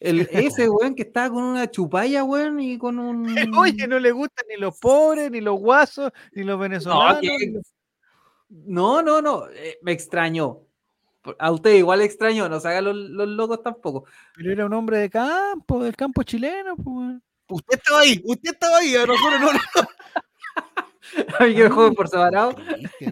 El, 0.00 0.20
ese 0.30 0.68
weón 0.70 0.94
que 0.94 1.02
estaba 1.02 1.28
con 1.30 1.42
una 1.42 1.70
chupalla, 1.70 2.24
weón, 2.24 2.58
y 2.60 2.78
con 2.78 2.98
un. 2.98 3.26
Oye, 3.58 3.86
no 3.86 3.98
le 3.98 4.10
gustan 4.12 4.46
ni 4.48 4.56
los 4.58 4.78
pobres, 4.78 5.30
ni 5.30 5.42
los 5.42 5.58
guasos, 5.58 6.10
ni 6.32 6.44
los 6.44 6.58
venezolanos. 6.58 7.20
que- 7.20 7.60
No, 8.48 9.02
no, 9.02 9.20
no, 9.20 9.48
eh, 9.50 9.76
me 9.82 9.92
extrañó. 9.92 10.62
A 11.38 11.50
usted 11.50 11.74
igual 11.74 12.00
extrañó, 12.02 12.48
no 12.48 12.60
se 12.60 12.68
hagan 12.68 12.84
los, 12.84 12.96
los 12.96 13.28
locos 13.28 13.62
tampoco. 13.62 14.04
Pero 14.34 14.52
era 14.52 14.66
un 14.66 14.72
hombre 14.74 14.98
de 14.98 15.10
campo, 15.10 15.82
del 15.84 15.96
campo 15.96 16.22
chileno, 16.22 16.76
pues. 16.76 17.18
Usted 17.48 17.78
estaba 17.78 18.00
ahí, 18.00 18.20
usted 18.24 18.50
estaba 18.52 18.76
ahí, 18.78 18.96
a 18.96 19.06
nosotros 19.06 19.40
no. 19.40 19.48
A 21.38 21.44
mí 21.44 21.54
que 21.54 21.68
me 21.68 21.92
por 21.92 22.08
separado. 22.08 22.50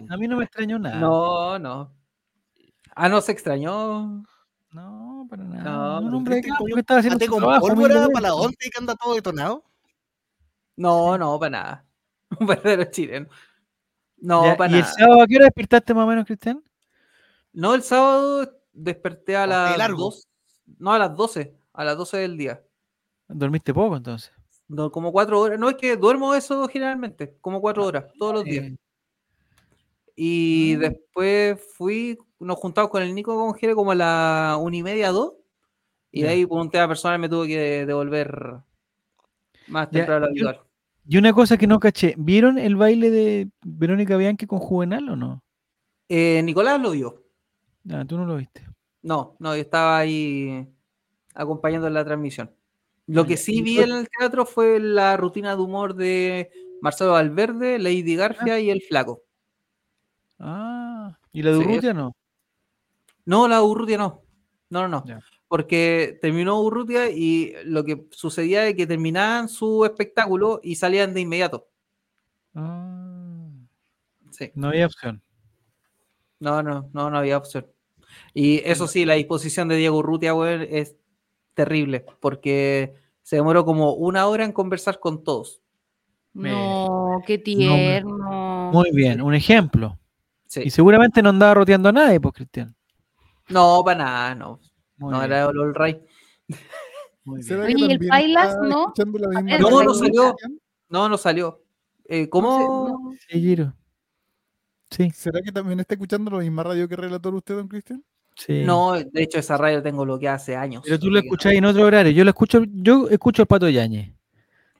A 0.09 0.17
mí 0.17 0.27
no 0.27 0.37
me 0.37 0.43
extrañó 0.43 0.77
nada. 0.77 0.97
No, 0.97 1.57
no. 1.57 1.93
Ah, 2.93 3.07
no 3.09 3.21
se 3.21 3.31
extrañó. 3.31 4.23
No, 4.71 5.25
para 5.29 5.43
nada. 5.43 5.63
No, 5.63 5.97
un 5.99 6.03
pero 6.05 6.17
hombre 6.17 6.35
de 6.35 6.41
campo 6.43 6.65
que 6.65 6.79
estaba 6.81 6.99
haciendo 6.99 7.25
con 7.27 7.39
trabajo. 7.39 7.67
pólvora 7.67 8.07
para 8.09 8.27
la 8.27 8.35
once 8.35 8.57
y 8.67 8.69
que 8.69 8.77
anda 8.77 8.95
todo 8.95 9.15
detonado. 9.15 9.63
No, 10.75 11.17
no, 11.17 11.39
para 11.39 11.49
nada. 11.49 11.85
Un 12.39 12.47
verdadero 12.47 12.83
chileno. 12.91 13.27
No, 14.17 14.43
Ya, 14.45 14.57
para 14.57 14.71
¿Y 14.71 14.75
el 14.75 14.81
nada. 14.81 14.93
sábado 14.93 15.21
a 15.21 15.27
qué 15.27 15.35
hora 15.37 15.45
despertaste 15.45 15.93
más 15.93 16.03
o 16.03 16.07
menos, 16.07 16.25
Cristian? 16.25 16.61
No, 17.55 17.73
el 17.73 17.83
sábado 17.83 18.51
desperté 18.73 19.35
a 19.35 19.47
las 19.47 19.77
largo. 19.77 19.97
2. 19.97 20.27
No, 20.77 20.91
a 20.93 20.99
las 20.99 21.15
12. 21.15 21.55
A 21.73 21.83
las 21.85 21.97
12 21.97 22.17
del 22.17 22.37
día. 22.37 22.61
Dormiste 23.27 23.73
poco 23.73 23.97
entonces. 23.97 24.31
No, 24.67 24.91
como 24.91 25.11
cuatro 25.11 25.39
horas. 25.39 25.59
No, 25.59 25.69
es 25.69 25.75
que 25.75 25.95
duermo 25.95 26.33
eso 26.35 26.67
generalmente. 26.67 27.37
Como 27.41 27.61
cuatro 27.61 27.85
horas, 27.85 28.05
todos 28.19 28.33
los 28.33 28.43
días. 28.43 28.65
Eh, 28.65 28.77
y 30.15 30.75
Ah. 30.75 30.79
después 30.79 31.59
fui, 31.77 32.17
nos 32.39 32.57
juntamos 32.57 32.89
con 32.89 33.01
el 33.03 33.13
Nico 33.13 33.35
con 33.35 33.53
Jere 33.55 33.75
como 33.75 33.91
a 33.91 33.95
la 33.95 34.57
una 34.59 34.75
y 34.77 34.83
media, 34.83 35.11
dos, 35.11 35.33
y 36.11 36.21
de 36.23 36.29
ahí 36.29 36.45
por 36.45 36.61
un 36.61 36.69
tema 36.69 36.87
personal 36.87 37.19
me 37.19 37.27
tuve 37.29 37.47
que 37.47 37.85
devolver 37.85 38.55
más 39.67 39.89
temprano 39.89 40.25
a 40.25 40.29
lo 40.29 40.35
yo- 40.35 40.47
habitual. 40.49 40.67
Y 41.07 41.17
una 41.17 41.33
cosa 41.33 41.57
que 41.57 41.67
no 41.67 41.79
caché, 41.79 42.15
¿vieron 42.17 42.57
el 42.57 42.75
baile 42.75 43.11
de 43.11 43.49
Verónica 43.63 44.17
Bianchi 44.17 44.47
con 44.47 44.59
Juvenal 44.59 45.07
o 45.09 45.15
no? 45.15 45.43
Eh, 46.09 46.41
Nicolás 46.43 46.81
lo 46.81 46.91
vio. 46.91 47.24
Ah, 47.91 48.03
tú 48.07 48.17
no 48.17 48.25
lo 48.25 48.37
viste. 48.37 48.65
No, 49.03 49.35
no, 49.39 49.55
yo 49.55 49.61
estaba 49.61 49.99
ahí 49.99 50.67
acompañando 51.33 51.89
la 51.89 52.03
transmisión. 52.03 52.51
Lo 53.07 53.21
Ah, 53.21 53.27
que 53.27 53.37
sí 53.37 53.61
vi 53.61 53.75
fue- 53.75 53.83
en 53.85 53.91
el 53.91 54.09
teatro 54.09 54.45
fue 54.45 54.79
la 54.79 55.15
rutina 55.17 55.55
de 55.55 55.61
humor 55.61 55.93
de 55.95 56.49
Marcelo 56.81 57.11
Valverde, 57.11 57.77
Lady 57.77 58.15
Garfia 58.15 58.59
y 58.59 58.69
El 58.71 58.81
Flaco. 58.81 59.21
Ah, 60.39 61.17
¿y 61.31 61.43
la 61.43 61.51
de 61.51 61.57
Sí, 61.59 61.63
Urrutia 61.63 61.93
no? 61.93 62.15
No, 63.25 63.47
la 63.47 63.61
Urrutia 63.61 63.97
no. 63.97 64.21
No, 64.69 64.81
no, 64.81 64.87
no. 64.87 65.05
Ya. 65.05 65.19
Porque 65.47 66.17
terminó 66.21 66.59
Urrutia 66.61 67.09
y 67.11 67.53
lo 67.65 67.83
que 67.83 68.07
sucedía 68.11 68.67
es 68.67 68.75
que 68.75 68.87
terminaban 68.87 69.47
su 69.47 69.85
espectáculo 69.85 70.59
y 70.63 70.75
salían 70.75 71.13
de 71.13 71.21
inmediato. 71.21 71.67
Ah, 72.55 73.47
Sí. 74.31 74.51
no 74.55 74.69
había 74.69 74.87
opción. 74.87 75.21
No, 76.39 76.61
no, 76.63 76.89
no, 76.93 77.09
no 77.09 77.17
había 77.17 77.37
opción. 77.37 77.67
Y 78.33 78.57
eso 78.65 78.87
sí, 78.87 79.05
la 79.05 79.13
disposición 79.15 79.67
de 79.67 79.77
Diego 79.77 79.97
Urrutia, 79.97 80.33
weón, 80.33 80.67
es 80.69 80.95
terrible, 81.53 82.05
porque 82.19 82.95
se 83.21 83.37
demoró 83.37 83.65
como 83.65 83.93
una 83.93 84.27
hora 84.27 84.43
en 84.45 84.51
conversar 84.51 84.99
con 84.99 85.23
todos. 85.23 85.61
No, 86.33 87.21
qué 87.25 87.37
tierno. 87.37 88.71
Muy 88.73 88.91
bien, 88.91 89.21
un 89.21 89.33
ejemplo. 89.33 89.97
Sí. 90.47 90.63
Y 90.65 90.69
seguramente 90.69 91.21
no 91.21 91.29
andaba 91.29 91.53
roteando 91.53 91.89
a 91.89 91.91
nadie, 91.93 92.19
pues, 92.19 92.33
Cristian. 92.33 92.75
No, 93.49 93.81
para 93.85 94.03
nada, 94.03 94.35
no. 94.35 94.59
Muy 94.97 95.11
no 95.11 95.19
bien, 95.19 95.31
era 95.31 95.49
el 95.49 95.57
All 95.57 95.75
Right. 95.75 95.97
muy 97.23 97.37
bien. 97.37 97.43
¿Será 97.43 97.63
Oye, 97.63 97.75
que 97.75 97.81
¿y 97.81 97.85
el 97.85 97.91
está 98.03 98.61
no? 98.61 98.93
No, 99.59 99.83
no 99.83 99.93
salió. 99.93 100.23
Cristian? 100.33 100.59
No, 100.89 101.09
no 101.09 101.17
salió. 101.17 101.61
Eh, 102.07 102.23
No 102.23 102.29
¿Cómo? 102.29 102.59
sé, 102.59 102.65
no. 102.67 103.13
Sí, 103.29 103.39
Giro. 103.39 103.73
Sí, 104.95 105.09
¿Será 105.11 105.41
que 105.41 105.51
también 105.51 105.79
está 105.79 105.93
escuchando 105.95 106.31
la 106.31 106.37
misma 106.39 106.63
radio 106.63 106.87
que 106.87 106.95
relator 106.95 107.33
usted, 107.35 107.55
don 107.55 107.67
Cristian? 107.67 108.03
sí. 108.35 108.63
No, 108.63 108.93
de 108.93 109.23
hecho, 109.23 109.39
esa 109.39 109.57
radio 109.57 109.81
tengo 109.81 110.05
lo 110.05 110.17
que 110.19 110.27
hace 110.29 110.55
años. 110.55 110.81
Pero 110.85 110.99
tú 110.99 111.07
que 111.07 111.11
no. 111.13 111.19
escuchás 111.19 111.53
en 111.53 111.65
otro 111.65 111.83
horario. 111.85 112.11
Yo 112.11 112.23
lo 112.23 112.29
escucho, 112.29 112.63
yo 112.65 113.07
escucho 113.09 113.41
al 113.41 113.47
Pato 113.47 113.67
Yañez. 113.69 114.11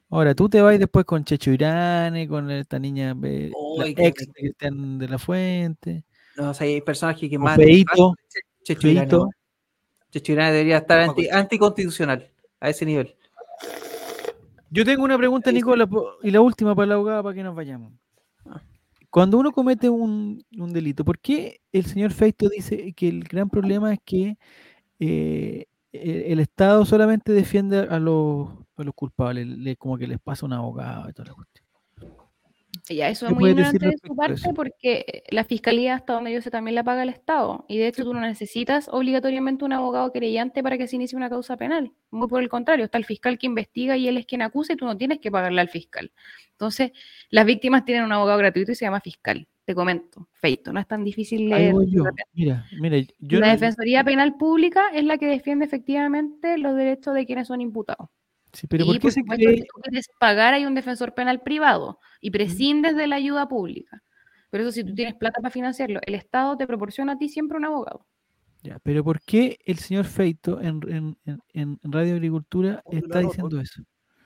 Ahora, 0.09 0.35
tú 0.35 0.47
te 0.47 0.61
vas 0.61 0.77
después 0.79 1.03
con 1.05 1.23
Checho 1.25 1.51
Irane, 1.51 2.27
con 2.27 2.49
esta 2.51 2.77
niña, 2.79 3.15
eh, 3.23 3.51
la 3.77 3.87
ex 3.87 3.95
de 4.27 4.31
Cristian 4.33 4.97
de 4.99 5.07
la 5.09 5.17
Fuente, 5.17 6.03
No, 6.37 6.51
o 6.51 6.53
sea, 6.53 6.67
hay 6.67 6.79
personajes 6.81 7.29
que 7.29 7.39
más. 7.39 7.55
Feito, 7.57 8.13
Checho 8.63 8.87
Irane, 8.87 9.07
Feito. 9.07 9.17
weón. 9.21 9.31
Checho 10.11 10.31
Irane 10.33 10.51
debería 10.51 10.77
estar 10.77 10.99
anti- 11.01 11.27
anticonstitucional 11.29 12.29
a 12.59 12.69
ese 12.69 12.85
nivel. 12.85 13.15
Yo 14.69 14.85
tengo 14.85 15.03
una 15.03 15.17
pregunta, 15.17 15.51
Nicola, 15.51 15.87
y 16.23 16.31
la 16.31 16.41
última 16.41 16.75
para 16.75 16.87
la 16.87 16.93
abogada 16.95 17.23
para 17.23 17.35
que 17.35 17.43
nos 17.43 17.55
vayamos. 17.55 17.91
Cuando 19.15 19.37
uno 19.37 19.53
comete 19.53 19.89
un, 19.89 20.43
delito, 20.73 21.05
¿por 21.05 21.19
qué 21.19 21.61
el 21.71 21.85
señor 21.85 22.11
Feito 22.11 22.49
dice 22.49 22.91
que 22.93 23.07
el 23.07 23.23
gran 23.23 23.49
problema 23.49 23.93
es 23.93 23.99
que 24.03 24.37
eh, 24.99 25.67
e- 25.93 26.33
el 26.33 26.39
Estado 26.41 26.85
solamente 26.85 27.31
defiende 27.33 27.79
a 27.89 27.99
los, 27.99 28.49
culpables, 28.95 29.47
le- 29.47 29.77
como 29.77 29.97
que 29.97 30.07
les 30.07 30.19
pasa 30.19 30.45
un 30.45 30.53
abogado 30.53 31.09
y 31.09 31.13
toda 31.13 31.29
la 31.29 31.35
cuestión? 31.35 31.64
Ya, 32.87 33.09
eso 33.09 33.25
¿Qué 33.25 33.31
es 33.33 33.39
muy 33.39 33.49
ignorante 33.49 33.87
de 33.87 33.97
su 33.97 34.15
parte 34.15 34.53
porque 34.53 35.23
la 35.29 35.43
fiscalía, 35.43 35.95
hasta 35.95 36.13
donde 36.13 36.31
yo 36.31 36.41
sé, 36.41 36.51
también 36.51 36.75
la 36.75 36.83
paga 36.83 37.01
el 37.01 37.09
Estado. 37.09 37.65
Y 37.67 37.79
de 37.79 37.87
hecho, 37.87 38.03
tú 38.03 38.13
no 38.13 38.21
necesitas 38.21 38.89
obligatoriamente 38.91 39.65
un 39.65 39.73
abogado 39.73 40.11
querellante 40.11 40.61
para 40.61 40.77
que 40.77 40.87
se 40.87 40.95
inicie 40.95 41.17
una 41.17 41.29
causa 41.29 41.57
penal. 41.57 41.91
Muy 42.11 42.27
por 42.27 42.43
el 42.43 42.49
contrario, 42.49 42.85
está 42.85 42.99
el 42.99 43.05
fiscal 43.05 43.39
que 43.39 43.47
investiga 43.47 43.97
y 43.97 44.07
él 44.07 44.17
es 44.17 44.25
quien 44.27 44.43
acusa 44.43 44.73
y 44.73 44.75
tú 44.75 44.85
no 44.85 44.95
tienes 44.95 45.19
que 45.19 45.31
pagarle 45.31 45.61
al 45.61 45.69
fiscal. 45.69 46.11
Entonces, 46.51 46.91
las 47.31 47.45
víctimas 47.45 47.85
tienen 47.85 48.03
un 48.03 48.11
abogado 48.11 48.37
gratuito 48.37 48.71
y 48.71 48.75
se 48.75 48.85
llama 48.85 49.01
fiscal. 49.01 49.47
Te 49.65 49.73
comento, 49.73 50.27
feito, 50.33 50.71
no 50.71 50.79
es 50.79 50.87
tan 50.87 51.03
difícil 51.03 51.49
leer. 51.49 51.73
Mira, 52.33 52.65
mira, 52.79 52.97
yo 53.19 53.39
la 53.39 53.47
no- 53.47 53.51
Defensoría 53.53 54.03
Penal 54.03 54.37
Pública 54.37 54.89
es 54.93 55.03
la 55.03 55.17
que 55.17 55.25
defiende 55.25 55.65
efectivamente 55.65 56.59
los 56.59 56.75
derechos 56.75 57.15
de 57.15 57.25
quienes 57.25 57.47
son 57.47 57.61
imputados. 57.61 58.09
Sí, 58.55 58.67
pero 58.67 58.83
y 58.83 58.87
¿por 58.87 58.95
qué 58.95 59.01
por 59.01 59.11
se 59.11 59.19
supuesto, 59.21 59.43
cree? 59.45 59.57
si 59.57 59.61
tú 59.63 59.81
quieres 59.83 60.07
pagar, 60.19 60.53
hay 60.53 60.65
un 60.65 60.73
defensor 60.75 61.13
penal 61.13 61.41
privado 61.41 61.99
y 62.21 62.31
prescindes 62.31 62.95
de 62.95 63.07
la 63.07 63.17
ayuda 63.17 63.47
pública. 63.47 64.01
Pero 64.49 64.63
eso, 64.63 64.71
si 64.71 64.83
tú 64.83 64.93
tienes 64.95 65.15
plata 65.15 65.41
para 65.41 65.51
financiarlo, 65.51 65.99
el 66.05 66.15
Estado 66.15 66.57
te 66.57 66.65
proporciona 66.65 67.13
a 67.13 67.17
ti 67.17 67.29
siempre 67.29 67.57
un 67.57 67.65
abogado. 67.65 68.05
Ya, 68.63 68.79
pero 68.79 69.03
¿por 69.03 69.21
qué 69.21 69.59
el 69.65 69.77
señor 69.77 70.05
Feito 70.05 70.59
en, 70.59 70.81
en- 70.89 71.17
en- 71.25 71.79
en 71.83 71.91
Radio 71.91 72.15
Agricultura 72.15 72.81
está 72.89 73.19
diciendo 73.19 73.59
eso? 73.61 73.83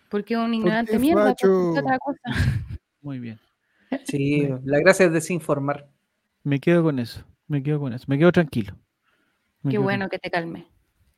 Porque 0.10 0.36
es 0.36 0.40
un 0.40 0.54
ignorante 0.54 0.94
qué, 0.94 1.00
mierda. 1.00 1.32
otra 1.34 2.00
cosa? 2.00 2.20
Muy 3.02 3.20
bien. 3.20 3.40
Sí, 4.06 4.48
la 4.64 4.80
gracia 4.80 5.08
es 5.08 5.12
desinformar. 5.14 5.88
Me 6.44 6.60
quedo 6.60 6.84
con 6.84 7.00
eso. 7.00 7.24
Me 7.48 7.62
quedo 7.64 7.80
con 7.80 7.94
eso. 7.94 8.06
Me 8.08 8.18
quedo 8.18 8.32
tranquilo. 8.32 8.76
Me 9.62 9.72
Qué 9.72 9.76
quedo 9.78 9.84
bueno 9.84 10.08
que 10.10 10.20
te 10.20 10.30
calme. 10.30 10.68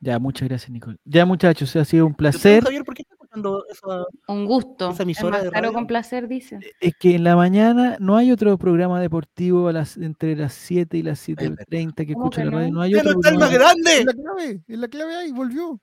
Ya, 0.03 0.17
muchas 0.19 0.49
gracias, 0.49 0.69
Nicole. 0.71 0.97
Ya, 1.05 1.25
muchachos, 1.25 1.75
ha 1.75 1.85
sido 1.85 2.07
un 2.07 2.15
placer. 2.15 2.63
Javier, 2.63 2.83
¿por 2.83 2.95
qué 2.95 3.03
estás 3.03 3.13
escuchando 3.13 3.63
esa- 3.71 4.05
Un 4.33 4.45
gusto. 4.45 4.85
Esa 4.85 4.93
Es 4.93 4.99
emisora 5.01 5.29
más 5.37 5.43
de 5.43 5.49
caro 5.51 5.61
radio. 5.61 5.73
con 5.73 5.85
placer, 5.87 6.27
dice. 6.27 6.59
Es 6.79 6.93
que 6.99 7.15
en 7.15 7.23
la 7.23 7.35
mañana 7.35 7.97
no 7.99 8.17
hay 8.17 8.31
otro 8.31 8.57
programa 8.57 8.99
deportivo 8.99 9.67
a 9.67 9.73
las, 9.73 9.97
entre 9.97 10.35
las 10.35 10.53
7 10.53 10.97
y 10.97 11.03
las 11.03 11.23
verdad. 11.27 11.55
7.30 11.69 12.05
que 12.07 12.13
¿Cómo 12.13 12.25
escucho 12.25 12.37
que 12.37 12.41
en 12.41 12.51
la 12.51 12.57
radio. 12.57 12.67
no? 12.69 12.73
No 12.77 12.81
hay 12.81 12.91
¡Ya 12.93 13.03
no 13.03 13.09
otro 13.11 13.19
está 13.21 13.29
el 13.29 13.37
más. 13.37 13.51
Es 13.51 13.59
grande! 13.59 14.05
la 14.05 14.13
clave, 14.13 14.61
es 14.67 14.77
la 14.79 14.87
clave 14.87 15.15
ahí, 15.15 15.31
volvió. 15.31 15.79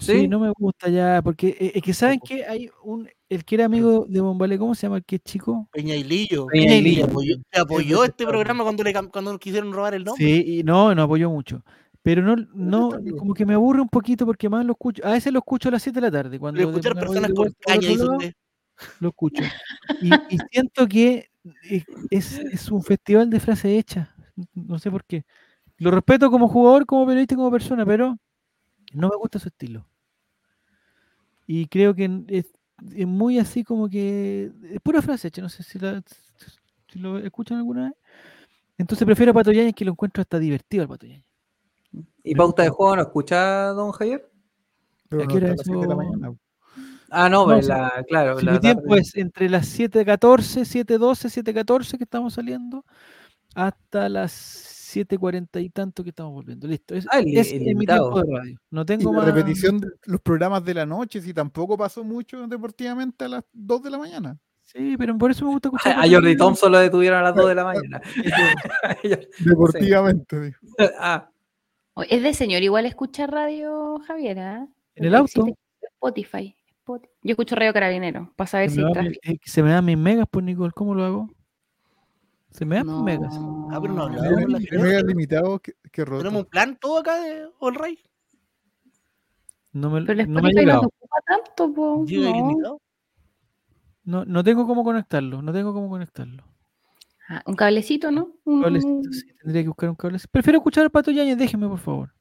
Sí, 0.00 0.12
Sí. 0.20 0.28
no 0.28 0.38
me 0.38 0.50
gusta 0.56 0.88
ya, 0.88 1.20
porque 1.22 1.48
eh, 1.60 1.72
es 1.74 1.82
que 1.82 1.92
saben 1.92 2.20
que 2.20 2.44
hay 2.46 2.70
un, 2.84 3.08
el 3.28 3.44
que 3.44 3.56
era 3.56 3.64
amigo 3.66 4.06
de 4.08 4.20
Bombale, 4.20 4.56
¿cómo 4.56 4.74
se 4.76 4.82
llama 4.86 4.98
el 4.98 5.04
que 5.04 5.16
es 5.16 5.22
chico? 5.24 5.68
Peñailillo. 5.72 6.46
Peñailillo. 6.46 7.04
Te 7.04 7.10
apoyó, 7.10 7.34
apoyó 7.52 8.04
Es 8.04 8.10
este 8.10 8.24
programa 8.24 8.62
cuando, 8.62 8.82
le, 8.84 8.94
cuando 9.12 9.36
quisieron 9.40 9.72
robar 9.72 9.94
el 9.94 10.04
nombre. 10.04 10.24
Sí, 10.24 10.60
y 10.60 10.62
no, 10.62 10.94
no 10.94 11.02
apoyó 11.02 11.28
mucho. 11.30 11.62
Pero 12.08 12.22
no, 12.22 12.36
no, 12.54 12.90
como 13.18 13.34
que 13.34 13.44
me 13.44 13.52
aburre 13.52 13.82
un 13.82 13.88
poquito 13.90 14.24
porque 14.24 14.48
más 14.48 14.64
lo 14.64 14.72
escucho. 14.72 15.04
A 15.04 15.10
veces 15.10 15.30
lo 15.30 15.40
escucho 15.40 15.68
a 15.68 15.72
las 15.72 15.82
7 15.82 16.00
de 16.00 16.06
la 16.06 16.10
tarde. 16.10 16.38
Cuando 16.38 16.58
de- 16.58 16.66
escuchar 16.66 16.94
personas 16.94 17.28
lado, 17.28 17.42
usted. 17.42 18.34
lo 19.00 19.08
escucho. 19.10 19.42
Y, 20.00 20.14
y 20.30 20.38
siento 20.50 20.88
que 20.88 21.28
eh, 21.70 21.84
es, 22.08 22.38
es 22.38 22.70
un 22.70 22.82
festival 22.82 23.28
de 23.28 23.40
frases 23.40 23.78
hechas. 23.78 24.08
No 24.54 24.78
sé 24.78 24.90
por 24.90 25.04
qué. 25.04 25.26
Lo 25.76 25.90
respeto 25.90 26.30
como 26.30 26.48
jugador, 26.48 26.86
como 26.86 27.06
periodista, 27.06 27.34
y 27.34 27.36
como 27.36 27.50
persona, 27.50 27.84
pero 27.84 28.16
no 28.94 29.08
me 29.10 29.16
gusta 29.16 29.38
su 29.38 29.48
estilo. 29.48 29.86
Y 31.46 31.66
creo 31.66 31.94
que 31.94 32.24
es, 32.28 32.46
es 32.96 33.06
muy 33.06 33.38
así 33.38 33.64
como 33.64 33.86
que 33.86 34.50
es 34.72 34.80
pura 34.80 35.02
frase 35.02 35.28
hecha. 35.28 35.42
No 35.42 35.50
sé 35.50 35.62
si, 35.62 35.78
la, 35.78 36.02
si 36.90 36.98
lo 37.00 37.18
escuchan 37.18 37.58
alguna 37.58 37.84
vez. 37.90 37.92
Entonces 38.78 39.04
prefiero 39.04 39.32
a 39.32 39.34
Pato 39.34 39.52
Yáñez 39.52 39.74
que 39.74 39.84
lo 39.84 39.90
encuentro 39.90 40.22
hasta 40.22 40.38
divertido 40.38 40.84
al 40.84 40.88
Pato 40.88 41.04
Yáñez. 41.04 41.27
¿Y 42.24 42.34
pauta 42.34 42.62
de 42.62 42.68
juego 42.70 42.96
no 42.96 43.02
escucha, 43.02 43.68
don 43.68 43.92
Javier? 43.92 44.28
Pero 45.08 45.24
¿A 45.24 45.26
qué 45.26 45.36
hora 45.36 45.48
de 45.50 45.56
la 45.56 45.62
eso? 45.62 45.96
mañana. 45.96 46.32
Ah, 47.10 47.28
no, 47.30 47.42
No, 47.42 47.46
pero 47.48 47.62
sí. 47.62 47.68
la, 47.68 48.04
claro. 48.06 48.38
Si 48.38 48.44
la 48.46 48.52
mi 48.52 48.60
tiempo 48.60 48.94
es 48.96 49.16
entre 49.16 49.48
las 49.48 49.66
7.14, 49.78 50.64
7.12, 50.64 51.28
7.14 51.42 51.96
que 51.96 52.04
estamos 52.04 52.34
saliendo, 52.34 52.84
hasta 53.54 54.08
las 54.10 54.32
7.40 54.94 55.62
y 55.62 55.70
tanto 55.70 56.02
que 56.02 56.10
estamos 56.10 56.32
volviendo. 56.34 56.66
Listo. 56.66 56.94
Es, 56.94 57.06
Ah, 57.10 57.20
el- 57.20 57.36
ese 57.36 57.56
el 57.56 57.68
es 57.68 57.76
mi 57.76 57.86
tiempo 57.86 58.22
de 58.22 58.36
radio. 58.38 58.58
No 58.70 58.82
Y 58.82 58.84
tengo 58.84 59.12
la 59.12 59.18
más. 59.18 59.26
repetición 59.26 59.78
de 59.80 59.88
los 60.04 60.20
programas 60.20 60.62
de 60.64 60.74
la 60.74 60.84
noche, 60.86 61.22
si 61.22 61.32
tampoco 61.32 61.78
pasó 61.78 62.04
mucho 62.04 62.46
deportivamente 62.46 63.24
a 63.24 63.28
las 63.28 63.44
2 63.52 63.82
de 63.82 63.90
la 63.90 63.98
mañana. 63.98 64.38
Sí, 64.64 64.96
pero 64.98 65.16
por 65.16 65.30
eso 65.30 65.46
me 65.46 65.52
gusta 65.52 65.68
escuchar. 65.68 65.96
A 66.04 66.10
Jordi. 66.10 66.36
Thompson 66.36 66.70
lo 66.70 66.78
detuvieron 66.78 67.20
a 67.20 67.22
las 67.22 67.34
2 67.34 67.48
de 67.48 67.54
la 67.54 67.64
mañana. 67.72 68.02
Deportivamente, 69.44 70.40
dijo. 70.40 70.58
ah, 70.98 71.28
Es 72.02 72.22
de 72.22 72.34
señor, 72.34 72.62
igual 72.62 72.86
escucha 72.86 73.26
radio, 73.26 73.98
Javier, 74.06 74.38
¿ah? 74.40 74.68
¿En 74.94 75.04
el 75.04 75.14
auto? 75.14 75.46
Spotify. 75.82 76.54
Spot- 76.84 77.06
Yo 77.22 77.30
escucho 77.32 77.54
Radio 77.56 77.72
Carabinero, 77.72 78.32
para 78.36 78.46
saber 78.48 78.70
Se 78.70 78.76
si 78.76 78.82
mi- 78.84 79.16
eh, 79.24 79.38
se 79.44 79.62
me 79.62 79.70
dan 79.70 79.84
mis 79.84 79.98
megas, 79.98 80.26
pues 80.30 80.44
Nicole, 80.44 80.72
¿cómo 80.72 80.94
lo 80.94 81.04
hago? 81.04 81.30
Se 82.50 82.64
me 82.64 82.76
dan 82.76 82.86
mis 82.86 82.94
No. 82.96 83.02
megas. 83.04 83.34
Ah, 83.70 83.78
pero 83.80 83.92
no 83.94 84.02
hablaba 84.04 84.22
Mega- 84.30 84.42
con 84.42 84.52
la 84.52 84.58
mega 84.58 84.76
Javier. 84.80 85.04
limitado 85.06 85.58
que, 85.58 85.74
que 85.92 86.04
roto. 86.04 86.18
Tenemos 86.22 86.44
un 86.44 86.48
plan 86.48 86.78
todo 86.80 86.98
acá 86.98 87.20
de 87.20 87.48
All 87.58 87.74
Right. 87.74 87.98
No 89.72 89.90
me, 89.90 90.00
Pero 90.02 90.22
el 90.22 90.32
no 90.32 90.40
me 90.40 90.48
ha 90.48 90.52
no 90.52 90.60
llegado. 90.60 90.80
ocupa 90.80 91.16
tanto, 91.26 91.74
po. 91.74 92.04
No. 92.08 92.78
No, 94.04 94.24
no 94.24 94.42
tengo 94.42 94.66
cómo 94.66 94.82
conectarlo. 94.82 95.42
No 95.42 95.52
tengo 95.52 95.74
cómo 95.74 95.90
conectarlo. 95.90 96.42
Ah, 97.28 97.42
un 97.46 97.54
cablecito, 97.54 98.10
¿no? 98.10 98.32
Un- 98.44 98.62
Cablecito, 98.62 99.12
sí, 99.12 99.26
tendría 99.42 99.62
que 99.62 99.68
buscar 99.68 99.90
un 99.90 99.96
cable. 99.96 100.18
Prefiero 100.30 100.58
escuchar 100.58 100.84
al 100.84 100.90
Pato 100.90 101.10
Yáñez, 101.10 101.36
déjeme, 101.36 101.68
por 101.68 101.78
favor. 101.78 102.14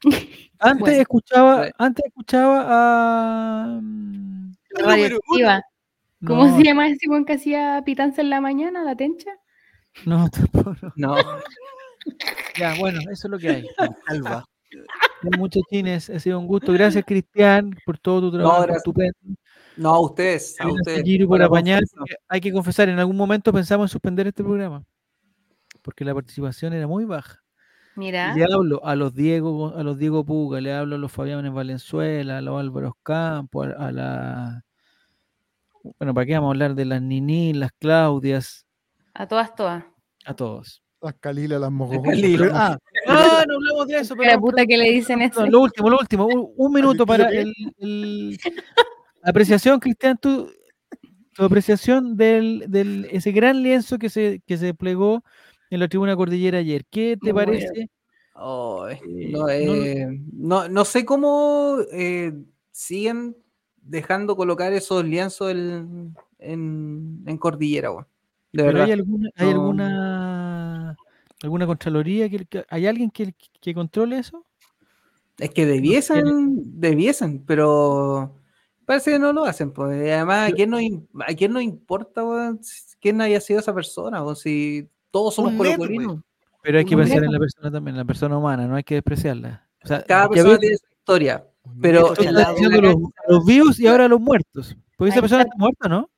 Antes 0.60 0.80
Bueno. 0.80 1.00
escuchaba, 1.02 1.56
Bueno. 1.56 1.72
antes 1.78 2.04
escuchaba 2.06 2.66
a. 2.68 3.80
mm. 3.82 4.52
¿Cómo 6.26 6.46
no, 6.46 6.56
se 6.56 6.62
llama 6.64 6.88
ese 6.88 7.06
buen 7.08 7.24
que 7.24 7.34
hacía 7.34 7.82
pitanza 7.84 8.22
en 8.22 8.30
la 8.30 8.40
mañana, 8.40 8.82
la 8.82 8.96
tencha? 8.96 9.30
No, 10.06 10.28
tampoco. 10.30 10.74
no. 10.96 11.16
No, 11.16 11.16
Ya, 12.58 12.74
bueno, 12.78 13.00
eso 13.10 13.26
es 13.26 13.30
lo 13.30 13.38
que 13.38 13.48
hay. 13.48 13.66
Alba. 14.06 14.44
Muchachines, 15.38 16.10
ha 16.10 16.18
sido 16.18 16.38
un 16.38 16.46
gusto. 16.46 16.72
Gracias, 16.72 17.04
Cristian, 17.06 17.74
por 17.86 17.98
todo 17.98 18.20
tu 18.30 18.32
trabajo 18.36 18.62
gracias. 18.62 18.78
estupendo. 18.78 19.14
No, 19.76 19.90
a 19.94 20.00
ustedes, 20.00 20.56
a 20.60 20.68
ustedes. 20.68 21.02
Giro, 21.02 21.26
por 21.28 21.38
la 21.40 21.46
apañar. 21.46 21.82
Hay 22.28 22.40
que 22.40 22.52
confesar, 22.52 22.88
en 22.88 22.98
algún 22.98 23.16
momento 23.16 23.52
pensamos 23.52 23.84
en 23.90 23.92
suspender 23.92 24.26
este 24.26 24.42
programa. 24.42 24.84
Porque 25.82 26.04
la 26.04 26.14
participación 26.14 26.72
era 26.72 26.86
muy 26.86 27.04
baja. 27.04 27.40
Mira, 27.96 28.34
Le 28.34 28.44
hablo 28.44 28.84
a 28.84 28.96
los 28.96 29.14
Diego, 29.14 29.74
a 29.76 29.82
los 29.84 29.98
Diego 29.98 30.24
Puga, 30.24 30.60
le 30.60 30.72
hablo 30.72 30.96
a 30.96 30.98
los 30.98 31.12
Fabianes 31.12 31.52
Valenzuela, 31.52 32.38
a 32.38 32.40
los 32.40 32.58
Álvaros 32.58 32.94
Campos, 33.04 33.68
a, 33.78 33.86
a 33.88 33.92
la 33.92 34.64
bueno, 36.00 36.14
¿para 36.14 36.26
qué 36.26 36.32
vamos 36.34 36.48
a 36.48 36.50
hablar 36.52 36.74
de 36.74 36.86
las 36.86 37.02
Nini, 37.02 37.52
las 37.52 37.70
Claudias, 37.78 38.66
a 39.12 39.28
todas, 39.28 39.54
todas. 39.54 39.84
a 40.24 40.34
todos? 40.34 40.82
Las 41.02 41.14
Calilas, 41.20 41.60
las. 41.60 41.70
Calila. 42.02 42.38
Pero- 42.38 42.52
Ah, 42.56 42.78
Ah, 43.06 43.44
no 43.46 43.54
hablamos 43.56 43.86
de 43.88 43.98
eso, 43.98 44.16
Que 44.16 44.22
la 44.24 44.30
pero, 44.30 44.40
puta 44.40 44.64
que 44.66 44.78
le 44.78 44.90
dicen 44.90 45.20
eso. 45.20 45.46
lo 45.46 45.60
último, 45.60 45.90
lo 45.90 45.98
último, 45.98 46.24
un, 46.26 46.52
un 46.56 46.72
minuto 46.72 47.04
para 47.04 47.28
el- 47.28 47.52
apreciación, 49.24 49.80
Cristian, 49.80 50.18
tu, 50.18 50.50
tu 51.34 51.42
apreciación 51.44 52.16
del, 52.16 52.64
del 52.68 53.06
ese 53.10 53.32
gran 53.32 53.62
lienzo 53.62 53.98
que 53.98 54.10
se, 54.10 54.40
que 54.46 54.56
se 54.56 54.66
desplegó 54.66 55.22
en 55.70 55.80
la 55.80 55.88
tribuna 55.88 56.14
cordillera 56.16 56.58
ayer. 56.58 56.84
¿Qué 56.90 57.16
te 57.20 57.32
Muy 57.32 57.44
parece? 57.44 57.88
Eh, 58.90 59.00
no, 59.30 59.48
eh, 59.48 60.06
no, 60.32 60.68
no 60.68 60.84
sé 60.84 61.04
cómo 61.04 61.78
eh, 61.92 62.32
siguen 62.72 63.36
dejando 63.80 64.36
colocar 64.36 64.72
esos 64.72 65.04
lienzos 65.04 65.50
en, 65.50 66.14
en, 66.38 67.22
en 67.26 67.38
cordillera. 67.38 67.90
De 67.90 68.62
¿Pero 68.62 68.66
verdad. 68.68 68.84
hay 68.86 68.92
alguna, 68.92 69.30
hay 69.36 69.50
alguna 69.50 70.96
alguna 71.42 71.66
contraloría 71.66 72.28
que, 72.30 72.44
que- 72.46 72.64
hay 72.70 72.86
alguien 72.86 73.10
que, 73.10 73.34
que 73.60 73.74
controle 73.74 74.18
eso? 74.18 74.46
Es 75.38 75.50
que 75.50 75.66
debiesen, 75.66 76.80
debiesen, 76.80 77.44
pero 77.44 78.34
parece 78.86 79.12
que 79.12 79.18
no 79.18 79.32
lo 79.32 79.44
hacen. 79.44 79.72
Pues. 79.72 79.90
Además, 80.12 80.50
¿a 80.50 80.52
quién 80.54 80.70
no, 80.70 80.80
im- 80.80 81.06
a 81.26 81.34
quién 81.34 81.52
no 81.52 81.60
importa 81.60 82.24
weón, 82.24 82.60
quién 83.00 83.20
haya 83.20 83.40
sido 83.40 83.60
esa 83.60 83.74
persona? 83.74 84.22
O 84.22 84.34
si 84.34 84.88
todos 85.10 85.34
somos 85.34 85.52
colocolinos. 85.54 86.20
Pero 86.62 86.78
hay 86.78 86.84
que 86.84 86.96
pensar 86.96 87.22
en 87.22 87.32
la 87.32 87.38
persona 87.38 87.70
también, 87.70 87.96
la 87.96 88.04
persona 88.04 88.38
humana, 88.38 88.66
no 88.66 88.76
hay 88.76 88.84
que 88.84 88.94
despreciarla. 88.94 89.66
O 89.82 89.86
sea, 89.86 90.02
Cada 90.02 90.28
persona 90.28 90.58
tiene 90.58 90.76
su 90.76 90.86
historia. 90.98 91.46
Pero 91.80 92.12
en 92.20 92.34
diciendo 92.34 92.80
los, 92.80 92.96
los 93.28 93.44
vivos 93.46 93.78
y 93.80 93.86
ahora 93.86 94.08
los 94.08 94.20
muertos. 94.20 94.76
Porque 94.96 95.10
esa 95.10 95.20
persona 95.20 95.42
está. 95.42 95.54
muerta, 95.56 95.88
¿no? 95.88 96.10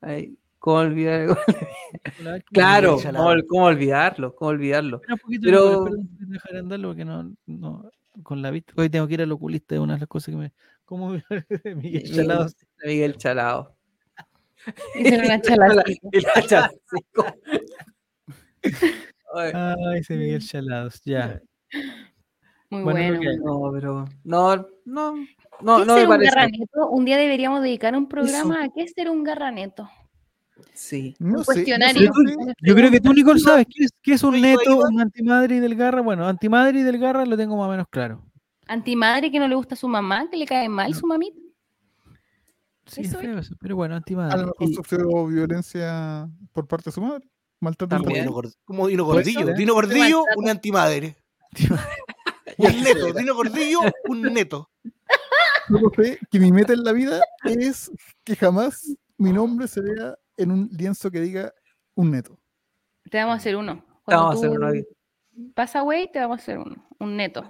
Ay, 0.00 0.36
¿Cómo 0.58 0.78
olvidar? 0.78 1.28
Claro. 2.52 2.98
¿cómo, 3.02 3.30
cómo 3.48 3.64
olvidarlo? 3.64 4.34
¿Cómo 4.34 4.50
olvidarlo? 4.50 4.96
Espera 4.96 5.14
un 5.14 5.20
poquito, 5.20 5.42
Pero- 5.44 5.84
dejar 6.18 6.56
andarlo 6.56 6.88
porque 6.88 7.04
no, 7.04 7.32
no, 7.46 7.90
con 8.22 8.42
la 8.42 8.50
vista. 8.50 8.72
Hoy 8.76 8.88
tengo 8.90 9.06
que 9.06 9.14
ir 9.14 9.22
al 9.22 9.32
oculista, 9.32 9.74
es 9.74 9.80
una 9.80 9.94
de 9.94 10.00
las 10.00 10.08
cosas 10.08 10.32
que 10.32 10.36
me. 10.36 10.52
¿Cómo 10.84 11.10
Miguel 11.64 11.76
Miguel, 11.76 12.12
Chalado? 12.12 12.46
Miguel 12.84 13.16
Chalado. 13.16 13.74
La 15.26 16.42
chalacico. 16.42 17.26
Ay, 19.34 19.98
ese 19.98 20.16
Miguel 20.16 20.42
Chalados, 20.42 21.00
ya. 21.04 21.40
Muy 22.70 22.82
Bueno. 22.82 23.20
No, 23.44 23.70
pero 23.72 24.04
no, 24.24 24.68
no, 24.84 25.14
no, 25.60 25.76
¿Qué 25.76 25.82
es 25.82 25.86
no 25.86 26.18
me 26.18 26.24
garraneto? 26.24 26.88
Un 26.90 27.04
día 27.04 27.16
deberíamos 27.16 27.62
dedicar 27.62 27.96
un 27.96 28.08
programa 28.08 28.64
a 28.64 28.68
qué 28.68 28.82
es 28.82 28.92
ser 28.92 29.10
un 29.10 29.24
garraneto. 29.24 29.88
Sí. 30.74 31.14
no 31.18 31.38
Un 31.38 31.38
sé, 31.40 31.44
cuestionario. 31.46 32.10
no 32.10 32.44
sé. 32.44 32.52
Yo 32.62 32.74
creo 32.74 32.90
que 32.90 33.00
tú, 33.00 33.12
Nicole, 33.12 33.40
sabes 33.40 33.66
qué 33.68 33.84
es, 33.84 33.90
qué 34.02 34.12
es 34.14 34.22
un 34.22 34.40
neto, 34.40 34.78
un 34.88 35.00
antimadre 35.00 35.60
del 35.60 35.74
garra. 35.74 36.00
Bueno, 36.00 36.26
antimadre 36.26 36.80
y 36.80 36.82
del 36.82 36.98
garra 36.98 37.24
lo 37.26 37.36
tengo 37.36 37.56
más 37.56 37.66
o 37.66 37.70
menos 37.70 37.86
claro. 37.90 38.24
Antimadre 38.66 39.30
que 39.30 39.38
no 39.38 39.48
le 39.48 39.54
gusta 39.54 39.74
a 39.74 39.78
su 39.78 39.88
mamá, 39.88 40.28
que 40.30 40.36
le 40.36 40.46
cae 40.46 40.68
mal 40.68 40.94
su 40.94 41.06
mamita. 41.06 41.38
Sí, 42.86 43.02
es 43.02 43.08
Eso 43.08 43.18
es. 43.20 43.24
feo 43.26 43.38
eso, 43.38 43.54
pero 43.60 43.76
bueno, 43.76 43.94
A 43.94 43.98
antimadre. 43.98 44.38
lo 44.40 44.46
mejor 44.48 44.68
Y- 44.70 44.74
sufrió 44.74 45.26
violencia 45.26 46.28
por 46.52 46.66
parte 46.66 46.86
de 46.90 46.92
su 46.92 47.00
madre. 47.02 47.28
Maltrato 47.60 47.96
Como. 47.98 48.14
Dino, 48.14 48.30
Gord- 48.32 48.54
como 48.64 48.86
Dino 48.86 49.04
Puede 49.04 49.18
Gordillo. 49.18 49.40
ser, 49.40 49.48
¿eh? 49.50 49.54
Dino 49.58 49.74
Gordillo, 49.74 50.22
un 50.36 50.48
antimadre. 50.48 51.16
un 52.56 52.82
neto. 52.82 53.12
Dino 53.12 53.34
Gordillo, 53.34 53.80
un 54.08 54.22
neto. 54.22 54.70
Solo 55.68 55.90
sé 55.96 56.18
que 56.30 56.38
mi 56.40 56.50
meta 56.52 56.72
en 56.72 56.82
la 56.84 56.92
vida 56.92 57.20
es 57.44 57.90
que 58.24 58.36
jamás 58.36 58.94
mi 59.18 59.32
nombre 59.32 59.68
se 59.68 59.80
vea 59.82 60.16
en 60.38 60.50
un 60.50 60.68
lienzo 60.72 61.10
que 61.10 61.20
diga 61.20 61.52
un 61.94 62.10
neto. 62.12 62.38
Te 63.10 63.18
vamos 63.18 63.34
a 63.34 63.36
hacer 63.36 63.56
uno. 63.56 63.84
Te 64.06 64.14
vamos 64.14 64.34
a 64.34 64.38
hacer 64.38 64.50
uno 64.50 64.66
aquí. 64.68 64.84
Pasa, 65.54 65.80
güey, 65.82 66.10
te 66.10 66.18
vamos 66.20 66.38
a 66.38 66.42
hacer 66.42 66.58
uno. 66.58 66.88
Un 66.98 67.16
neto. 67.16 67.44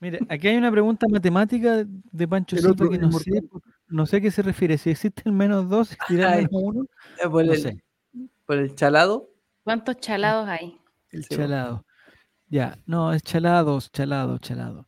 Mire, 0.00 0.20
aquí 0.28 0.48
hay 0.48 0.56
una 0.56 0.70
pregunta 0.70 1.06
matemática 1.08 1.84
de 1.86 2.28
Pancho 2.28 2.56
otro 2.68 2.90
que 2.90 2.98
no 2.98 3.10
sé, 3.12 3.42
no 3.88 4.04
sé 4.06 4.16
a 4.18 4.20
qué 4.20 4.30
se 4.30 4.42
refiere. 4.42 4.76
Si 4.76 4.90
existe 4.90 5.22
el 5.24 5.32
menos 5.32 5.68
dos, 5.70 5.96
el 6.10 6.24
Ay. 6.24 6.36
menos 6.44 6.50
uno, 6.52 6.84
Eh, 7.22 7.28
Por, 7.30 7.46
no 7.46 7.52
el, 7.52 7.60
sé. 7.62 7.82
por 8.44 8.58
el 8.58 8.74
chalado. 8.74 9.30
¿Cuántos 9.64 9.96
chalados 9.98 10.48
hay? 10.48 10.78
El 11.10 11.24
Sí, 11.24 11.34
chalado. 11.34 11.84
Ya, 12.48 12.78
no, 12.86 13.12
es 13.12 13.22
chalados, 13.22 13.90
chalado, 13.90 14.38
chalado. 14.38 14.86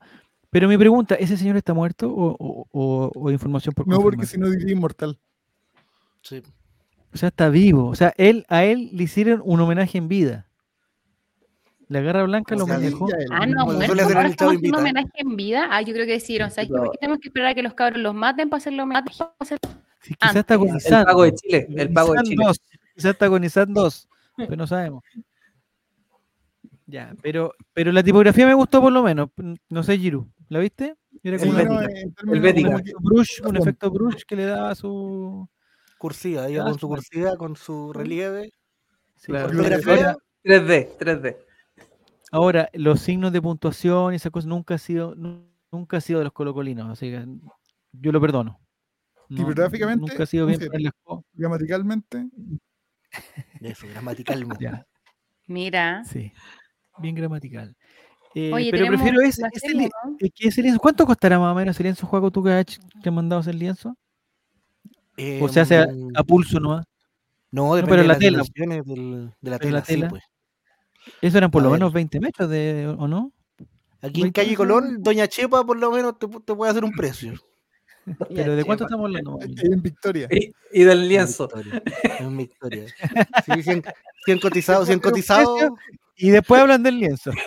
Pero 0.51 0.69
mi 0.69 0.77
pregunta, 0.79 1.15
¿ese 1.15 1.37
señor 1.37 1.57
está 1.57 1.73
muerto 1.75 2.09
o, 2.11 2.37
o- 2.39 2.66
o- 2.70 3.11
o 3.15 3.31
información 3.31 3.75
por 3.75 3.89
No, 3.89 4.01
porque 4.01 4.27
si 4.27 4.39
no 4.39 4.49
diría 4.51 4.73
inmortal. 4.73 5.19
Sí. 6.23 6.43
O 7.12 7.16
sea, 7.16 7.28
está 7.31 7.49
vivo. 7.49 7.86
O 7.89 7.95
sea, 7.95 8.12
él, 8.16 8.45
a 8.49 8.65
él 8.65 8.90
le 8.93 9.05
hicieron 9.05 9.40
un 9.45 9.61
homenaje 9.61 9.99
en 9.99 10.09
vida. 10.09 10.47
La 11.89 12.01
Garra 12.03 12.24
Blanca 12.24 12.55
O 12.55 12.59
lo 12.59 12.66
sea, 12.66 12.74
manejó. 12.78 13.09
Ah, 13.31 13.47
no, 13.47 13.73
el 13.73 13.82
haciendo 13.82 14.53
Invita. 14.53 14.77
homenaje 14.78 15.09
en 15.15 15.36
vida. 15.36 15.69
Ah, 15.70 15.81
yo 15.81 15.95
creo 15.95 16.05
que 16.05 16.12
decidieron, 16.12 16.51
¿sabes 16.51 16.69
qué? 16.69 16.77
¿Por 16.77 16.90
qué 16.93 16.99
tenemos 16.99 17.19
que 17.20 17.28
esperar 17.28 17.53
a 17.53 17.55
que 17.55 17.62
los 17.62 17.73
cabros 17.73 18.03
los 18.03 18.15
maten 18.15 18.51
para 18.51 18.59
hacerle 18.59 18.82
homenaje? 18.82 19.07
Para 19.16 19.35
hacer- 19.40 19.59
Sí, 20.03 20.15
quizás 20.15 20.36
está. 20.36 20.55
El 20.55 20.61
agonizando. 20.61 21.07
pago 21.07 21.23
de 21.24 21.32
Chile. 21.35 21.66
El 21.77 21.93
pago 21.93 22.12
de 22.12 22.23
Chile. 22.24 22.45
dos, 22.47 22.61
Quizás 22.95 23.12
está 23.12 23.24
agonizando 23.24 23.82
dos, 23.82 24.09
pero 24.36 24.57
no 24.57 24.66
sabemos. 24.66 25.03
Ya, 26.86 27.15
pero, 27.23 27.55
pero 27.74 27.93
la 27.93 28.03
tipografía 28.03 28.47
me 28.47 28.55
gustó 28.55 28.81
por 28.81 28.93
lo 28.93 29.03
menos. 29.03 29.31
No 29.69 29.82
sé, 29.82 29.99
Giru, 29.99 30.28
¿la 30.49 30.59
viste? 30.59 30.97
Era 31.23 31.36
El 31.36 31.40
como 31.40 31.53
una- 31.53 31.86
Bética. 31.86 32.32
El 32.32 32.40
Bética. 32.40 32.69
un 32.69 32.74
efecto 32.81 32.99
brush, 33.01 33.40
un 33.45 33.57
efecto 33.57 33.90
brush 33.90 34.23
que 34.27 34.36
le 34.36 34.45
daba 34.47 34.70
a 34.70 34.74
su. 34.74 35.49
Cursiva, 35.99 36.49
iba 36.49 36.62
Ah, 36.62 36.66
con 36.70 36.79
su 36.79 36.89
cursiva, 36.89 37.37
con 37.37 37.57
su 37.57 37.93
relieve. 37.93 38.53
Sí, 39.16 39.27
Claro. 39.33 39.47
porque 39.49 39.61
Ortografía. 39.75 39.95
ahora, 40.11 40.16
3D, 40.45 40.89
3D. 40.99 41.37
ahora, 42.31 42.69
los 42.73 43.01
signos 43.01 43.33
de 43.33 43.43
puntuación 43.43 44.12
y 44.12 44.16
esas 44.16 44.31
cosas 44.31 44.47
nunca 44.49 44.75
ha 44.75 44.79
sido, 44.79 45.15
nu- 45.16 45.45
nunca 45.73 45.97
ha 45.97 46.01
sido 46.01 46.20
de 46.20 46.25
los 46.25 46.33
colocolinos, 46.33 46.89
así 46.89 47.11
que 47.11 47.27
yo 47.93 48.12
lo 48.12 48.20
perdono. 48.20 48.61
No, 49.29 49.37
Tipográficamente, 49.37 50.01
nunca 50.01 50.23
ha 50.23 50.27
sido 50.27 50.47
bien 50.47 50.59
gramaticalmente, 51.35 52.29
Eso, 53.61 53.87
gramaticalmente. 53.89 54.65
Ya, 54.65 54.87
Mira. 55.47 56.05
sí. 56.05 56.33
Bien 56.99 57.15
gramatical. 57.15 57.77
Eh, 58.35 58.53
Oye, 58.53 58.70
pero 58.70 58.87
prefiero 58.87 59.20
ese, 59.20 59.43
ese 59.53 59.75
li- 59.75 59.91
¿no? 60.05 60.16
ese 60.39 60.62
lienzo. 60.62 60.79
¿Cuánto 60.81 61.07
costará 61.07 61.39
más 61.39 61.53
o 61.53 61.55
menos 61.55 61.75
ese 61.77 61.83
lienzo, 61.83 62.07
Juaco, 62.07 62.31
tú 62.31 62.43
que 62.43 62.53
has, 62.53 62.65
que 63.03 63.09
has 63.09 63.15
mandado 63.15 63.41
hacer 63.41 63.55
lienzo? 63.55 63.97
¿O 65.40 65.49
se 65.49 65.61
hace 65.61 65.78
a, 65.78 65.89
a 66.15 66.23
pulso 66.24 66.61
nomás? 66.61 66.85
No, 67.51 67.74
depende 67.74 67.90
pero 67.90 68.03
de 68.03 68.09
la 68.09 68.15
las 68.15 68.20
tela. 68.20 68.43
del- 68.85 69.32
de 69.40 69.51
la 69.51 69.59
Pero 69.59 69.59
la 69.59 69.59
tela, 69.59 69.85
sí, 69.85 69.95
tela. 69.95 70.09
pues. 70.09 70.23
Eso 71.23 71.39
eran 71.39 71.51
por 71.51 71.62
A 71.62 71.65
lo 71.65 71.70
ver. 71.70 71.81
menos 71.81 71.93
20 71.93 72.20
metros, 72.20 72.51
de, 72.51 72.95
¿o 72.99 73.09
no? 73.09 73.32
Aquí 74.03 74.20
en 74.20 74.24
20 74.27 74.40
Calle. 74.43 74.55
Colón, 74.57 75.03
Doña 75.03 75.27
Chepa 75.27 75.65
por 75.65 75.78
lo 75.78 75.90
menos 75.90 76.19
te, 76.19 76.27
te 76.28 76.55
puede 76.55 76.70
hacer 76.70 76.85
un 76.85 76.93
precio. 76.93 77.32
Pero 78.35 78.55
¿de 78.57 78.65
cuánto 78.65 78.85
chepa. 78.85 78.95
estamos 78.97 79.07
hablando? 79.07 79.39
en 79.40 79.82
Victoria. 79.82 80.28
Y, 80.31 80.53
y 80.73 80.82
del 80.85 81.09
lienzo. 81.09 81.49
En 81.55 81.62
Victoria. 81.65 82.19
En 82.20 82.36
Victoria. 82.36 82.85
Sí, 83.47 83.62
100, 83.62 83.82
100 84.24 84.39
cotizados, 84.40 84.86
100 84.86 85.01
Pero 85.01 85.11
cotizados. 85.11 85.70
Y 86.16 86.31
después 86.31 86.61
hablan 86.61 86.82
del 86.82 86.99
lienzo. 87.01 87.31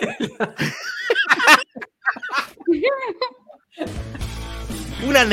Una 5.06 5.24